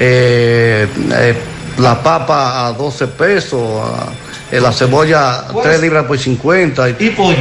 eh, 0.00 0.86
eh, 1.12 1.34
la 1.78 2.02
papa 2.02 2.66
a 2.66 2.72
12 2.72 3.06
pesos, 3.06 3.60
a- 3.82 4.08
eh, 4.54 4.60
la 4.60 4.72
cebolla 4.72 5.44
Pues- 5.52 5.64
3 5.66 5.80
libras 5.80 6.04
por 6.06 6.18
50. 6.18 6.88
¿Y 6.90 7.10
pollo? 7.10 7.36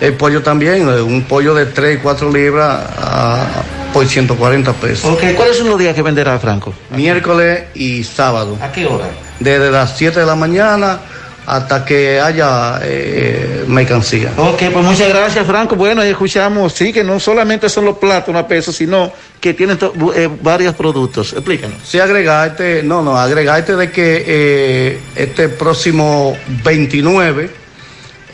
El 0.00 0.14
pollo 0.14 0.42
también, 0.42 0.88
eh, 0.88 1.00
un 1.00 1.22
pollo 1.24 1.54
de 1.54 1.66
3 1.66 1.96
y 1.98 2.00
4 2.00 2.30
libras 2.30 2.80
a- 2.98 3.46
por 3.92 4.06
140 4.06 4.72
pesos. 4.72 5.04
Ok, 5.10 5.22
¿cuáles 5.36 5.56
son 5.58 5.68
los 5.68 5.78
días 5.78 5.94
que 5.94 6.02
venderá 6.02 6.38
Franco? 6.38 6.72
Miércoles 6.90 7.64
y 7.74 8.02
sábado. 8.04 8.56
¿A 8.60 8.72
qué 8.72 8.86
hora? 8.86 9.04
Desde 9.38 9.70
las 9.70 9.96
7 9.96 10.20
de 10.20 10.26
la 10.26 10.34
mañana 10.34 10.98
hasta 11.46 11.84
que 11.84 12.20
haya 12.20 12.78
eh, 12.82 13.64
mercancía. 13.66 14.32
Ok, 14.36 14.62
pues 14.72 14.84
muchas 14.84 15.08
gracias, 15.08 15.46
Franco. 15.46 15.74
Bueno, 15.76 16.02
ahí 16.02 16.10
escuchamos, 16.10 16.72
sí, 16.72 16.92
que 16.92 17.02
no 17.02 17.18
solamente 17.18 17.68
son 17.68 17.84
los 17.84 17.98
plátanos 17.98 18.42
a 18.42 18.46
peso, 18.46 18.72
sino 18.72 19.12
que 19.40 19.54
tienen 19.54 19.78
eh, 20.14 20.28
varios 20.40 20.74
productos. 20.74 21.32
Explícanos. 21.32 21.78
Sí, 21.84 21.98
agregarte, 21.98 22.82
no, 22.82 23.02
no, 23.02 23.18
agregarte 23.18 23.76
de 23.76 23.90
que 23.90 24.24
eh, 24.26 25.00
este 25.16 25.48
próximo 25.48 26.36
29, 26.64 27.50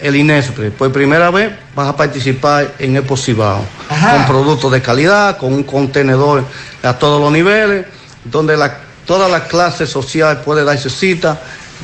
el 0.03 0.17
INESPRE, 0.17 0.71
por 0.71 0.93
primera 0.93 1.31
vez 1.31 1.51
vas 1.75 1.89
a 1.89 1.97
participar 1.97 2.75
en 2.79 2.97
Expo 2.97 3.17
Cibao, 3.17 3.65
con 3.89 4.27
productos 4.27 4.71
de 4.71 4.83
calidad, 4.83 5.39
con 5.39 5.53
un 5.53 5.63
contenedor 5.63 6.45
a 6.83 6.99
todos 6.99 7.21
los 7.21 7.33
niveles, 7.33 7.87
donde 8.25 8.57
la, 8.57 8.79
toda 9.07 9.29
la 9.29 9.45
clase 9.45 9.87
social 9.87 10.43
puede 10.43 10.63
darse 10.63 10.91
cita, 10.91 11.41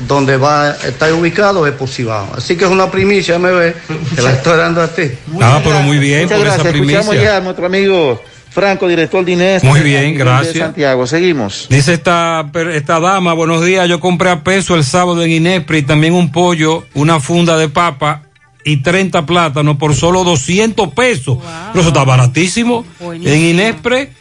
donde 0.07 0.37
va 0.37 0.71
a 0.71 0.71
estar 0.71 1.13
ubicado 1.13 1.65
Expo 1.67 1.87
Cibao. 1.87 2.33
Así 2.35 2.55
que 2.55 2.65
es 2.65 2.71
una 2.71 2.91
primicia, 2.91 3.39
MB, 3.39 4.15
que 4.15 4.21
la 4.21 4.31
estoy 4.31 4.57
dando 4.57 4.81
a 4.81 4.87
ti. 4.87 5.03
Ah, 5.41 5.61
pero 5.63 5.81
muy 5.81 5.97
bien 5.97 6.23
Muchas 6.23 6.37
por 6.37 6.47
esa 6.47 6.55
gracias. 6.57 6.75
Escuchamos 6.75 7.07
primicia. 7.07 7.31
ya 7.31 7.37
a 7.37 7.41
nuestro 7.41 7.65
amigo 7.65 8.21
Franco, 8.55 8.87
director 8.87 9.25
de 9.25 9.33
Inés. 9.33 9.63
Muy 9.63 9.81
bien, 9.81 10.13
de 10.13 10.13
gracias. 10.13 10.57
Santiago, 10.57 11.05
seguimos. 11.07 11.67
Dice 11.69 11.93
esta, 11.93 12.49
esta 12.73 12.99
dama, 13.01 13.33
buenos 13.33 13.65
días, 13.65 13.87
yo 13.89 13.99
compré 13.99 14.29
a 14.29 14.43
peso 14.43 14.75
el 14.75 14.85
sábado 14.85 15.23
en 15.23 15.31
Inespre 15.31 15.79
y 15.79 15.81
también 15.81 16.13
un 16.13 16.31
pollo, 16.31 16.85
una 16.93 17.19
funda 17.19 17.57
de 17.57 17.67
papa 17.67 18.21
y 18.63 18.77
30 18.77 19.25
plátanos 19.25 19.75
por 19.75 19.93
solo 19.93 20.23
200 20.23 20.93
pesos. 20.93 21.37
Pero 21.71 21.81
eso 21.81 21.89
está 21.89 22.05
baratísimo. 22.05 22.85
En 23.01 23.41
Inespre, 23.41 24.11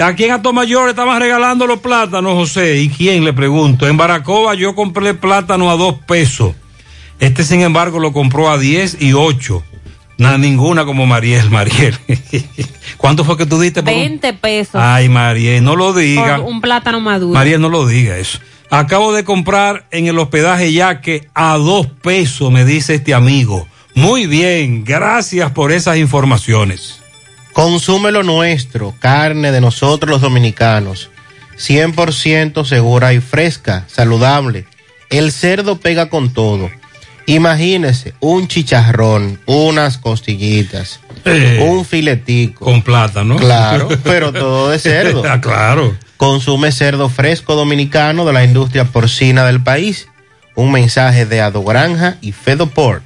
aquí 0.00 0.24
en 0.24 0.32
Atomayor 0.32 0.88
estaban 0.88 1.20
regalando 1.20 1.66
los 1.66 1.80
plátanos, 1.80 2.34
José. 2.34 2.80
¿Y 2.80 2.88
quién? 2.88 3.24
Le 3.24 3.32
pregunto. 3.32 3.86
En 3.88 3.96
Baracoa 3.96 4.54
yo 4.54 4.74
compré 4.74 5.14
plátano 5.14 5.70
a 5.70 5.76
2 5.76 5.96
pesos. 6.06 6.54
Este, 7.18 7.44
sin 7.44 7.60
embargo, 7.60 7.98
lo 8.00 8.12
compró 8.12 8.50
a 8.50 8.58
10 8.58 8.98
y 9.00 9.12
8. 9.12 9.62
Nada, 10.18 10.38
ninguna 10.38 10.84
como 10.84 11.06
Mariel, 11.06 11.50
Mariel. 11.50 11.96
¿Cuánto 12.96 13.24
fue 13.24 13.36
que 13.36 13.46
tú 13.46 13.60
diste 13.60 13.82
por 13.82 13.92
un- 13.92 13.98
20 13.98 14.32
pesos. 14.34 14.74
Ay, 14.76 15.08
Mariel, 15.08 15.62
no 15.64 15.76
lo 15.76 15.92
diga. 15.92 16.36
por 16.38 16.46
un 16.46 16.60
plátano 16.60 17.00
maduro. 17.00 17.34
María, 17.34 17.58
no 17.58 17.68
lo 17.68 17.86
diga 17.86 18.16
eso. 18.18 18.38
Acabo 18.70 19.12
de 19.12 19.24
comprar 19.24 19.84
en 19.90 20.06
el 20.06 20.18
hospedaje 20.18 20.72
Yaque 20.72 21.28
a 21.34 21.56
dos 21.58 21.86
pesos, 21.86 22.50
me 22.50 22.64
dice 22.64 22.94
este 22.94 23.12
amigo. 23.12 23.68
Muy 23.94 24.26
bien, 24.26 24.84
gracias 24.84 25.50
por 25.50 25.72
esas 25.72 25.98
informaciones. 25.98 27.01
Consume 27.52 28.12
lo 28.12 28.22
nuestro, 28.22 28.94
carne 28.98 29.52
de 29.52 29.60
nosotros 29.60 30.10
los 30.10 30.20
dominicanos. 30.20 31.10
100% 31.58 32.64
segura 32.64 33.12
y 33.12 33.20
fresca, 33.20 33.84
saludable. 33.86 34.66
El 35.10 35.32
cerdo 35.32 35.78
pega 35.78 36.08
con 36.08 36.32
todo. 36.32 36.70
Imagínese 37.26 38.14
un 38.20 38.48
chicharrón, 38.48 39.38
unas 39.46 39.98
costillitas, 39.98 41.00
Eh, 41.24 41.60
un 41.62 41.84
filetico. 41.84 42.64
Con 42.64 42.82
plátano. 42.82 43.36
Claro, 43.36 43.88
pero 44.02 44.32
todo 44.32 44.70
de 44.70 44.78
cerdo. 44.80 45.22
Ah, 45.28 45.40
claro. 45.40 45.96
Consume 46.16 46.72
cerdo 46.72 47.08
fresco 47.08 47.54
dominicano 47.54 48.24
de 48.24 48.32
la 48.32 48.44
industria 48.44 48.84
porcina 48.86 49.44
del 49.44 49.62
país. 49.62 50.08
Un 50.56 50.72
mensaje 50.72 51.26
de 51.26 51.40
Ado 51.40 51.62
Granja 51.62 52.16
y 52.20 52.32
Fedoport. 52.32 53.04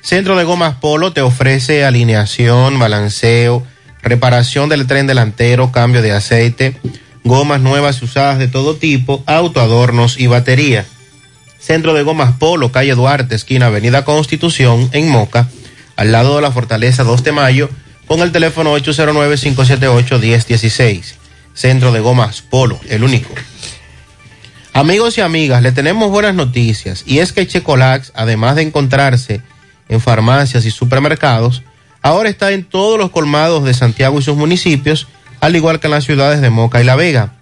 Centro 0.00 0.36
de 0.36 0.44
Gomas 0.44 0.76
Polo 0.76 1.12
te 1.12 1.20
ofrece 1.20 1.84
alineación, 1.84 2.78
balanceo, 2.78 3.66
reparación 4.02 4.68
del 4.68 4.86
tren 4.86 5.06
delantero, 5.06 5.72
cambio 5.72 6.02
de 6.02 6.12
aceite, 6.12 6.76
gomas 7.24 7.60
nuevas 7.60 8.00
y 8.00 8.04
usadas 8.06 8.38
de 8.38 8.48
todo 8.48 8.76
tipo, 8.76 9.22
autoadornos 9.26 10.18
y 10.18 10.28
batería. 10.28 10.86
Centro 11.58 11.92
de 11.92 12.02
Gomas 12.02 12.32
Polo, 12.38 12.72
calle 12.72 12.94
Duarte, 12.94 13.34
esquina 13.34 13.66
Avenida 13.66 14.02
Constitución, 14.04 14.88
en 14.92 15.08
Moca, 15.08 15.48
al 15.96 16.12
lado 16.12 16.36
de 16.36 16.42
la 16.42 16.52
Fortaleza 16.52 17.02
2 17.04 17.24
de 17.24 17.32
Mayo, 17.32 17.68
con 18.06 18.20
el 18.20 18.32
teléfono 18.32 18.74
809-578-1016. 18.78 21.14
Centro 21.52 21.92
de 21.92 22.00
Gomas 22.00 22.40
Polo, 22.40 22.80
el 22.88 23.02
único. 23.02 23.34
Amigos 24.72 25.18
y 25.18 25.22
amigas, 25.22 25.60
le 25.62 25.72
tenemos 25.72 26.08
buenas 26.10 26.36
noticias 26.36 27.02
y 27.04 27.18
es 27.18 27.32
que 27.32 27.48
Checolax, 27.48 28.12
además 28.14 28.54
de 28.54 28.62
encontrarse 28.62 29.42
en 29.88 30.00
farmacias 30.00 30.64
y 30.64 30.70
supermercados, 30.70 31.62
ahora 32.02 32.28
está 32.28 32.52
en 32.52 32.64
todos 32.64 32.98
los 32.98 33.10
colmados 33.10 33.64
de 33.64 33.74
Santiago 33.74 34.18
y 34.18 34.22
sus 34.22 34.36
municipios, 34.36 35.08
al 35.40 35.56
igual 35.56 35.80
que 35.80 35.86
en 35.86 35.92
las 35.92 36.04
ciudades 36.04 36.40
de 36.40 36.50
Moca 36.50 36.80
y 36.80 36.84
La 36.84 36.96
Vega. 36.96 37.34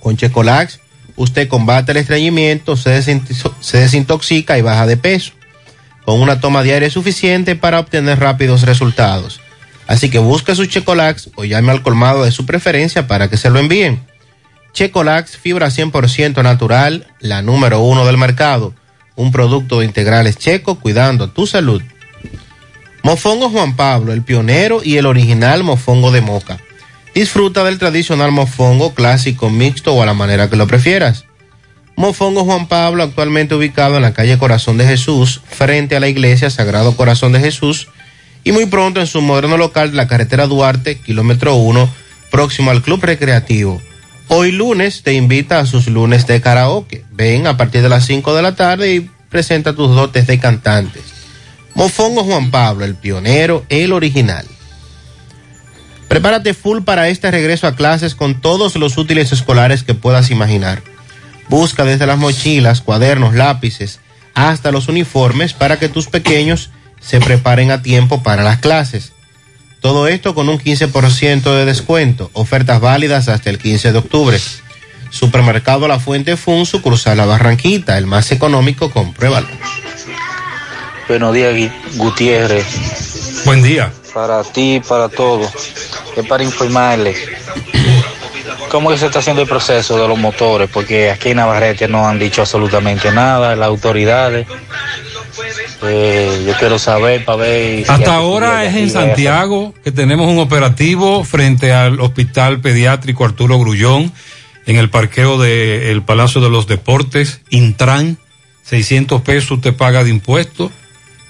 Con 0.00 0.16
Checolax, 0.16 0.80
usted 1.16 1.48
combate 1.48 1.92
el 1.92 1.98
estreñimiento, 1.98 2.76
se, 2.76 2.90
desintoxica 3.72 4.58
y 4.58 4.62
baja 4.62 4.86
de 4.86 4.96
peso, 4.96 5.32
con 6.04 6.20
una 6.20 6.40
toma 6.40 6.62
diaria 6.62 6.90
suficiente 6.90 7.56
para 7.56 7.80
obtener 7.80 8.20
rápidos 8.20 8.62
resultados. 8.62 9.40
Así 9.86 10.10
que 10.10 10.18
busque 10.18 10.54
su 10.54 10.66
Checolax 10.66 11.30
o 11.34 11.44
llame 11.44 11.72
al 11.72 11.82
colmado 11.82 12.24
de 12.24 12.30
su 12.30 12.46
preferencia 12.46 13.06
para 13.06 13.28
que 13.28 13.36
se 13.36 13.50
lo 13.50 13.58
envíen. 13.58 14.00
Checolax, 14.74 15.36
fibra 15.36 15.68
100% 15.68 16.42
natural, 16.42 17.06
la 17.20 17.42
número 17.42 17.80
uno 17.80 18.04
del 18.04 18.18
mercado. 18.18 18.74
Un 19.18 19.32
producto 19.32 19.80
de 19.80 19.84
integrales 19.84 20.38
checo 20.38 20.76
cuidando 20.76 21.28
tu 21.28 21.44
salud. 21.44 21.82
Mofongo 23.02 23.50
Juan 23.50 23.74
Pablo, 23.74 24.12
el 24.12 24.22
pionero 24.22 24.80
y 24.84 24.96
el 24.96 25.06
original 25.06 25.64
mofongo 25.64 26.12
de 26.12 26.20
moca. 26.20 26.58
Disfruta 27.16 27.64
del 27.64 27.80
tradicional 27.80 28.30
mofongo 28.30 28.94
clásico, 28.94 29.50
mixto 29.50 29.92
o 29.92 30.02
a 30.04 30.06
la 30.06 30.14
manera 30.14 30.48
que 30.48 30.54
lo 30.54 30.68
prefieras. 30.68 31.24
Mofongo 31.96 32.44
Juan 32.44 32.68
Pablo, 32.68 33.02
actualmente 33.02 33.56
ubicado 33.56 33.96
en 33.96 34.02
la 34.02 34.14
calle 34.14 34.38
Corazón 34.38 34.78
de 34.78 34.86
Jesús, 34.86 35.40
frente 35.50 35.96
a 35.96 36.00
la 36.00 36.06
iglesia 36.06 36.48
Sagrado 36.48 36.96
Corazón 36.96 37.32
de 37.32 37.40
Jesús, 37.40 37.88
y 38.44 38.52
muy 38.52 38.66
pronto 38.66 39.00
en 39.00 39.08
su 39.08 39.20
moderno 39.20 39.56
local 39.56 39.90
de 39.90 39.96
la 39.96 40.06
carretera 40.06 40.46
Duarte, 40.46 40.98
kilómetro 40.98 41.56
1, 41.56 41.90
próximo 42.30 42.70
al 42.70 42.82
Club 42.82 43.02
Recreativo. 43.02 43.82
Hoy 44.30 44.52
lunes 44.52 45.02
te 45.02 45.14
invita 45.14 45.58
a 45.58 45.64
sus 45.66 45.86
lunes 45.88 46.26
de 46.26 46.42
karaoke. 46.42 47.02
Ven 47.10 47.46
a 47.46 47.56
partir 47.56 47.80
de 47.80 47.88
las 47.88 48.04
5 48.04 48.36
de 48.36 48.42
la 48.42 48.54
tarde 48.54 48.94
y 48.94 49.10
presenta 49.30 49.74
tus 49.74 49.94
dotes 49.94 50.26
de 50.26 50.38
cantantes. 50.38 51.02
Mofongo 51.74 52.24
Juan 52.24 52.50
Pablo, 52.50 52.84
el 52.84 52.94
pionero, 52.94 53.64
el 53.70 53.92
original. 53.92 54.44
Prepárate 56.08 56.52
full 56.52 56.82
para 56.82 57.08
este 57.08 57.30
regreso 57.30 57.66
a 57.66 57.74
clases 57.74 58.14
con 58.14 58.40
todos 58.40 58.76
los 58.76 58.98
útiles 58.98 59.32
escolares 59.32 59.82
que 59.82 59.94
puedas 59.94 60.30
imaginar. 60.30 60.82
Busca 61.48 61.84
desde 61.84 62.06
las 62.06 62.18
mochilas, 62.18 62.82
cuadernos, 62.82 63.34
lápices, 63.34 64.00
hasta 64.34 64.72
los 64.72 64.88
uniformes 64.88 65.54
para 65.54 65.78
que 65.78 65.88
tus 65.88 66.06
pequeños 66.06 66.70
se 67.00 67.20
preparen 67.20 67.70
a 67.70 67.80
tiempo 67.80 68.22
para 68.22 68.42
las 68.42 68.58
clases. 68.58 69.12
Todo 69.80 70.08
esto 70.08 70.34
con 70.34 70.48
un 70.48 70.58
15% 70.58 71.42
de 71.54 71.64
descuento, 71.64 72.30
ofertas 72.32 72.80
válidas 72.80 73.28
hasta 73.28 73.50
el 73.50 73.58
15 73.58 73.92
de 73.92 73.98
octubre. 73.98 74.38
Supermercado 75.10 75.88
La 75.88 76.00
Fuente 76.00 76.36
Fun, 76.36 76.66
sucursal 76.66 77.16
La 77.16 77.26
Barranquita, 77.26 77.96
el 77.96 78.06
más 78.06 78.30
económico, 78.32 78.90
compruébalo. 78.90 79.48
Buenos 81.08 81.32
días, 81.32 81.72
Gutiérrez. 81.96 83.44
Buen 83.44 83.62
día. 83.62 83.92
Para 84.12 84.42
ti, 84.42 84.82
para 84.86 85.08
todos. 85.08 85.50
Es 86.16 86.26
para 86.26 86.42
informarle 86.42 87.14
cómo 88.70 88.90
que 88.90 88.98
se 88.98 89.06
está 89.06 89.20
haciendo 89.20 89.42
el 89.42 89.48
proceso 89.48 89.98
de 90.00 90.06
los 90.06 90.18
motores, 90.18 90.68
porque 90.72 91.10
aquí 91.10 91.30
en 91.30 91.36
Navarrete 91.36 91.88
no 91.88 92.06
han 92.06 92.18
dicho 92.18 92.42
absolutamente 92.42 93.10
nada, 93.12 93.56
las 93.56 93.68
autoridades. 93.68 94.46
Eh, 95.82 96.44
yo 96.46 96.54
quiero 96.58 96.78
saber 96.78 97.24
para 97.24 97.38
ver. 97.38 97.84
si 97.84 97.90
Hasta 97.90 98.14
ahora 98.14 98.64
es 98.64 98.74
en 98.74 98.90
Santiago 98.90 99.74
que 99.84 99.92
tenemos 99.92 100.28
un 100.28 100.38
operativo 100.38 101.22
frente 101.24 101.72
al 101.72 102.00
Hospital 102.00 102.60
Pediátrico 102.60 103.24
Arturo 103.24 103.58
Grullón, 103.58 104.12
en 104.66 104.76
el 104.76 104.90
parqueo 104.90 105.38
del 105.38 106.02
Palacio 106.02 106.40
de 106.40 106.50
los 106.50 106.66
Deportes, 106.66 107.40
Intran, 107.50 108.18
600 108.64 109.22
pesos 109.22 109.52
usted 109.52 109.74
paga 109.74 110.04
de 110.04 110.10
impuestos, 110.10 110.70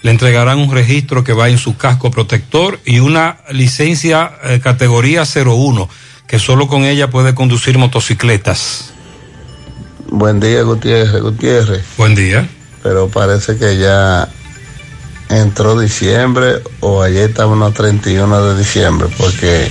le 0.03 0.11
entregarán 0.11 0.59
un 0.59 0.73
registro 0.73 1.25
que 1.25 1.33
va 1.33 1.49
en 1.49 1.59
su 1.59 1.77
casco 1.77 2.11
protector 2.11 2.81
y 2.85 3.01
una 3.01 3.39
licencia 3.51 4.33
eh, 4.45 4.61
categoría 4.63 5.25
01, 5.25 5.89
que 6.27 6.39
solo 6.39 6.69
con 6.69 6.85
ella 6.85 7.11
puede 7.11 7.35
conducir 7.35 7.79
motocicletas. 7.79 8.93
Buen 10.11 10.41
día, 10.41 10.63
Gutiérrez, 10.63 11.21
Gutiérrez. 11.21 11.85
Buen 11.97 12.15
día. 12.15 12.49
Pero 12.83 13.09
parece 13.09 13.59
que 13.59 13.77
ya 13.77 14.29
entró 15.29 15.79
diciembre 15.79 16.63
o 16.81 17.03
ayer 17.03 17.31
estábamos 17.31 17.71
a 17.71 17.75
31 17.75 18.45
de 18.45 18.59
diciembre, 18.59 19.09
porque 19.17 19.69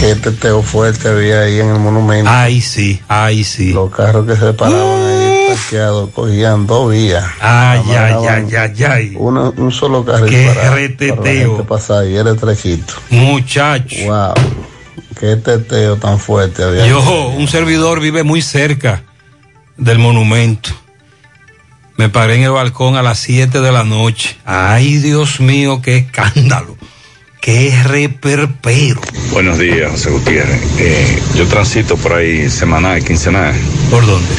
qué 0.00 0.14
teteo 0.14 0.62
fuerte 0.62 1.08
había 1.08 1.42
ahí 1.42 1.60
en 1.60 1.68
el 1.68 1.78
monumento. 1.78 2.30
Ay, 2.32 2.60
sí, 2.60 3.00
ay, 3.08 3.44
sí. 3.44 3.72
Los 3.72 3.90
carros 3.94 4.26
que 4.26 4.36
se 4.36 4.52
paraban 4.52 5.06
ahí 5.06 5.28
parqueados 5.48 6.10
cogían 6.10 6.66
dos 6.66 6.90
vías. 6.90 7.24
Ay, 7.40 7.82
ay, 7.88 8.14
ay, 8.28 8.54
ay, 8.56 8.84
ay. 8.84 9.12
Uno, 9.16 9.52
un 9.56 9.72
solo 9.72 10.04
carro 10.04 10.26
Qué 10.26 10.50
para 10.54 10.74
reteteo. 10.74 11.64
pasar 11.66 12.06
y 12.06 12.16
era 12.16 12.32
estrechito. 12.32 12.94
Muchacho. 13.10 13.96
Wow. 14.06 14.34
Qué 15.18 15.36
teteo 15.36 15.96
tan 15.96 16.18
fuerte 16.18 16.62
había. 16.62 16.86
Yo, 16.86 17.00
un 17.36 17.48
servidor 17.48 18.00
vive 18.00 18.22
muy 18.22 18.42
cerca 18.42 19.02
del 19.76 19.98
monumento. 19.98 20.70
Me 21.98 22.08
paré 22.08 22.36
en 22.36 22.44
el 22.44 22.52
balcón 22.52 22.94
a 22.94 23.02
las 23.02 23.18
7 23.18 23.60
de 23.60 23.72
la 23.72 23.82
noche. 23.82 24.36
Ay, 24.44 24.98
Dios 24.98 25.40
mío, 25.40 25.82
qué 25.82 25.96
escándalo. 25.96 26.76
Qué 27.40 27.76
reperpero. 27.82 29.00
Buenos 29.32 29.58
días, 29.58 29.90
José 29.90 30.10
Gutiérrez. 30.10 30.62
Eh, 30.78 31.20
yo 31.34 31.46
transito 31.46 31.96
por 31.96 32.12
ahí 32.12 32.48
semanal, 32.50 33.02
quincenal. 33.04 33.52
¿Por 33.90 34.06
dónde? 34.06 34.32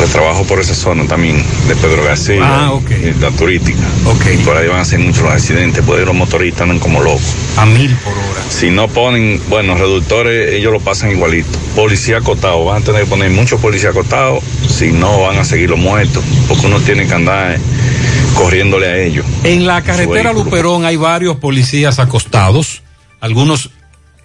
Pues 0.00 0.12
trabajo 0.12 0.44
por 0.44 0.58
esa 0.58 0.74
zona 0.74 1.06
también, 1.06 1.44
de 1.68 1.76
Pedro 1.76 2.02
García. 2.02 2.40
Ah, 2.42 2.72
La 3.20 3.30
turística. 3.32 3.82
Ok. 4.06 4.24
Y 4.32 4.38
por 4.38 4.56
ahí 4.56 4.66
van 4.66 4.80
a 4.80 4.84
ser 4.86 4.98
muchos 4.98 5.22
los 5.22 5.30
accidentes, 5.30 5.84
por 5.84 5.98
ahí 5.98 6.06
los 6.06 6.14
motoristas 6.14 6.62
andan 6.62 6.78
como 6.78 7.02
locos. 7.02 7.36
A 7.58 7.66
mil 7.66 7.94
por 7.96 8.14
hora. 8.14 8.42
Si 8.48 8.70
no 8.70 8.88
ponen, 8.88 9.42
bueno, 9.50 9.74
reductores, 9.74 10.54
ellos 10.54 10.72
lo 10.72 10.80
pasan 10.80 11.10
igualito. 11.10 11.50
Policía 11.76 12.16
acotado, 12.16 12.64
van 12.64 12.80
a 12.80 12.84
tener 12.86 13.02
que 13.02 13.10
poner 13.10 13.30
muchos 13.30 13.60
policías 13.60 13.90
acotados, 13.90 14.42
si 14.70 14.90
no 14.90 15.20
van 15.20 15.38
a 15.38 15.44
seguir 15.44 15.68
los 15.68 15.78
muertos, 15.78 16.24
porque 16.48 16.66
uno 16.66 16.80
tiene 16.80 17.06
que 17.06 17.12
andar 17.12 17.58
corriéndole 18.36 18.86
a 18.86 18.96
ellos. 18.96 19.26
En 19.44 19.66
la 19.66 19.82
carretera. 19.82 20.32
Luperón 20.32 20.86
hay 20.86 20.96
varios 20.96 21.36
policías 21.36 21.98
acostados, 21.98 22.82
algunos 23.20 23.68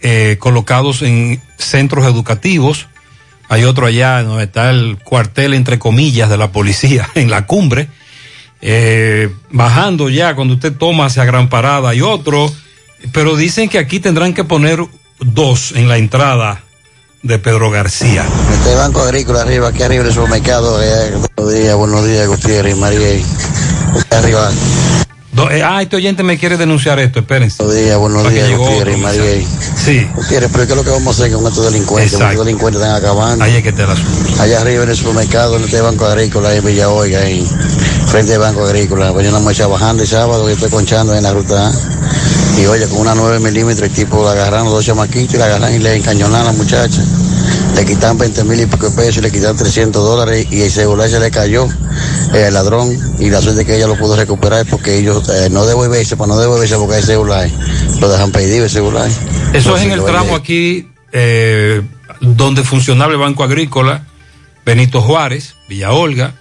eh, 0.02 0.38
colocados 0.40 1.02
en 1.02 1.42
centros 1.58 2.06
educativos. 2.06 2.88
Hay 3.50 3.64
otro 3.64 3.86
allá 3.86 4.24
donde 4.24 4.46
está 4.46 4.70
el 4.70 4.98
cuartel, 5.04 5.54
entre 5.54 5.80
comillas, 5.80 6.30
de 6.30 6.38
la 6.38 6.52
policía, 6.52 7.10
en 7.16 7.30
la 7.30 7.46
cumbre. 7.46 7.88
Eh, 8.62 9.30
bajando 9.52 10.10
ya, 10.10 10.36
cuando 10.36 10.56
usted 10.56 10.74
toma 10.74 11.06
hacia 11.06 11.26
Gran 11.26 11.50
Parada, 11.50 11.90
hay 11.90 12.02
otro. 12.02 12.52
Pero 13.12 13.36
dicen 13.36 13.70
que 13.70 13.78
aquí 13.78 14.00
tendrán 14.00 14.34
que 14.34 14.44
poner 14.44 14.80
dos 15.20 15.74
en 15.74 15.88
la 15.88 15.98
entrada 15.98 16.64
de 17.22 17.40
Pedro 17.40 17.70
García. 17.70 18.26
Este 18.52 18.76
Banco 18.76 19.02
Agrícola 19.02 19.42
arriba, 19.42 19.70
aquí 19.70 19.84
arriba 19.84 20.04
del 20.04 20.14
supermercado. 20.14 20.82
eh, 20.82 21.12
buenos 21.36 21.54
días, 21.54 21.76
buenos 21.76 22.06
días, 22.06 22.28
Gutiérrez 22.28 22.78
María. 22.78 23.20
Arriba. 24.12 24.52
Do- 25.36 25.52
eh, 25.52 25.62
ah, 25.62 25.82
este 25.82 25.98
oyente 25.98 26.24
me 26.24 26.38
quiere 26.38 26.56
denunciar 26.56 26.98
esto, 27.00 27.20
espérense. 27.20 27.62
Buenos 27.62 27.76
días, 27.84 27.98
buenos 27.98 28.32
días, 28.32 28.58
Gutiérrez 28.58 28.98
y 28.98 29.02
María. 29.02 29.22
Sí. 29.76 30.08
Gutiérrez, 30.16 30.50
pero 30.54 30.66
¿qué 30.66 30.72
es 30.72 30.78
lo 30.78 30.84
que 30.86 30.92
vamos 30.92 31.20
a 31.20 31.24
hacer 31.24 31.36
con 31.36 31.46
estos 31.46 31.66
delincuentes? 31.66 32.14
Exacto. 32.14 32.32
Estos 32.32 32.46
delincuentes 32.46 32.82
están 32.82 32.96
acabando. 32.96 33.44
Ahí 33.44 33.56
es 33.56 33.64
que 33.64 33.74
te 33.74 33.86
la 33.86 33.96
Allá 34.40 34.62
arriba 34.62 34.84
en 34.84 34.90
el 34.90 34.96
supermercado, 34.96 35.58
en 35.58 35.66
este 35.66 35.82
Banco 35.82 36.06
Agrícola, 36.06 36.56
en 36.56 36.64
Villa 36.64 36.90
Oiga, 36.90 37.20
ahí, 37.20 37.46
frente 38.08 38.34
al 38.36 38.40
Banco 38.40 38.64
Agrícola. 38.64 39.12
Pues 39.12 39.26
yo 39.26 39.32
una 39.32 39.40
muchacha 39.42 39.68
bajando 39.68 40.04
el 40.04 40.10
sábado, 40.10 40.48
yo 40.48 40.54
estoy 40.54 40.70
conchando 40.70 41.14
en 41.14 41.24
la 41.24 41.34
ruta 41.34 41.68
A. 41.68 41.72
Y 42.58 42.66
oye, 42.68 42.88
con 42.88 43.00
una 43.00 43.14
9 43.14 43.40
milímetros, 43.40 43.90
el 43.90 43.94
tipo 43.94 44.24
la 44.24 44.32
agarraron 44.32 44.68
dos 44.68 44.86
chamaquitos 44.86 45.36
y 45.36 45.38
la 45.38 45.46
agarran 45.48 45.74
y 45.76 45.80
le 45.80 45.96
encañonan 45.96 46.42
a 46.42 46.46
la 46.46 46.52
muchacha. 46.54 47.02
Le 47.76 47.86
quitan 47.86 48.18
20 48.18 48.44
mil 48.46 48.60
y 48.62 48.66
pico 48.66 48.90
de 48.90 48.96
pesos 48.96 49.18
y 49.18 49.22
le 49.22 49.32
quitan 49.32 49.56
300 49.56 50.02
dólares 50.02 50.48
y 50.52 50.62
el 50.62 50.72
celular 50.72 51.10
se 51.10 51.20
le 51.20 51.30
cayó 51.32 51.68
eh, 52.34 52.46
el 52.48 52.54
ladrón 52.54 52.98
y 53.20 53.30
la 53.30 53.42
suerte 53.42 53.66
que 53.66 53.76
ella 53.76 53.88
lo 53.88 53.98
pudo 53.98 54.16
recuperar 54.16 54.66
porque 54.66 54.98
ellos 54.98 55.28
eh, 55.30 55.50
no 55.50 55.66
devolverse, 55.66 56.16
para 56.16 56.28
no 56.28 56.40
devolverse 56.40 56.78
porque 56.78 56.96
hay 56.96 57.04
celular, 57.04 57.50
lo 58.00 58.10
dejan 58.10 58.32
perdido 58.32 58.64
el 58.64 58.70
celular. 58.70 59.10
Eso 59.54 59.76
es 59.76 59.84
en 59.84 59.92
el 59.92 60.04
tramo 60.04 60.36
aquí 60.36 60.88
eh, 61.12 61.82
donde 62.22 62.64
funcionaba 62.64 63.12
el 63.12 63.18
Banco 63.18 63.44
Agrícola, 63.44 64.06
Benito 64.66 65.02
Juárez, 65.02 65.56
Villa 65.68 65.92
Olga, 65.92 66.34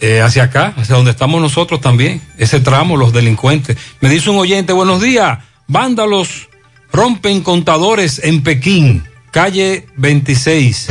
eh, 0.00 0.20
hacia 0.20 0.42
acá, 0.42 0.74
hacia 0.76 0.96
donde 0.96 1.12
estamos 1.12 1.40
nosotros 1.40 1.80
también, 1.80 2.20
ese 2.36 2.58
tramo, 2.58 2.96
los 2.96 3.12
delincuentes. 3.12 3.76
Me 4.00 4.08
dice 4.08 4.30
un 4.30 4.36
oyente, 4.36 4.72
buenos 4.72 5.00
días, 5.00 5.38
vándalos 5.68 6.48
rompen 6.92 7.40
contadores 7.42 8.20
en 8.24 8.42
Pekín, 8.42 9.04
calle 9.32 9.86
26. 9.96 10.88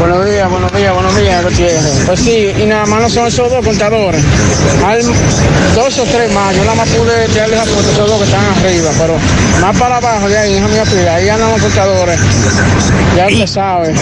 Buenos 0.00 0.26
días, 0.26 0.50
buenos 0.50 0.72
días, 0.72 0.92
buenos 0.92 1.16
días, 1.16 1.44
Gutiérrez. 1.44 2.02
Pues 2.04 2.20
sí, 2.20 2.50
y 2.60 2.66
nada 2.66 2.84
más 2.86 3.02
no 3.02 3.08
son 3.08 3.28
esos 3.28 3.48
dos 3.48 3.64
contadores. 3.64 4.22
Hay 4.84 5.02
dos 5.76 5.98
o 5.98 6.02
tres 6.02 6.32
más. 6.32 6.54
Yo 6.56 6.64
nada 6.64 6.74
más 6.74 6.88
pude 6.88 7.28
tirarles 7.28 7.60
a 7.60 7.62
esos 7.62 7.96
dos 7.96 8.18
que 8.18 8.24
están 8.24 8.44
arriba, 8.44 8.90
pero 8.98 9.14
más 9.60 9.78
para 9.78 9.98
abajo 9.98 10.28
de 10.28 10.36
ahí, 10.36 10.54
déjame 10.54 10.80
aprir, 10.80 11.08
ahí 11.08 11.28
andan 11.28 11.52
los 11.52 11.62
contadores. 11.62 12.20
Ya 13.16 13.28
usted 13.28 13.46
sabe. 13.46 13.94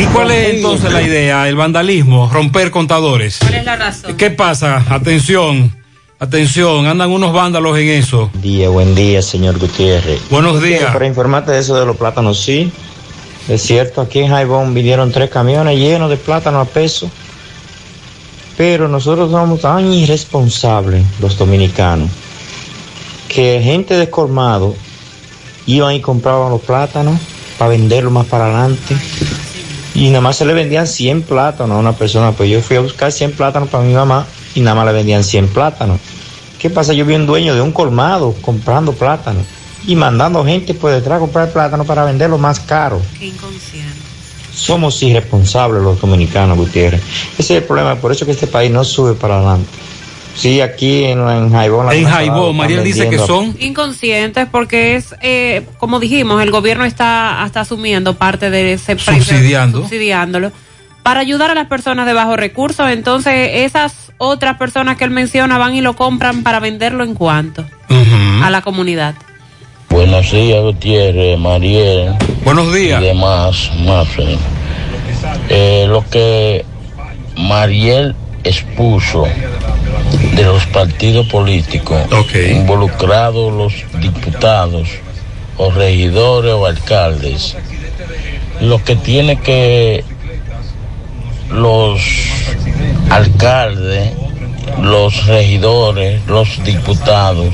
¿Y 0.00 0.04
cuál 0.06 0.30
es 0.30 0.54
entonces 0.54 0.92
la 0.92 1.02
idea? 1.02 1.48
El 1.48 1.56
vandalismo, 1.56 2.30
romper 2.32 2.70
contadores. 2.70 3.38
¿Cuál 3.40 3.54
es 3.54 3.64
la 3.64 3.76
razón? 3.76 4.16
¿Qué 4.16 4.30
pasa? 4.30 4.84
Atención, 4.88 5.74
atención, 6.20 6.86
andan 6.86 7.10
unos 7.10 7.32
vándalos 7.32 7.76
en 7.78 7.88
eso. 7.88 8.30
Día, 8.34 8.68
buen 8.68 8.94
día, 8.94 9.22
señor 9.22 9.58
Gutiérrez. 9.58 10.20
Buenos 10.30 10.62
días. 10.62 10.92
Para 10.92 11.08
informarte 11.08 11.50
de 11.50 11.58
eso 11.58 11.76
de 11.76 11.84
los 11.84 11.96
plátanos, 11.96 12.40
sí. 12.40 12.72
Es 13.48 13.62
cierto, 13.62 14.00
aquí 14.00 14.20
en 14.20 14.28
Jaibón 14.28 14.72
vinieron 14.72 15.10
tres 15.10 15.28
camiones 15.28 15.76
llenos 15.76 16.08
de 16.08 16.16
plátano 16.16 16.60
a 16.60 16.64
peso, 16.64 17.10
pero 18.56 18.86
nosotros 18.86 19.30
somos 19.32 19.60
tan 19.60 19.92
irresponsables, 19.92 21.04
los 21.20 21.36
dominicanos, 21.36 22.08
que 23.28 23.60
gente 23.62 23.96
de 23.96 24.08
colmado 24.08 24.76
iban 25.66 25.94
y 25.94 26.00
compraban 26.00 26.50
los 26.50 26.60
plátanos 26.60 27.18
para 27.58 27.70
venderlos 27.70 28.12
más 28.12 28.26
para 28.26 28.44
adelante. 28.44 28.96
Y 29.94 30.08
nada 30.08 30.20
más 30.20 30.36
se 30.36 30.46
le 30.46 30.54
vendían 30.54 30.86
100 30.86 31.22
plátanos 31.22 31.76
a 31.76 31.80
una 31.80 31.92
persona. 31.92 32.32
Pues 32.32 32.48
yo 32.48 32.62
fui 32.62 32.76
a 32.76 32.80
buscar 32.80 33.12
100 33.12 33.32
plátanos 33.32 33.68
para 33.68 33.84
mi 33.84 33.92
mamá 33.92 34.26
y 34.54 34.60
nada 34.60 34.76
más 34.76 34.86
le 34.86 34.92
vendían 34.92 35.22
100 35.22 35.48
plátanos. 35.48 35.98
¿Qué 36.58 36.70
pasa? 36.70 36.94
Yo 36.94 37.04
vi 37.04 37.14
un 37.14 37.26
dueño 37.26 37.54
de 37.54 37.60
un 37.60 37.72
colmado 37.72 38.34
comprando 38.40 38.92
plátanos 38.92 39.44
y 39.86 39.96
mandando 39.96 40.44
gente 40.44 40.74
por 40.74 40.92
detrás 40.92 41.16
a 41.16 41.20
comprar 41.20 41.52
plátano 41.52 41.84
para 41.84 42.04
venderlo 42.04 42.38
más 42.38 42.60
caro. 42.60 43.00
Qué 43.18 43.26
inconsciente. 43.26 43.92
Somos 44.54 45.02
irresponsables 45.02 45.82
los 45.82 46.00
dominicanos, 46.00 46.56
Gutiérrez. 46.58 47.00
Ese 47.38 47.56
es 47.56 47.62
el 47.62 47.64
problema, 47.64 47.96
por 47.96 48.12
eso 48.12 48.26
que 48.26 48.32
este 48.32 48.46
país 48.46 48.70
no 48.70 48.84
sube 48.84 49.14
para 49.14 49.36
adelante. 49.36 49.68
Sí, 50.34 50.60
aquí 50.60 51.04
en, 51.04 51.20
en 51.28 51.52
Jaibón. 51.52 51.86
la 51.86 51.94
En 51.94 52.56
Mariel 52.56 52.80
están 52.80 52.84
dice 52.84 53.10
que 53.10 53.18
son 53.18 53.54
Inconscientes 53.58 54.46
porque 54.50 54.96
es, 54.96 55.14
eh, 55.20 55.66
como 55.78 56.00
dijimos, 56.00 56.42
el 56.42 56.50
gobierno 56.50 56.84
está 56.84 57.42
hasta 57.42 57.60
asumiendo 57.60 58.14
parte 58.14 58.50
de 58.50 58.74
ese 58.74 58.94
precio. 58.94 59.22
Subsidiando. 59.22 59.80
Subsidiándolo. 59.80 60.52
Para 61.02 61.20
ayudar 61.20 61.50
a 61.50 61.54
las 61.54 61.66
personas 61.66 62.06
de 62.06 62.12
bajos 62.12 62.36
recursos, 62.36 62.88
entonces 62.88 63.50
esas 63.54 64.12
otras 64.18 64.56
personas 64.56 64.96
que 64.96 65.04
él 65.04 65.10
menciona 65.10 65.58
van 65.58 65.74
y 65.74 65.80
lo 65.80 65.96
compran 65.96 66.44
para 66.44 66.60
venderlo 66.60 67.02
en 67.02 67.14
cuanto 67.14 67.64
a 68.42 68.50
la 68.50 68.62
comunidad. 68.62 69.14
Buenos 69.92 70.32
días, 70.32 70.62
Gutiérrez, 70.62 71.38
Mariel. 71.38 72.14
Buenos 72.46 72.72
días. 72.72 73.02
Y 73.02 73.04
demás, 73.04 73.70
Mafre. 73.84 74.38
Eh, 75.50 75.84
lo 75.86 76.02
que 76.08 76.64
Mariel 77.36 78.16
expuso 78.42 79.24
de 80.34 80.44
los 80.44 80.64
partidos 80.68 81.26
políticos 81.26 82.00
involucrados 82.50 83.52
los 83.52 83.74
diputados 84.00 84.88
o 85.58 85.70
regidores 85.70 86.54
o 86.54 86.64
alcaldes, 86.64 87.54
lo 88.62 88.82
que 88.82 88.96
tiene 88.96 89.40
que 89.40 90.04
los 91.50 92.00
alcaldes, 93.10 94.10
los 94.80 95.26
regidores, 95.26 96.26
los 96.26 96.64
diputados, 96.64 97.52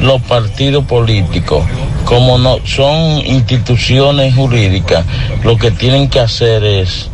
los 0.00 0.20
partidos 0.22 0.84
políticos, 0.84 1.64
como 2.04 2.38
no 2.38 2.58
son 2.64 3.18
instituciones 3.24 4.34
jurídicas, 4.34 5.04
lo 5.44 5.56
que 5.56 5.70
tienen 5.70 6.08
que 6.08 6.20
hacer 6.20 6.64
es 6.64 7.08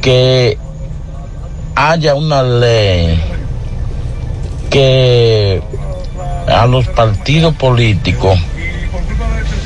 que 0.00 0.58
haya 1.74 2.14
una 2.14 2.42
ley 2.42 3.20
que 4.70 5.62
a 6.46 6.66
los 6.66 6.86
partidos 6.88 7.54
políticos 7.54 8.38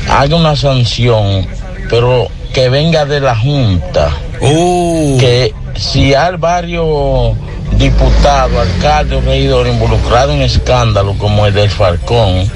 haga 0.08 0.36
una 0.36 0.56
sanción, 0.56 1.46
pero 1.90 2.28
que 2.52 2.68
venga 2.68 3.04
de 3.04 3.20
la 3.20 3.36
Junta. 3.36 4.10
Que 4.40 5.52
si 5.76 6.14
hay 6.14 6.36
varios 6.36 7.36
diputados, 7.78 8.56
alcaldes 8.56 9.18
o 9.18 9.20
regidores 9.22 9.72
involucrados 9.72 10.34
en 10.34 10.42
escándalos 10.42 11.16
como 11.16 11.46
el 11.46 11.54
del 11.54 11.70
Falcón, 11.70 12.50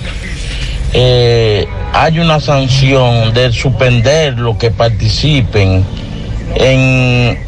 eh, 0.93 1.67
hay 1.93 2.19
una 2.19 2.41
sanción 2.41 3.33
de 3.33 3.53
suspender 3.53 4.39
los 4.39 4.57
que 4.57 4.71
participen 4.71 5.85
en 6.55 7.39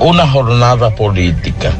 una 0.00 0.26
jornada 0.28 0.94
política. 0.94 1.72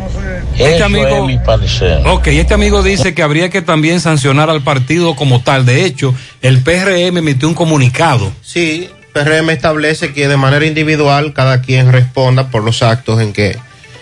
Este 0.55 0.77
Eso 0.77 0.85
amigo- 0.85 1.07
es 1.09 1.23
mi 1.25 1.39
parecer. 1.39 2.07
Ok, 2.07 2.29
este 2.29 2.55
amigo 2.55 2.83
dice 2.83 3.15
que 3.15 3.23
habría 3.23 3.49
que 3.49 3.61
también 3.63 4.01
sancionar 4.01 4.51
al 4.51 4.63
partido 4.63 5.17
como 5.17 5.41
tal. 5.43 5.67
De 5.67 5.85
hecho, 5.85 6.15
el 6.43 6.63
PRM 6.63 7.19
emitió 7.19 7.49
un 7.49 7.55
comunicado. 7.55 8.31
Sí, 8.43 8.89
PRM 9.13 9.51
establece 9.51 10.13
que 10.13 10.29
de 10.29 10.37
manera 10.37 10.65
individual 10.67 11.33
cada 11.33 11.61
quien 11.61 11.91
responda 11.91 12.49
por 12.51 12.63
los 12.63 12.83
actos 12.83 13.21
en 13.21 13.33
que 13.33 13.57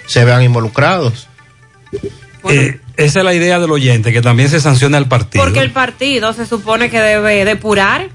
se 0.06 0.24
vean 0.24 0.42
involucrados. 0.42 1.28
Eh, 2.48 2.80
esa 2.96 3.18
es 3.20 3.24
la 3.24 3.34
idea 3.34 3.60
del 3.60 3.70
oyente, 3.70 4.12
que 4.12 4.20
también 4.20 4.48
se 4.48 4.60
sancione 4.60 4.96
al 4.96 5.08
partido. 5.08 5.44
Porque 5.44 5.60
el 5.60 5.70
partido 5.70 6.32
se 6.32 6.46
supone 6.46 6.90
que 6.90 7.00
debe 7.00 7.44
depurar 7.44 8.08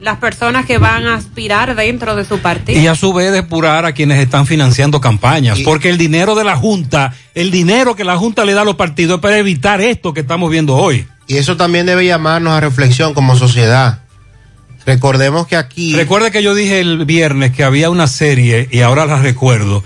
las 0.00 0.18
personas 0.18 0.66
que 0.66 0.78
van 0.78 1.06
a 1.06 1.14
aspirar 1.14 1.74
dentro 1.74 2.14
de 2.14 2.24
su 2.24 2.38
partido. 2.38 2.80
Y 2.80 2.86
a 2.86 2.94
su 2.94 3.12
vez 3.12 3.32
depurar 3.32 3.84
a 3.84 3.92
quienes 3.92 4.20
están 4.20 4.46
financiando 4.46 5.00
campañas. 5.00 5.60
Porque 5.60 5.88
el 5.88 5.98
dinero 5.98 6.34
de 6.34 6.44
la 6.44 6.56
Junta, 6.56 7.14
el 7.34 7.50
dinero 7.50 7.96
que 7.96 8.04
la 8.04 8.16
Junta 8.16 8.44
le 8.44 8.54
da 8.54 8.62
a 8.62 8.64
los 8.64 8.76
partidos 8.76 9.16
es 9.16 9.22
para 9.22 9.38
evitar 9.38 9.80
esto 9.80 10.12
que 10.12 10.20
estamos 10.20 10.50
viendo 10.50 10.76
hoy. 10.76 11.06
Y 11.26 11.36
eso 11.36 11.56
también 11.56 11.86
debe 11.86 12.04
llamarnos 12.04 12.52
a 12.52 12.60
reflexión 12.60 13.14
como 13.14 13.36
sociedad. 13.36 14.00
Recordemos 14.84 15.46
que 15.46 15.56
aquí... 15.56 15.94
Recuerde 15.94 16.30
que 16.30 16.42
yo 16.42 16.54
dije 16.54 16.80
el 16.80 17.06
viernes 17.06 17.52
que 17.52 17.64
había 17.64 17.88
una 17.88 18.06
serie, 18.06 18.68
y 18.70 18.80
ahora 18.80 19.06
la 19.06 19.20
recuerdo. 19.22 19.82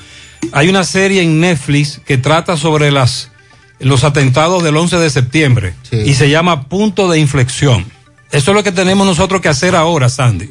Hay 0.53 0.69
una 0.69 0.85
serie 0.85 1.23
en 1.23 1.41
Netflix 1.41 2.01
que 2.05 2.19
trata 2.19 2.57
sobre 2.57 2.91
las, 2.91 3.31
los 3.79 4.05
atentados 4.05 4.63
del 4.63 4.77
11 4.77 4.99
de 4.99 5.11
septiembre. 5.11 5.75
Y 5.91 6.15
se 6.15 6.31
llama 6.31 6.69
Punto 6.69 7.11
de 7.11 7.19
Inflexión. 7.19 7.85
Eso 8.31 8.51
es 8.51 8.55
lo 8.55 8.63
que 8.63 8.73
tenemos 8.73 9.07
nosotros 9.07 9.41
que 9.41 9.49
hacer 9.49 9.75
ahora, 9.75 10.09
Sandy, 10.09 10.49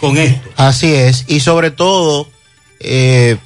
con 0.00 0.16
esto. 0.16 0.48
Así 0.56 0.92
es. 0.92 1.24
Y 1.28 1.40
sobre 1.40 1.70
todo, 1.70 2.28
eh, 2.80 3.36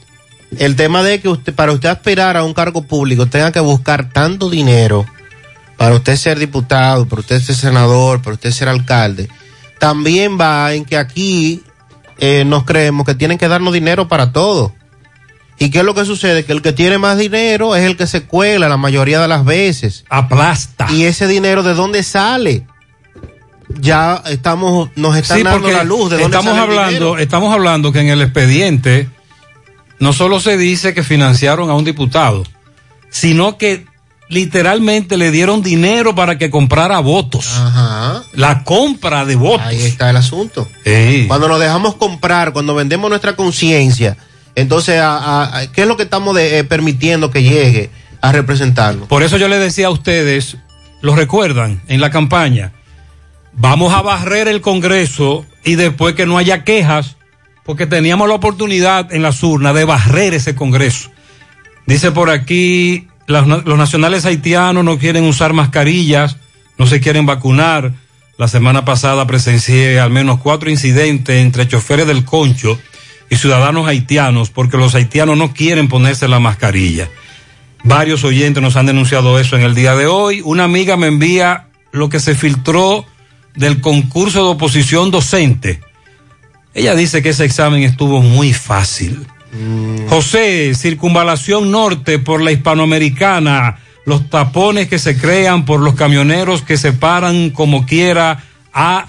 el 0.58 0.76
tema 0.76 1.02
de 1.02 1.20
que 1.20 1.28
usted, 1.28 1.54
para 1.54 1.72
usted 1.72 1.88
aspirar 1.88 2.36
a 2.36 2.44
un 2.44 2.54
cargo 2.54 2.82
público 2.82 3.26
tenga 3.26 3.52
que 3.52 3.60
buscar 3.60 4.10
tanto 4.10 4.48
dinero 4.48 5.04
para 5.76 5.96
usted 5.96 6.16
ser 6.16 6.38
diputado, 6.38 7.06
para 7.06 7.20
usted 7.20 7.40
ser 7.40 7.56
senador, 7.56 8.22
para 8.22 8.34
usted 8.34 8.52
ser 8.52 8.68
alcalde, 8.68 9.28
también 9.78 10.38
va 10.40 10.72
en 10.72 10.84
que 10.84 10.96
aquí 10.96 11.62
eh, 12.18 12.44
nos 12.46 12.64
creemos 12.64 13.04
que 13.04 13.14
tienen 13.14 13.38
que 13.38 13.48
darnos 13.48 13.74
dinero 13.74 14.08
para 14.08 14.32
todo. 14.32 14.72
¿Y 15.59 15.70
qué 15.70 15.78
es 15.78 15.85
lo 15.85 15.94
que 15.94 16.05
sucede? 16.05 16.44
Que 16.44 16.52
el 16.52 16.62
que 16.62 16.72
tiene 16.72 16.98
más 16.98 17.16
dinero 17.16 17.76
es 17.76 17.85
el 17.85 17.97
que 17.97 18.06
se 18.06 18.24
cuela 18.24 18.68
la 18.68 18.76
mayoría 18.76 19.20
de 19.20 19.28
las 19.28 19.44
veces. 19.44 20.05
Aplasta. 20.09 20.89
¿Y 20.90 21.05
ese 21.05 21.26
dinero 21.26 21.62
de 21.62 21.74
dónde 21.74 22.02
sale? 22.02 22.66
Ya 23.81 24.22
estamos, 24.26 24.90
nos 24.97 25.16
están 25.16 25.39
Sí, 25.39 25.43
dando 25.43 25.70
la 25.70 25.85
luz 25.85 26.10
de 26.10 26.16
dónde 26.18 26.24
estamos 26.36 26.56
sale 26.56 26.60
hablando, 26.62 27.18
estamos 27.18 27.55
hablando 27.55 27.93
que 27.93 28.01
en 28.01 28.09
el 28.09 28.20
expediente 28.20 29.09
no 29.98 30.12
solo 30.12 30.40
se 30.40 30.56
dice 30.59 30.93
que 30.93 31.02
financiaron 31.02 31.70
a 31.70 31.74
un 31.74 31.85
diputado, 31.85 32.44
sino 33.10 33.56
que 33.56 33.86
literalmente 34.28 35.16
le 35.16 35.31
dieron 35.31 35.62
dinero 35.62 36.14
para 36.14 36.36
que 36.36 36.51
comprara 36.51 36.98
votos. 37.01 37.48
La 38.32 38.64
compra 38.64 39.24
de 39.24 39.36
votos. 39.36 39.66
Ahí 39.66 39.82
está 39.82 40.10
el 40.10 40.16
asunto. 40.16 40.68
Cuando 41.28 41.48
nos 41.48 41.60
dejamos 41.60 41.94
comprar, 41.94 42.52
cuando 42.52 42.74
vendemos 42.74 43.09
nuestra 43.09 43.36
conciencia, 43.36 44.16
entonces, 44.55 45.01
a- 45.02 45.66
¿qué 45.72 45.82
es 45.82 45.89
lo 45.89 45.97
que 45.97 46.05
estamos 46.05 46.36
eh, 46.39 46.64
permitiendo 46.64 47.31
que 47.31 47.43
llegue 47.43 47.90
a 48.20 48.32
representarnos? 48.32 49.09
Por 49.09 49.22
eso 49.22 49.36
yo 49.36 49.48
le 49.48 49.59
decía 49.59 49.89
a 49.89 49.90
ustedes, 49.90 50.56
lo 51.02 51.14
recuerdan 51.16 51.82
en 51.89 52.01
la 52.01 52.10
campaña, 52.10 52.72
vamos 53.52 53.93
a 53.93 54.02
barrer 54.02 54.48
el 54.48 54.60
Congreso 54.60 55.44
y 55.64 55.74
después 55.76 56.14
que 56.14 56.26
no 56.26 56.39
haya 56.39 56.64
quejas, 56.64 57.16
porque 57.64 57.86
teníamos 57.86 58.28
la 58.28 58.35
oportunidad 58.35 59.12
en 59.12 59.22
las 59.22 59.43
urnas 59.43 59.74
de 59.74 59.85
barrer 59.85 60.35
ese 60.35 60.55
Congreso. 60.55 61.10
Dice 61.86 62.12
por 62.12 62.31
aquí, 62.31 63.09
los 63.26 63.47
nacionales 63.78 64.24
haitianos 64.26 64.85
no 64.85 64.98
quieren 64.98 65.24
usar 65.24 65.52
mascarillas, 65.52 66.36
no 66.78 66.86
se 66.86 67.01
quieren 67.01 67.26
vacunar. 67.26 67.93
La 68.36 68.48
semana 68.48 68.85
pasada 68.85 69.26
presencié 69.26 70.01
al 70.01 70.10
menos 70.10 70.40
cuatro 70.40 70.68
incidentes 70.70 71.36
entre 71.40 71.68
choferes 71.68 72.06
del 72.06 72.24
concho 72.24 72.78
y 73.35 73.36
ciudadanos 73.36 73.89
haitianos 73.89 74.51
porque 74.51 74.77
los 74.77 74.94
haitianos 74.94 75.36
no 75.36 75.52
quieren 75.52 75.89
ponerse 75.89 76.28
la 76.28 76.39
mascarilla. 76.39 77.09
Varios 77.82 78.23
oyentes 78.23 78.62
nos 78.62 78.77
han 78.77 78.86
denunciado 78.86 79.39
eso 79.40 79.56
en 79.56 79.62
el 79.62 79.74
día 79.74 79.97
de 79.97 80.06
hoy. 80.06 80.40
Una 80.43 80.65
amiga 80.65 80.97
me 80.97 81.09
envía 81.09 81.66
lo 81.90 82.09
que 82.09 82.20
se 82.20 82.35
filtró 82.36 83.05
del 83.56 83.81
concurso 83.81 84.44
de 84.44 84.51
oposición 84.51 85.11
docente. 85.11 85.81
Ella 86.74 86.94
dice 86.94 87.23
que 87.23 87.31
ese 87.31 87.44
examen 87.44 87.82
estuvo 87.82 88.23
muy 88.23 88.52
fácil. 88.52 89.27
José, 90.09 90.74
circunvalación 90.74 91.70
norte 91.70 92.19
por 92.19 92.40
la 92.40 92.52
hispanoamericana, 92.52 93.78
los 94.06 94.31
tapones 94.31 94.89
que 94.89 94.98
se 94.98 95.16
crean 95.16 95.65
por 95.65 95.81
los 95.81 95.94
camioneros 95.94 96.62
que 96.62 96.77
se 96.77 96.93
paran 96.93 97.51
como 97.51 97.85
quiera 97.85 98.44
a 98.73 99.06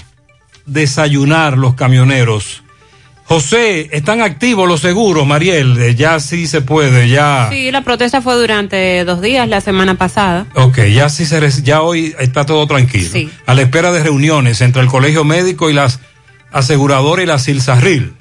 desayunar 0.65 1.57
los 1.57 1.76
camioneros. 1.76 2.64
José, 3.27 3.89
están 3.91 4.22
activos 4.22 4.68
los 4.69 4.81
seguros, 4.81 5.26
Mariel, 5.26 5.81
Eh, 5.81 5.95
ya 5.95 6.19
sí 6.19 6.45
se 6.45 6.61
puede, 6.61 7.10
ya. 7.10 7.49
Sí, 7.52 7.72
la 7.72 7.81
protesta 7.84 8.22
fue 8.22 8.35
durante 8.35 9.03
dos 9.03 9.19
días 9.19 9.49
la 9.49 9.61
semana 9.61 9.95
pasada. 9.95 10.45
Ok, 10.53 10.81
ya 10.93 11.10
sí 11.10 11.26
se 11.26 11.41
ya 11.64 11.81
hoy 11.81 12.15
está 12.19 12.45
todo 12.45 12.68
tranquilo. 12.68 13.10
Sí. 13.11 13.30
A 13.47 13.56
la 13.56 13.64
espera 13.64 13.91
de 13.91 14.03
reuniones 14.03 14.61
entre 14.61 14.84
el 14.84 14.88
Colegio 14.88 15.23
Médico 15.23 15.72
y 15.72 15.73
las 15.73 15.99
aseguradoras 16.52 17.23
y 17.23 17.27
la 17.27 17.39
Silsarril. 17.39 18.14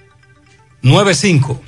95. 0.81 1.61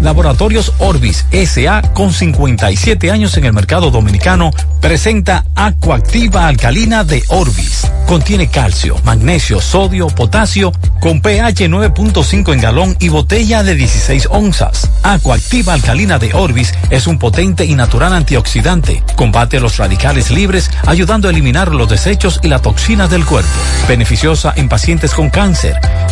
Laboratorios 0.00 0.72
Orbis 0.78 1.26
SA, 1.32 1.82
con 1.92 2.12
57 2.12 3.10
años 3.10 3.36
en 3.36 3.44
el 3.44 3.52
mercado 3.52 3.90
dominicano, 3.90 4.50
presenta 4.80 5.44
Acuactiva 5.54 6.46
Alcalina 6.46 7.04
de 7.04 7.22
Orbis. 7.28 7.90
Contiene 8.06 8.48
calcio, 8.48 8.96
magnesio, 9.04 9.60
sodio, 9.60 10.06
potasio, 10.06 10.72
con 11.00 11.20
pH 11.20 11.68
9.5 11.68 12.54
en 12.54 12.60
galón 12.60 12.96
y 13.00 13.08
botella 13.10 13.62
de 13.62 13.74
16 13.74 14.28
onzas. 14.30 14.90
Acuactiva 15.02 15.74
Alcalina 15.74 16.18
de 16.18 16.32
Orbis 16.32 16.72
es 16.90 17.06
un 17.06 17.18
potente 17.18 17.64
y 17.66 17.74
natural 17.74 18.14
antioxidante. 18.14 19.02
Combate 19.16 19.60
los 19.60 19.76
radicales 19.76 20.30
libres, 20.30 20.70
ayudando 20.86 21.28
a 21.28 21.32
eliminar 21.32 21.74
los 21.74 21.88
desechos 21.88 22.40
y 22.42 22.48
la 22.48 22.60
toxina 22.60 23.08
del 23.08 23.26
cuerpo. 23.26 23.50
Beneficiosa 23.88 24.54
en 24.56 24.68
pacientes 24.68 25.12
con 25.12 25.28
cáncer, 25.28 25.78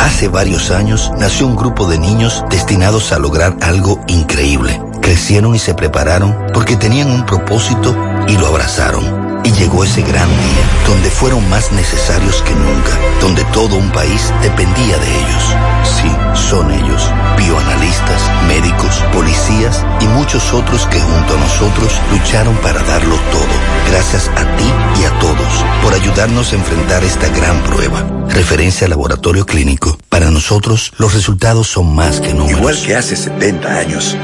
Hace 0.00 0.28
varios 0.28 0.70
años 0.70 1.12
nació 1.18 1.46
un 1.46 1.56
grupo 1.56 1.86
de 1.86 1.98
niños 1.98 2.42
destinados 2.48 3.12
a 3.12 3.18
lograr 3.18 3.54
algo 3.60 4.00
increíble. 4.08 4.80
Crecieron 5.02 5.54
y 5.54 5.58
se 5.58 5.74
prepararon 5.74 6.34
porque 6.54 6.74
tenían 6.74 7.10
un 7.10 7.26
propósito 7.26 7.94
y 8.26 8.36
lo 8.38 8.46
abrazaron. 8.46 9.40
Y 9.44 9.52
llegó 9.52 9.84
ese 9.84 10.00
gran 10.00 10.28
día, 10.28 10.86
donde 10.86 11.10
fueron 11.10 11.46
más 11.50 11.70
necesarios 11.72 12.42
que 12.42 12.54
nunca, 12.54 12.98
donde 13.20 13.44
todo 13.52 13.76
un 13.76 13.90
país 13.92 14.32
dependía 14.40 14.96
de 14.96 15.18
ellos. 15.18 15.56
Sí, 15.84 16.08
son 16.34 16.70
ellos, 16.70 17.10
bioanalistas, 17.36 18.22
médicos, 18.46 19.02
policías 19.12 19.84
y 20.00 20.06
muchos 20.08 20.52
otros 20.52 20.86
que 20.86 21.00
junto 21.00 21.34
a 21.34 21.38
nosotros 21.38 21.92
lucharon 22.10 22.54
para 22.56 22.82
darlo 22.82 23.16
todo. 23.32 23.90
Gracias 23.90 24.28
a 24.28 24.44
ti 24.56 24.64
y 25.00 25.04
a 25.04 25.18
todos 25.18 25.64
por 25.82 25.94
ayudarnos 25.94 26.52
a 26.52 26.56
enfrentar 26.56 27.04
esta 27.04 27.28
gran 27.28 27.60
prueba. 27.62 28.04
Referencia 28.28 28.86
al 28.86 28.90
laboratorio 28.90 29.44
clínico. 29.46 29.98
Para 30.08 30.30
nosotros, 30.30 30.92
los 30.98 31.14
resultados 31.14 31.68
son 31.68 31.94
más 31.94 32.20
que 32.20 32.32
números. 32.32 32.58
Igual 32.58 32.82
que 32.82 32.96
hace 32.96 33.16
70 33.16 33.68
años, 33.68 34.16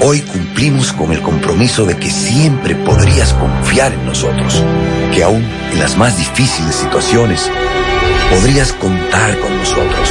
hoy 0.00 0.20
cumplimos 0.20 0.92
con 0.92 1.12
el 1.12 1.20
compromiso 1.20 1.84
de 1.84 1.96
que 1.96 2.10
siempre 2.10 2.74
podrías 2.74 3.32
confiar 3.34 3.92
en 3.92 4.06
nosotros, 4.06 4.62
que 5.14 5.22
aún 5.22 5.44
en 5.72 5.78
las 5.78 5.96
más 5.96 6.16
difíciles 6.16 6.74
situaciones 6.74 7.50
podrías 8.30 8.72
contar 8.72 9.38
con 9.40 9.56
nosotros, 9.58 10.10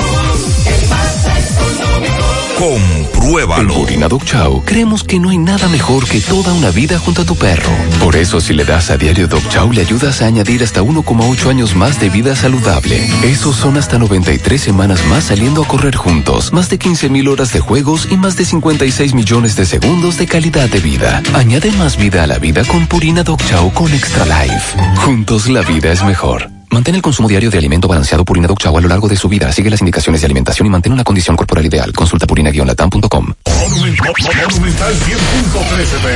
Compruébalo. 2.61 3.73
En 3.73 3.79
Purina 3.79 4.07
Dog 4.07 4.23
Chow 4.23 4.61
creemos 4.63 5.03
que 5.03 5.19
no 5.19 5.31
hay 5.31 5.39
nada 5.39 5.67
mejor 5.67 6.07
que 6.07 6.21
toda 6.21 6.53
una 6.53 6.69
vida 6.69 6.99
junto 6.99 7.23
a 7.23 7.25
tu 7.25 7.35
perro. 7.35 7.71
Por 7.99 8.15
eso 8.15 8.39
si 8.39 8.53
le 8.53 8.65
das 8.65 8.91
a 8.91 8.97
diario 8.97 9.27
Dog 9.27 9.41
Chow 9.49 9.73
le 9.73 9.81
ayudas 9.81 10.21
a 10.21 10.27
añadir 10.27 10.61
hasta 10.61 10.83
1,8 10.83 11.49
años 11.49 11.75
más 11.75 11.99
de 11.99 12.11
vida 12.11 12.35
saludable. 12.35 13.09
Esos 13.23 13.55
son 13.55 13.77
hasta 13.77 13.97
93 13.97 14.61
semanas 14.61 15.03
más 15.07 15.23
saliendo 15.23 15.63
a 15.63 15.67
correr 15.67 15.95
juntos, 15.95 16.53
más 16.53 16.69
de 16.69 16.77
15 16.77 17.09
mil 17.09 17.29
horas 17.29 17.51
de 17.51 17.61
juegos 17.61 18.07
y 18.11 18.17
más 18.17 18.37
de 18.37 18.45
56 18.45 19.15
millones 19.15 19.55
de 19.55 19.65
segundos 19.65 20.19
de 20.19 20.27
calidad 20.27 20.69
de 20.69 20.81
vida. 20.81 21.23
Añade 21.33 21.71
más 21.71 21.97
vida 21.97 22.21
a 22.21 22.27
la 22.27 22.37
vida 22.37 22.63
con 22.65 22.85
Purina 22.85 23.23
Dog 23.23 23.43
Chow 23.43 23.73
con 23.73 23.91
Extra 23.91 24.23
Life. 24.25 24.77
Juntos 24.97 25.49
la 25.49 25.63
vida 25.63 25.91
es 25.91 26.03
mejor. 26.03 26.60
Mantén 26.71 26.95
el 26.95 27.01
consumo 27.01 27.27
diario 27.27 27.51
de 27.51 27.57
alimento 27.57 27.87
balanceado 27.89 28.23
Purina 28.23 28.47
Dog 28.47 28.57
Chow 28.57 28.77
a 28.77 28.81
lo 28.81 28.87
largo 28.87 29.09
de 29.09 29.17
su 29.17 29.27
vida. 29.27 29.51
Sigue 29.51 29.69
las 29.69 29.81
indicaciones 29.81 30.21
de 30.21 30.25
alimentación 30.25 30.65
y 30.67 30.69
mantén 30.69 30.93
una 30.93 31.03
condición 31.03 31.35
corporal 31.35 31.65
ideal. 31.65 31.91
Consulta 31.91 32.25
purina-latam.com. 32.25 33.33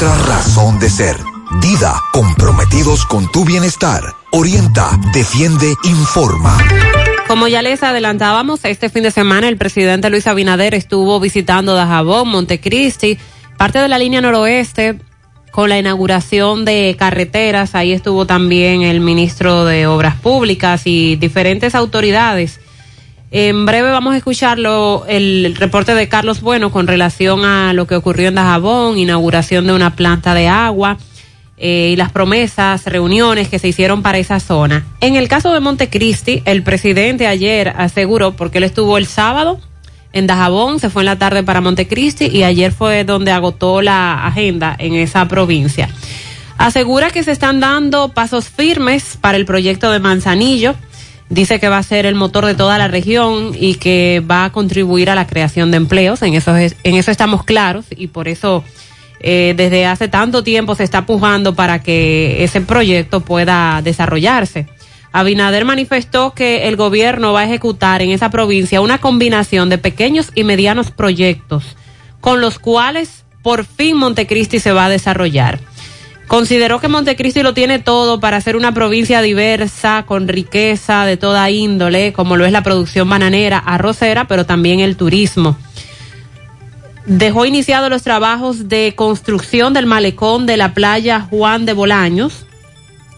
nuestra 0.00 0.34
razón 0.34 0.78
de 0.78 0.88
ser. 0.88 1.16
Dida, 1.60 1.94
comprometidos 2.12 3.04
con 3.04 3.30
tu 3.30 3.44
bienestar. 3.44 4.00
Orienta, 4.32 4.98
defiende, 5.12 5.74
informa. 5.84 6.56
Como 7.28 7.48
ya 7.48 7.60
les 7.60 7.82
adelantábamos, 7.82 8.64
este 8.64 8.88
fin 8.88 9.02
de 9.02 9.10
semana 9.10 9.46
el 9.48 9.58
presidente 9.58 10.08
Luis 10.08 10.26
Abinader 10.26 10.74
estuvo 10.74 11.20
visitando 11.20 11.74
Dajabón, 11.74 12.28
Montecristi, 12.28 13.18
parte 13.58 13.78
de 13.78 13.88
la 13.88 13.98
línea 13.98 14.22
noroeste 14.22 14.98
con 15.50 15.68
la 15.68 15.78
inauguración 15.78 16.64
de 16.64 16.96
carreteras. 16.98 17.74
Ahí 17.74 17.92
estuvo 17.92 18.24
también 18.24 18.80
el 18.80 19.00
ministro 19.00 19.66
de 19.66 19.86
Obras 19.86 20.16
Públicas 20.16 20.82
y 20.86 21.16
diferentes 21.16 21.74
autoridades. 21.74 22.58
En 23.32 23.64
breve 23.64 23.92
vamos 23.92 24.14
a 24.14 24.16
escucharlo, 24.16 25.04
el 25.06 25.54
reporte 25.54 25.94
de 25.94 26.08
Carlos 26.08 26.40
Bueno 26.40 26.72
con 26.72 26.88
relación 26.88 27.44
a 27.44 27.72
lo 27.72 27.86
que 27.86 27.94
ocurrió 27.94 28.26
en 28.26 28.34
Dajabón, 28.34 28.98
inauguración 28.98 29.68
de 29.68 29.72
una 29.72 29.94
planta 29.94 30.34
de 30.34 30.48
agua 30.48 30.98
eh, 31.56 31.90
y 31.92 31.96
las 31.96 32.10
promesas, 32.10 32.86
reuniones 32.86 33.48
que 33.48 33.60
se 33.60 33.68
hicieron 33.68 34.02
para 34.02 34.18
esa 34.18 34.40
zona. 34.40 34.84
En 35.00 35.14
el 35.14 35.28
caso 35.28 35.52
de 35.52 35.60
Montecristi, 35.60 36.42
el 36.44 36.64
presidente 36.64 37.28
ayer 37.28 37.72
aseguró, 37.76 38.32
porque 38.32 38.58
él 38.58 38.64
estuvo 38.64 38.98
el 38.98 39.06
sábado 39.06 39.60
en 40.12 40.26
Dajabón, 40.26 40.80
se 40.80 40.90
fue 40.90 41.02
en 41.02 41.06
la 41.06 41.18
tarde 41.20 41.44
para 41.44 41.60
Montecristi 41.60 42.26
y 42.26 42.42
ayer 42.42 42.72
fue 42.72 43.04
donde 43.04 43.30
agotó 43.30 43.80
la 43.80 44.26
agenda 44.26 44.74
en 44.76 44.94
esa 44.94 45.28
provincia. 45.28 45.88
Asegura 46.58 47.10
que 47.10 47.22
se 47.22 47.30
están 47.30 47.60
dando 47.60 48.08
pasos 48.08 48.48
firmes 48.48 49.16
para 49.20 49.38
el 49.38 49.46
proyecto 49.46 49.92
de 49.92 50.00
Manzanillo 50.00 50.74
dice 51.30 51.58
que 51.58 51.68
va 51.68 51.78
a 51.78 51.82
ser 51.82 52.04
el 52.04 52.14
motor 52.14 52.44
de 52.44 52.54
toda 52.54 52.76
la 52.76 52.88
región 52.88 53.52
y 53.58 53.76
que 53.76 54.22
va 54.28 54.44
a 54.44 54.52
contribuir 54.52 55.08
a 55.08 55.14
la 55.14 55.26
creación 55.26 55.70
de 55.70 55.78
empleos. 55.78 56.20
En 56.20 56.34
eso, 56.34 56.54
es, 56.56 56.76
en 56.82 56.96
eso 56.96 57.10
estamos 57.10 57.44
claros 57.44 57.86
y 57.96 58.08
por 58.08 58.28
eso 58.28 58.62
eh, 59.20 59.54
desde 59.56 59.86
hace 59.86 60.08
tanto 60.08 60.44
tiempo 60.44 60.74
se 60.74 60.84
está 60.84 61.06
pujando 61.06 61.54
para 61.54 61.82
que 61.82 62.44
ese 62.44 62.60
proyecto 62.60 63.20
pueda 63.20 63.80
desarrollarse. 63.82 64.66
Abinader 65.12 65.64
manifestó 65.64 66.34
que 66.34 66.68
el 66.68 66.76
gobierno 66.76 67.32
va 67.32 67.40
a 67.40 67.44
ejecutar 67.44 68.02
en 68.02 68.10
esa 68.10 68.30
provincia 68.30 68.80
una 68.80 68.98
combinación 68.98 69.68
de 69.68 69.78
pequeños 69.78 70.30
y 70.34 70.44
medianos 70.44 70.90
proyectos 70.90 71.76
con 72.20 72.40
los 72.40 72.58
cuales 72.58 73.24
por 73.42 73.64
fin 73.64 73.96
Montecristi 73.96 74.60
se 74.60 74.72
va 74.72 74.86
a 74.86 74.90
desarrollar. 74.90 75.58
Consideró 76.30 76.78
que 76.78 76.86
Montecristi 76.86 77.42
lo 77.42 77.54
tiene 77.54 77.80
todo 77.80 78.20
para 78.20 78.40
ser 78.40 78.54
una 78.54 78.72
provincia 78.72 79.20
diversa, 79.20 80.04
con 80.06 80.28
riqueza 80.28 81.04
de 81.04 81.16
toda 81.16 81.50
índole, 81.50 82.12
como 82.12 82.36
lo 82.36 82.46
es 82.46 82.52
la 82.52 82.62
producción 82.62 83.10
bananera, 83.10 83.58
arrocera, 83.58 84.28
pero 84.28 84.46
también 84.46 84.78
el 84.78 84.96
turismo. 84.96 85.58
Dejó 87.04 87.46
iniciados 87.46 87.90
los 87.90 88.04
trabajos 88.04 88.68
de 88.68 88.94
construcción 88.94 89.74
del 89.74 89.86
malecón 89.86 90.46
de 90.46 90.56
la 90.56 90.72
playa 90.72 91.26
Juan 91.28 91.66
de 91.66 91.72
Bolaños 91.72 92.46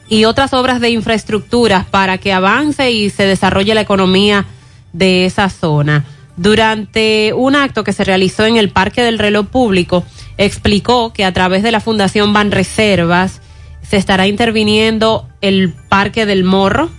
y 0.08 0.24
otras 0.24 0.54
obras 0.54 0.80
de 0.80 0.88
infraestructura 0.88 1.84
para 1.90 2.16
que 2.16 2.32
avance 2.32 2.92
y 2.92 3.10
se 3.10 3.26
desarrolle 3.26 3.74
la 3.74 3.82
economía 3.82 4.46
de 4.94 5.26
esa 5.26 5.50
zona. 5.50 6.06
Durante 6.36 7.32
un 7.34 7.54
acto 7.56 7.84
que 7.84 7.92
se 7.92 8.04
realizó 8.04 8.46
en 8.46 8.56
el 8.56 8.70
Parque 8.70 9.02
del 9.02 9.18
Reloj 9.18 9.46
Público, 9.46 10.04
explicó 10.38 11.12
que 11.12 11.24
a 11.24 11.32
través 11.32 11.62
de 11.62 11.72
la 11.72 11.80
Fundación 11.80 12.32
Banreservas 12.32 13.40
se 13.82 13.96
estará 13.96 14.26
interviniendo 14.26 15.28
el 15.40 15.72
Parque 15.88 16.24
del 16.24 16.44
Morro 16.44 16.90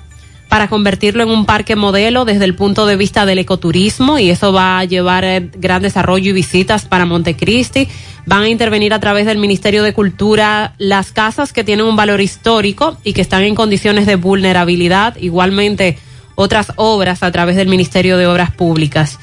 para 0.53 0.67
convertirlo 0.67 1.23
en 1.23 1.29
un 1.29 1.47
parque 1.47 1.75
modelo 1.75 2.25
desde 2.25 2.45
el 2.45 2.53
punto 2.53 2.85
de 2.85 2.95
vista 2.95 3.25
del 3.25 3.39
ecoturismo 3.39 4.19
y 4.19 4.29
eso 4.29 4.53
va 4.53 4.77
a 4.77 4.85
llevar 4.85 5.25
eh, 5.25 5.49
gran 5.57 5.81
desarrollo 5.81 6.29
y 6.29 6.33
visitas 6.33 6.85
para 6.85 7.07
Montecristi. 7.07 7.87
Van 8.27 8.43
a 8.43 8.49
intervenir 8.49 8.93
a 8.93 8.99
través 8.99 9.25
del 9.25 9.39
Ministerio 9.39 9.81
de 9.81 9.93
Cultura 9.93 10.75
las 10.77 11.11
casas 11.11 11.53
que 11.53 11.63
tienen 11.63 11.87
un 11.87 11.95
valor 11.95 12.21
histórico 12.21 12.97
y 13.03 13.13
que 13.13 13.21
están 13.21 13.41
en 13.41 13.55
condiciones 13.55 14.05
de 14.05 14.15
vulnerabilidad, 14.15 15.15
igualmente 15.15 15.97
otras 16.35 16.73
obras 16.75 17.23
a 17.23 17.31
través 17.31 17.55
del 17.55 17.67
Ministerio 17.67 18.17
de 18.17 18.27
Obras 18.27 18.51
Públicas. 18.51 19.19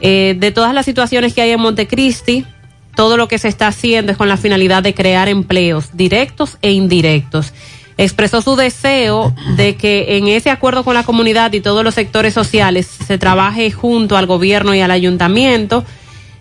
Eh, 0.00 0.34
de 0.38 0.50
todas 0.50 0.74
las 0.74 0.84
situaciones 0.84 1.34
que 1.34 1.42
hay 1.42 1.50
en 1.50 1.60
Montecristi, 1.60 2.44
todo 2.94 3.16
lo 3.16 3.28
que 3.28 3.38
se 3.38 3.48
está 3.48 3.68
haciendo 3.68 4.12
es 4.12 4.18
con 4.18 4.28
la 4.28 4.36
finalidad 4.36 4.82
de 4.82 4.94
crear 4.94 5.28
empleos 5.28 5.90
directos 5.96 6.58
e 6.60 6.72
indirectos. 6.72 7.52
Expresó 7.98 8.42
su 8.42 8.56
deseo 8.56 9.34
de 9.56 9.76
que 9.76 10.16
en 10.16 10.26
ese 10.26 10.50
acuerdo 10.50 10.82
con 10.82 10.94
la 10.94 11.04
comunidad 11.04 11.52
y 11.52 11.60
todos 11.60 11.84
los 11.84 11.94
sectores 11.94 12.34
sociales 12.34 12.86
se 12.86 13.18
trabaje 13.18 13.70
junto 13.70 14.16
al 14.16 14.26
gobierno 14.26 14.74
y 14.74 14.80
al 14.80 14.90
ayuntamiento, 14.90 15.84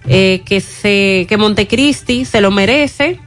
eh, 0.07 0.41
que 0.45 0.61
se 0.61 1.27
que 1.29 1.37
Montecristi 1.37 2.25
se 2.25 2.41
lo 2.41 2.51
merece, 2.51 3.19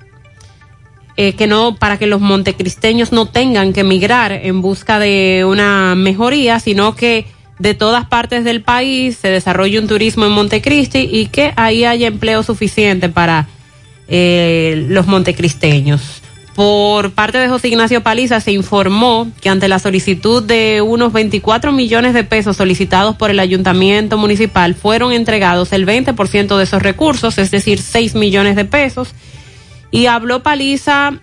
eh, 1.17 1.35
que 1.35 1.47
no 1.47 1.77
para 1.77 1.99
que 1.99 2.07
los 2.07 2.21
montecristeños 2.21 3.13
no 3.13 3.27
tengan 3.27 3.73
que 3.73 3.81
emigrar 3.81 4.33
en 4.33 4.61
busca 4.61 4.99
de 4.99 5.45
una 5.47 5.95
mejoría, 5.95 6.61
sino 6.61 6.97
que 6.97 7.27
de 7.59 7.75
todas 7.75 8.07
partes 8.07 8.45
del 8.45 8.63
país 8.63 9.17
se 9.17 9.29
desarrolle 9.29 9.79
un 9.79 9.87
turismo 9.87 10.27
en 10.27 10.33
Montecristi 10.33 11.09
y 11.11 11.27
que 11.27 11.53
ahí 11.57 11.85
haya 11.85 12.09
empleo 12.09 12.43
suficiente 12.43 13.09
para 13.09 13.49
eh, 14.09 14.87
los 14.89 15.07
montecristeños. 15.07 16.23
Por 16.55 17.11
parte 17.13 17.39
de 17.39 17.49
José 17.49 17.69
Ignacio 17.69 18.03
Paliza 18.03 18.41
se 18.41 18.53
informó 18.53 19.29
que 19.41 19.49
ante 19.49 19.67
la 19.67 19.81
solicitud 19.81 20.41
de 20.43 20.83
unos 20.83 21.13
24 21.13 21.73
millones 21.73 22.15
de 22.15 22.23
pesos 22.23 22.57
solicitados 22.57 23.17
por 23.17 23.31
el 23.31 23.41
ayuntamiento 23.41 24.19
municipal 24.19 24.77
fueron 24.77 25.13
entregados 25.13 25.73
el 25.73 25.85
20% 25.85 26.57
de 26.57 26.63
esos 26.63 26.81
recursos, 26.81 27.39
es 27.39 27.51
decir, 27.51 27.81
6 27.81 28.15
millones 28.15 28.55
de 28.55 28.65
pesos. 28.65 29.15
Y 29.91 30.07
habló 30.07 30.43
Paliza 30.43 31.21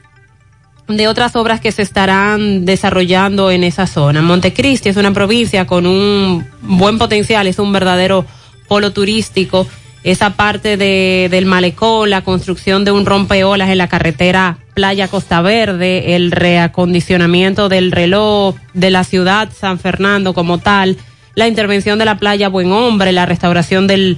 de 0.88 1.08
otras 1.08 1.36
obras 1.36 1.62
que 1.62 1.72
se 1.72 1.82
estarán 1.82 2.66
desarrollando 2.66 3.52
en 3.52 3.64
esa 3.64 3.88
zona. 3.88 4.22
Montecristi 4.22 4.90
es 4.90 4.98
una 4.98 5.14
provincia 5.14 5.66
con 5.66 5.86
un 5.86 6.46
buen 6.62 6.98
potencial, 6.98 7.48
es 7.48 7.60
un 7.60 7.72
verdadero 7.72 8.26
polo 8.68 8.92
turístico. 8.92 9.68
Esa 10.04 10.32
parte 10.32 10.78
de, 10.78 11.28
del 11.30 11.46
malecón, 11.46 12.10
la 12.10 12.24
construcción 12.24 12.84
de 12.84 12.92
un 12.92 13.06
rompeolas 13.06 13.70
en 13.70 13.78
la 13.78 13.88
carretera 13.88 14.58
Playa 14.74 15.08
Costa 15.08 15.42
Verde, 15.42 16.16
el 16.16 16.32
reacondicionamiento 16.32 17.70
del 17.70 17.92
reloj 17.92 18.56
de 18.74 18.90
la 18.90 19.04
ciudad 19.04 19.50
San 19.56 19.78
Fernando 19.78 20.34
como 20.34 20.58
tal, 20.58 20.98
la 21.36 21.48
intervención 21.48 22.00
de 22.00 22.06
la 22.06 22.18
playa 22.18 22.50
Buen 22.50 22.72
Hombre, 22.72 23.12
la 23.12 23.28
restauración 23.28 23.86
del, 23.86 24.18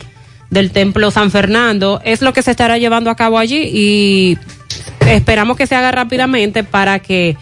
del 0.54 0.72
templo 0.72 1.12
San 1.12 1.32
Fernando, 1.32 2.00
es 2.06 2.22
lo 2.22 2.32
que 2.34 2.42
se 2.42 2.52
estará 2.52 2.78
llevando 2.78 3.10
a 3.10 3.16
cabo 3.16 3.40
allí 3.40 3.58
y 3.74 4.38
esperamos 5.08 5.58
que 5.58 5.68
se 5.68 5.76
haga 5.76 5.92
rápidamente 5.92 6.64
para 6.64 7.00
que 7.00 7.36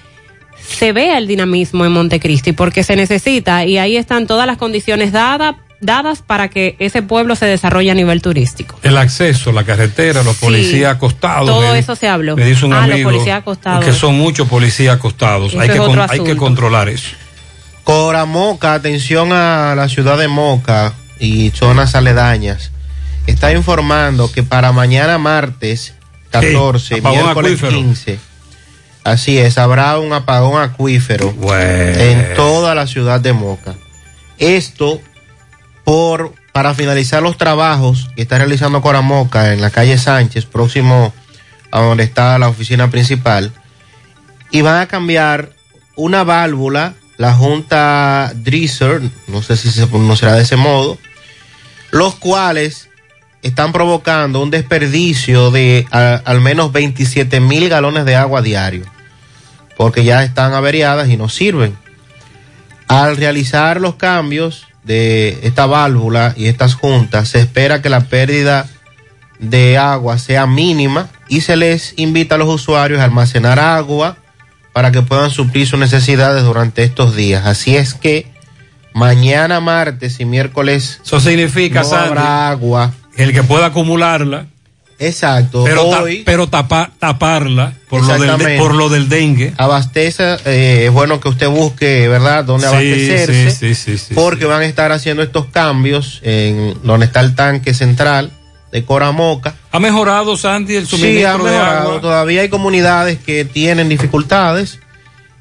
se 0.57 0.93
vea 0.93 1.17
el 1.17 1.27
dinamismo 1.27 1.85
en 1.85 1.91
Montecristi, 1.91 2.53
porque 2.53 2.83
se 2.83 2.95
necesita 2.95 3.65
y 3.65 3.77
ahí 3.77 3.97
están 3.97 4.27
todas 4.27 4.47
las 4.47 4.57
condiciones 4.57 5.11
dadas 5.11 5.55
dadas 5.81 6.21
para 6.21 6.47
que 6.47 6.75
ese 6.77 7.01
pueblo 7.01 7.35
se 7.35 7.47
desarrolle 7.47 7.89
a 7.89 7.95
nivel 7.95 8.21
turístico. 8.21 8.77
El 8.83 8.97
acceso, 8.97 9.51
la 9.51 9.63
carretera, 9.63 10.21
los 10.21 10.37
policías 10.37 10.95
acostados. 10.95 11.47
Todo 11.47 11.73
me- 11.73 11.79
eso 11.79 11.95
se 11.95 12.07
habló. 12.07 12.35
Me 12.37 12.45
dice 12.45 12.65
un 12.67 12.73
ah, 12.73 12.83
amigo 12.83 13.09
los 13.09 13.13
policías 13.13 13.39
acostados. 13.39 13.83
que 13.83 13.91
son 13.91 14.15
muchos 14.15 14.47
policías 14.47 14.95
acostados. 14.95 15.55
Hay 15.55 15.69
que, 15.69 15.77
con- 15.77 15.99
hay 15.99 16.19
que 16.19 16.37
controlar 16.37 16.87
eso. 16.87 17.09
Coramoca, 17.83 18.75
atención 18.75 19.33
a 19.33 19.73
la 19.75 19.89
ciudad 19.89 20.19
de 20.19 20.27
Moca 20.27 20.93
y 21.19 21.49
zonas 21.49 21.95
aledañas. 21.95 22.71
Está 23.27 23.51
informando 23.53 24.31
que 24.31 24.43
para 24.43 24.71
mañana 24.71 25.17
martes 25.17 25.93
14, 26.31 26.95
apagón 26.95 27.23
miércoles 27.23 27.51
acuífero. 27.53 27.71
15, 27.71 28.19
así 29.03 29.37
es, 29.37 29.57
habrá 29.57 29.99
un 29.99 30.13
apagón 30.13 30.61
acuífero 30.61 31.33
en 31.53 32.35
toda 32.35 32.75
la 32.75 32.87
ciudad 32.87 33.19
de 33.19 33.33
Moca. 33.33 33.75
Esto 34.37 34.99
por 35.83 36.33
para 36.51 36.73
finalizar 36.73 37.23
los 37.23 37.37
trabajos 37.37 38.09
que 38.15 38.23
está 38.23 38.37
realizando 38.37 38.81
Coramoca 38.81 39.53
en 39.53 39.61
la 39.61 39.69
calle 39.69 39.97
Sánchez, 39.97 40.45
próximo 40.45 41.13
a 41.71 41.79
donde 41.79 42.03
está 42.03 42.37
la 42.39 42.49
oficina 42.49 42.89
principal, 42.89 43.53
y 44.51 44.61
van 44.61 44.81
a 44.81 44.87
cambiar 44.87 45.53
una 45.95 46.23
válvula, 46.23 46.95
la 47.17 47.33
Junta 47.33 48.33
Drisser, 48.35 49.01
no 49.27 49.41
sé 49.41 49.55
si 49.55 49.71
se 49.71 49.87
pronunciará 49.87 50.35
de 50.35 50.43
ese 50.43 50.57
modo, 50.57 50.97
los 51.91 52.15
cuales 52.15 52.89
están 53.41 53.71
provocando 53.71 54.41
un 54.41 54.51
desperdicio 54.51 55.51
de 55.51 55.87
a- 55.91 56.21
al 56.25 56.41
menos 56.41 56.71
27 56.71 57.39
mil 57.39 57.69
galones 57.69 58.05
de 58.05 58.15
agua 58.15 58.41
diario, 58.41 58.83
porque 59.77 60.03
ya 60.03 60.23
están 60.23 60.53
averiadas 60.53 61.09
y 61.09 61.17
no 61.17 61.27
sirven. 61.29 61.75
Al 62.87 63.17
realizar 63.17 63.79
los 63.79 63.95
cambios 63.95 64.67
de 64.83 65.39
esta 65.43 65.65
válvula 65.65 66.33
y 66.35 66.47
estas 66.47 66.73
juntas, 66.75 67.29
se 67.29 67.39
espera 67.39 67.81
que 67.81 67.89
la 67.89 68.01
pérdida 68.01 68.67
de 69.39 69.77
agua 69.77 70.17
sea 70.19 70.45
mínima 70.45 71.09
y 71.27 71.41
se 71.41 71.55
les 71.55 71.93
invita 71.97 72.35
a 72.35 72.37
los 72.37 72.49
usuarios 72.49 72.99
a 72.99 73.05
almacenar 73.05 73.59
agua 73.59 74.17
para 74.73 74.91
que 74.91 75.01
puedan 75.01 75.31
suplir 75.31 75.67
sus 75.67 75.79
necesidades 75.79 76.43
durante 76.43 76.83
estos 76.83 77.15
días. 77.15 77.45
Así 77.45 77.75
es 77.75 77.93
que 77.93 78.27
mañana 78.93 79.59
martes 79.59 80.19
y 80.19 80.25
miércoles 80.25 80.99
Eso 81.03 81.19
significa, 81.19 81.81
no 81.81 81.89
Sandy, 81.89 82.07
habrá 82.09 82.49
agua. 82.49 82.93
El 83.17 83.33
que 83.33 83.43
pueda 83.43 83.67
acumularla. 83.67 84.47
Exacto. 84.99 85.63
Pero, 85.63 85.89
ta- 85.89 86.03
pero 86.25 86.47
tapa- 86.47 86.91
taparla 86.99 87.73
por 87.89 88.01
lo, 88.01 88.07
del, 88.07 88.19
de- 88.19 88.25
Exactamente. 88.27 88.61
por 88.61 88.75
lo 88.75 88.89
del 88.89 89.09
dengue. 89.09 89.51
Abastece, 89.57 90.37
eh, 90.45 90.83
es 90.85 90.91
bueno 90.91 91.19
que 91.19 91.27
usted 91.29 91.47
busque, 91.47 92.07
¿verdad?, 92.07 92.45
dónde 92.45 92.67
Sí, 92.67 92.73
abastecerse. 92.73 93.73
sí, 93.75 93.97
sí, 93.97 94.13
porque 94.13 94.45
van 94.45 94.61
a 94.61 94.65
estar 94.65 94.91
haciendo 94.91 95.23
estos 95.23 95.47
cambios 95.47 96.19
en 96.23 96.75
donde 96.83 97.07
está 97.07 97.19
el 97.21 97.33
tanque 97.33 97.73
central 97.73 98.31
de 98.71 98.85
Coramoca. 98.85 99.55
¿Ha 99.71 99.79
mejorado, 99.79 100.37
Sandy, 100.37 100.75
el 100.75 100.85
Sí, 100.87 100.95
ha 100.95 100.99
suministro 100.99 101.43
de 101.45 101.51
mejorado. 101.51 101.87
agua? 101.89 102.01
Todavía 102.01 102.41
hay 102.41 102.49
comunidades 102.49 103.17
que 103.17 103.43
tienen 103.43 103.89
dificultades. 103.89 104.77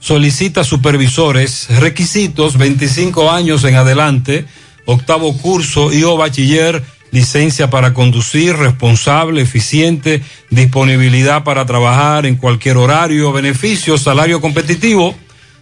solicita 0.00 0.64
supervisores, 0.64 1.68
requisitos 1.80 2.56
25 2.56 3.30
años 3.30 3.64
en 3.64 3.76
adelante, 3.76 4.46
octavo 4.86 5.36
curso 5.36 5.92
y 5.92 6.02
o 6.04 6.16
bachiller, 6.16 6.82
licencia 7.10 7.70
para 7.70 7.94
conducir, 7.94 8.56
responsable, 8.56 9.42
eficiente, 9.42 10.22
disponibilidad 10.50 11.44
para 11.44 11.66
trabajar 11.66 12.26
en 12.26 12.36
cualquier 12.36 12.76
horario, 12.76 13.32
beneficios, 13.32 14.02
salario 14.02 14.40
competitivo. 14.40 15.14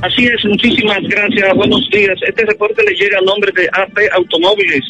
Así 0.01 0.25
es, 0.25 0.43
muchísimas 0.45 1.01
gracias, 1.03 1.55
buenos 1.55 1.87
días. 1.91 2.17
Este 2.27 2.43
reporte 2.43 2.83
le 2.83 2.95
llega 2.95 3.19
a 3.19 3.21
nombre 3.21 3.51
de 3.55 3.69
AP 3.71 3.97
Automóviles, 4.13 4.83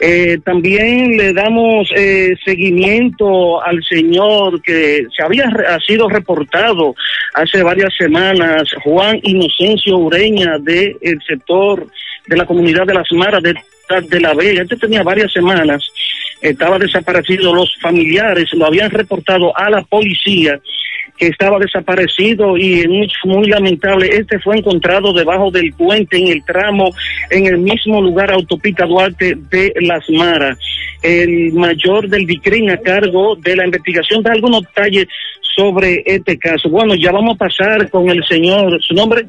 Eh, 0.00 0.38
también 0.44 1.16
le 1.16 1.32
damos 1.32 1.88
eh, 1.94 2.34
seguimiento 2.44 3.62
al 3.62 3.82
señor 3.84 4.60
que 4.62 5.06
se 5.14 5.22
había 5.22 5.44
ha 5.44 5.78
sido 5.80 6.08
reportado 6.08 6.94
hace 7.34 7.62
varias 7.62 7.94
semanas, 7.96 8.68
Juan 8.82 9.20
Inocencio 9.22 9.98
Ureña 9.98 10.58
del 10.58 10.96
sector 11.26 11.86
de 12.26 12.36
la 12.36 12.46
comunidad 12.46 12.86
de 12.86 12.94
las 12.94 13.10
Maras 13.12 13.42
de, 13.42 13.54
de 14.08 14.20
la 14.20 14.34
Vega. 14.34 14.62
Este 14.62 14.76
tenía 14.76 15.02
varias 15.02 15.32
semanas 15.32 15.82
estaba 16.42 16.78
desaparecido, 16.78 17.54
los 17.54 17.74
familiares 17.80 18.52
lo 18.52 18.66
habían 18.66 18.90
reportado 18.90 19.56
a 19.56 19.70
la 19.70 19.82
policía 19.82 20.60
que 21.16 21.28
estaba 21.28 21.58
desaparecido 21.58 22.56
y 22.56 22.80
hecho 22.80 23.18
muy 23.24 23.48
lamentable, 23.48 24.08
este 24.12 24.38
fue 24.38 24.58
encontrado 24.58 25.12
debajo 25.12 25.50
del 25.50 25.72
puente 25.72 26.18
en 26.18 26.28
el 26.28 26.44
tramo, 26.44 26.90
en 27.30 27.46
el 27.46 27.58
mismo 27.58 28.00
lugar 28.00 28.32
autopista 28.32 28.86
Duarte 28.86 29.36
de 29.50 29.72
Las 29.80 30.08
Maras. 30.10 30.58
El 31.02 31.52
mayor 31.52 32.08
del 32.08 32.26
DICRIN 32.26 32.70
a 32.70 32.76
cargo 32.78 33.36
de 33.36 33.56
la 33.56 33.64
investigación 33.64 34.22
da 34.22 34.32
algunos 34.32 34.62
detalles 34.62 35.06
sobre 35.54 36.02
este 36.06 36.38
caso. 36.38 36.68
Bueno, 36.70 36.94
ya 36.94 37.12
vamos 37.12 37.34
a 37.34 37.38
pasar 37.38 37.90
con 37.90 38.08
el 38.08 38.24
señor, 38.24 38.80
¿su 38.82 38.94
nombre? 38.94 39.26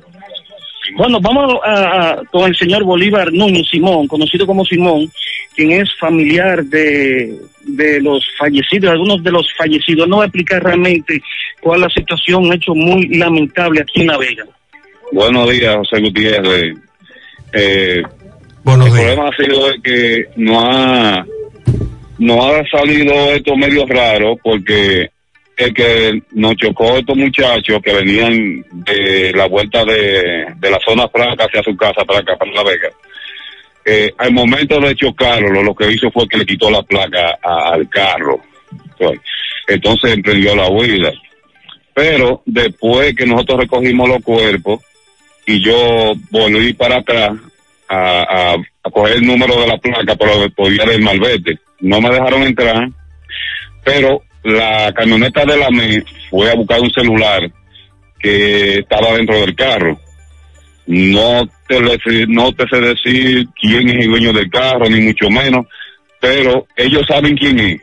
Bueno, 0.95 1.19
vamos 1.21 1.55
a, 1.65 2.09
a- 2.11 2.23
con 2.25 2.47
el 2.49 2.55
señor 2.55 2.83
Bolívar 2.83 3.31
Núñez 3.31 3.67
Simón, 3.69 4.07
conocido 4.07 4.45
como 4.45 4.65
Simón, 4.65 5.09
quien 5.55 5.71
es 5.71 5.89
familiar 5.99 6.63
de, 6.65 7.35
de 7.61 8.01
los 8.01 8.25
fallecidos, 8.37 8.91
algunos 8.91 9.23
de 9.23 9.31
los 9.31 9.47
fallecidos. 9.57 10.07
No 10.07 10.17
va 10.17 10.23
a 10.23 10.27
explicar 10.27 10.63
realmente 10.63 11.21
cuál 11.61 11.79
es 11.79 11.87
la 11.87 11.93
situación, 12.01 12.45
un 12.45 12.53
hecho 12.53 12.73
muy 12.75 13.07
lamentable 13.17 13.81
aquí 13.81 14.01
en 14.01 14.07
La 14.07 14.17
Vega. 14.17 14.43
Buenos 15.11 15.49
días, 15.49 15.75
José 15.77 16.01
Gutiérrez. 16.01 16.75
Eh, 17.53 18.01
el 18.01 18.63
problema 18.63 19.29
ha 19.29 19.35
sido 19.43 19.67
de 19.69 19.81
que 19.81 20.25
no 20.37 20.59
ha, 20.59 21.25
no 22.17 22.45
ha 22.47 22.63
salido 22.69 23.13
esto 23.31 23.55
medio 23.55 23.85
raro 23.85 24.35
porque 24.43 25.09
el 25.57 25.73
que 25.73 26.21
nos 26.31 26.55
chocó 26.55 26.97
estos 26.97 27.15
muchachos 27.15 27.79
que 27.83 27.93
venían 27.93 28.65
de 28.71 29.31
la 29.35 29.47
vuelta 29.47 29.85
de, 29.85 30.45
de 30.57 30.69
la 30.71 30.79
zona 30.85 31.07
franca 31.09 31.45
hacia 31.45 31.61
su 31.63 31.75
casa 31.77 32.03
para 32.05 32.19
acá, 32.19 32.35
para 32.37 32.51
La 32.51 32.63
Vega. 32.63 32.89
Eh, 33.85 34.11
al 34.17 34.31
momento 34.33 34.79
de 34.79 34.95
chocarlo, 34.95 35.61
lo, 35.61 35.75
que 35.75 35.91
hizo 35.91 36.09
fue 36.11 36.27
que 36.27 36.37
le 36.37 36.45
quitó 36.45 36.71
la 36.71 36.81
placa 36.83 37.37
a- 37.43 37.73
al 37.73 37.87
carro. 37.89 38.39
Pues, 38.97 39.19
Entonces 39.67 40.13
emprendió 40.13 40.55
la 40.55 40.69
huida. 40.69 41.11
Pero 41.93 42.41
después 42.45 43.13
que 43.15 43.25
nosotros 43.25 43.59
recogimos 43.59 44.09
los 44.09 44.23
cuerpos 44.23 44.81
y 45.45 45.63
yo 45.63 46.13
volví 46.31 46.73
para 46.73 46.97
atrás 46.97 47.31
a, 47.87 48.21
a, 48.21 48.53
a 48.55 48.89
coger 48.89 49.17
el 49.17 49.27
número 49.27 49.59
de 49.61 49.67
la 49.67 49.77
placa, 49.77 50.15
pero 50.15 50.49
podía 50.55 50.85
del 50.85 51.01
malvete. 51.01 51.59
No 51.81 52.01
me 52.01 52.09
dejaron 52.09 52.43
entrar, 52.43 52.87
pero 53.83 54.23
la 54.43 54.91
camioneta 54.93 55.45
de 55.45 55.57
la 55.57 55.69
ME 55.69 56.03
fue 56.29 56.49
a 56.51 56.55
buscar 56.55 56.79
un 56.81 56.91
celular 56.91 57.49
que 58.19 58.79
estaba 58.79 59.13
dentro 59.17 59.39
del 59.39 59.55
carro. 59.55 59.99
No 60.85 61.47
te, 61.67 61.79
le- 61.79 62.25
no 62.27 62.51
te 62.51 62.65
sé 62.67 62.81
decir 62.81 63.47
quién 63.59 63.89
es 63.89 64.03
el 64.05 64.09
dueño 64.11 64.33
del 64.33 64.49
carro, 64.49 64.89
ni 64.89 64.99
mucho 65.01 65.29
menos, 65.29 65.65
pero 66.19 66.67
ellos 66.75 67.03
saben 67.07 67.37
quién 67.37 67.59
es. 67.59 67.81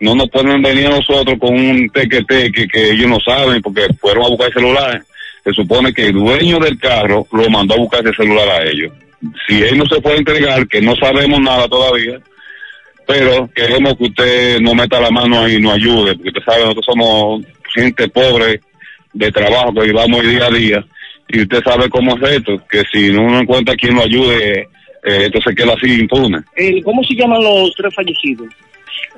No 0.00 0.16
nos 0.16 0.28
pueden 0.30 0.60
venir 0.62 0.86
a 0.88 0.96
nosotros 0.96 1.38
con 1.38 1.54
un 1.54 1.88
teque-teque 1.90 2.66
que 2.66 2.90
ellos 2.90 3.06
no 3.08 3.20
saben 3.20 3.62
porque 3.62 3.86
fueron 4.00 4.24
a 4.24 4.28
buscar 4.28 4.48
el 4.48 4.54
celular. 4.54 5.02
Se 5.44 5.52
supone 5.52 5.92
que 5.92 6.06
el 6.06 6.12
dueño 6.14 6.58
del 6.58 6.78
carro 6.78 7.26
lo 7.32 7.48
mandó 7.50 7.74
a 7.74 7.78
buscar 7.78 8.00
ese 8.04 8.14
celular 8.16 8.48
a 8.48 8.64
ellos. 8.68 8.92
Si 9.46 9.62
él 9.62 9.78
no 9.78 9.84
se 9.86 10.00
puede 10.00 10.16
entregar, 10.18 10.66
que 10.66 10.80
no 10.80 10.96
sabemos 10.96 11.40
nada 11.40 11.68
todavía, 11.68 12.18
pero 13.06 13.48
queremos 13.54 13.94
que 13.96 14.04
usted 14.04 14.60
no 14.60 14.74
meta 14.74 15.00
la 15.00 15.10
mano 15.10 15.42
ahí 15.44 15.56
y 15.56 15.60
nos 15.60 15.74
ayude, 15.74 16.14
porque 16.14 16.28
usted 16.28 16.42
sabe, 16.44 16.60
nosotros 16.62 16.84
somos 16.86 17.42
gente 17.74 18.08
pobre 18.08 18.60
de 19.12 19.30
trabajo 19.32 19.72
que 19.74 19.82
vivamos 19.82 20.22
día 20.22 20.46
a 20.46 20.50
día, 20.50 20.86
y 21.28 21.40
usted 21.42 21.62
sabe 21.64 21.88
cómo 21.88 22.16
es 22.16 22.30
esto, 22.36 22.60
que 22.70 22.82
si 22.92 23.10
no 23.10 23.40
encuentra 23.40 23.74
quien 23.76 23.94
lo 23.94 24.02
ayude, 24.02 24.60
eh, 24.60 24.66
esto 25.26 25.40
se 25.42 25.54
queda 25.54 25.72
así 25.74 26.00
impune. 26.00 26.38
¿Cómo 26.84 27.02
se 27.04 27.14
llaman 27.14 27.42
los 27.42 27.72
tres 27.76 27.94
fallecidos? 27.94 28.48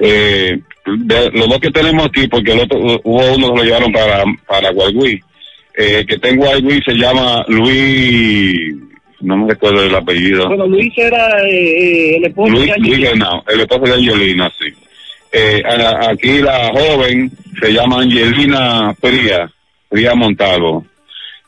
Eh, 0.01 0.59
de- 0.87 1.31
los 1.33 1.49
dos 1.49 1.59
que 1.61 1.71
tenemos 1.71 2.07
aquí, 2.07 2.27
porque 2.29 2.53
el 2.53 2.61
otro, 2.61 2.79
hubo 3.05 3.35
uno 3.35 3.53
que 3.53 3.59
lo 3.59 3.65
llevaron 3.65 3.93
para, 3.93 4.25
para 4.47 4.71
Guayguí, 4.71 5.21
eh, 5.77 6.05
que 6.07 6.19
tengo 6.19 6.45
Guayguí 6.47 6.81
se 6.85 6.95
llama 6.95 7.45
Luis, 7.49 8.75
no 9.25 9.37
me 9.37 9.49
recuerdo 9.49 9.83
el 9.83 9.95
apellido. 9.95 10.49
Bueno, 10.49 10.67
Luis 10.67 10.93
era 10.97 11.43
eh, 11.43 11.51
eh, 11.51 12.17
el 12.17 12.25
esposo 12.27 12.53
Luis, 12.53 12.67
de 12.67 12.79
Luis 12.79 12.93
Angelina. 12.93 13.11
Genao, 13.11 13.45
el 13.49 13.61
esposo 13.61 13.83
de 13.83 13.93
Angelina, 13.95 14.53
sí. 14.59 14.67
Eh, 15.33 15.63
aquí 15.67 16.39
la 16.39 16.71
joven 16.73 17.31
se 17.61 17.73
llama 17.73 18.03
Angelina 18.03 18.95
Fría, 18.95 19.51
Fría 19.89 20.15
Montalvo. 20.15 20.85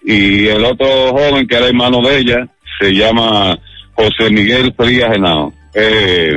Y 0.05 0.47
el 0.47 0.65
otro 0.65 0.87
joven 1.13 1.47
que 1.47 1.57
era 1.57 1.67
hermano 1.67 2.01
de 2.01 2.19
ella 2.19 2.49
se 2.81 2.93
llama 2.93 3.59
José 3.95 4.31
Miguel 4.31 4.73
Fría 4.77 5.13
Genao, 5.13 5.53
eh, 5.75 6.37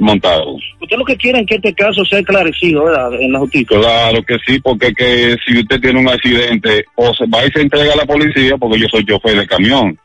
Montalvo. 0.00 0.58
Usted 0.80 0.96
lo 0.96 1.04
que 1.04 1.16
quiere 1.16 1.40
es 1.40 1.46
que 1.46 1.54
este 1.54 1.74
caso 1.74 2.04
sea 2.04 2.18
esclarecido, 2.18 2.84
¿verdad? 2.84 3.14
En 3.20 3.32
la 3.32 3.38
justicia. 3.38 3.78
Claro 3.78 4.22
que 4.22 4.36
sí, 4.46 4.60
porque 4.60 4.92
que 4.92 5.36
si 5.46 5.58
usted 5.58 5.80
tiene 5.80 6.00
un 6.00 6.08
accidente, 6.08 6.84
o 6.96 7.14
se 7.14 7.24
va 7.26 7.44
y 7.46 7.50
se 7.50 7.60
entrega 7.60 7.92
a 7.92 7.96
la 7.96 8.04
policía, 8.04 8.56
porque 8.58 8.80
yo 8.80 8.88
soy 8.88 9.04
chofer 9.04 9.38
de 9.38 9.46
camión. 9.46 9.96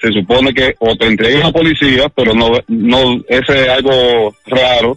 Se 0.00 0.12
supone 0.12 0.52
que 0.54 0.74
o 0.78 0.94
te 0.96 1.06
entrega 1.06 1.40
a 1.40 1.44
la 1.46 1.52
policía, 1.52 2.08
pero 2.14 2.32
no, 2.34 2.50
no, 2.68 3.20
ese 3.28 3.62
es 3.62 3.68
algo 3.68 4.34
raro, 4.46 4.96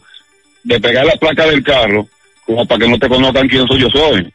de 0.63 0.79
pegar 0.79 1.05
la 1.05 1.15
placa 1.15 1.47
del 1.47 1.63
carro, 1.63 2.07
como 2.45 2.65
para 2.65 2.79
que 2.85 2.91
no 2.91 2.99
te 2.99 3.09
conozcan 3.09 3.47
quién 3.47 3.65
soy 3.67 3.79
yo 3.81 3.89
soy. 3.89 4.31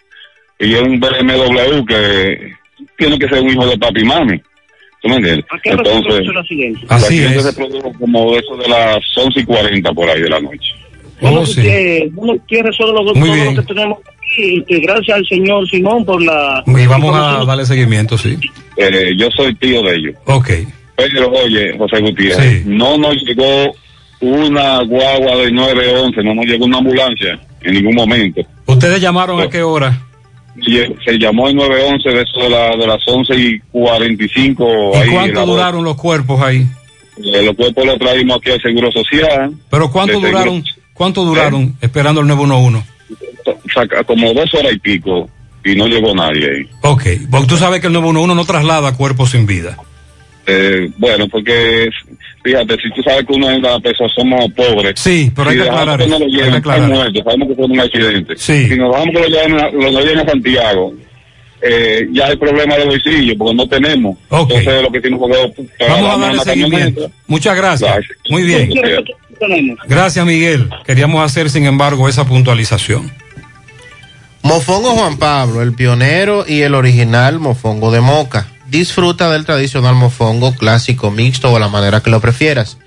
Y 0.58 0.74
es 0.74 0.80
un 0.82 0.98
BMW 0.98 1.84
que 1.86 2.52
tiene 2.98 3.18
que 3.18 3.28
ser 3.28 3.42
un 3.42 3.50
hijo 3.50 3.66
de 3.66 3.78
papi 3.78 4.00
y 4.00 4.04
mami. 4.04 4.40
¿Tú 5.02 5.08
me 5.08 5.16
entiendes? 5.16 5.44
¿A 5.50 5.58
qué 5.60 5.70
hora 5.70 5.84
se 5.84 5.90
Entonces, 5.92 6.14
produjo 6.14 6.30
el 6.32 6.38
accidente? 6.38 6.80
el 6.82 6.92
accidente 6.92 7.40
se 7.40 7.52
produjo 7.52 7.92
como 8.00 8.36
eso 8.36 8.56
de 8.56 8.68
las 8.68 8.98
11 9.16 9.40
y 9.40 9.44
40 9.44 9.92
por 9.92 10.08
ahí 10.10 10.22
de 10.22 10.30
la 10.30 10.40
noche. 10.40 10.72
Bueno, 11.20 11.42
que 11.54 12.10
uno 12.16 12.34
quiere 12.48 12.72
solo 12.72 13.02
lo, 13.02 13.14
Muy 13.14 13.30
bien. 13.30 13.54
que 13.56 13.62
tenemos 13.62 13.98
que 14.66 14.78
gracias 14.80 15.16
al 15.18 15.26
señor 15.26 15.68
Simón 15.68 16.04
por 16.04 16.22
la... 16.22 16.62
Y 16.66 16.86
vamos 16.86 17.14
a 17.14 17.44
darle 17.44 17.64
seguimiento, 17.66 18.16
sí. 18.18 18.36
Eh, 18.76 19.12
yo 19.16 19.28
soy 19.36 19.54
tío 19.54 19.82
de 19.82 19.94
ellos. 19.96 20.14
Ok. 20.26 20.50
Pero 20.96 21.30
oye, 21.30 21.76
José 21.76 22.00
Gutiérrez, 22.00 22.64
no 22.66 22.96
nos 22.98 23.14
llegó 23.24 23.72
una 24.20 24.82
guagua 24.82 25.36
de 25.36 25.52
911, 25.52 26.22
no 26.22 26.34
nos 26.34 26.46
llegó 26.46 26.64
una 26.64 26.78
ambulancia 26.78 27.38
en 27.62 27.74
ningún 27.74 27.94
momento. 27.94 28.40
¿Ustedes 28.66 29.00
llamaron 29.00 29.40
a 29.40 29.48
qué 29.48 29.62
hora? 29.62 30.02
Lle- 30.56 30.94
Se 31.04 31.18
llamó 31.18 31.48
el 31.48 31.56
911 31.56 32.08
de 32.08 32.22
eso 32.22 32.40
de, 32.40 32.48
la, 32.50 32.70
de 32.76 32.86
las 32.86 33.06
11 33.06 33.34
y 33.36 33.58
45. 33.70 34.66
¿Y 34.94 34.96
ahí 34.96 35.10
cuánto 35.10 35.44
duraron 35.46 35.84
los 35.84 35.96
cuerpos 35.96 36.40
ahí? 36.40 36.66
Eh, 37.18 37.42
los 37.44 37.54
cuerpos 37.56 37.84
los 37.84 37.98
traímos 37.98 38.38
aquí 38.38 38.50
al 38.52 38.62
Seguro 38.62 38.90
Social. 38.90 39.52
¿Pero 39.70 39.90
cuánto 39.90 40.14
De 40.14 40.20
seguro- 40.20 40.38
duraron? 40.38 40.64
¿Cuánto 40.94 41.24
duraron 41.26 41.76
esperando 41.82 42.22
el 42.22 42.26
911? 42.26 42.88
Saca- 43.72 44.04
como 44.04 44.32
dos 44.34 44.52
horas 44.54 44.72
y 44.72 44.78
pico 44.78 45.28
y 45.64 45.74
no 45.74 45.86
llegó 45.88 46.14
nadie 46.14 46.44
ahí. 46.46 46.68
Ok, 46.82 47.02
porque 47.30 47.46
tú 47.46 47.56
sabes 47.56 47.80
que 47.80 47.88
el 47.88 47.92
911 47.92 48.34
no 48.36 48.44
traslada 48.44 48.92
cuerpos 48.96 49.30
sin 49.30 49.46
vida. 49.46 49.76
Eh, 50.46 50.88
bueno, 50.96 51.26
porque 51.28 51.88
fíjate, 52.44 52.76
si 52.76 52.88
tú 52.94 53.02
sabes 53.02 53.24
que 53.26 53.32
uno 53.32 53.50
es 53.50 53.58
una 53.58 53.80
persona, 53.80 54.08
somos 54.14 54.48
pobres. 54.52 54.92
Sí, 54.96 55.32
pero 55.34 55.50
hay 55.50 55.56
que 55.56 55.62
aclarar 55.62 55.98
que 55.98 56.06
no 56.06 56.16
eso, 56.16 56.18
lo 56.20 56.24
hay 56.24 56.30
que 56.30 56.36
lleven, 56.36 56.52
muertos, 56.92 57.24
sabemos 57.24 57.48
que 57.48 57.54
fue 57.56 57.64
un 57.64 57.80
accidente. 57.80 58.34
Sí. 58.36 58.68
Si 58.68 58.76
nos 58.76 58.92
dejamos 58.92 59.14
que 59.14 59.20
lo 59.22 59.26
lleven 59.28 59.60
a, 59.60 59.70
lo 59.70 60.00
lleven 60.00 60.18
a 60.20 60.24
Santiago, 60.24 60.94
eh, 61.62 62.06
ya 62.12 62.26
hay 62.26 62.36
problema 62.36 62.76
de 62.76 62.84
bolsillo, 62.84 63.34
porque 63.36 63.54
no 63.56 63.66
tenemos. 63.66 64.16
Ok. 64.28 64.50
Entonces, 64.52 64.82
lo 64.82 64.92
que 64.92 65.00
tenemos 65.00 65.28
que 65.28 65.84
Vamos 65.88 66.14
a 66.14 66.18
darle 66.18 66.40
seguimiento. 66.44 67.10
Muchas 67.26 67.56
gracias. 67.56 67.98
Muy 68.30 68.44
bien. 68.44 68.70
Gracias, 69.88 70.24
Miguel. 70.24 70.68
Queríamos 70.86 71.24
hacer, 71.24 71.50
sin 71.50 71.66
embargo, 71.66 72.08
esa 72.08 72.24
puntualización. 72.24 73.10
Mofongo 74.46 74.92
Juan 74.92 75.16
Pablo, 75.16 75.60
el 75.60 75.72
pionero 75.72 76.44
y 76.46 76.62
el 76.62 76.76
original 76.76 77.40
mofongo 77.40 77.90
de 77.90 78.00
moca. 78.00 78.46
Disfruta 78.68 79.28
del 79.28 79.44
tradicional 79.44 79.96
mofongo 79.96 80.54
clásico 80.54 81.10
mixto 81.10 81.52
o 81.52 81.58
la 81.58 81.66
manera 81.66 82.00
que 82.00 82.10
lo 82.10 82.20
prefieras. 82.20 82.78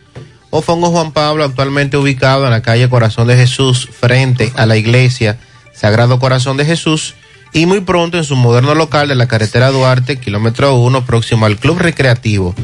Mofongo 0.53 0.89
Juan 0.89 1.11
Pablo, 1.11 1.43
actualmente 1.43 1.97
ubicado 1.97 2.45
en 2.45 2.51
la 2.51 2.61
calle 2.61 2.87
Corazón 2.87 3.27
de 3.27 3.35
Jesús, 3.35 3.89
frente 3.91 4.53
a 4.55 4.65
la 4.65 4.77
iglesia 4.77 5.37
Sagrado 5.73 6.17
Corazón 6.17 6.55
de 6.55 6.63
Jesús, 6.63 7.15
y 7.51 7.65
muy 7.65 7.81
pronto 7.81 8.17
en 8.17 8.23
su 8.23 8.37
moderno 8.37 8.73
local 8.73 9.09
de 9.09 9.15
la 9.15 9.27
carretera 9.27 9.69
Duarte, 9.69 10.17
kilómetro 10.17 10.75
1, 10.75 11.05
próximo 11.05 11.45
al 11.45 11.57
Club 11.57 11.79
Recreativo. 11.79 12.55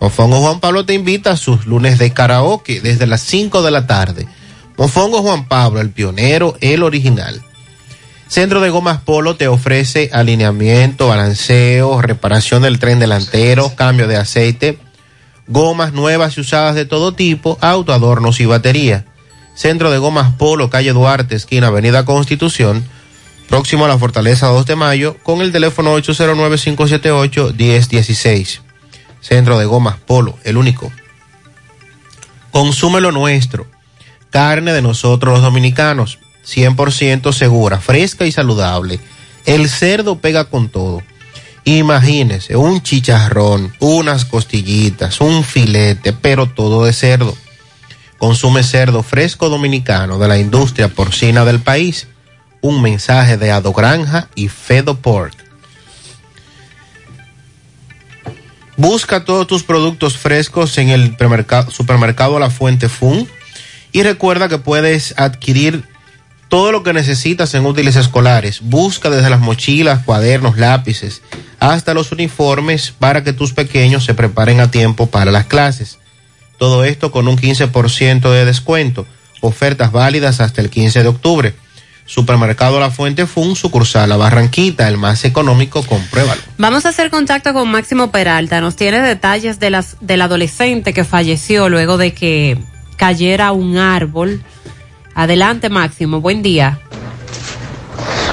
Mofongo 0.00 0.36
Juan 0.36 0.60
Pablo 0.60 0.86
te 0.86 0.94
invita 0.94 1.32
a 1.32 1.36
sus 1.36 1.66
lunes 1.66 1.98
de 1.98 2.12
karaoke 2.12 2.80
desde 2.80 3.08
las 3.08 3.22
5 3.22 3.62
de 3.62 3.70
la 3.72 3.88
tarde. 3.88 4.28
Mofongo 4.78 5.22
Juan 5.22 5.48
Pablo, 5.48 5.80
el 5.80 5.90
pionero, 5.90 6.56
el 6.60 6.84
original. 6.84 7.42
Centro 8.28 8.60
de 8.60 8.70
Gomas 8.70 9.00
Polo 9.00 9.36
te 9.36 9.48
ofrece 9.48 10.08
alineamiento, 10.12 11.08
balanceo, 11.08 12.00
reparación 12.00 12.62
del 12.62 12.78
tren 12.78 12.98
delantero, 12.98 13.74
cambio 13.76 14.08
de 14.08 14.16
aceite, 14.16 14.78
gomas 15.46 15.92
nuevas 15.92 16.36
y 16.36 16.40
usadas 16.40 16.74
de 16.74 16.86
todo 16.86 17.12
tipo, 17.12 17.58
auto, 17.60 17.92
adornos 17.92 18.40
y 18.40 18.46
batería. 18.46 19.04
Centro 19.54 19.92
de 19.92 19.98
Gomas 19.98 20.32
Polo, 20.32 20.68
calle 20.68 20.92
Duarte, 20.92 21.36
esquina 21.36 21.68
Avenida 21.68 22.04
Constitución, 22.04 22.84
próximo 23.48 23.84
a 23.84 23.88
la 23.88 23.98
Fortaleza 23.98 24.48
2 24.48 24.66
de 24.66 24.74
Mayo, 24.74 25.16
con 25.22 25.42
el 25.42 25.52
teléfono 25.52 25.96
809-578-1016. 25.98 28.62
Centro 29.20 29.56
de 29.58 29.66
Gomas 29.66 29.98
Polo, 29.98 30.36
el 30.42 30.56
único. 30.56 30.90
Consume 32.50 33.00
lo 33.00 33.12
nuestro. 33.12 33.68
Carne 34.30 34.72
de 34.72 34.82
nosotros 34.82 35.34
los 35.34 35.42
dominicanos 35.42 36.18
100% 36.46 37.32
segura, 37.32 37.78
fresca 37.80 38.26
y 38.26 38.32
saludable. 38.32 39.00
El 39.46 39.68
cerdo 39.68 40.18
pega 40.18 40.44
con 40.44 40.68
todo. 40.68 41.02
Imagínese 41.64 42.56
un 42.56 42.82
chicharrón, 42.82 43.74
unas 43.80 44.24
costillitas, 44.24 45.20
un 45.20 45.42
filete, 45.44 46.12
pero 46.12 46.46
todo 46.46 46.84
de 46.84 46.92
cerdo. 46.92 47.34
Consume 48.18 48.62
cerdo 48.62 49.02
fresco 49.02 49.48
dominicano 49.48 50.18
de 50.18 50.28
la 50.28 50.38
industria 50.38 50.88
porcina 50.88 51.44
del 51.44 51.60
país. 51.60 52.06
Un 52.60 52.80
mensaje 52.82 53.36
de 53.36 53.50
Ado 53.50 53.72
Granja 53.72 54.28
y 54.34 54.48
Fedo 54.48 54.96
Pork. 54.96 55.34
Busca 58.76 59.24
todos 59.24 59.46
tus 59.46 59.62
productos 59.62 60.16
frescos 60.16 60.76
en 60.78 60.88
el 60.88 61.16
supermercado 61.68 62.38
La 62.38 62.50
Fuente 62.50 62.88
Fun 62.88 63.28
y 63.92 64.02
recuerda 64.02 64.48
que 64.48 64.58
puedes 64.58 65.14
adquirir 65.16 65.84
todo 66.48 66.72
lo 66.72 66.82
que 66.82 66.92
necesitas 66.92 67.54
en 67.54 67.66
útiles 67.66 67.96
escolares. 67.96 68.60
Busca 68.62 69.10
desde 69.10 69.30
las 69.30 69.40
mochilas, 69.40 70.04
cuadernos, 70.04 70.56
lápices, 70.56 71.22
hasta 71.58 71.94
los 71.94 72.12
uniformes 72.12 72.92
para 72.98 73.24
que 73.24 73.32
tus 73.32 73.52
pequeños 73.52 74.04
se 74.04 74.14
preparen 74.14 74.60
a 74.60 74.70
tiempo 74.70 75.06
para 75.06 75.32
las 75.32 75.46
clases. 75.46 75.98
Todo 76.58 76.84
esto 76.84 77.10
con 77.10 77.28
un 77.28 77.36
15% 77.36 78.30
de 78.30 78.44
descuento. 78.44 79.06
Ofertas 79.40 79.92
válidas 79.92 80.40
hasta 80.40 80.60
el 80.60 80.70
15 80.70 81.02
de 81.02 81.08
octubre. 81.08 81.54
Supermercado 82.06 82.78
La 82.80 82.90
Fuente 82.90 83.26
Fun, 83.26 83.56
sucursal 83.56 84.10
La 84.10 84.16
Barranquita, 84.16 84.88
el 84.88 84.98
más 84.98 85.24
económico, 85.24 85.82
compruébalo. 85.82 86.40
Vamos 86.58 86.84
a 86.84 86.90
hacer 86.90 87.10
contacto 87.10 87.54
con 87.54 87.70
Máximo 87.70 88.10
Peralta. 88.10 88.60
Nos 88.60 88.76
tiene 88.76 89.00
detalles 89.00 89.58
de 89.58 89.70
las, 89.70 89.96
del 90.00 90.20
adolescente 90.20 90.92
que 90.92 91.04
falleció 91.04 91.70
luego 91.70 91.96
de 91.96 92.12
que 92.12 92.58
cayera 92.96 93.52
un 93.52 93.78
árbol 93.78 94.42
Adelante, 95.14 95.68
Máximo. 95.68 96.20
Buen 96.20 96.42
día. 96.42 96.78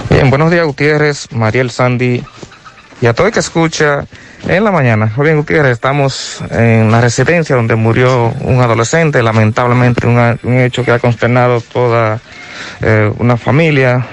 Bien, 0.09 0.29
buenos 0.29 0.51
días, 0.51 0.65
Gutiérrez, 0.65 1.31
Mariel 1.31 1.71
Sandy 1.71 2.23
y 2.99 3.05
a 3.05 3.13
todo 3.13 3.27
el 3.27 3.33
que 3.33 3.39
escucha 3.39 4.05
en 4.47 4.63
la 4.63 4.71
mañana. 4.71 5.11
Bien, 5.17 5.37
Gutiérrez, 5.37 5.73
estamos 5.73 6.43
en 6.51 6.91
la 6.91 7.01
residencia 7.01 7.55
donde 7.55 7.75
murió 7.75 8.33
un 8.41 8.61
adolescente, 8.61 9.23
lamentablemente 9.23 10.07
un, 10.07 10.59
hecho 10.59 10.83
que 10.83 10.91
ha 10.91 10.99
consternado 10.99 11.61
toda 11.61 12.19
eh, 12.81 13.11
una 13.19 13.37
familia 13.37 14.05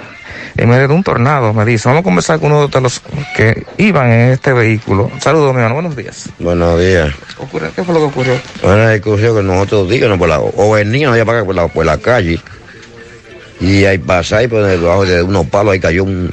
en 0.57 0.69
medio 0.69 0.89
de 0.89 0.95
un 0.95 1.03
tornado, 1.03 1.53
me 1.53 1.65
dice. 1.65 1.89
Vamos 1.89 2.01
a 2.01 2.05
conversar 2.05 2.41
con 2.41 2.53
uno 2.53 2.69
de 2.69 2.81
los 2.81 3.01
que 3.37 3.65
iban 3.79 4.11
en 4.11 4.33
este 4.33 4.53
vehículo. 4.53 5.11
Saludos, 5.21 5.55
mi 5.55 5.61
hermano. 5.61 5.75
Buenos 5.75 5.97
días. 5.97 6.29
Buenos 6.39 6.79
días. 6.81 7.15
¿Qué 7.75 7.85
fue 7.85 7.95
lo 7.95 8.01
que 8.01 8.07
ocurrió? 8.07 8.35
Bueno, 8.63 8.93
ocurrió 8.93 9.37
que 9.37 9.43
nosotros 9.43 9.89
díganos 9.89 10.19
por 10.19 10.29
la, 10.29 10.41
o 10.41 10.71
veníamos 10.73 11.15
allá 11.15 11.25
para 11.25 11.39
acá 11.39 11.47
por 11.47 11.55
la, 11.55 11.69
por 11.69 11.87
la 11.87 11.99
calle 11.99 12.41
y 13.61 13.85
ahí 13.85 13.99
pasa, 13.99 14.43
y 14.43 14.49
por 14.49 14.65
debajo 14.65 15.05
de 15.05 15.23
unos 15.23 15.47
palos 15.47 15.73
ahí 15.73 15.81
cayó 15.81 16.05
un, 16.05 16.33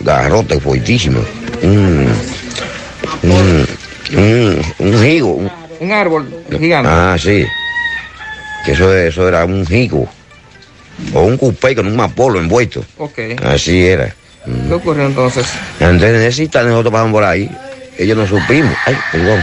garrote 0.00 0.58
fuertísimo. 0.58 1.20
Un, 1.62 2.08
un, 3.22 3.66
un, 4.16 4.62
un 4.78 5.06
higo. 5.06 5.50
Un, 5.80 5.92
árbol 5.92 6.26
gigante. 6.58 6.90
Ah, 6.90 7.16
sí. 7.18 7.44
Que 8.64 8.72
eso, 8.72 8.94
eso 8.94 9.28
era 9.28 9.44
un 9.44 9.66
higo. 9.70 10.08
O 11.12 11.22
un 11.22 11.36
cupé 11.36 11.74
con 11.74 11.86
un 11.86 11.96
mapolo 11.96 12.38
envuelto. 12.38 12.84
Ok. 12.98 13.18
Así 13.42 13.84
era. 13.84 14.14
¿Qué 14.44 14.74
ocurrió 14.74 15.06
entonces? 15.06 15.46
Entonces 15.80 16.12
necesitan 16.12 16.68
nosotros 16.68 16.92
pasamos 16.92 17.12
por 17.12 17.24
ahí. 17.24 17.50
Ellos 17.98 18.16
no 18.16 18.26
supimos. 18.26 18.74
Ay, 18.86 18.96
perdón. 19.12 19.42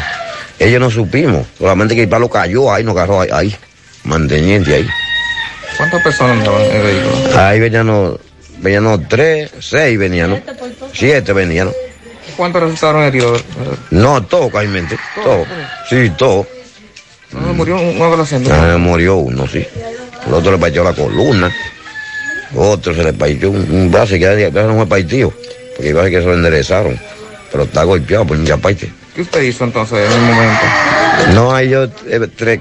Ellos 0.59 0.79
no 0.79 0.89
supimos. 0.89 1.45
Solamente 1.57 1.95
que 1.95 2.03
el 2.03 2.09
palo 2.09 2.29
cayó 2.29 2.71
ahí, 2.71 2.83
nos 2.83 2.95
agarró 2.95 3.21
ahí, 3.21 3.29
ahí. 3.31 3.55
Manteniente 4.03 4.75
ahí. 4.75 4.87
¿Cuántas 5.77 6.03
personas 6.03 6.37
andaban 6.37 6.61
en 6.61 6.75
el 6.75 6.81
vehículo? 6.81 7.39
Ahí 7.39 7.59
venían, 7.59 8.17
venían 8.59 9.07
tres, 9.07 9.51
seis 9.59 9.97
venían, 9.97 10.43
siete 10.93 11.33
venían. 11.33 11.71
¿Cuántos 12.37 12.63
resultaron 12.63 13.03
heridos? 13.03 13.43
No, 13.89 14.23
todos, 14.23 14.47
casualmente, 14.47 14.97
todos. 15.23 15.47
Sí, 15.89 16.11
todos. 16.17 16.47
No, 17.31 17.53
murió 17.53 17.79
un 17.79 18.01
adolescente. 18.01 18.51
Ah, 18.51 18.77
murió 18.77 19.17
uno, 19.17 19.47
sí. 19.47 19.65
El 20.27 20.33
otro 20.33 20.51
le 20.51 20.57
partió 20.57 20.83
la 20.83 20.93
columna. 20.93 21.51
Otro 22.55 22.93
se 22.93 23.03
le 23.03 23.13
partió 23.13 23.49
un, 23.49 23.89
brazo 23.91 24.13
que 24.15 24.51
ya 24.53 24.63
no 24.63 24.75
fue 24.75 24.87
partido. 24.87 25.33
Porque 25.75 25.89
iba 25.89 26.03
a 26.03 26.09
que 26.09 26.19
se 26.19 26.25
lo 26.25 26.33
enderezaron. 26.33 26.99
Pero 27.51 27.63
está 27.63 27.83
golpeado 27.83 28.25
por 28.25 28.37
un 28.37 28.45
parte. 28.59 28.91
¿Qué 29.15 29.21
usted 29.21 29.41
hizo 29.41 29.63
entonces 29.65 29.99
en 29.99 30.11
el 30.11 30.21
momento? 30.21 30.65
No, 31.33 31.53
ahí 31.53 31.69
yo 31.69 31.83
eh, 32.07 32.59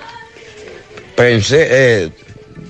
pensé, 1.17 1.69
eh, 1.71 2.11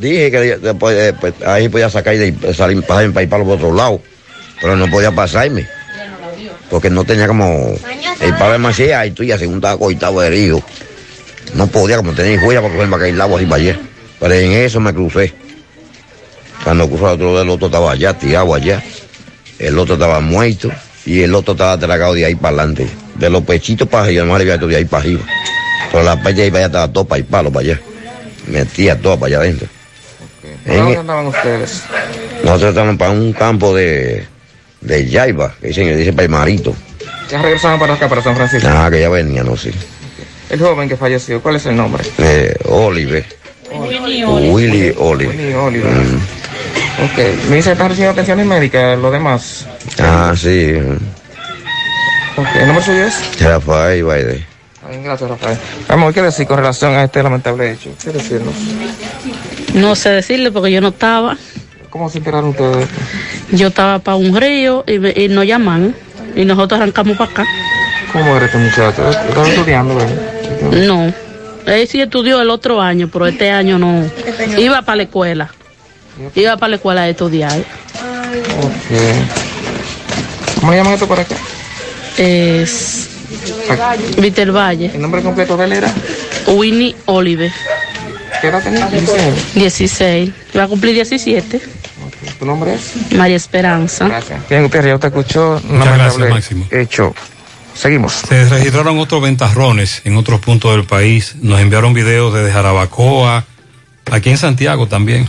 dije 0.01 0.31
que 0.31 0.39
después, 0.57 0.97
eh, 0.97 1.15
pues, 1.19 1.35
ahí 1.47 1.69
podía 1.69 1.91
sacar 1.91 2.15
y 2.15 2.37
salir, 2.55 2.83
pasarme 2.83 3.13
para 3.13 3.23
ir 3.23 3.29
para 3.29 3.45
los 3.45 3.55
otros 3.55 3.75
lados, 3.75 4.01
pero 4.61 4.77
no 4.77 4.91
podía 4.91 5.13
pasarme. 5.13 5.67
Porque 6.71 6.89
no 6.89 7.05
tenía 7.05 7.27
como. 7.27 7.75
El 8.21 8.37
padre 8.37 8.59
me 8.59 8.69
decía, 8.69 9.01
ay, 9.01 9.11
tú 9.11 9.25
ya 9.25 9.37
según 9.37 9.57
estaba 9.57 9.79
cortado 9.79 10.23
herido. 10.23 10.63
No 11.55 11.67
podía, 11.67 11.97
como 11.97 12.13
tenía 12.13 12.41
huella 12.45 12.61
para 12.61 12.73
cogerme 12.73 12.93
para 12.93 13.01
caer 13.03 13.15
el 13.15 13.21
agua 13.21 13.39
así 13.39 13.47
para 13.47 13.63
allá. 13.63 13.81
Pero 14.21 14.35
en 14.35 14.53
eso 14.53 14.79
me 14.81 14.95
crucé. 14.95 15.35
Cuando 16.63 16.89
crucé 16.89 17.05
el 17.05 17.11
otro, 17.11 17.43
el 17.43 17.51
otro 17.51 17.67
estaba 17.67 17.93
allá, 17.93 18.17
tirado 18.17 18.55
allá. 18.55 18.83
El 19.59 19.79
otro 19.79 19.95
estaba 19.95 20.21
muerto 20.21 20.71
y 21.05 21.23
el 21.23 21.35
otro 21.35 21.53
estaba 21.53 21.77
tragado 21.77 22.15
de 22.15 22.25
ahí 22.25 22.35
para 22.35 22.57
adelante. 22.57 22.89
De 23.17 23.29
los 23.29 23.43
pechitos 23.43 23.89
para 23.89 24.05
arriba, 24.05 24.25
no 24.25 24.35
había 24.35 24.57
de 24.57 24.77
ahí 24.77 24.85
para 24.85 25.03
arriba. 25.03 25.23
Pero 25.91 26.05
la 26.05 26.17
parte 26.17 26.35
de 26.35 26.43
ahí 26.45 26.51
para 26.51 26.65
allá 26.65 26.67
estaba 26.67 26.93
todo 26.93 27.05
para 27.05 27.19
ir 27.19 27.25
palo 27.27 27.51
para 27.51 27.67
allá. 27.67 27.81
Metía 28.47 29.01
todo 29.01 29.19
para 29.19 29.27
allá 29.27 29.39
adentro. 29.39 29.69
¿Dónde 30.65 30.97
andaban 30.97 31.27
ustedes? 31.27 31.85
Nosotros 32.45 32.71
estamos 32.71 32.97
para 32.97 33.11
un 33.13 33.33
campo 33.33 33.75
de, 33.75 34.27
de 34.81 35.09
Yaiba, 35.09 35.55
que 35.61 35.69
dicen, 35.69 35.97
dice 35.97 36.13
para 36.13 36.25
el 36.25 36.31
Marito. 36.31 36.75
¿Ya 37.31 37.41
regresaban 37.41 37.79
para 37.79 37.95
acá, 37.95 38.09
para 38.09 38.23
San 38.23 38.35
Francisco? 38.35 38.69
Ah, 38.71 38.89
que 38.91 39.01
ya 39.01 39.09
venían, 39.09 39.47
no 39.47 39.57
sé. 39.57 39.73
El 40.49 40.59
joven 40.59 40.89
que 40.89 40.97
falleció, 40.97 41.41
¿cuál 41.41 41.57
es 41.57 41.67
el 41.67 41.77
nombre? 41.77 42.03
Eh, 42.19 42.55
Oliver. 42.69 43.25
Willy 43.73 44.25
Oliver. 44.25 44.53
Willy 44.53 44.95
Oliver. 44.99 45.37
Willy 45.37 45.55
Oliver. 45.55 45.93
Mm. 45.93 46.17
Ok. 47.05 47.19
Me 47.49 47.57
dice 47.57 47.69
que 47.69 47.73
están 47.73 47.89
recibiendo 47.89 48.13
atenciones 48.13 48.47
médicas, 48.47 48.99
lo 48.99 49.11
demás. 49.11 49.67
Ah, 49.99 50.35
sí. 50.37 50.75
Ok. 52.37 52.47
¿El 52.57 52.67
nombre 52.67 52.85
suyo 52.85 53.05
es? 53.05 53.41
Rafael 53.41 54.03
Baide. 54.03 54.47
Gracias, 55.05 55.31
Rafael. 55.31 55.59
Vamos, 55.89 56.13
¿qué 56.13 56.21
decir 56.23 56.47
con 56.49 56.57
relación 56.57 56.95
a 56.95 57.05
este 57.05 57.23
lamentable 57.23 57.71
hecho? 57.71 57.91
¿Qué 58.03 58.11
decirnos? 58.11 58.55
No 59.75 59.95
sé 59.95 60.11
decirle 60.11 60.51
porque 60.51 60.73
yo 60.73 60.81
no 60.81 60.89
estaba. 60.89 61.37
¿Cómo 61.91 62.09
se 62.09 62.19
enteraron 62.19 62.51
ustedes? 62.51 62.89
Yo 63.53 63.69
estaba 63.69 63.99
para 63.99 64.17
un 64.17 64.37
río 64.39 64.85
y, 64.87 64.99
me- 64.99 65.13
y 65.17 65.29
nos 65.29 65.45
llaman 65.47 65.95
y 66.37 66.45
nosotros 66.45 66.81
arrancamos 66.81 67.17
para 67.17 67.31
acá. 67.31 67.45
¿Cómo 68.13 68.37
era 68.37 68.47
este 68.47 68.59
muchacho? 68.59 69.11
¿Estaba 69.11 69.49
estudiando, 69.49 69.97
verdad? 69.97 70.83
No. 70.87 71.13
Él 71.67 71.87
sí 71.89 72.01
estudió 72.01 72.41
el 72.41 72.51
otro 72.51 72.81
año, 72.81 73.09
pero 73.13 73.27
este 73.27 73.51
año 73.51 73.79
no. 73.79 74.05
Iba 74.59 74.83
para 74.83 74.97
la 74.97 75.03
escuela. 75.05 75.51
Iba 76.35 76.57
para 76.57 76.71
la 76.71 76.77
escuela 76.77 77.03
a 77.03 77.09
estudiar. 77.09 77.59
Ok. 78.63 78.99
¿Cómo 80.61 80.73
llaman 80.75 80.95
esto 80.95 81.07
por 81.07 81.19
acá? 81.21 81.35
Es 82.19 83.09
Víctor 84.19 84.55
Valle. 84.55 84.91
¿El 84.95 85.01
nombre 85.01 85.23
completo 85.23 85.57
de 85.57 85.65
él 85.65 85.73
era? 85.73 85.93
Winnie 86.47 86.95
Oliver. 87.07 87.51
¿Qué 88.41 88.49
edad 88.49 88.63
tenía? 88.63 88.87
16. 88.87 89.55
16. 89.55 90.31
Va 90.57 90.65
a 90.65 90.69
cumplir 90.69 90.95
17. 90.95 91.61
¿Tu 92.39 92.47
nombre 92.47 92.75
es? 92.75 93.13
María 93.13 93.37
Esperanza. 93.37 94.09
Gracias. 94.09 94.49
Bien, 94.49 94.63
Gutiérrez, 94.63 94.91
ya 94.91 94.95
usted 94.95 95.09
escuchó. 95.09 95.61
Muchas 95.65 95.87
lamentable 95.87 96.27
gracias, 96.27 96.31
Máximo. 96.31 96.67
Hecho. 96.71 97.15
Seguimos. 97.75 98.13
Se 98.29 98.49
registraron 98.49 98.99
otros 98.99 99.23
ventarrones 99.23 100.03
en 100.05 100.17
otros 100.17 100.41
puntos 100.41 100.73
del 100.73 100.85
país. 100.85 101.37
Nos 101.41 101.61
enviaron 101.61 101.95
videos 101.95 102.35
desde 102.35 102.53
Jarabacoa, 102.53 103.45
aquí 104.11 104.31
en 104.31 104.39
Santiago 104.39 104.87
también. 104.87 105.29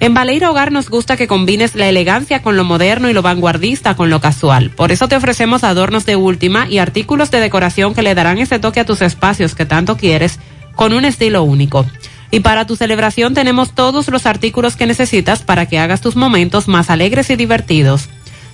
En 0.01 0.14
Baleiro 0.14 0.51
Hogar 0.51 0.72
nos 0.72 0.89
gusta 0.89 1.17
que 1.17 1.27
combines 1.27 1.75
la 1.75 1.89
elegancia 1.89 2.41
con 2.41 2.56
lo 2.56 2.64
moderno 2.64 3.09
y 3.09 3.14
lo 3.14 3.22
vanguardista 3.22 3.98
con 3.98 4.09
lo 4.09 4.22
casual. 4.22 4.69
Por 4.69 4.93
eso 4.93 5.09
te 5.09 5.17
ofrecemos 5.17 5.65
adornos 5.65 6.06
de 6.06 6.15
última 6.15 6.69
y 6.69 6.77
artículos 6.77 7.31
de 7.31 7.41
decoración 7.41 7.93
que 7.93 8.01
le 8.01 8.15
darán 8.15 8.38
ese 8.38 8.59
toque 8.59 8.80
a 8.80 8.85
tus 8.85 9.01
espacios 9.01 9.56
que 9.56 9.65
tanto 9.65 9.98
quieres 9.98 10.39
con 10.75 10.93
un 10.93 11.03
estilo 11.03 11.43
único. 11.43 11.85
Y 12.32 12.41
para 12.41 12.67
tu 12.67 12.75
celebración 12.75 13.33
tenemos 13.33 13.74
todos 13.74 14.08
los 14.09 14.25
artículos 14.25 14.75
que 14.75 14.85
necesitas 14.85 15.41
para 15.41 15.66
que 15.66 15.80
hagas 15.80 16.01
tus 16.01 16.16
momentos 16.16 16.67
más 16.67 16.90
alegres 16.90 17.30
y 17.30 17.35
divertidos. 17.35 18.09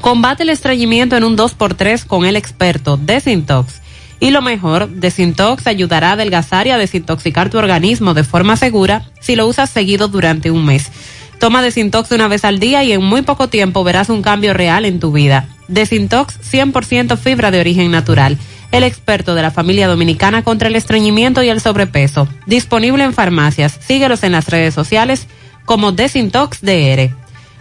Combate 0.00 0.44
el 0.44 0.48
estreñimiento 0.48 1.16
en 1.16 1.24
un 1.24 1.36
2x3 1.36 2.06
con 2.06 2.24
el 2.24 2.36
experto 2.36 2.96
Desintox. 2.96 3.82
Y 4.20 4.30
lo 4.30 4.42
mejor, 4.42 4.88
Desintox 4.88 5.66
ayudará 5.66 6.10
a 6.10 6.12
adelgazar 6.12 6.66
y 6.66 6.70
a 6.70 6.78
desintoxicar 6.78 7.50
tu 7.50 7.58
organismo 7.58 8.14
de 8.14 8.24
forma 8.24 8.56
segura 8.56 9.04
si 9.20 9.36
lo 9.36 9.46
usas 9.46 9.70
seguido 9.70 10.08
durante 10.08 10.50
un 10.50 10.64
mes. 10.64 10.90
Toma 11.38 11.62
Desintox 11.62 12.10
una 12.10 12.26
vez 12.26 12.44
al 12.44 12.58
día 12.58 12.82
y 12.82 12.92
en 12.92 13.02
muy 13.02 13.22
poco 13.22 13.48
tiempo 13.48 13.84
verás 13.84 14.08
un 14.08 14.22
cambio 14.22 14.54
real 14.54 14.84
en 14.84 14.98
tu 14.98 15.12
vida. 15.12 15.48
Desintox 15.68 16.38
100% 16.40 17.16
fibra 17.16 17.50
de 17.50 17.60
origen 17.60 17.90
natural. 17.92 18.38
El 18.72 18.82
experto 18.82 19.34
de 19.34 19.42
la 19.42 19.52
familia 19.52 19.86
dominicana 19.86 20.42
contra 20.42 20.68
el 20.68 20.74
estreñimiento 20.74 21.42
y 21.42 21.48
el 21.48 21.60
sobrepeso. 21.60 22.28
Disponible 22.46 23.04
en 23.04 23.14
farmacias. 23.14 23.78
Síguelos 23.80 24.24
en 24.24 24.32
las 24.32 24.48
redes 24.48 24.74
sociales 24.74 25.28
como 25.64 25.92
Desintox 25.92 26.60
DR. 26.60 27.14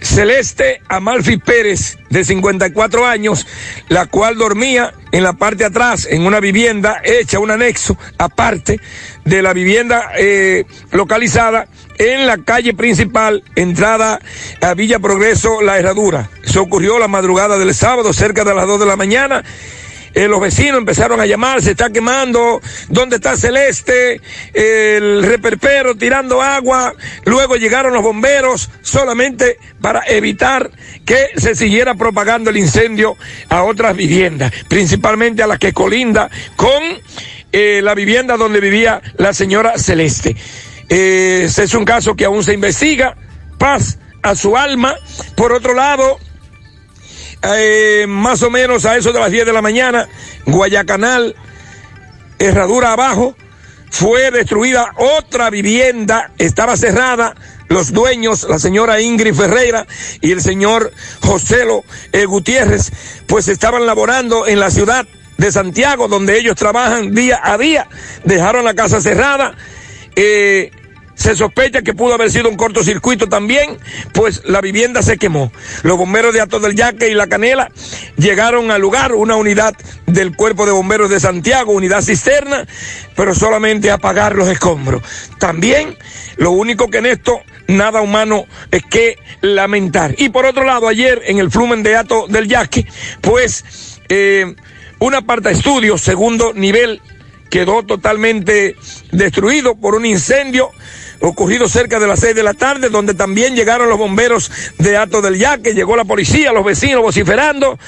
Celeste 0.08 0.80
Amalfi 0.88 1.36
Pérez, 1.36 1.98
de 2.08 2.24
54 2.24 3.06
años, 3.06 3.46
la 3.88 4.06
cual 4.06 4.36
dormía 4.36 4.94
en 5.12 5.22
la 5.22 5.34
parte 5.34 5.58
de 5.58 5.64
atrás, 5.66 6.08
en 6.10 6.24
una 6.24 6.40
vivienda 6.40 7.00
hecha, 7.04 7.38
un 7.38 7.50
anexo 7.50 7.96
aparte 8.16 8.80
de 9.24 9.42
la 9.42 9.52
vivienda 9.52 10.10
eh, 10.16 10.64
localizada 10.92 11.68
en 11.98 12.26
la 12.26 12.38
calle 12.38 12.72
principal, 12.74 13.44
entrada 13.54 14.18
a 14.62 14.74
Villa 14.74 14.98
Progreso, 14.98 15.60
La 15.60 15.78
Herradura. 15.78 16.30
Eso 16.42 16.62
ocurrió 16.62 16.98
la 16.98 17.08
madrugada 17.08 17.58
del 17.58 17.74
sábado, 17.74 18.12
cerca 18.12 18.44
de 18.44 18.54
las 18.54 18.66
2 18.66 18.80
de 18.80 18.86
la 18.86 18.96
mañana. 18.96 19.44
Eh, 20.14 20.28
los 20.28 20.40
vecinos 20.40 20.78
empezaron 20.78 21.20
a 21.20 21.26
llamar, 21.26 21.62
se 21.62 21.72
está 21.72 21.90
quemando, 21.90 22.60
¿dónde 22.88 23.16
está 23.16 23.36
Celeste? 23.36 24.20
El 24.52 25.22
reperpero 25.22 25.94
tirando 25.96 26.42
agua, 26.42 26.94
luego 27.24 27.56
llegaron 27.56 27.92
los 27.92 28.02
bomberos 28.02 28.70
solamente 28.82 29.58
para 29.80 30.02
evitar 30.06 30.70
que 31.04 31.28
se 31.36 31.54
siguiera 31.54 31.94
propagando 31.94 32.50
el 32.50 32.56
incendio 32.56 33.16
a 33.48 33.62
otras 33.62 33.96
viviendas, 33.96 34.52
principalmente 34.68 35.42
a 35.42 35.46
las 35.46 35.58
que 35.58 35.72
colinda 35.72 36.30
con 36.56 36.82
eh, 37.52 37.80
la 37.82 37.94
vivienda 37.94 38.36
donde 38.36 38.60
vivía 38.60 39.00
la 39.16 39.32
señora 39.32 39.78
Celeste. 39.78 40.36
Eh, 40.88 41.48
es 41.48 41.74
un 41.74 41.84
caso 41.84 42.14
que 42.14 42.24
aún 42.24 42.44
se 42.44 42.54
investiga, 42.54 43.16
paz 43.58 43.98
a 44.22 44.34
su 44.34 44.56
alma. 44.56 44.96
Por 45.36 45.52
otro 45.52 45.74
lado, 45.74 46.18
eh, 47.42 48.06
más 48.08 48.42
o 48.42 48.50
menos 48.50 48.84
a 48.84 48.96
eso 48.96 49.12
de 49.12 49.20
las 49.20 49.30
10 49.30 49.46
de 49.46 49.52
la 49.52 49.62
mañana, 49.62 50.08
Guayacanal, 50.46 51.36
herradura 52.38 52.92
abajo, 52.92 53.36
fue 53.90 54.30
destruida 54.30 54.92
otra 54.96 55.50
vivienda, 55.50 56.32
estaba 56.38 56.76
cerrada, 56.76 57.34
los 57.68 57.92
dueños, 57.92 58.46
la 58.48 58.58
señora 58.58 59.00
Ingrid 59.00 59.34
Ferreira 59.34 59.86
y 60.20 60.32
el 60.32 60.40
señor 60.40 60.92
Joselo 61.20 61.84
eh, 62.12 62.24
Gutiérrez, 62.24 62.90
pues 63.26 63.48
estaban 63.48 63.86
laborando 63.86 64.46
en 64.46 64.60
la 64.60 64.70
ciudad 64.70 65.06
de 65.36 65.52
Santiago, 65.52 66.08
donde 66.08 66.38
ellos 66.38 66.56
trabajan 66.56 67.14
día 67.14 67.40
a 67.42 67.56
día, 67.58 67.88
dejaron 68.24 68.64
la 68.64 68.74
casa 68.74 69.00
cerrada, 69.00 69.54
eh, 70.16 70.70
se 71.18 71.34
sospecha 71.34 71.82
que 71.82 71.94
pudo 71.94 72.14
haber 72.14 72.30
sido 72.30 72.48
un 72.48 72.56
cortocircuito 72.56 73.28
también, 73.28 73.76
pues 74.14 74.42
la 74.44 74.60
vivienda 74.60 75.02
se 75.02 75.18
quemó. 75.18 75.50
Los 75.82 75.98
bomberos 75.98 76.32
de 76.32 76.40
Ato 76.40 76.60
del 76.60 76.76
Yaque 76.76 77.08
y 77.08 77.14
La 77.14 77.26
Canela 77.26 77.70
llegaron 78.16 78.70
al 78.70 78.80
lugar, 78.80 79.12
una 79.12 79.34
unidad 79.34 79.74
del 80.06 80.34
Cuerpo 80.36 80.64
de 80.64 80.70
Bomberos 80.70 81.10
de 81.10 81.18
Santiago, 81.18 81.72
unidad 81.72 82.02
cisterna, 82.02 82.66
pero 83.16 83.34
solamente 83.34 83.90
a 83.90 83.94
apagar 83.94 84.36
los 84.36 84.46
escombros. 84.48 85.02
También, 85.38 85.98
lo 86.36 86.52
único 86.52 86.88
que 86.88 86.98
en 86.98 87.06
esto 87.06 87.40
nada 87.66 88.00
humano 88.00 88.46
es 88.70 88.84
que 88.84 89.18
lamentar. 89.40 90.14
Y 90.18 90.28
por 90.28 90.46
otro 90.46 90.62
lado, 90.62 90.86
ayer 90.86 91.20
en 91.26 91.38
el 91.38 91.50
flumen 91.50 91.82
de 91.82 91.96
Ato 91.96 92.26
del 92.28 92.46
Yaque, 92.46 92.86
pues 93.22 93.98
eh, 94.08 94.54
una 95.00 95.22
parte 95.22 95.48
de 95.48 95.56
estudios, 95.56 96.00
segundo 96.00 96.52
nivel, 96.54 97.02
quedó 97.50 97.82
totalmente 97.82 98.76
destruido 99.12 99.74
por 99.76 99.94
un 99.94 100.06
incendio 100.06 100.70
ocurrido 101.20 101.68
cerca 101.68 101.98
de 101.98 102.06
las 102.06 102.20
seis 102.20 102.34
de 102.34 102.42
la 102.42 102.54
tarde, 102.54 102.90
donde 102.90 103.14
también 103.14 103.56
llegaron 103.56 103.88
los 103.88 103.98
bomberos 103.98 104.50
de 104.78 104.96
Ato 104.96 105.20
del 105.20 105.38
Yaque, 105.38 105.74
llegó 105.74 105.96
la 105.96 106.04
policía, 106.04 106.52
los 106.52 106.64
vecinos 106.64 107.02
vociferando. 107.02 107.78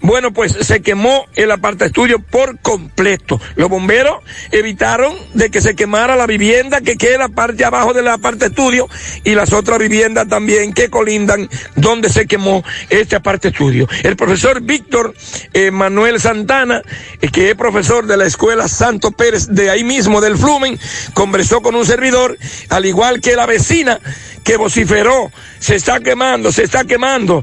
Bueno, 0.00 0.32
pues 0.32 0.52
se 0.60 0.82
quemó 0.82 1.26
el 1.34 1.50
aparte 1.50 1.86
estudio 1.86 2.18
por 2.18 2.58
completo. 2.60 3.40
Los 3.54 3.68
bomberos 3.68 4.18
evitaron 4.50 5.14
de 5.34 5.50
que 5.50 5.60
se 5.60 5.74
quemara 5.74 6.16
la 6.16 6.26
vivienda 6.26 6.80
que 6.80 6.96
queda 6.96 7.28
parte 7.28 7.64
abajo 7.64 7.92
del 7.92 8.08
aparte 8.08 8.46
estudio 8.46 8.88
y 9.24 9.34
las 9.34 9.52
otras 9.52 9.78
viviendas 9.78 10.28
también 10.28 10.72
que 10.72 10.90
colindan 10.90 11.48
donde 11.76 12.08
se 12.08 12.26
quemó 12.26 12.64
este 12.88 13.16
aparte 13.16 13.48
estudio. 13.48 13.88
El 14.02 14.16
profesor 14.16 14.60
Víctor 14.62 15.14
eh, 15.52 15.70
Manuel 15.70 16.20
Santana, 16.20 16.82
eh, 17.20 17.28
que 17.28 17.50
es 17.50 17.56
profesor 17.56 18.06
de 18.06 18.16
la 18.16 18.26
escuela 18.26 18.68
Santo 18.68 19.12
Pérez 19.12 19.48
de 19.48 19.70
ahí 19.70 19.84
mismo 19.84 20.20
del 20.20 20.36
Flumen, 20.36 20.69
conversó 21.14 21.60
con 21.62 21.74
un 21.74 21.86
servidor 21.86 22.36
al 22.68 22.86
igual 22.86 23.20
que 23.20 23.36
la 23.36 23.46
vecina 23.46 23.98
que 24.44 24.56
vociferó, 24.56 25.30
se 25.58 25.76
está 25.76 26.00
quemando, 26.00 26.50
se 26.52 26.64
está 26.64 26.84
quemando. 26.84 27.42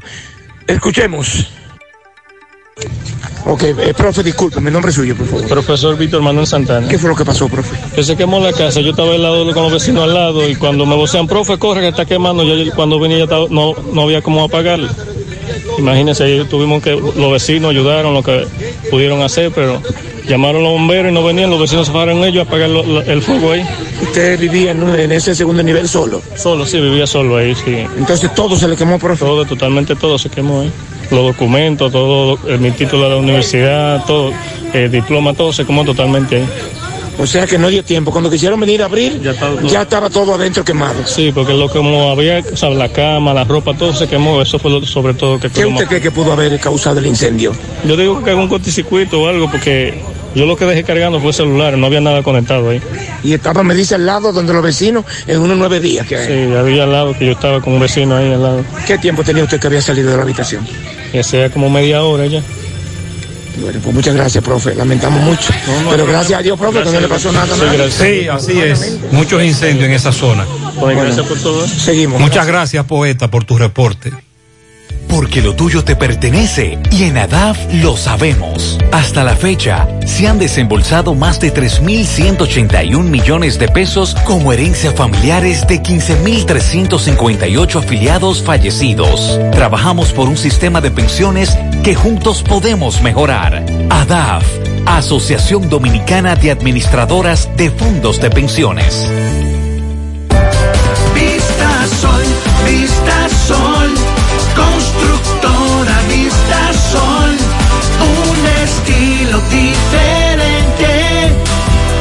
Escuchemos. 0.67 1.47
Ok, 3.45 3.63
eh, 3.63 3.93
profe, 3.95 4.23
disculpe, 4.23 4.59
mi 4.59 4.69
nombre 4.69 4.89
es 4.89 4.95
suyo, 4.95 5.15
por 5.15 5.25
favor. 5.27 5.47
Profesor 5.47 5.97
Víctor 5.97 6.21
Manuel 6.21 6.45
Santana. 6.45 6.87
¿Qué 6.87 6.99
fue 6.99 7.09
lo 7.09 7.15
que 7.15 7.23
pasó, 7.23 7.47
profe? 7.47 7.75
Que 7.95 8.03
se 8.03 8.15
quemó 8.17 8.39
la 8.39 8.51
casa, 8.51 8.81
yo 8.81 8.91
estaba 8.91 9.13
al 9.13 9.23
lado 9.23 9.51
con 9.53 9.63
los 9.63 9.71
vecinos 9.73 10.03
al 10.03 10.13
lado 10.13 10.47
y 10.49 10.55
cuando 10.55 10.85
me 10.85 10.95
vocean, 10.95 11.27
profe, 11.27 11.57
corre 11.57 11.81
que 11.81 11.87
está 11.87 12.05
quemando, 12.05 12.43
yo 12.43 12.71
cuando 12.75 12.99
venía 12.99 13.19
ya 13.19 13.23
estaba- 13.23 13.47
no, 13.49 13.73
no 13.93 14.01
había 14.03 14.21
cómo 14.21 14.43
apagarlo. 14.43 14.89
Imagínense, 15.77 16.23
ahí 16.25 16.45
tuvimos 16.49 16.83
que, 16.83 16.91
los 16.91 17.31
vecinos 17.31 17.71
ayudaron 17.71 18.13
lo 18.13 18.21
que 18.21 18.45
pudieron 18.91 19.21
hacer, 19.21 19.51
pero 19.55 19.81
llamaron 20.27 20.63
los 20.63 20.71
bomberos 20.73 21.11
y 21.11 21.13
no 21.13 21.23
venían, 21.23 21.49
los 21.49 21.59
vecinos 21.59 21.87
se 21.87 21.91
fueron 21.93 22.23
ellos 22.23 22.45
a 22.45 22.47
apagar 22.49 22.69
lo- 22.69 23.01
el 23.01 23.21
fuego 23.21 23.51
ahí. 23.53 23.63
¿Usted 24.01 24.39
vivía 24.39 24.71
en, 24.71 25.11
ese 25.11 25.33
segundo 25.35 25.63
nivel 25.63 25.87
solo? 25.87 26.21
Solo, 26.35 26.65
sí, 26.65 26.79
vivía 26.79 27.07
solo 27.07 27.37
ahí, 27.37 27.55
sí. 27.55 27.75
Entonces 27.97 28.33
todo 28.35 28.55
se 28.55 28.67
le 28.67 28.75
quemó, 28.75 28.99
profe. 28.99 29.25
Todo, 29.25 29.45
totalmente 29.45 29.95
todo 29.95 30.17
se 30.17 30.29
quemó 30.29 30.61
ahí. 30.61 30.71
Los 31.11 31.23
documentos, 31.27 31.91
todo, 31.91 32.37
eh, 32.47 32.57
mi 32.57 32.71
título 32.71 33.03
de 33.03 33.09
la 33.09 33.15
universidad, 33.17 34.03
todo, 34.05 34.31
el 34.73 34.91
diploma, 34.91 35.33
todo 35.33 35.53
se 35.53 35.65
quemó 35.65 35.85
totalmente 35.85 36.37
ahí. 36.37 36.49
O 37.19 37.25
sea 37.25 37.47
que 37.47 37.57
no 37.57 37.67
dio 37.69 37.83
tiempo. 37.83 38.11
Cuando 38.11 38.29
quisieron 38.29 38.59
venir 38.59 38.83
a 38.83 38.85
abrir, 38.85 39.19
ya 39.21 39.81
estaba 39.81 40.07
todo, 40.09 40.35
adentro 40.35 40.63
quemado. 40.63 41.07
Sí, 41.07 41.31
porque 41.33 41.51
lo 41.53 41.67
como 41.67 42.11
había, 42.11 42.43
o 42.53 42.55
sea, 42.55 42.69
la 42.69 42.89
cama, 42.89 43.33
la 43.33 43.43
ropa, 43.43 43.73
todo 43.73 43.91
se 43.95 44.07
quemó, 44.07 44.39
eso 44.39 44.59
fue 44.59 44.69
lo, 44.69 44.85
sobre 44.85 45.15
todo 45.15 45.39
que 45.39 45.49
¿Qué 45.49 45.65
usted 45.65 45.87
cree 45.87 46.01
que 46.01 46.11
pudo 46.11 46.31
haber 46.33 46.59
causado 46.59 46.99
el 46.99 47.07
incendio? 47.07 47.53
Yo 47.87 47.97
digo 47.97 48.23
que 48.23 48.29
algún 48.29 48.47
cortocircuito 48.47 49.19
o 49.21 49.27
algo, 49.27 49.49
porque 49.49 49.99
yo 50.37 50.45
lo 50.45 50.55
que 50.55 50.65
dejé 50.65 50.83
cargando 50.83 51.19
fue 51.19 51.29
el 51.29 51.33
celular, 51.33 51.75
no 51.77 51.87
había 51.87 51.99
nada 51.99 52.21
conectado 52.21 52.69
ahí. 52.69 52.79
Y 53.23 53.33
estaba, 53.33 53.63
me 53.63 53.73
dice, 53.73 53.95
al 53.95 54.05
lado 54.05 54.31
donde 54.31 54.53
los 54.53 54.61
vecinos, 54.61 55.03
en 55.25 55.39
unos 55.39 55.57
nueve 55.57 55.79
días 55.79 56.05
que 56.05 56.15
hay. 56.15 56.27
Sí, 56.27 56.53
había 56.53 56.83
al 56.83 56.91
lado, 56.91 57.17
que 57.17 57.25
yo 57.25 57.31
estaba 57.31 57.59
con 57.59 57.73
un 57.73 57.79
vecino 57.79 58.15
ahí 58.15 58.31
al 58.31 58.43
lado. 58.43 58.63
¿Qué 58.85 58.99
tiempo 58.99 59.23
tenía 59.23 59.43
usted 59.43 59.59
que 59.59 59.65
había 59.65 59.81
salido 59.81 60.11
de 60.11 60.17
la 60.17 60.21
habitación? 60.21 60.63
Y 61.11 61.17
hacía 61.17 61.49
como 61.49 61.71
media 61.71 62.03
hora 62.03 62.27
ya. 62.27 62.43
Bueno, 63.59 63.79
pues 63.83 63.95
muchas 63.95 64.13
gracias, 64.13 64.43
profe. 64.43 64.75
Lamentamos 64.75 65.23
mucho. 65.23 65.51
Pero 65.89 66.05
gracias 66.05 66.39
a 66.39 66.43
Dios, 66.43 66.59
profe, 66.59 66.83
que 66.83 66.91
no 66.91 66.99
le 66.99 67.07
pasó 67.07 67.31
nada. 67.31 67.51
a 67.51 67.57
nadie. 67.57 67.89
Sí, 67.89 68.27
así 68.27 68.59
es. 68.59 68.99
Muchos 69.11 69.43
incendios 69.43 69.85
en 69.85 69.93
esa 69.93 70.11
zona. 70.11 70.45
gracias 70.79 71.25
por 71.25 71.39
todo. 71.39 71.67
Seguimos. 71.67 72.21
Muchas 72.21 72.45
gracias, 72.45 72.85
poeta, 72.85 73.31
por 73.31 73.43
tu 73.43 73.57
reporte. 73.57 74.13
Porque 75.07 75.41
lo 75.41 75.55
tuyo 75.55 75.83
te 75.83 75.95
pertenece 75.95 76.77
y 76.91 77.03
en 77.03 77.17
ADAF 77.17 77.57
lo 77.73 77.95
sabemos. 77.95 78.77
Hasta 78.91 79.23
la 79.23 79.35
fecha, 79.35 79.87
se 80.05 80.27
han 80.27 80.39
desembolsado 80.39 81.15
más 81.15 81.39
de 81.39 81.53
3.181 81.53 83.03
millones 83.03 83.57
de 83.59 83.67
pesos 83.67 84.15
como 84.25 84.51
herencia 84.53 84.91
familiares 84.91 85.65
de 85.67 85.81
15.358 85.81 87.79
afiliados 87.79 88.41
fallecidos. 88.41 89.39
Trabajamos 89.51 90.11
por 90.13 90.27
un 90.27 90.37
sistema 90.37 90.81
de 90.81 90.91
pensiones 90.91 91.57
que 91.83 91.95
juntos 91.95 92.43
podemos 92.43 93.01
mejorar. 93.01 93.65
ADAF, 93.89 94.43
Asociación 94.85 95.69
Dominicana 95.69 96.35
de 96.35 96.51
Administradoras 96.51 97.49
de 97.55 97.71
Fondos 97.71 98.19
de 98.19 98.29
Pensiones. 98.29 99.07
Vista 101.13 101.87
Sol, 102.01 102.23
Vista 102.65 103.29
Sol, 103.47 104.16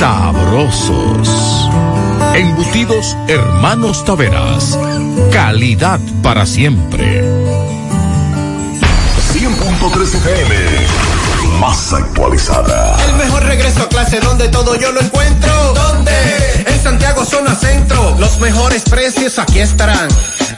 sabrosos. 0.00 1.28
Embutidos 2.34 3.14
Hermanos 3.28 4.02
Taveras. 4.02 4.78
Calidad 5.30 6.00
para 6.22 6.46
siempre. 6.46 7.22
100.3 9.34 10.14
FM. 10.14 10.54
Más 11.60 11.92
actualizada. 11.92 12.96
El 13.10 13.16
mejor 13.16 13.44
regreso 13.44 13.82
a 13.82 13.88
clase 13.90 14.20
donde 14.20 14.48
todo 14.48 14.74
yo 14.76 14.90
lo 14.90 15.02
encuentro. 15.02 15.74
¿Dónde? 15.74 16.64
En 16.66 16.82
Santiago 16.82 17.22
Zona 17.26 17.54
Centro. 17.54 18.16
Los 18.18 18.40
mejores 18.40 18.84
precios 18.84 19.38
aquí 19.38 19.58
estarán. 19.58 20.08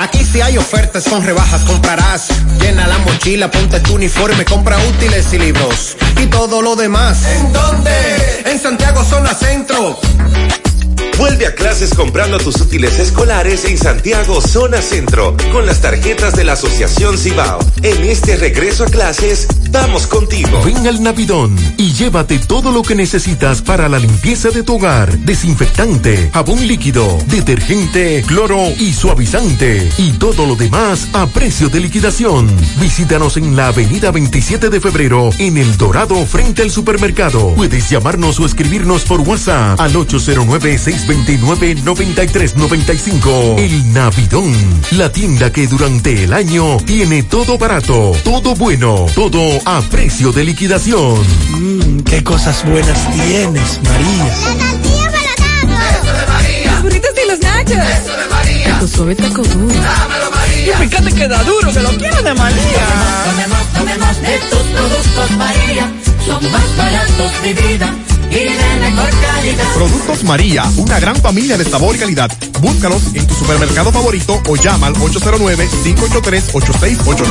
Aquí 0.02 0.24
si 0.24 0.40
hay 0.40 0.58
ofertas 0.58 1.04
con 1.04 1.22
rebajas 1.22 1.62
comprarás. 1.62 2.26
Llena 2.60 2.88
la 2.88 2.98
mochila, 2.98 3.48
ponte 3.48 3.78
tu 3.78 3.94
uniforme, 3.94 4.44
compra 4.44 4.76
útiles 4.88 5.32
y 5.32 5.38
libros. 5.38 5.96
Y 6.20 6.26
todo 6.26 6.60
lo 6.60 6.74
demás. 6.74 7.24
¿En 7.24 7.52
dónde? 7.52 8.42
En 8.46 8.58
Santiago 8.58 9.04
Zona 9.04 9.32
Centro. 9.32 10.00
Vuelve 11.18 11.46
a 11.46 11.54
clases 11.54 11.94
comprando 11.94 12.38
tus 12.38 12.60
útiles 12.60 12.98
escolares 12.98 13.64
en 13.64 13.78
Santiago 13.78 14.40
Zona 14.40 14.80
Centro 14.80 15.36
con 15.52 15.66
las 15.66 15.80
tarjetas 15.80 16.34
de 16.34 16.44
la 16.44 16.54
Asociación 16.54 17.16
Cibao. 17.18 17.58
En 17.82 18.02
este 18.04 18.36
regreso 18.36 18.84
a 18.84 18.86
clases, 18.86 19.46
vamos 19.70 20.06
contigo. 20.06 20.62
Ven 20.64 20.86
al 20.86 21.02
Navidón 21.02 21.56
y 21.76 21.92
llévate 21.92 22.38
todo 22.38 22.72
lo 22.72 22.82
que 22.82 22.94
necesitas 22.94 23.62
para 23.62 23.88
la 23.88 23.98
limpieza 23.98 24.50
de 24.50 24.62
tu 24.62 24.76
hogar. 24.76 25.16
Desinfectante, 25.18 26.30
jabón 26.32 26.66
líquido, 26.66 27.18
detergente, 27.26 28.24
cloro 28.26 28.68
y 28.78 28.92
suavizante. 28.92 29.88
Y 29.98 30.12
todo 30.12 30.46
lo 30.46 30.56
demás 30.56 31.08
a 31.12 31.26
precio 31.26 31.68
de 31.68 31.80
liquidación. 31.80 32.48
Visítanos 32.80 33.36
en 33.36 33.54
la 33.54 33.68
avenida 33.68 34.10
27 34.10 34.70
de 34.70 34.80
febrero 34.80 35.30
en 35.38 35.56
El 35.56 35.76
Dorado 35.76 36.24
frente 36.26 36.62
al 36.62 36.70
supermercado. 36.70 37.54
Puedes 37.54 37.90
llamarnos 37.90 38.40
o 38.40 38.46
escribirnos 38.46 39.02
por 39.04 39.20
WhatsApp 39.20 39.80
al 39.80 39.94
809-629-9395. 41.06 43.58
El 43.58 43.92
Navidón, 43.92 44.52
la 44.92 45.10
tienda 45.10 45.50
que 45.52 45.66
durante 45.66 46.22
el 46.24 46.32
año 46.32 46.76
tiene 46.78 47.22
todo 47.24 47.58
barato, 47.58 48.12
todo 48.24 48.54
bueno, 48.54 49.06
todo 49.14 49.40
a 49.64 49.80
precio 49.82 50.32
de 50.32 50.44
liquidación. 50.44 51.20
Mmm, 51.50 52.00
qué 52.00 52.22
cosas 52.22 52.64
buenas 52.64 52.98
tienes, 53.12 53.80
María. 53.82 54.34
Los 56.64 56.82
burritos 56.82 57.10
y 57.22 57.26
los 57.28 57.40
nachos. 57.40 57.76
Eso 57.78 58.16
de 58.16 58.26
María. 58.28 58.78
Tu 58.80 58.88
suave 58.88 59.14
taco 59.14 59.42
duro. 59.42 59.74
Dámelo, 59.74 60.30
María. 60.30 60.82
Y 60.82 60.88
fíjate 60.88 61.12
que 61.12 61.28
da 61.28 61.42
duro, 61.44 61.72
que 61.72 61.80
lo 61.80 61.90
quiero 61.90 62.22
de 62.22 62.34
María. 62.34 62.86
Tomemos, 63.24 63.66
tomemos 63.72 64.20
de 64.22 64.38
tus 64.50 64.58
productos, 64.58 65.30
María. 65.36 65.92
Son 66.26 66.52
más 66.52 66.76
baratos 66.76 67.42
de 67.42 67.52
vida. 67.54 67.94
Productos 69.74 70.24
María, 70.24 70.64
una 70.78 70.98
gran 70.98 71.14
familia 71.16 71.58
de 71.58 71.64
sabor 71.64 71.94
y 71.96 71.98
calidad. 71.98 72.30
Búscalos 72.60 73.02
en 73.14 73.26
tu 73.26 73.34
supermercado 73.34 73.92
favorito 73.92 74.40
o 74.48 74.56
llama 74.56 74.86
al 74.86 74.94
809-583-8689. 74.94 77.28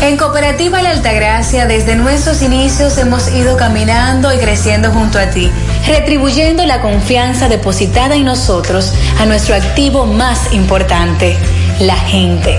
En 0.00 0.16
Cooperativa 0.16 0.80
La 0.80 0.88
Altagracia, 0.90 1.66
desde 1.66 1.94
nuestros 1.94 2.40
inicios 2.42 2.96
hemos 2.98 3.30
ido 3.34 3.58
caminando 3.58 4.32
y 4.32 4.38
creciendo 4.38 4.90
junto 4.90 5.18
a 5.18 5.28
ti, 5.30 5.50
retribuyendo 5.86 6.64
la 6.64 6.80
confianza 6.80 7.48
depositada 7.48 8.16
en 8.16 8.24
nosotros 8.24 8.94
a 9.20 9.26
nuestro 9.26 9.54
activo 9.54 10.06
más 10.06 10.54
importante, 10.54 11.36
la 11.80 11.96
gente. 11.96 12.58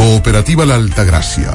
Cooperativa 0.00 0.64
La 0.64 0.76
Altagracia. 0.76 1.50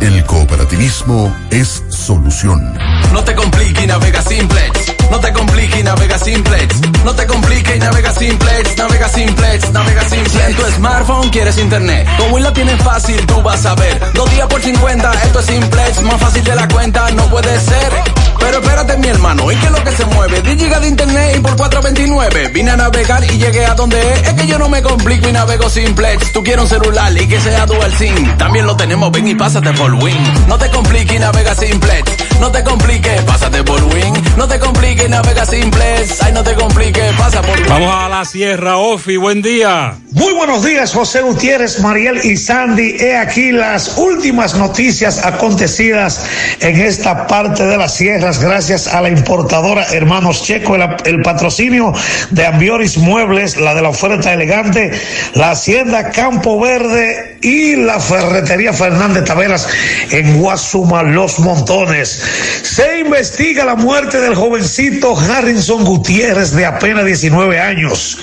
El 0.00 0.24
cooperativismo 0.24 1.30
es 1.50 1.82
solución. 1.90 2.72
No 3.12 3.22
te 3.22 3.34
compliques 3.34 3.86
navega 3.86 4.22
simplex. 4.22 4.94
No 5.10 5.20
te 5.20 5.30
compliques 5.34 5.84
navega 5.84 6.18
simplex. 6.18 6.80
No 7.04 7.14
te 7.14 7.26
compliques 7.26 7.76
y 7.76 7.78
navega 7.78 8.10
simplex. 8.10 8.78
Navega 8.78 9.06
simplex, 9.10 9.70
navega 9.70 10.08
simplex. 10.08 10.48
En 10.48 10.56
tu 10.56 10.62
smartphone 10.76 11.28
quieres 11.28 11.58
internet. 11.58 12.08
Como 12.16 12.38
la 12.38 12.54
tienes 12.54 12.82
fácil, 12.82 13.20
tú 13.26 13.42
vas 13.42 13.66
a 13.66 13.74
ver. 13.74 14.00
Dos 14.14 14.30
días 14.30 14.46
por 14.46 14.62
50, 14.62 15.12
esto 15.22 15.40
es 15.40 15.44
simplex. 15.44 16.02
Más 16.04 16.18
fácil 16.18 16.42
de 16.42 16.54
la 16.56 16.66
cuenta, 16.66 17.10
no 17.10 17.28
puede 17.28 17.60
ser. 17.60 17.92
Pero 18.38 18.58
espérate, 18.58 18.96
mi 18.98 19.08
hermano, 19.08 19.50
¿y 19.50 19.56
qué 19.56 19.66
es 19.66 19.72
lo 19.72 19.82
que 19.84 19.90
se 19.92 20.04
mueve? 20.06 20.40
10 20.42 20.56
gigas 20.58 20.80
de 20.80 20.88
internet 20.88 21.36
y 21.36 21.40
por 21.40 21.56
4.29. 21.56 22.52
Vine 22.52 22.70
a 22.70 22.76
navegar 22.76 23.24
y 23.24 23.38
llegué 23.38 23.66
a 23.66 23.74
donde 23.74 24.00
es. 24.12 24.28
Es 24.28 24.34
que 24.34 24.46
yo 24.46 24.58
no 24.58 24.68
me 24.68 24.82
complico 24.82 25.28
y 25.28 25.32
navego 25.32 25.68
simplex. 25.68 26.32
Tú 26.32 26.42
quieres 26.42 26.64
un 26.64 26.68
celular 26.68 27.12
y 27.20 27.26
que 27.26 27.40
sea 27.40 27.66
dual 27.66 27.92
SIM. 27.92 28.36
También 28.36 28.66
lo 28.66 28.76
tenemos, 28.76 29.10
ven 29.12 29.28
y 29.28 29.34
pásate 29.34 29.72
por 29.72 29.92
Win. 29.94 30.16
No 30.48 30.58
te 30.58 30.70
compliques 30.70 31.16
y 31.16 31.18
navega 31.18 31.54
simplex. 31.54 32.12
No 32.40 32.50
te 32.50 32.62
compliques, 32.62 33.22
pásate 33.22 33.62
por 33.64 33.82
Win. 33.84 34.12
No 34.36 34.46
te 34.46 34.58
compliques, 34.58 35.08
navega 35.08 35.44
simplex. 35.46 36.22
Ay, 36.22 36.32
no 36.32 36.42
te 36.42 36.54
compliques, 36.54 37.12
pasa 37.16 37.40
por 37.40 37.56
Win. 37.56 37.68
Vamos 37.68 37.94
a 37.94 38.08
la 38.08 38.24
sierra, 38.24 38.76
Ofi, 38.76 39.16
buen 39.16 39.40
día. 39.40 39.96
Muy 40.14 40.32
buenos 40.32 40.64
días, 40.64 40.92
José 40.92 41.22
Gutiérrez, 41.22 41.80
Mariel 41.80 42.20
y 42.22 42.36
Sandy. 42.36 42.96
He 43.00 43.16
aquí 43.16 43.50
las 43.50 43.98
últimas 43.98 44.54
noticias 44.54 45.24
acontecidas 45.24 46.24
en 46.60 46.80
esta 46.80 47.26
parte 47.26 47.66
de 47.66 47.76
las 47.76 47.94
sierras, 47.94 48.38
gracias 48.38 48.86
a 48.86 49.00
la 49.00 49.08
importadora 49.08 49.84
Hermanos 49.92 50.44
Checo, 50.44 50.76
el, 50.76 50.84
el 51.04 51.20
patrocinio 51.22 51.92
de 52.30 52.46
Ambioris 52.46 52.96
Muebles, 52.96 53.56
la 53.56 53.74
de 53.74 53.82
la 53.82 53.88
oferta 53.88 54.32
elegante, 54.32 54.92
la 55.34 55.50
Hacienda 55.50 56.10
Campo 56.10 56.60
Verde 56.60 57.38
y 57.42 57.74
la 57.74 57.98
Ferretería 57.98 58.72
Fernández 58.72 59.24
Taveras 59.24 59.68
en 60.10 60.40
Guasuma, 60.40 61.02
Los 61.02 61.40
Montones. 61.40 62.23
Se 62.62 63.00
investiga 63.00 63.64
la 63.64 63.74
muerte 63.74 64.20
del 64.20 64.34
jovencito 64.34 65.16
Harrison 65.16 65.84
Gutiérrez 65.84 66.52
de 66.52 66.66
apenas 66.66 67.04
19 67.04 67.60
años, 67.60 68.18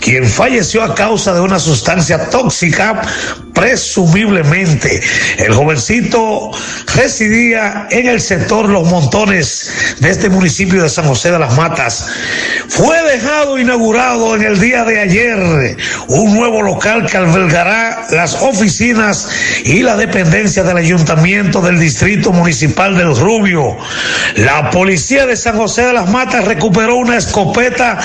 quien 0.00 0.26
falleció 0.26 0.82
a 0.82 0.94
causa 0.94 1.34
de 1.34 1.40
una 1.40 1.58
sustancia 1.58 2.30
tóxica, 2.30 3.02
presumiblemente. 3.52 5.00
El 5.38 5.54
jovencito 5.54 6.50
residía 6.94 7.86
en 7.90 8.08
el 8.08 8.20
sector 8.20 8.68
Los 8.68 8.88
Montones 8.88 9.96
de 10.00 10.10
este 10.10 10.28
municipio 10.28 10.82
de 10.82 10.88
San 10.88 11.06
José 11.06 11.30
de 11.30 11.38
las 11.38 11.56
Matas. 11.56 12.06
Fue 12.68 13.02
dejado 13.02 13.58
inaugurado 13.58 14.34
en 14.34 14.42
el 14.42 14.58
día 14.58 14.84
de 14.84 15.00
ayer 15.00 15.76
un 16.08 16.34
nuevo 16.34 16.62
local 16.62 17.06
que 17.06 17.16
albergará 17.16 18.06
las 18.10 18.34
oficinas 18.34 19.28
y 19.64 19.82
la 19.82 19.96
dependencia 19.96 20.62
del 20.62 20.76
ayuntamiento 20.76 21.60
del 21.60 21.78
distrito 21.78 22.32
municipal 22.32 22.96
del 22.96 23.16
Rubio. 23.16 23.76
La 24.36 24.70
policía 24.70 25.26
de 25.26 25.36
San 25.36 25.56
José 25.56 25.82
de 25.86 25.92
las 25.92 26.08
Matas 26.08 26.44
recuperó 26.44 26.96
una 26.96 27.16
escopeta 27.16 27.98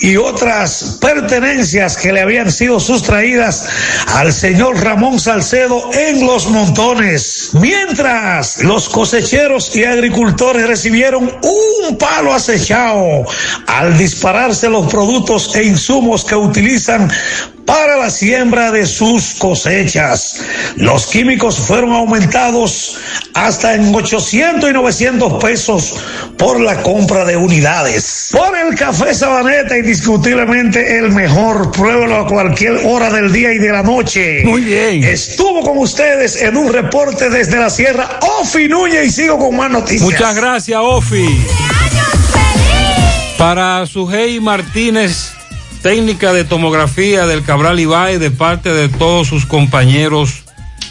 y 0.00 0.16
otras 0.16 0.98
pertenencias 1.00 1.96
que 1.96 2.12
le 2.12 2.20
habían 2.20 2.50
sido 2.50 2.80
sustraídas 2.80 3.68
al 4.08 4.32
señor 4.32 4.80
Ramón 4.92 5.18
Salcedo 5.18 5.88
en 5.94 6.26
los 6.26 6.48
montones. 6.48 7.52
Mientras 7.54 8.62
los 8.62 8.90
cosecheros 8.90 9.74
y 9.74 9.84
agricultores 9.84 10.66
recibieron 10.66 11.34
un 11.42 11.96
palo 11.96 12.34
acechado 12.34 13.24
al 13.68 13.96
dispararse 13.96 14.68
los 14.68 14.92
productos 14.92 15.56
e 15.56 15.64
insumos 15.64 16.26
que 16.26 16.36
utilizan 16.36 17.10
para 17.72 17.96
la 17.96 18.10
siembra 18.10 18.70
de 18.70 18.84
sus 18.84 19.32
cosechas. 19.36 20.42
Los 20.76 21.06
químicos 21.06 21.56
fueron 21.56 21.92
aumentados 21.92 22.98
hasta 23.32 23.74
en 23.74 23.94
800 23.94 24.68
y 24.68 24.72
900 24.74 25.42
pesos 25.42 25.94
por 26.36 26.60
la 26.60 26.82
compra 26.82 27.24
de 27.24 27.34
unidades. 27.34 28.28
Por 28.30 28.54
el 28.58 28.74
café 28.74 29.14
Sabaneta, 29.14 29.78
indiscutiblemente 29.78 30.98
el 30.98 31.12
mejor. 31.12 31.72
Pruébelo 31.72 32.16
a 32.16 32.26
cualquier 32.26 32.78
hora 32.84 33.08
del 33.10 33.32
día 33.32 33.54
y 33.54 33.58
de 33.58 33.72
la 33.72 33.82
noche. 33.82 34.42
Muy 34.44 34.60
bien. 34.60 35.02
Estuvo 35.04 35.62
con 35.62 35.78
ustedes 35.78 36.42
en 36.42 36.58
un 36.58 36.70
reporte 36.70 37.30
desde 37.30 37.58
la 37.58 37.70
sierra 37.70 38.20
Ofi 38.38 38.68
Núñez 38.68 39.06
y 39.06 39.10
sigo 39.10 39.38
con 39.38 39.56
más 39.56 39.70
noticias. 39.70 40.02
Muchas 40.02 40.36
gracias, 40.36 40.78
Ofi. 40.78 41.24
Para 43.38 43.86
Sujei 43.86 44.40
Martínez, 44.40 45.32
técnica 45.82 46.32
de 46.32 46.44
tomografía 46.44 47.26
del 47.26 47.42
Cabral 47.42 47.80
Ibae 47.80 48.20
de 48.20 48.30
parte 48.30 48.72
de 48.72 48.88
todos 48.88 49.26
sus 49.26 49.46
compañeros 49.46 50.44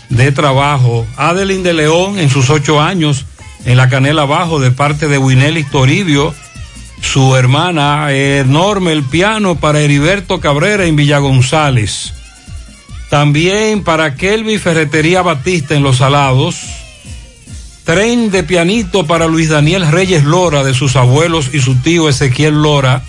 de 0.09 0.31
trabajo. 0.33 1.07
Adeline 1.15 1.63
de 1.63 1.73
León 1.73 2.19
en 2.19 2.29
sus 2.29 2.49
ocho 2.49 2.81
años 2.81 3.25
en 3.65 3.77
la 3.77 3.89
Canela 3.89 4.25
Bajo 4.25 4.59
de 4.59 4.71
parte 4.71 5.07
de 5.07 5.17
Winelli 5.17 5.63
Toribio. 5.63 6.35
Su 7.01 7.35
hermana 7.35 8.11
enorme 8.11 8.91
el 8.91 9.03
piano 9.03 9.55
para 9.55 9.79
Heriberto 9.79 10.41
Cabrera 10.41 10.85
en 10.85 10.97
Villa 10.97 11.19
González. 11.19 12.13
También 13.09 13.83
para 13.83 14.15
Kelvi 14.15 14.57
Ferretería 14.57 15.21
Batista 15.21 15.73
en 15.73 15.83
Los 15.83 15.97
Salados. 15.97 16.57
Tren 17.85 18.29
de 18.29 18.43
pianito 18.43 19.07
para 19.07 19.27
Luis 19.27 19.49
Daniel 19.49 19.89
Reyes 19.89 20.23
Lora 20.23 20.63
de 20.63 20.73
sus 20.73 20.95
abuelos 20.95 21.49
y 21.53 21.61
su 21.61 21.75
tío 21.75 22.09
Ezequiel 22.09 22.61
Lora. 22.61 23.03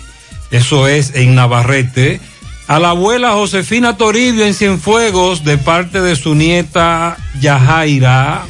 Eso 0.53 0.87
es 0.87 1.15
en 1.15 1.33
Navarrete. 1.33 2.21
A 2.67 2.79
la 2.79 2.91
abuela 2.91 3.31
Josefina 3.31 3.97
Toribio 3.97 4.45
en 4.45 4.53
Cienfuegos 4.53 5.43
de 5.43 5.57
parte 5.57 5.99
de 5.99 6.15
su 6.15 6.35
nieta 6.35 7.17
Yajaira. 7.41 8.43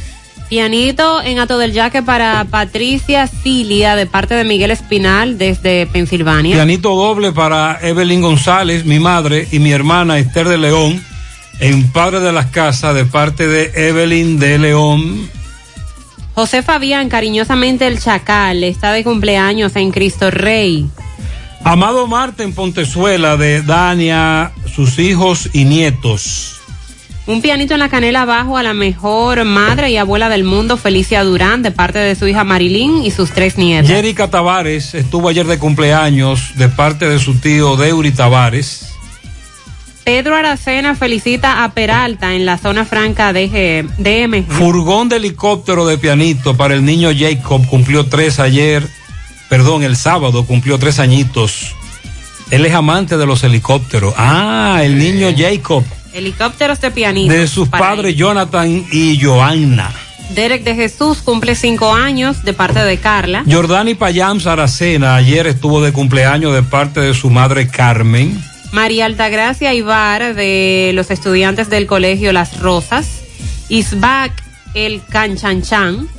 Pianito 0.49 1.21
en 1.23 1.39
Ato 1.39 1.57
del 1.57 1.71
Yaque 1.71 2.03
para 2.03 2.43
Patricia 2.43 3.25
Cilia 3.27 3.95
de 3.95 4.05
parte 4.05 4.35
de 4.35 4.43
Miguel 4.43 4.69
Espinal 4.69 5.37
desde 5.37 5.87
Pensilvania. 5.87 6.55
Pianito 6.55 6.93
doble 6.93 7.31
para 7.31 7.79
Evelyn 7.81 8.21
González, 8.21 8.85
mi 8.85 8.99
madre, 8.99 9.47
y 9.51 9.59
mi 9.59 9.71
hermana 9.71 10.19
Esther 10.19 10.49
de 10.49 10.57
León 10.57 11.03
en 11.59 11.89
Padre 11.91 12.19
de 12.19 12.33
las 12.33 12.47
Casas 12.47 12.93
de 12.95 13.05
parte 13.05 13.47
de 13.47 13.71
Evelyn 13.87 14.37
de 14.37 14.59
León. 14.59 15.29
José 16.35 16.63
Fabián, 16.63 17.07
cariñosamente 17.07 17.87
el 17.87 17.99
Chacal, 17.99 18.63
está 18.65 18.91
de 18.91 19.05
cumpleaños 19.05 19.75
en 19.77 19.91
Cristo 19.91 20.29
Rey. 20.29 20.89
Amado 21.63 22.07
Marte 22.07 22.43
en 22.43 22.53
Pontezuela 22.53 23.37
de 23.37 23.61
Dania, 23.61 24.51
sus 24.73 24.99
hijos 24.99 25.49
y 25.53 25.63
nietos. 25.63 26.59
Un 27.25 27.41
pianito 27.41 27.73
en 27.73 27.79
la 27.79 27.87
canela 27.87 28.23
abajo 28.23 28.57
a 28.57 28.63
la 28.63 28.73
mejor 28.73 29.45
madre 29.45 29.89
y 29.89 29.95
abuela 29.95 30.27
del 30.27 30.43
mundo, 30.43 30.75
Felicia 30.75 31.23
Durán, 31.23 31.63
de 31.63 31.71
parte 31.71 31.99
de 31.99 32.15
su 32.15 32.27
hija 32.27 32.43
Marilyn 32.43 33.05
y 33.05 33.11
sus 33.11 33.31
tres 33.31 33.57
nietos. 33.57 33.89
Jerica 33.89 34.29
Tavares 34.29 34.93
estuvo 34.93 35.29
ayer 35.29 35.47
de 35.47 35.57
cumpleaños 35.57 36.51
de 36.55 36.67
parte 36.67 37.07
de 37.07 37.19
su 37.19 37.35
tío 37.35 37.77
Deuri 37.77 38.11
Tavares. 38.11 38.89
Pedro 40.03 40.35
Aracena 40.35 40.95
felicita 40.95 41.63
a 41.63 41.71
Peralta 41.71 42.33
en 42.33 42.45
la 42.45 42.57
zona 42.57 42.83
franca 42.83 43.31
de 43.31 43.85
DMG. 43.97 44.51
Furgón 44.51 45.07
de 45.07 45.15
helicóptero 45.15 45.85
de 45.85 45.97
pianito 45.97 46.57
para 46.57 46.73
el 46.73 46.83
niño 46.83 47.09
Jacob 47.17 47.65
cumplió 47.67 48.05
tres 48.07 48.41
ayer, 48.41 48.85
perdón, 49.53 49.83
el 49.83 49.95
sábado 49.95 50.47
cumplió 50.47 50.79
tres 50.79 50.97
añitos. 50.97 51.75
Él 52.49 52.65
es 52.65 52.73
amante 52.73 53.17
de 53.17 53.27
los 53.27 53.43
helicópteros. 53.43 54.15
Ah, 54.17 54.79
el 54.81 54.97
niño 54.97 55.27
Jacob. 55.37 55.83
Helicópteros 56.11 56.81
de 56.81 56.89
pianito. 56.89 57.31
de 57.31 57.47
sus 57.47 57.69
padres 57.69 58.15
Jonathan 58.15 58.83
y 58.91 59.23
Joanna. 59.23 59.91
Derek 60.31 60.63
de 60.63 60.73
Jesús 60.73 61.19
cumple 61.19 61.53
cinco 61.53 61.93
años 61.93 62.43
de 62.43 62.53
parte 62.53 62.79
de 62.79 62.97
Carla. 62.97 63.43
Jordani 63.47 63.93
Payam 63.93 64.39
Saracena 64.39 65.17
ayer 65.17 65.45
estuvo 65.45 65.83
de 65.83 65.93
cumpleaños 65.93 66.51
de 66.55 66.63
parte 66.63 67.01
de 67.01 67.13
su 67.13 67.29
madre 67.29 67.67
Carmen. 67.67 68.43
María 68.71 69.05
Altagracia 69.05 69.71
Ibar 69.75 70.33
de 70.33 70.93
los 70.95 71.11
estudiantes 71.11 71.69
del 71.69 71.85
colegio 71.85 72.33
Las 72.33 72.59
Rosas. 72.59 73.21
Isbac 73.69 74.33
el 74.73 75.03
Canchanchan. 75.07 76.09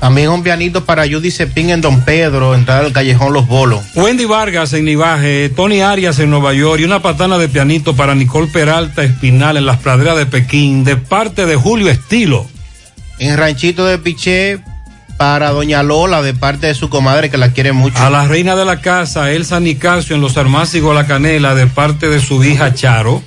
También 0.00 0.28
un 0.28 0.42
pianito 0.42 0.84
para 0.84 1.08
Judy 1.08 1.30
Cepín 1.30 1.70
en 1.70 1.80
Don 1.80 2.02
Pedro, 2.02 2.54
entrar 2.54 2.84
al 2.84 2.92
callejón 2.92 3.32
Los 3.32 3.46
Bolos. 3.46 3.80
Wendy 3.94 4.26
Vargas 4.26 4.72
en 4.74 4.84
Nivaje, 4.84 5.48
Tony 5.48 5.80
Arias 5.80 6.18
en 6.18 6.30
Nueva 6.30 6.52
York 6.52 6.80
y 6.80 6.84
una 6.84 7.00
patana 7.00 7.38
de 7.38 7.48
pianito 7.48 7.96
para 7.96 8.14
Nicole 8.14 8.48
Peralta 8.48 9.02
Espinal 9.02 9.56
en 9.56 9.64
las 9.64 9.78
praderas 9.78 10.16
de 10.16 10.26
Pekín 10.26 10.84
de 10.84 10.96
parte 10.96 11.46
de 11.46 11.56
Julio 11.56 11.88
Estilo. 11.88 12.46
En 13.18 13.38
Ranchito 13.38 13.86
de 13.86 13.98
Piché 13.98 14.60
para 15.16 15.50
Doña 15.50 15.82
Lola 15.82 16.20
de 16.20 16.34
parte 16.34 16.66
de 16.66 16.74
su 16.74 16.90
comadre 16.90 17.30
que 17.30 17.38
la 17.38 17.52
quiere 17.52 17.72
mucho. 17.72 17.98
A 17.98 18.10
la 18.10 18.26
reina 18.26 18.54
de 18.54 18.66
la 18.66 18.80
casa, 18.82 19.32
Elsa 19.32 19.60
Nicasio 19.60 20.14
en 20.14 20.20
los 20.20 20.36
Armácigos 20.36 20.94
La 20.94 21.06
Canela 21.06 21.54
de 21.54 21.66
parte 21.66 22.08
de 22.08 22.20
su 22.20 22.44
hija 22.44 22.74
Charo. 22.74 23.22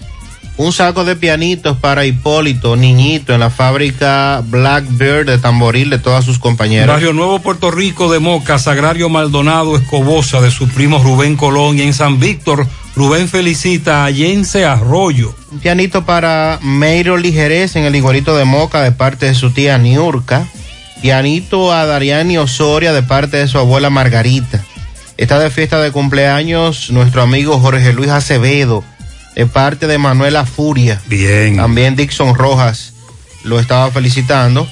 Un 0.59 0.73
saco 0.73 1.05
de 1.05 1.15
pianitos 1.15 1.77
para 1.77 2.05
Hipólito, 2.05 2.75
niñito, 2.75 3.33
en 3.33 3.39
la 3.39 3.49
fábrica 3.49 4.43
Blackbird 4.45 5.25
de 5.25 5.37
Tamboril 5.37 5.89
de 5.89 5.99
todas 5.99 6.25
sus 6.25 6.37
compañeras. 6.37 6.87
Barrio 6.89 7.13
Nuevo 7.13 7.39
Puerto 7.39 7.71
Rico 7.71 8.11
de 8.11 8.19
Moca, 8.19 8.59
Sagrario 8.59 9.07
Maldonado 9.07 9.77
Escobosa 9.77 10.41
de 10.41 10.51
su 10.51 10.67
primo 10.67 11.01
Rubén 11.01 11.37
Colón 11.37 11.79
y 11.79 11.83
en 11.83 11.93
San 11.93 12.19
Víctor, 12.19 12.67
Rubén 12.93 13.29
felicita 13.29 14.03
a 14.03 14.09
Yense 14.09 14.65
Arroyo. 14.65 15.33
Un 15.49 15.59
pianito 15.59 16.05
para 16.05 16.59
Meiro 16.61 17.15
Ligerez 17.15 17.77
en 17.77 17.85
el 17.85 17.95
igualito 17.95 18.35
de 18.35 18.43
Moca 18.43 18.81
de 18.81 18.91
parte 18.91 19.27
de 19.27 19.35
su 19.35 19.51
tía 19.51 19.77
Niurka. 19.77 20.45
Pianito 21.01 21.71
a 21.71 21.85
Dariani 21.85 22.37
Osoria 22.37 22.91
de 22.91 23.01
parte 23.01 23.37
de 23.37 23.47
su 23.47 23.59
abuela 23.59 23.89
Margarita. 23.89 24.61
Está 25.15 25.39
de 25.39 25.51
fiesta 25.51 25.79
de 25.79 25.93
cumpleaños 25.93 26.91
nuestro 26.91 27.21
amigo 27.21 27.59
Jorge 27.59 27.93
Luis 27.93 28.09
Acevedo 28.09 28.83
de 29.35 29.45
parte 29.45 29.87
de 29.87 29.97
Manuela 29.97 30.45
Furia. 30.45 31.01
Bien. 31.07 31.57
También 31.57 31.95
Dixon 31.95 32.35
Rojas 32.35 32.93
lo 33.43 33.59
estaba 33.59 33.91
felicitando. 33.91 34.67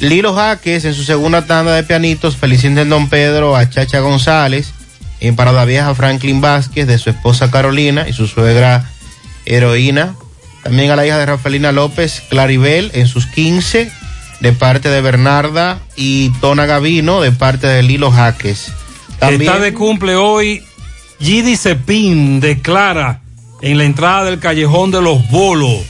Lilo 0.00 0.34
Jaques 0.34 0.84
en 0.84 0.94
su 0.94 1.04
segunda 1.04 1.46
tanda 1.46 1.74
de 1.74 1.82
pianitos 1.82 2.36
felicita 2.36 2.82
en 2.82 2.88
Don 2.88 3.08
Pedro 3.08 3.56
a 3.56 3.68
Chacha 3.68 4.00
González. 4.00 4.72
En 5.20 5.36
Parada 5.36 5.64
Vieja 5.64 5.94
Franklin 5.94 6.40
Vázquez 6.40 6.86
de 6.86 6.98
su 6.98 7.08
esposa 7.10 7.50
Carolina 7.50 8.08
y 8.08 8.12
su 8.12 8.26
suegra 8.26 8.90
Heroína. 9.46 10.16
También 10.64 10.90
a 10.90 10.96
la 10.96 11.06
hija 11.06 11.18
de 11.18 11.26
Rafaelina 11.26 11.72
López, 11.72 12.22
Claribel, 12.28 12.90
en 12.94 13.06
sus 13.06 13.26
15, 13.26 13.90
de 14.40 14.52
parte 14.52 14.88
de 14.88 15.00
Bernarda 15.00 15.78
y 15.96 16.30
Tona 16.40 16.66
Gavino, 16.66 17.20
de 17.20 17.32
parte 17.32 17.66
de 17.66 17.82
Lilo 17.82 18.10
Jaques. 18.10 18.72
También 19.18 19.42
Está 19.42 19.60
de 19.60 19.72
cumple 19.72 20.16
hoy 20.16 20.64
Gidi 21.20 21.56
Cepín 21.56 22.40
de 22.40 22.60
Clara 22.60 23.21
en 23.62 23.78
la 23.78 23.84
entrada 23.84 24.24
del 24.24 24.38
Callejón 24.40 24.90
de 24.90 25.00
los 25.00 25.28
Bolos. 25.30 25.80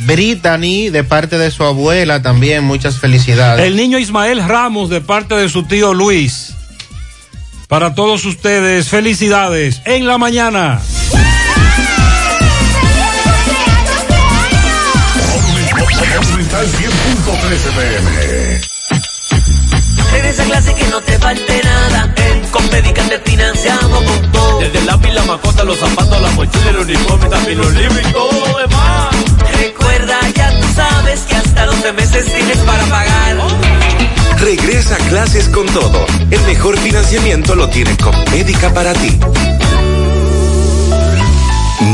Brittany, 0.00 0.90
de 0.90 1.02
parte 1.04 1.38
de 1.38 1.50
su 1.50 1.64
abuela, 1.64 2.20
también 2.22 2.62
muchas 2.64 2.98
felicidades. 2.98 3.64
El 3.64 3.76
niño 3.76 3.98
Ismael 3.98 4.46
Ramos 4.46 4.90
de 4.90 5.00
parte 5.00 5.34
de 5.34 5.48
su 5.48 5.64
tío 5.64 5.94
Luis. 5.94 6.52
Para 7.66 7.94
todos 7.94 8.24
ustedes, 8.26 8.88
felicidades 8.88 9.80
en 9.86 10.06
la 10.06 10.18
mañana. 10.18 10.80
Monumental 16.16 16.66
100.13 16.66 17.72
pm. 17.76 18.60
En 20.18 20.24
esa 20.24 20.44
clase 20.44 20.74
que 20.74 20.86
no 20.88 21.00
te 21.00 21.18
falte 21.18 21.60
nada. 21.64 21.95
Compedica 22.76 23.08
te 23.08 23.18
financiamos 23.30 24.02
con 24.04 24.32
todo. 24.32 24.60
Desde 24.60 24.78
el 24.80 24.86
lápiz, 24.86 25.10
la 25.14 25.22
macota, 25.22 25.64
los 25.64 25.78
zapatos, 25.78 26.20
la 26.20 26.30
mochila, 26.32 26.68
el 26.68 26.76
uniforme, 26.76 27.28
también 27.30 27.56
los 27.56 27.72
libros 27.72 27.98
y 28.06 28.12
todo 28.12 28.32
lo 28.32 28.58
demás. 28.58 29.14
Recuerda, 29.58 30.20
ya 30.34 30.50
tú 30.60 30.66
sabes 30.74 31.20
que 31.20 31.36
hasta 31.36 31.64
12 31.64 31.92
meses 31.94 32.26
tienes 32.26 32.58
para 32.58 32.84
pagar. 32.84 33.38
Regresa 34.40 34.96
a 34.96 34.98
clases 35.08 35.48
con 35.48 35.64
todo. 35.68 36.04
El 36.30 36.42
mejor 36.42 36.76
financiamiento 36.76 37.54
lo 37.54 37.66
tiene 37.70 37.96
Compédica 37.96 38.68
para 38.74 38.92
ti. 38.92 39.18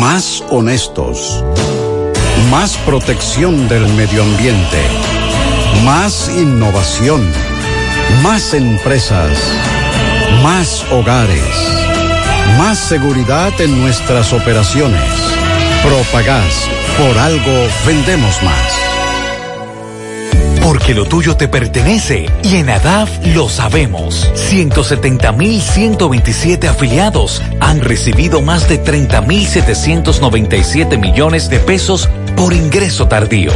Más 0.01 0.43
honestos. 0.51 1.44
Más 2.51 2.77
protección 2.78 3.69
del 3.69 3.86
medio 3.94 4.25
ambiente. 4.25 4.78
Más 5.85 6.28
innovación. 6.36 7.25
Más 8.25 8.52
empresas. 8.52 9.39
Más 10.43 10.85
hogares. 10.91 11.45
Más 12.59 12.77
seguridad 12.77 13.53
en 13.61 13.81
nuestras 13.81 14.33
operaciones. 14.33 15.01
Propagás. 15.85 16.69
Por 16.99 17.17
algo 17.17 17.69
vendemos 17.87 18.43
más. 18.43 18.73
Porque 20.61 20.95
lo 20.95 21.05
tuyo 21.05 21.37
te 21.37 21.47
pertenece 21.47 22.27
y 22.43 22.57
en 22.57 22.71
ADAF 22.71 23.25
lo 23.35 23.49
sabemos. 23.49 24.33
170.127 24.35 26.69
afiliados 26.69 27.41
han 27.61 27.81
recibido 27.81 28.43
más 28.43 28.69
de 28.69 28.83
30.797 28.83 30.99
millones 30.99 31.49
de 31.51 31.61
pesos 31.61 32.09
por 32.37 32.53
ingreso 32.53 33.07
tardío. 33.07 33.53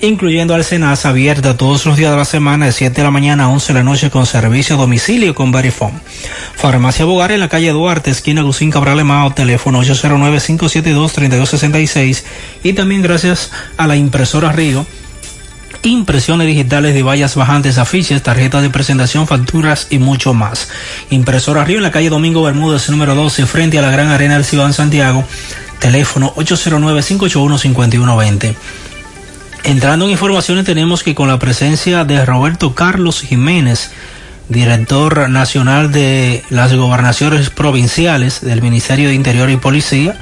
incluyendo 0.00 0.54
Alcenas, 0.54 1.04
abierta 1.06 1.56
todos 1.56 1.86
los 1.86 1.96
días 1.96 2.10
de 2.10 2.16
la 2.16 2.24
semana 2.24 2.66
de 2.66 2.72
7 2.72 2.94
de 2.94 3.02
la 3.02 3.10
mañana 3.10 3.44
a 3.44 3.48
11 3.48 3.72
de 3.72 3.78
la 3.78 3.84
noche 3.84 4.10
con 4.10 4.26
servicio 4.26 4.76
a 4.76 4.78
domicilio 4.78 5.34
con 5.34 5.50
Verifone. 5.52 6.00
Farmacia 6.54 7.04
Bogar 7.04 7.32
en 7.32 7.40
la 7.40 7.48
calle 7.48 7.70
Duarte, 7.70 8.10
esquina 8.10 8.42
Lucín 8.42 8.70
Cabral 8.70 9.00
Emao, 9.00 9.32
teléfono 9.32 9.82
809-572-3266. 9.82 12.22
Y 12.62 12.74
también 12.74 13.02
gracias 13.02 13.50
a 13.76 13.86
la 13.86 13.96
impresora 13.96 14.52
Río 14.52 14.86
impresiones 15.82 16.46
digitales 16.46 16.94
de 16.94 17.02
vallas 17.02 17.34
bajantes, 17.36 17.76
afiches, 17.78 18.22
tarjetas 18.22 18.62
de 18.62 18.70
presentación, 18.70 19.26
facturas 19.26 19.88
y 19.90 19.98
mucho 19.98 20.32
más. 20.34 20.68
Impresora 21.10 21.64
Río 21.64 21.78
en 21.78 21.84
la 21.84 21.90
calle 21.90 22.10
Domingo 22.10 22.42
Bermúdez, 22.42 22.90
número 22.90 23.14
12, 23.14 23.46
frente 23.46 23.78
a 23.78 23.82
la 23.82 23.90
Gran 23.90 24.08
Arena 24.08 24.34
del 24.34 24.44
Ciudad 24.44 24.70
Santiago. 24.72 25.24
Teléfono 25.78 26.34
809-581-5120. 26.34 28.56
Entrando 29.64 30.04
en 30.04 30.12
informaciones 30.12 30.64
tenemos 30.64 31.02
que 31.02 31.14
con 31.14 31.28
la 31.28 31.38
presencia 31.38 32.04
de 32.04 32.24
Roberto 32.24 32.74
Carlos 32.74 33.20
Jiménez, 33.20 33.90
director 34.48 35.28
nacional 35.28 35.92
de 35.92 36.42
las 36.48 36.74
gobernaciones 36.74 37.50
provinciales 37.50 38.40
del 38.40 38.62
Ministerio 38.62 39.08
de 39.08 39.14
Interior 39.14 39.50
y 39.50 39.56
Policía, 39.56 40.18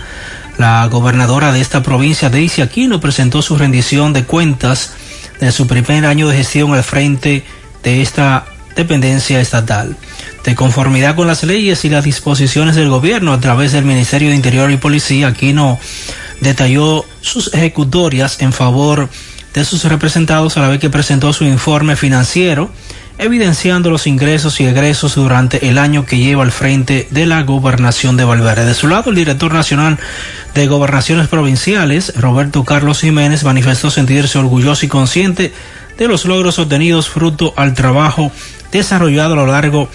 la 0.58 0.86
gobernadora 0.86 1.52
de 1.52 1.60
esta 1.60 1.82
provincia, 1.82 2.30
Daisy 2.30 2.62
Aquino, 2.62 2.98
presentó 2.98 3.42
su 3.42 3.56
rendición 3.56 4.12
de 4.12 4.24
cuentas 4.24 4.92
de 5.38 5.52
su 5.52 5.66
primer 5.66 6.06
año 6.06 6.28
de 6.28 6.36
gestión 6.38 6.72
al 6.72 6.82
frente 6.82 7.44
de 7.82 8.02
esta 8.02 8.46
dependencia 8.74 9.40
estatal. 9.40 9.96
De 10.44 10.54
conformidad 10.54 11.14
con 11.14 11.26
las 11.26 11.42
leyes 11.42 11.84
y 11.84 11.90
las 11.90 12.04
disposiciones 12.04 12.74
del 12.74 12.88
gobierno 12.88 13.32
a 13.32 13.40
través 13.40 13.72
del 13.72 13.84
Ministerio 13.84 14.30
de 14.30 14.36
Interior 14.36 14.70
y 14.70 14.76
Policía, 14.76 15.28
Aquino 15.28 15.78
detalló 16.40 17.04
sus 17.26 17.52
ejecutorias 17.52 18.40
en 18.40 18.52
favor 18.52 19.08
de 19.52 19.64
sus 19.64 19.84
representados 19.84 20.56
a 20.56 20.60
la 20.60 20.68
vez 20.68 20.80
que 20.80 20.90
presentó 20.90 21.32
su 21.32 21.44
informe 21.44 21.96
financiero, 21.96 22.70
evidenciando 23.18 23.90
los 23.90 24.06
ingresos 24.06 24.60
y 24.60 24.66
egresos 24.66 25.14
durante 25.14 25.68
el 25.68 25.78
año 25.78 26.04
que 26.04 26.18
lleva 26.18 26.44
al 26.44 26.52
frente 26.52 27.08
de 27.10 27.26
la 27.26 27.42
gobernación 27.42 28.16
de 28.16 28.24
Valverde. 28.24 28.66
De 28.66 28.74
su 28.74 28.86
lado, 28.86 29.10
el 29.10 29.16
director 29.16 29.52
nacional 29.52 29.98
de 30.54 30.66
gobernaciones 30.66 31.28
provinciales, 31.28 32.12
Roberto 32.16 32.64
Carlos 32.64 33.00
Jiménez, 33.00 33.44
manifestó 33.44 33.90
sentirse 33.90 34.38
orgulloso 34.38 34.84
y 34.84 34.88
consciente 34.88 35.52
de 35.98 36.08
los 36.08 36.26
logros 36.26 36.58
obtenidos 36.58 37.08
fruto 37.08 37.54
al 37.56 37.74
trabajo 37.74 38.30
desarrollado 38.70 39.32
a 39.32 39.36
lo 39.36 39.46
largo 39.46 39.88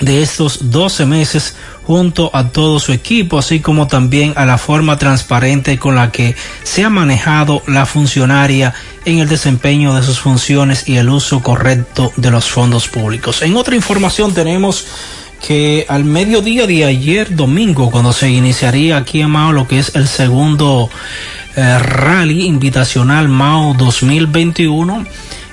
de 0.00 0.22
estos 0.22 0.70
12 0.70 1.06
meses 1.06 1.56
junto 1.86 2.30
a 2.32 2.48
todo 2.48 2.80
su 2.80 2.92
equipo, 2.92 3.38
así 3.38 3.60
como 3.60 3.86
también 3.86 4.32
a 4.36 4.46
la 4.46 4.58
forma 4.58 4.98
transparente 4.98 5.78
con 5.78 5.94
la 5.94 6.10
que 6.10 6.34
se 6.62 6.84
ha 6.84 6.90
manejado 6.90 7.62
la 7.66 7.86
funcionaria 7.86 8.74
en 9.04 9.18
el 9.18 9.28
desempeño 9.28 9.94
de 9.94 10.02
sus 10.02 10.18
funciones 10.18 10.88
y 10.88 10.96
el 10.96 11.10
uso 11.10 11.42
correcto 11.42 12.12
de 12.16 12.30
los 12.30 12.48
fondos 12.48 12.88
públicos. 12.88 13.42
En 13.42 13.56
otra 13.56 13.76
información 13.76 14.32
tenemos 14.32 14.86
que 15.46 15.84
al 15.88 16.04
mediodía 16.04 16.66
de 16.66 16.84
ayer 16.84 17.36
domingo, 17.36 17.90
cuando 17.90 18.14
se 18.14 18.30
iniciaría 18.30 18.96
aquí 18.96 19.20
en 19.20 19.30
Mao 19.30 19.52
lo 19.52 19.68
que 19.68 19.78
es 19.78 19.94
el 19.94 20.08
segundo 20.08 20.88
eh, 21.54 21.78
rally 21.78 22.46
invitacional 22.46 23.28
Mao 23.28 23.74
2021, 23.74 25.04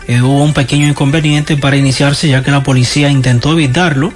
eh, 0.08 0.22
hubo 0.22 0.44
un 0.44 0.54
pequeño 0.54 0.88
inconveniente 0.88 1.58
para 1.58 1.76
iniciarse 1.76 2.30
ya 2.30 2.42
que 2.42 2.52
la 2.52 2.64
policía 2.64 3.10
intentó 3.10 3.52
evitarlo 3.52 4.14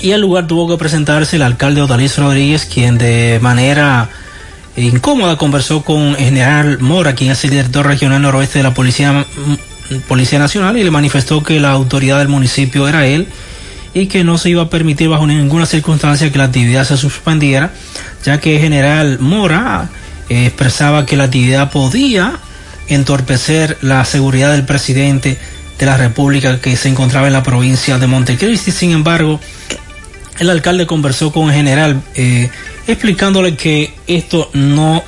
y 0.00 0.12
al 0.12 0.20
lugar 0.20 0.46
tuvo 0.46 0.68
que 0.68 0.76
presentarse 0.76 1.36
el 1.36 1.42
alcalde 1.42 1.82
Odalis 1.82 2.18
Rodríguez, 2.18 2.64
quien 2.66 2.98
de 2.98 3.38
manera 3.42 4.08
incómoda 4.76 5.36
conversó 5.36 5.82
con 5.82 6.14
general 6.14 6.78
Mora, 6.80 7.14
quien 7.14 7.30
es 7.30 7.44
el 7.44 7.50
director 7.50 7.86
regional 7.86 8.22
noroeste 8.22 8.58
de 8.58 8.62
la 8.62 8.74
Policía, 8.74 9.26
Policía 10.06 10.38
Nacional, 10.38 10.76
y 10.76 10.84
le 10.84 10.90
manifestó 10.90 11.42
que 11.42 11.60
la 11.60 11.72
autoridad 11.72 12.18
del 12.18 12.28
municipio 12.28 12.88
era 12.88 13.06
él 13.06 13.28
y 13.94 14.06
que 14.06 14.22
no 14.22 14.38
se 14.38 14.50
iba 14.50 14.62
a 14.62 14.70
permitir 14.70 15.08
bajo 15.08 15.26
ninguna 15.26 15.66
circunstancia 15.66 16.30
que 16.30 16.38
la 16.38 16.44
actividad 16.44 16.84
se 16.84 16.96
suspendiera, 16.96 17.72
ya 18.24 18.38
que 18.38 18.58
general 18.58 19.18
Mora 19.18 19.88
eh, 20.28 20.46
expresaba 20.46 21.06
que 21.06 21.16
la 21.16 21.24
actividad 21.24 21.70
podía 21.70 22.38
entorpecer 22.88 23.78
la 23.82 24.04
seguridad 24.04 24.52
del 24.52 24.64
presidente 24.64 25.38
de 25.78 25.86
la 25.86 25.96
República 25.96 26.60
que 26.60 26.76
se 26.76 26.88
encontraba 26.88 27.26
en 27.26 27.32
la 27.32 27.42
provincia 27.42 27.98
de 27.98 28.06
Montecristi. 28.06 28.72
Sin 28.72 28.92
embargo, 28.92 29.40
el 30.38 30.50
alcalde 30.50 30.86
conversó 30.86 31.32
con 31.32 31.48
el 31.48 31.54
general 31.54 32.02
eh, 32.14 32.50
explicándole 32.86 33.56
que 33.56 33.94
esto 34.06 34.50
no 34.52 35.02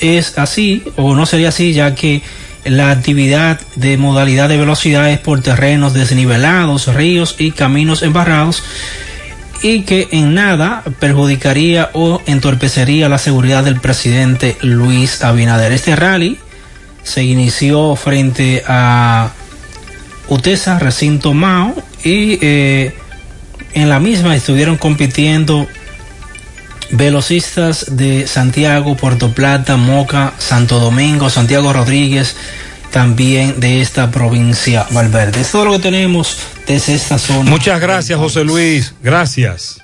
es 0.00 0.38
así 0.38 0.82
o 0.96 1.14
no 1.14 1.26
sería 1.26 1.48
así 1.48 1.72
ya 1.72 1.94
que 1.94 2.22
la 2.64 2.90
actividad 2.90 3.60
de 3.74 3.96
modalidad 3.96 4.48
de 4.48 4.56
velocidad 4.56 5.10
es 5.10 5.18
por 5.18 5.40
terrenos 5.40 5.94
desnivelados, 5.94 6.92
ríos 6.94 7.36
y 7.38 7.50
caminos 7.50 8.02
embarrados 8.02 8.62
y 9.62 9.82
que 9.82 10.08
en 10.12 10.34
nada 10.34 10.82
perjudicaría 10.98 11.90
o 11.92 12.20
entorpecería 12.26 13.08
la 13.08 13.18
seguridad 13.18 13.64
del 13.64 13.80
presidente 13.80 14.56
Luis 14.60 15.22
Abinader. 15.22 15.72
Este 15.72 15.96
rally 15.96 16.38
se 17.04 17.22
inició 17.24 17.94
frente 17.96 18.62
a 18.66 19.30
Utesa, 20.28 20.78
recinto 20.78 21.32
Mao, 21.32 21.74
y 22.04 22.38
eh, 22.42 22.94
en 23.74 23.88
la 23.88 24.00
misma 24.00 24.36
estuvieron 24.36 24.76
compitiendo 24.76 25.66
velocistas 26.90 27.96
de 27.96 28.26
Santiago, 28.26 28.96
Puerto 28.96 29.32
Plata, 29.32 29.76
Moca, 29.76 30.34
Santo 30.38 30.78
Domingo, 30.78 31.30
Santiago 31.30 31.72
Rodríguez, 31.72 32.36
también 32.90 33.58
de 33.60 33.80
esta 33.80 34.10
provincia 34.10 34.86
Valverde. 34.90 35.40
Es 35.40 35.50
todo 35.50 35.64
lo 35.64 35.72
que 35.72 35.78
tenemos 35.80 36.36
desde 36.66 36.94
esta 36.94 37.18
zona. 37.18 37.50
Muchas 37.50 37.80
gracias, 37.80 38.18
José 38.18 38.44
Luis. 38.44 38.94
Gracias. 39.02 39.78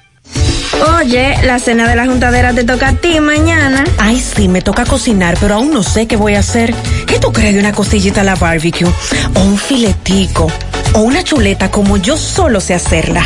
Oye, 1.01 1.37
la 1.43 1.59
cena 1.59 1.89
de 1.89 1.97
la 1.97 2.07
juntadera 2.07 2.53
te 2.53 2.63
toca 2.63 2.89
a 2.89 2.93
ti 2.93 3.19
mañana. 3.21 3.85
Ay, 3.99 4.21
sí, 4.21 4.47
me 4.47 4.63
toca 4.63 4.85
cocinar, 4.85 5.37
pero 5.41 5.55
aún 5.55 5.73
no 5.73 5.83
sé 5.83 6.07
qué 6.07 6.17
voy 6.17 6.35
a 6.35 6.41
hacer. 6.41 6.75
¿Qué 7.07 7.19
tú 7.19 7.33
crees 7.33 7.55
de 7.55 7.61
una 7.61 7.73
costillita 7.73 8.21
a 8.21 8.25
la 8.25 8.37
barbecue? 8.37 8.87
O 8.87 9.41
un 9.41 9.59
filetico. 9.59 10.53
O 10.95 11.01
una 11.01 11.23
chuleta 11.23 11.71
como 11.71 11.97
yo 11.97 12.17
solo 12.17 12.61
sé 12.61 12.75
hacerla. 12.75 13.25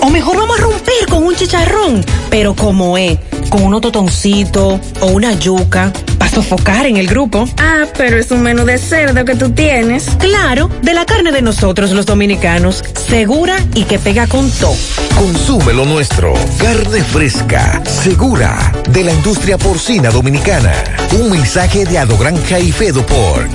O 0.00 0.10
mejor 0.10 0.36
vamos 0.36 0.58
a 0.58 0.62
romper 0.62 1.06
con 1.08 1.24
un 1.24 1.34
chicharrón, 1.34 2.04
pero 2.30 2.54
como 2.54 2.96
es, 2.96 3.18
con 3.50 3.62
unos 3.62 3.80
totoncitos 3.80 4.80
o 5.00 5.06
una 5.06 5.32
yuca, 5.32 5.92
para 6.18 6.30
sofocar 6.30 6.86
en 6.86 6.96
el 6.96 7.06
grupo. 7.06 7.48
Ah, 7.58 7.84
pero 7.96 8.18
es 8.18 8.30
un 8.30 8.42
menú 8.42 8.64
de 8.64 8.78
cerdo 8.78 9.24
que 9.24 9.34
tú 9.34 9.50
tienes. 9.50 10.06
Claro, 10.18 10.70
de 10.82 10.94
la 10.94 11.04
carne 11.04 11.32
de 11.32 11.42
nosotros 11.42 11.90
los 11.90 12.06
dominicanos, 12.06 12.82
segura 13.08 13.56
y 13.74 13.84
que 13.84 13.98
pega 13.98 14.26
con 14.26 14.50
todo. 14.52 14.74
Consume 15.16 15.74
lo 15.74 15.84
nuestro. 15.84 16.32
Carne 16.58 17.02
fresca, 17.04 17.82
segura, 17.84 18.72
de 18.88 19.04
la 19.04 19.12
industria 19.12 19.58
porcina 19.58 20.10
dominicana. 20.10 20.72
Un 21.18 21.30
mensaje 21.30 21.84
de 21.84 21.98
Adogranja 21.98 22.58
y 22.58 22.72
Fedo 22.72 23.04
Pork. 23.04 23.50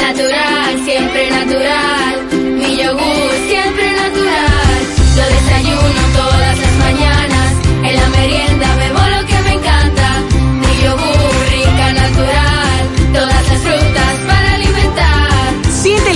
Natural, 0.00 0.84
siempre 0.84 1.30
natural. 1.30 2.01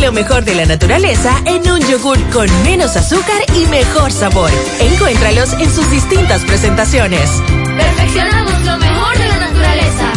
Lo 0.07 0.13
mejor 0.13 0.45
de 0.45 0.55
la 0.55 0.67
naturaleza 0.67 1.35
en 1.47 1.69
un 1.69 1.81
yogur 1.81 2.17
con 2.31 2.47
menos 2.63 2.97
azúcar 2.97 3.43
y 3.57 3.67
mejor 3.67 4.13
sabor. 4.13 4.53
Encuéntralos 4.79 5.53
en 5.55 5.69
sus 5.69 5.91
distintas 5.91 6.45
presentaciones. 6.45 7.29
Perfeccionamos 7.77 8.53
lo 8.65 8.79
mejor 8.79 9.19
de 9.19 9.27
la 9.27 9.37
naturaleza. 9.39 10.13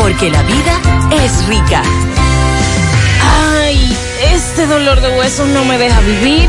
Porque 0.00 0.30
la 0.30 0.44
vida 0.44 0.80
es 1.24 1.44
rica. 1.48 1.82
Ay, 3.64 3.96
este 4.32 4.64
dolor 4.68 5.00
de 5.00 5.08
huesos 5.18 5.48
no 5.48 5.64
me 5.64 5.76
deja 5.76 5.98
vivir. 6.02 6.48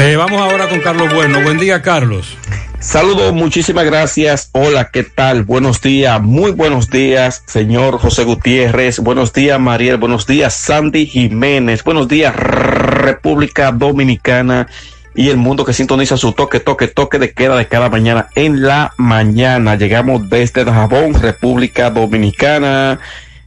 Eh, 0.00 0.16
vamos 0.16 0.40
ahora 0.40 0.66
con 0.66 0.80
Carlos 0.80 1.12
Bueno. 1.12 1.42
Buen 1.42 1.58
día, 1.58 1.82
Carlos. 1.82 2.34
Saludos, 2.78 3.34
muchísimas 3.34 3.84
gracias. 3.84 4.48
Hola, 4.52 4.88
¿qué 4.90 5.02
tal? 5.02 5.42
Buenos 5.42 5.82
días, 5.82 6.22
muy 6.22 6.52
buenos 6.52 6.88
días, 6.88 7.42
señor 7.46 7.98
José 7.98 8.24
Gutiérrez. 8.24 9.00
Buenos 9.00 9.34
días, 9.34 9.60
Mariel. 9.60 9.98
Buenos 9.98 10.26
días, 10.26 10.54
Sandy 10.54 11.04
Jiménez. 11.04 11.84
Buenos 11.84 12.08
días, 12.08 12.34
República 12.34 13.72
Dominicana 13.72 14.68
y 15.14 15.28
el 15.28 15.36
mundo 15.36 15.66
que 15.66 15.74
sintoniza 15.74 16.16
su 16.16 16.32
toque, 16.32 16.60
toque, 16.60 16.88
toque 16.88 17.18
de 17.18 17.32
queda 17.32 17.58
de 17.58 17.68
cada 17.68 17.90
mañana 17.90 18.28
en 18.36 18.62
la 18.62 18.94
mañana. 18.96 19.74
Llegamos 19.76 20.30
desde 20.30 20.64
Dajabón, 20.64 21.12
República 21.12 21.90
Dominicana. 21.90 23.00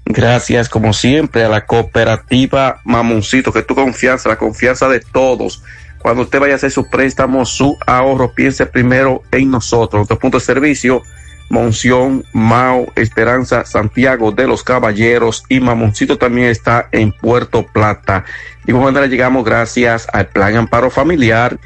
Gracias, 0.06 0.70
como 0.70 0.94
siempre, 0.94 1.46
a 1.46 1.50
la 1.50 1.66
cooperativa 1.66 2.80
Mamoncito, 2.84 3.52
que 3.52 3.64
tu 3.64 3.74
confianza, 3.74 4.30
la 4.30 4.38
confianza 4.38 4.88
de 4.88 5.00
todos. 5.00 5.64
Cuando 6.04 6.24
usted 6.24 6.42
vaya 6.42 6.54
a 6.54 6.56
hacer 6.58 6.70
su 6.70 6.90
préstamo, 6.90 7.46
su 7.46 7.78
ahorro, 7.88 8.34
piense 8.34 8.66
primero 8.66 9.24
en 9.32 9.50
nosotros. 9.50 10.02
Nuestro 10.02 10.20
punto 10.20 10.38
de 10.38 10.44
servicio, 10.44 11.02
Monción, 11.50 12.26
Mao, 12.34 12.88
Esperanza, 12.96 13.64
Santiago 13.64 14.34
de 14.34 14.46
los 14.46 14.64
Caballeros 14.64 15.46
y 15.48 15.62
Mamoncito 15.62 16.18
también 16.18 16.48
está 16.48 16.90
en 16.92 17.14
Puerto 17.14 17.66
Plata. 17.66 18.26
De 18.66 18.74
igual 18.74 18.86
manera 18.86 19.08
llegamos 19.08 19.46
gracias 19.46 20.06
al 20.12 20.28
Plan 20.28 20.58
Amparo 20.58 20.90
Familiar, 20.90 21.58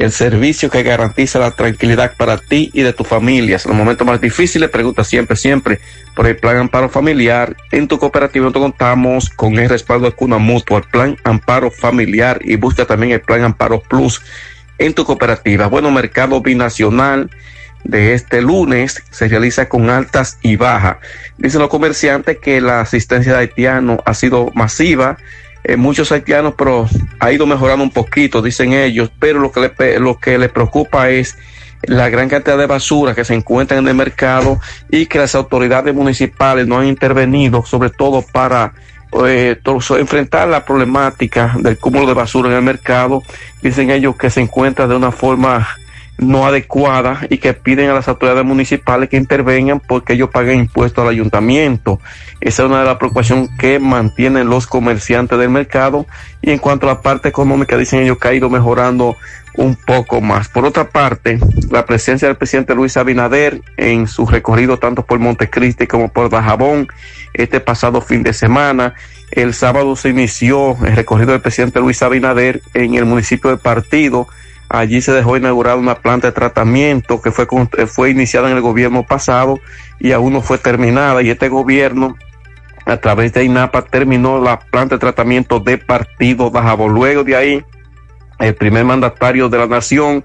el 0.00 0.12
servicio 0.12 0.70
que 0.70 0.82
garantiza 0.82 1.38
la 1.38 1.50
tranquilidad 1.50 2.16
para 2.16 2.38
ti 2.38 2.70
y 2.72 2.80
de 2.80 2.94
tu 2.94 3.04
familia. 3.04 3.56
En 3.62 3.68
los 3.70 3.76
momentos 3.76 4.06
más 4.06 4.18
difíciles, 4.18 4.70
pregunta 4.70 5.04
siempre, 5.04 5.36
siempre 5.36 5.78
por 6.16 6.26
el 6.26 6.36
Plan 6.36 6.56
Amparo 6.56 6.88
Familiar. 6.88 7.54
En 7.70 7.86
tu 7.86 7.98
cooperativa 7.98 8.44
nosotros 8.44 8.70
contamos 8.70 9.28
con 9.28 9.58
el 9.58 9.68
respaldo 9.68 10.06
de 10.06 10.12
Cuna 10.12 10.38
Mutua, 10.38 10.78
el 10.78 10.84
Plan 10.84 11.16
Amparo 11.24 11.70
Familiar 11.70 12.40
y 12.42 12.56
busca 12.56 12.86
también 12.86 13.12
el 13.12 13.20
Plan 13.20 13.44
Amparo 13.44 13.82
Plus 13.82 14.22
en 14.78 14.94
tu 14.94 15.04
cooperativa. 15.04 15.66
Bueno, 15.66 15.90
mercado 15.90 16.40
binacional 16.40 17.30
de 17.84 18.14
este 18.14 18.40
lunes 18.40 19.02
se 19.10 19.28
realiza 19.28 19.68
con 19.68 19.90
altas 19.90 20.38
y 20.40 20.56
bajas. 20.56 20.96
Dicen 21.36 21.60
los 21.60 21.68
comerciantes 21.68 22.38
que 22.38 22.62
la 22.62 22.80
asistencia 22.80 23.32
de 23.32 23.38
haitianos 23.40 24.00
ha 24.06 24.14
sido 24.14 24.50
masiva. 24.54 25.18
Eh, 25.64 25.76
muchos 25.76 26.10
haitianos, 26.10 26.54
pero 26.56 26.88
ha 27.18 27.32
ido 27.32 27.46
mejorando 27.46 27.84
un 27.84 27.90
poquito, 27.90 28.40
dicen 28.40 28.72
ellos, 28.72 29.10
pero 29.18 29.40
lo 29.40 29.52
que 29.52 29.60
le, 29.60 30.00
lo 30.00 30.18
que 30.18 30.38
les 30.38 30.50
preocupa 30.50 31.10
es 31.10 31.36
la 31.82 32.08
gran 32.08 32.28
cantidad 32.28 32.58
de 32.58 32.66
basura 32.66 33.14
que 33.14 33.24
se 33.24 33.34
encuentra 33.34 33.78
en 33.78 33.86
el 33.88 33.94
mercado 33.94 34.60
y 34.90 35.06
que 35.06 35.18
las 35.18 35.34
autoridades 35.34 35.94
municipales 35.94 36.66
no 36.66 36.78
han 36.78 36.86
intervenido, 36.86 37.64
sobre 37.64 37.90
todo 37.90 38.22
para 38.22 38.72
eh, 39.26 39.58
enfrentar 39.98 40.48
la 40.48 40.64
problemática 40.64 41.54
del 41.58 41.78
cúmulo 41.78 42.06
de 42.06 42.14
basura 42.14 42.50
en 42.50 42.56
el 42.56 42.62
mercado. 42.62 43.22
Dicen 43.62 43.90
ellos 43.90 44.16
que 44.16 44.30
se 44.30 44.40
encuentra 44.40 44.86
de 44.86 44.94
una 44.94 45.10
forma 45.10 45.68
no 46.20 46.46
adecuada 46.46 47.26
y 47.30 47.38
que 47.38 47.54
piden 47.54 47.90
a 47.90 47.94
las 47.94 48.08
autoridades 48.08 48.44
municipales 48.44 49.08
que 49.08 49.16
intervengan 49.16 49.80
porque 49.80 50.12
ellos 50.12 50.30
paguen 50.30 50.60
impuestos 50.60 51.02
al 51.02 51.10
ayuntamiento. 51.10 51.98
Esa 52.40 52.62
es 52.62 52.68
una 52.68 52.80
de 52.80 52.86
las 52.86 52.96
preocupaciones 52.96 53.50
que 53.58 53.78
mantienen 53.78 54.48
los 54.48 54.66
comerciantes 54.66 55.38
del 55.38 55.50
mercado 55.50 56.06
y 56.42 56.50
en 56.50 56.58
cuanto 56.58 56.86
a 56.86 56.94
la 56.94 57.02
parte 57.02 57.28
económica 57.28 57.76
dicen 57.76 58.00
ellos 58.00 58.18
que 58.18 58.28
ha 58.28 58.34
ido 58.34 58.50
mejorando 58.50 59.16
un 59.54 59.74
poco 59.74 60.20
más. 60.20 60.48
Por 60.48 60.64
otra 60.64 60.88
parte, 60.88 61.38
la 61.70 61.84
presencia 61.86 62.28
del 62.28 62.36
presidente 62.36 62.74
Luis 62.74 62.96
Abinader 62.96 63.62
en 63.76 64.06
su 64.06 64.26
recorrido 64.26 64.78
tanto 64.78 65.04
por 65.04 65.18
Montecristi 65.18 65.86
como 65.86 66.08
por 66.08 66.30
Bajabón 66.30 66.88
este 67.34 67.60
pasado 67.60 68.00
fin 68.00 68.22
de 68.22 68.32
semana. 68.32 68.94
El 69.30 69.54
sábado 69.54 69.96
se 69.96 70.10
inició 70.10 70.76
el 70.84 70.96
recorrido 70.96 71.32
del 71.32 71.40
presidente 71.40 71.80
Luis 71.80 72.02
Abinader 72.02 72.62
en 72.74 72.94
el 72.94 73.04
municipio 73.04 73.50
de 73.50 73.56
Partido 73.56 74.28
Allí 74.72 75.02
se 75.02 75.10
dejó 75.10 75.36
inaugurar 75.36 75.76
una 75.76 75.96
planta 75.96 76.28
de 76.28 76.32
tratamiento 76.32 77.20
que 77.20 77.32
fue, 77.32 77.48
fue 77.88 78.10
iniciada 78.10 78.48
en 78.48 78.56
el 78.56 78.62
gobierno 78.62 79.04
pasado 79.04 79.58
y 79.98 80.12
aún 80.12 80.32
no 80.32 80.42
fue 80.42 80.58
terminada. 80.58 81.22
Y 81.22 81.30
este 81.30 81.48
gobierno, 81.48 82.16
a 82.86 82.96
través 82.98 83.32
de 83.32 83.42
INAPA, 83.42 83.82
terminó 83.82 84.40
la 84.40 84.60
planta 84.60 84.94
de 84.94 85.00
tratamiento 85.00 85.58
de 85.58 85.76
Partido 85.76 86.52
Bajabo. 86.52 86.88
Luego 86.88 87.24
de 87.24 87.34
ahí, 87.34 87.64
el 88.38 88.54
primer 88.54 88.84
mandatario 88.84 89.48
de 89.48 89.58
la 89.58 89.66
nación 89.66 90.22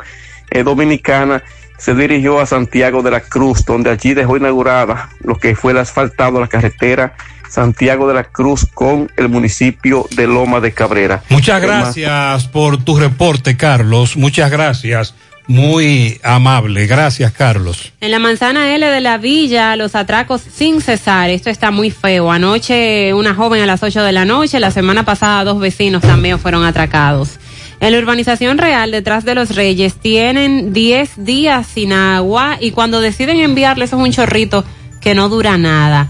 eh, 0.52 0.62
dominicana 0.62 1.42
se 1.80 1.96
dirigió 1.96 2.40
a 2.40 2.46
Santiago 2.46 3.02
de 3.02 3.10
la 3.10 3.22
Cruz, 3.22 3.66
donde 3.66 3.90
allí 3.90 4.14
dejó 4.14 4.38
inaugurada 4.38 5.10
lo 5.22 5.40
que 5.40 5.56
fue 5.56 5.72
el 5.72 5.80
asfaltado, 5.80 6.40
la 6.40 6.48
carretera 6.48 7.16
Santiago 7.56 8.06
de 8.06 8.14
la 8.14 8.25
Cruz 8.25 8.67
con 8.74 9.09
el 9.16 9.30
municipio 9.30 10.06
de 10.11 10.27
Loma 10.27 10.59
de 10.59 10.74
Cabrera. 10.74 11.24
Muchas 11.30 11.61
gracias 11.61 12.48
por 12.50 12.84
tu 12.84 12.98
reporte, 12.98 13.56
Carlos. 13.56 14.17
Muchas 14.17 14.51
gracias. 14.51 15.16
Muy 15.48 16.19
amable. 16.22 16.85
Gracias, 16.85 17.32
Carlos. 17.32 17.93
En 18.01 18.11
la 18.11 18.19
manzana 18.19 18.75
L 18.75 18.85
de 18.85 19.00
la 19.00 19.17
villa, 19.17 19.77
los 19.77 19.95
atracos 19.95 20.42
sin 20.42 20.82
cesar. 20.82 21.30
Esto 21.30 21.50
está 21.50 21.72
muy 21.72 21.92
feo. 21.92 22.30
Anoche 22.30 23.14
una 23.14 23.34
joven 23.34 23.61
a 23.61 23.66
las 23.66 23.82
8 23.82 24.03
de 24.03 24.11
la 24.11 24.25
noche. 24.25 24.59
La 24.59 24.72
semana 24.72 25.06
pasada 25.06 25.45
dos 25.45 25.59
vecinos 25.59 26.01
también 26.01 26.40
fueron 26.40 26.66
atracados. 26.66 27.40
En 27.80 27.93
la 27.93 28.00
urbanización 28.00 28.58
real, 28.58 28.92
detrás 28.92 29.24
de 29.24 29.34
los 29.34 29.56
Reyes, 29.56 29.95
tienen 29.95 30.74
10 30.74 31.24
días 31.24 31.67
sin 31.67 31.93
agua 31.93 32.58
y 32.59 32.72
cuando 32.72 33.00
deciden 33.00 33.40
enviarles 33.40 33.93
es 33.93 34.00
un 34.00 34.11
chorrito 34.11 34.66
que 35.00 35.16
no 35.16 35.30
dura 35.30 35.58
nada. 35.58 36.09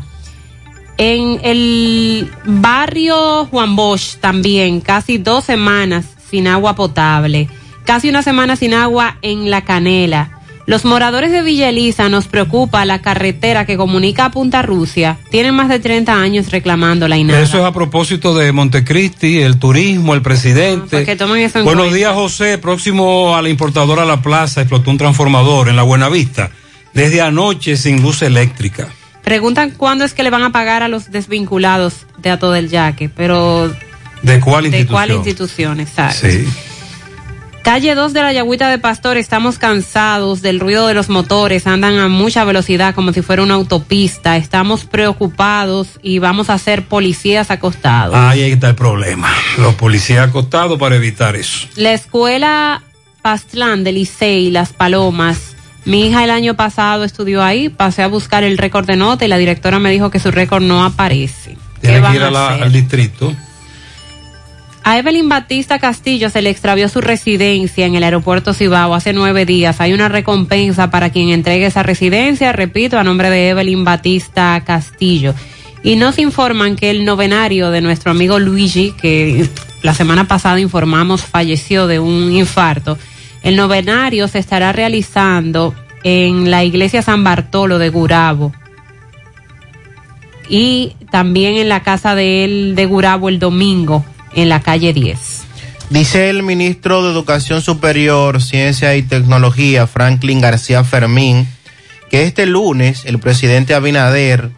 En 0.97 1.39
el 1.43 2.31
barrio 2.45 3.45
Juan 3.45 3.75
Bosch 3.75 4.15
también, 4.17 4.79
casi 4.79 5.17
dos 5.17 5.43
semanas 5.43 6.05
sin 6.29 6.47
agua 6.47 6.75
potable. 6.75 7.49
Casi 7.85 8.09
una 8.09 8.23
semana 8.23 8.55
sin 8.55 8.73
agua 8.73 9.17
en 9.21 9.49
La 9.49 9.63
Canela. 9.63 10.31
Los 10.67 10.83
moradores 10.83 11.31
de 11.31 11.43
Villa 11.43 11.69
Elisa 11.69 12.09
nos 12.09 12.27
preocupa 12.27 12.85
la 12.85 12.99
carretera 12.99 13.67
que 13.67 13.77
comunica 13.77 14.25
a 14.25 14.31
Punta 14.31 14.63
Rusia. 14.63 15.19
Tienen 15.29 15.53
más 15.53 15.69
de 15.69 15.79
30 15.79 16.19
años 16.19 16.49
reclamándola 16.49 17.17
y 17.17 17.23
nada. 17.23 17.39
Eso 17.39 17.59
es 17.59 17.63
a 17.63 17.71
propósito 17.71 18.33
de 18.33 18.51
Montecristi, 18.51 19.41
el 19.41 19.59
turismo, 19.59 20.15
el 20.15 20.23
presidente. 20.23 21.05
Buenos 21.63 21.93
días, 21.93 22.13
José. 22.15 22.57
Próximo 22.57 23.35
a 23.35 23.43
la 23.43 23.49
importadora 23.49 24.05
La 24.05 24.23
Plaza 24.23 24.61
explotó 24.61 24.89
un 24.89 24.97
transformador 24.97 25.69
en 25.69 25.75
la 25.75 25.83
Buenavista. 25.83 26.49
Desde 26.95 27.21
anoche 27.21 27.77
sin 27.77 28.01
luz 28.01 28.23
eléctrica. 28.23 28.87
Preguntan 29.25 29.71
cuándo 29.71 30.05
es 30.05 30.13
que 30.13 30.23
le 30.23 30.29
van 30.29 30.43
a 30.43 30.51
pagar 30.51 30.83
a 30.83 30.87
los 30.87 31.11
desvinculados 31.11 32.05
de 32.19 32.29
Ato 32.29 32.51
del 32.51 32.69
Yaque, 32.69 33.09
pero... 33.09 33.75
¿De 34.21 34.39
cuál 34.39 34.65
institución? 34.65 34.71
De 34.71 34.85
cuál 34.87 35.11
institución, 35.11 35.79
exacto. 35.79 36.27
Sí. 36.29 36.47
Calle 37.63 37.95
2 37.95 38.13
de 38.13 38.21
la 38.21 38.31
Yagüita 38.31 38.69
de 38.69 38.77
Pastor, 38.77 39.17
estamos 39.17 39.57
cansados 39.57 40.43
del 40.43 40.59
ruido 40.59 40.85
de 40.85 40.93
los 40.93 41.09
motores, 41.09 41.65
andan 41.65 41.97
a 41.97 42.07
mucha 42.07 42.43
velocidad 42.43 42.93
como 42.93 43.11
si 43.11 43.23
fuera 43.23 43.41
una 43.41 43.55
autopista, 43.55 44.37
estamos 44.37 44.85
preocupados 44.85 45.99
y 46.03 46.19
vamos 46.19 46.51
a 46.51 46.59
ser 46.59 46.85
policías 46.85 47.49
acostados. 47.49 48.13
Ahí 48.15 48.43
está 48.43 48.69
el 48.69 48.75
problema, 48.75 49.33
los 49.57 49.73
policías 49.73 50.29
acostados 50.29 50.77
para 50.77 50.97
evitar 50.97 51.35
eso. 51.35 51.67
La 51.75 51.93
escuela 51.93 52.83
Pastlán 53.23 53.83
de 53.83 53.93
Licey, 53.93 54.51
Las 54.51 54.71
Palomas, 54.71 55.54
mi 55.85 56.07
hija 56.07 56.23
el 56.23 56.31
año 56.31 56.55
pasado 56.55 57.03
estudió 57.03 57.43
ahí, 57.43 57.69
pasé 57.69 58.01
a 58.03 58.07
buscar 58.07 58.43
el 58.43 58.57
récord 58.57 58.85
de 58.87 58.95
nota 58.95 59.23
y 59.23 59.27
la 59.27 59.37
directora 59.37 59.79
me 59.79 59.91
dijo 59.91 60.09
que 60.09 60.19
su 60.19 60.31
récord 60.31 60.63
no 60.63 60.83
aparece. 60.83 61.57
Tiene 61.79 62.01
que 62.01 62.15
ir 62.15 62.23
al 62.23 62.71
distrito. 62.71 63.33
A 64.83 64.99
Evelyn 64.99 65.27
Batista 65.29 65.79
Castillo 65.79 66.29
se 66.29 66.43
le 66.43 66.51
extravió 66.51 66.89
su 66.89 67.01
residencia 67.01 67.87
en 67.87 67.95
el 67.95 68.03
aeropuerto 68.03 68.53
Cibao 68.53 68.93
hace 68.93 69.13
nueve 69.13 69.43
días. 69.43 69.81
Hay 69.81 69.93
una 69.93 70.09
recompensa 70.09 70.91
para 70.91 71.09
quien 71.09 71.29
entregue 71.29 71.65
esa 71.65 71.81
residencia, 71.81 72.51
repito, 72.51 72.99
a 72.99 73.03
nombre 73.03 73.31
de 73.31 73.49
Evelyn 73.49 73.83
Batista 73.83 74.61
Castillo. 74.63 75.33
Y 75.81 75.95
nos 75.95 76.19
informan 76.19 76.75
que 76.75 76.91
el 76.91 77.03
novenario 77.03 77.71
de 77.71 77.81
nuestro 77.81 78.11
amigo 78.11 78.37
Luigi, 78.37 78.91
que 78.91 79.49
la 79.81 79.95
semana 79.95 80.27
pasada 80.27 80.59
informamos 80.59 81.23
falleció 81.23 81.87
de 81.87 81.99
un 81.99 82.31
infarto, 82.31 82.97
el 83.45 83.55
novenario 83.55 84.27
se 84.27 84.39
estará 84.39 84.73
realizando 84.73 85.75
en 86.03 86.49
la 86.49 86.63
iglesia 86.63 87.03
San 87.03 87.23
Bartolo 87.23 87.77
de 87.77 87.89
Gurabo 87.89 88.51
y 90.49 90.95
también 91.11 91.55
en 91.55 91.69
la 91.69 91.83
casa 91.83 92.15
de 92.15 92.43
él 92.43 92.73
de 92.75 92.87
Gurabo 92.87 93.29
el 93.29 93.37
domingo 93.37 94.03
en 94.33 94.49
la 94.49 94.61
calle 94.61 94.93
10. 94.93 95.43
Dice 95.91 96.29
el 96.31 96.41
ministro 96.41 97.03
de 97.03 97.11
Educación 97.11 97.61
Superior, 97.61 98.41
Ciencia 98.41 98.95
y 98.95 99.03
Tecnología, 99.03 99.85
Franklin 99.85 100.41
García 100.41 100.83
Fermín, 100.83 101.47
que 102.09 102.23
este 102.23 102.47
lunes 102.47 103.03
el 103.05 103.19
presidente 103.19 103.75
Abinader 103.75 104.49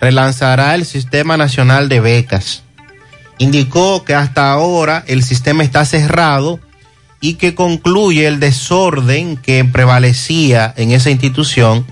relanzará 0.00 0.74
el 0.74 0.84
Sistema 0.84 1.36
Nacional 1.36 1.88
de 1.88 2.00
Becas. 2.00 2.64
Indicó 3.38 4.04
que 4.04 4.14
hasta 4.14 4.50
ahora 4.50 5.04
el 5.06 5.22
sistema 5.22 5.62
está 5.62 5.84
cerrado 5.84 6.58
y 7.22 7.34
que 7.34 7.54
concluye 7.54 8.26
el 8.26 8.40
desorden 8.40 9.38
que 9.38 9.64
prevalecía 9.64 10.74
en 10.76 10.90
esa 10.90 11.08
institución. 11.08 11.86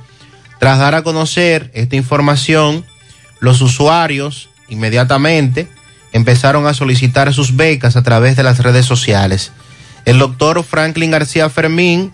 Tras 0.58 0.78
dar 0.78 0.94
a 0.94 1.02
conocer 1.02 1.70
esta 1.72 1.96
información, 1.96 2.84
los 3.38 3.62
usuarios 3.62 4.50
inmediatamente 4.68 5.68
empezaron 6.12 6.66
a 6.66 6.74
solicitar 6.74 7.32
sus 7.32 7.56
becas 7.56 7.96
a 7.96 8.02
través 8.02 8.36
de 8.36 8.42
las 8.42 8.58
redes 8.58 8.84
sociales. 8.84 9.52
El 10.04 10.18
doctor 10.18 10.64
Franklin 10.64 11.12
García 11.12 11.48
Fermín 11.48 12.12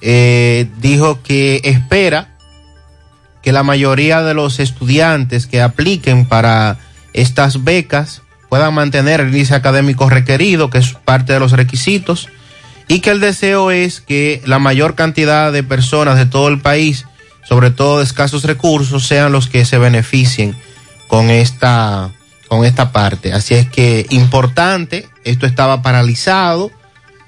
eh, 0.00 0.68
dijo 0.80 1.22
que 1.22 1.60
espera 1.62 2.34
que 3.42 3.52
la 3.52 3.62
mayoría 3.62 4.22
de 4.22 4.34
los 4.34 4.58
estudiantes 4.58 5.46
que 5.46 5.62
apliquen 5.62 6.26
para 6.26 6.78
estas 7.12 7.62
becas 7.62 8.22
puedan 8.54 8.72
mantener 8.72 9.20
el 9.20 9.30
índice 9.30 9.56
académico 9.56 10.08
requerido, 10.08 10.70
que 10.70 10.78
es 10.78 10.92
parte 10.92 11.32
de 11.32 11.40
los 11.40 11.50
requisitos, 11.50 12.28
y 12.86 13.00
que 13.00 13.10
el 13.10 13.18
deseo 13.18 13.72
es 13.72 14.00
que 14.00 14.40
la 14.46 14.60
mayor 14.60 14.94
cantidad 14.94 15.50
de 15.52 15.64
personas 15.64 16.16
de 16.16 16.26
todo 16.26 16.46
el 16.46 16.60
país, 16.60 17.04
sobre 17.42 17.72
todo 17.72 17.98
de 17.98 18.04
escasos 18.04 18.44
recursos, 18.44 19.08
sean 19.08 19.32
los 19.32 19.48
que 19.48 19.64
se 19.64 19.76
beneficien 19.78 20.54
con 21.08 21.30
esta, 21.30 22.12
con 22.46 22.64
esta 22.64 22.92
parte. 22.92 23.32
Así 23.32 23.54
es 23.54 23.68
que 23.68 24.06
importante, 24.10 25.08
esto 25.24 25.46
estaba 25.46 25.82
paralizado 25.82 26.70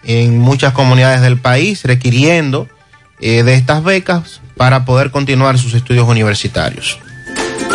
en 0.05 0.39
muchas 0.39 0.75
comunidades 0.75 1.23
del 1.23 1.39
país, 1.39 1.83
requiriendo 1.83 2.69
eh, 3.19 3.43
de 3.43 3.55
estas 3.55 3.83
becas 3.83 4.43
para 4.57 4.85
poder 4.85 5.11
continuar 5.11 5.59
sus 5.59 5.75
estudios 5.75 6.07
universitarios. 6.07 7.01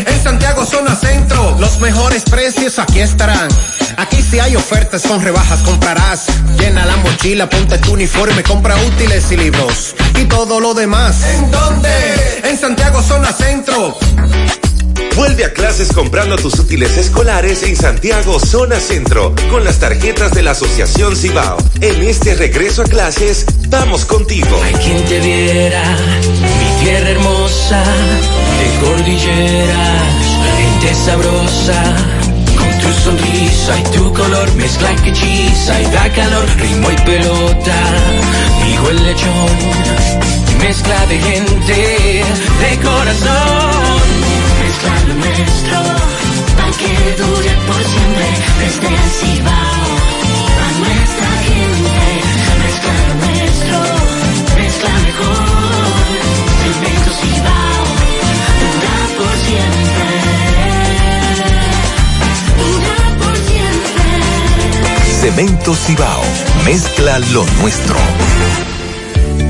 En 0.08 0.24
Santiago 0.24 0.66
Zona 0.66 0.95
Centro. 0.95 1.56
Los 1.60 1.80
mejores 1.80 2.24
precios 2.24 2.80
aquí 2.80 3.00
estarán. 3.00 3.50
Aquí 3.98 4.22
si 4.22 4.40
hay 4.40 4.56
ofertas 4.56 5.03
con 5.03 5.22
rebajas 5.22 5.61
comprarás. 5.61 6.26
Llena 6.60 6.85
la 6.85 6.98
mochila, 6.98 7.50
ponte 7.50 7.77
tu 7.77 7.93
uniforme, 7.93 8.43
compra 8.43 8.76
útiles 8.76 9.32
y 9.32 9.38
libros. 9.38 9.95
Y 10.19 10.26
todo 10.26 10.60
lo 10.60 10.74
demás. 10.74 11.16
¿En 11.35 11.52
dónde? 11.52 11.90
En 12.43 12.58
Santiago 12.58 13.02
Zona 13.02 13.32
Centro. 13.32 13.98
Vuelve 15.16 15.45
a 15.45 15.53
clases 15.53 15.92
comprando 15.93 16.38
tus 16.38 16.58
útiles 16.59 16.98
escolares 16.98 17.61
en 17.64 17.75
Santiago 17.75 18.40
Zona 18.40 18.80
Centro 18.80 19.35
con 19.51 19.64
las 19.64 19.80
tarjetas 19.80 20.32
de 20.32 20.42
la 20.42 20.51
Asociación 20.51 21.16
Cibao. 21.16 21.58
En 21.82 22.01
este 22.03 22.33
regreso 22.35 22.82
a 22.82 22.85
clases, 22.85 23.45
vamos 23.69 24.06
contigo. 24.06 24.59
Hay 24.64 24.74
quien 24.74 25.06
te 25.06 25.19
viera, 25.19 25.83
mi 25.92 26.83
tierra 26.83 27.09
hermosa, 27.09 27.83
de 28.59 28.88
cordilleras, 28.88 30.03
gente 30.58 30.95
sabrosa. 30.95 31.95
Tu 32.82 33.03
sonrisa 33.03 33.80
y 33.80 33.83
tu 33.95 34.14
color 34.14 34.53
mezcla 34.56 34.95
que 34.95 35.09
hechiza 35.09 35.82
y 35.82 35.85
da 35.85 36.09
calor, 36.14 36.45
ritmo 36.58 36.92
y 36.92 36.95
pelota, 36.95 37.75
digo 38.66 38.90
el 38.90 39.03
lechón, 39.03 40.59
mezcla 40.59 41.06
de 41.06 41.19
gente, 41.19 42.24
de 42.59 42.80
corazón 42.83 44.23
lo 45.07 45.13
nuestro, 45.15 45.77
pa' 46.57 46.71
que 46.77 46.93
dure 47.21 47.53
por 47.67 47.81
siempre, 47.83 48.27
desde 48.59 48.87
el 48.87 49.09
Cibao, 49.19 49.85
a 50.63 50.69
nuestra 50.79 51.29
gente, 51.47 51.99
mezcla 52.63 52.93
lo 53.07 53.13
nuestro, 53.25 53.77
mezcla 54.57 54.93
mejor, 55.07 55.93
Cemento 56.63 57.11
Cibao, 57.21 57.85
dura 58.61 58.97
por 59.17 59.35
siempre, 59.45 60.07
dura 62.59 62.97
por 63.19 63.35
siempre. 63.49 64.11
Cemento 65.21 65.71
Cibao, 65.75 66.23
mezcla 66.65 67.13
lo 67.19 67.43
nuestro. 67.61 67.99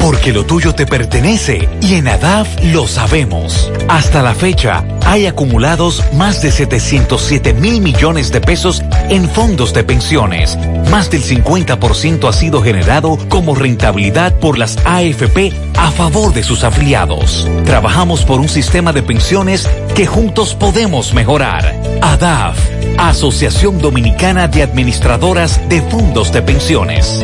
Porque 0.04 0.34
lo 0.34 0.46
tuyo 0.46 0.76
te 0.76 0.86
pertenece 0.86 1.70
y 1.80 1.94
en 1.94 2.10
ADAF 2.10 2.62
lo 2.74 2.88
sabemos. 2.88 3.72
Hasta 3.88 4.22
la 4.22 4.36
fecha, 4.36 4.84
hay 5.06 5.28
acumulados 5.28 6.04
más 6.12 6.42
de 6.42 6.52
707 6.52 7.54
mil 7.54 7.80
millones 7.80 8.30
de 8.34 8.42
pesos 8.42 8.84
en 9.08 9.30
fondos 9.30 9.74
de 9.74 9.86
pensiones. 9.86 10.58
Más 10.92 11.10
del 11.10 11.24
50% 11.24 12.28
ha 12.28 12.34
sido 12.34 12.62
generado 12.62 13.18
como 13.30 13.56
rentabilidad 13.56 14.38
por 14.40 14.58
las 14.58 14.76
AFP 14.86 15.54
a 15.78 15.90
favor 15.92 16.34
de 16.34 16.44
sus 16.44 16.66
afiliados. 16.66 17.48
Trabajamos 17.64 18.26
por 18.26 18.42
un 18.42 18.50
sistema 18.50 18.92
de 18.92 19.04
pensiones 19.04 19.70
que 19.96 20.06
juntos 20.06 20.54
podemos 20.54 21.14
mejorar. 21.14 21.80
ADAF, 22.02 22.58
Asociación 22.98 23.80
Dominicana 23.80 24.50
de 24.50 24.64
Administradoras 24.64 25.62
de 25.70 25.82
Fondos 25.82 26.34
de 26.34 26.42
Pensiones. 26.42 27.24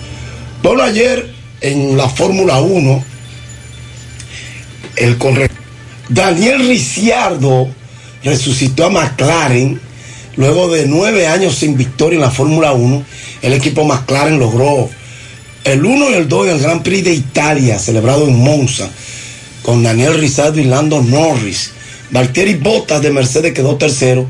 Bueno, 0.63 0.83
ayer 0.83 1.31
en 1.61 1.97
la 1.97 2.09
Fórmula 2.09 2.61
1, 2.61 3.05
el 4.97 5.17
corredor 5.17 5.56
Daniel 6.09 6.69
Ricciardo 6.69 7.69
resucitó 8.23 8.87
a 8.87 8.91
McLaren 8.91 9.81
luego 10.37 10.69
de 10.69 10.87
nueve 10.87 11.27
años 11.27 11.57
sin 11.57 11.77
victoria 11.77 12.17
en 12.17 12.23
la 12.23 12.31
Fórmula 12.31 12.73
1. 12.73 13.05
El 13.43 13.53
equipo 13.53 13.85
McLaren 13.85 14.39
logró 14.39 14.89
el 15.65 15.85
1 15.85 16.11
y 16.11 16.15
el 16.15 16.29
2 16.29 16.47
en 16.47 16.53
el 16.55 16.61
Gran 16.61 16.83
Prix 16.83 17.05
de 17.05 17.13
Italia, 17.13 17.79
celebrado 17.79 18.29
en 18.29 18.39
Monza, 18.39 18.89
con 19.63 19.83
Daniel 19.83 20.21
Ricciardo 20.21 20.61
y 20.61 20.65
Lando 20.65 21.03
Norris. 21.03 21.73
Valtteri 22.11 22.55
Bottas 22.55 23.03
de 23.03 23.11
Mercedes 23.11 23.53
quedó 23.53 23.77
tercero 23.77 24.29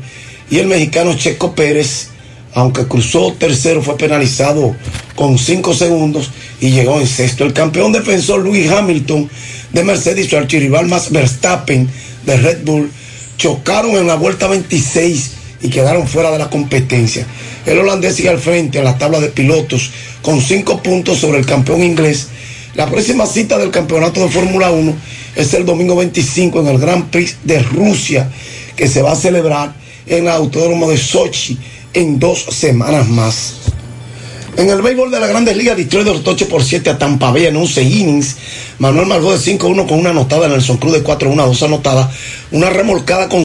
y 0.49 0.57
el 0.57 0.65
mexicano 0.65 1.15
Checo 1.15 1.53
Pérez, 1.53 2.07
aunque 2.55 2.87
cruzó 2.87 3.33
tercero, 3.33 3.83
fue 3.83 3.97
penalizado 3.97 4.75
con 5.15 5.37
cinco 5.37 5.75
segundos 5.75 6.31
y 6.59 6.71
llegó 6.71 6.99
en 6.99 7.05
sexto. 7.05 7.43
El 7.43 7.53
campeón 7.53 7.91
defensor 7.91 8.43
Lewis 8.43 8.71
Hamilton 8.71 9.29
de 9.73 9.83
Mercedes 9.83 10.25
y 10.25 10.29
su 10.29 10.37
archirrival 10.37 10.87
Max 10.87 11.11
Verstappen 11.11 11.89
de 12.25 12.37
Red 12.37 12.63
Bull 12.63 12.91
chocaron 13.37 13.91
en 13.91 14.07
la 14.07 14.15
vuelta 14.15 14.47
26 14.47 15.31
y 15.61 15.69
quedaron 15.69 16.07
fuera 16.07 16.31
de 16.31 16.39
la 16.39 16.49
competencia. 16.49 17.25
El 17.65 17.79
holandés 17.79 18.15
sigue 18.15 18.29
al 18.29 18.39
frente 18.39 18.77
en 18.77 18.83
la 18.83 18.97
tabla 18.97 19.19
de 19.19 19.29
pilotos 19.29 19.91
con 20.21 20.41
cinco 20.41 20.81
puntos 20.81 21.19
sobre 21.19 21.39
el 21.39 21.45
campeón 21.45 21.83
inglés. 21.83 22.27
La 22.75 22.87
próxima 22.87 23.25
cita 23.25 23.57
del 23.57 23.71
campeonato 23.71 24.21
de 24.21 24.29
Fórmula 24.29 24.71
1 24.71 24.95
es 25.35 25.53
el 25.53 25.65
domingo 25.65 25.95
25 25.95 26.59
en 26.61 26.67
el 26.67 26.79
Grand 26.79 27.09
Prix 27.09 27.37
de 27.43 27.59
Rusia, 27.59 28.29
que 28.75 28.87
se 28.87 29.01
va 29.01 29.13
a 29.13 29.15
celebrar 29.15 29.73
en 30.05 30.23
el 30.23 30.29
Autódromo 30.29 30.89
de 30.89 30.97
Sochi 30.97 31.57
en 31.93 32.19
dos 32.19 32.45
semanas 32.51 33.07
más. 33.07 33.53
En 34.57 34.71
el 34.71 34.81
béisbol 34.81 35.11
de 35.11 35.19
la 35.19 35.27
Grandes 35.27 35.55
Ligas, 35.55 35.77
Detroit 35.77 36.07
derrotó 36.07 36.31
8 36.31 36.49
por 36.49 36.63
7 36.63 36.89
a 36.89 36.97
Tampa 36.97 37.29
Bay 37.29 37.45
en 37.45 37.57
11 37.57 37.83
innings. 37.83 38.37
Manuel 38.79 39.05
Margot 39.05 39.37
de 39.37 39.59
5-1 39.59 39.87
con 39.87 39.99
una 39.99 40.09
anotada, 40.09 40.47
Nelson 40.47 40.77
Cruz 40.77 40.93
de 40.93 41.03
4-1 41.03 41.43
a 41.43 41.45
2 41.45 41.61
anotadas, 41.61 42.07
una 42.49 42.71
remolcada 42.71 43.29
con 43.29 43.35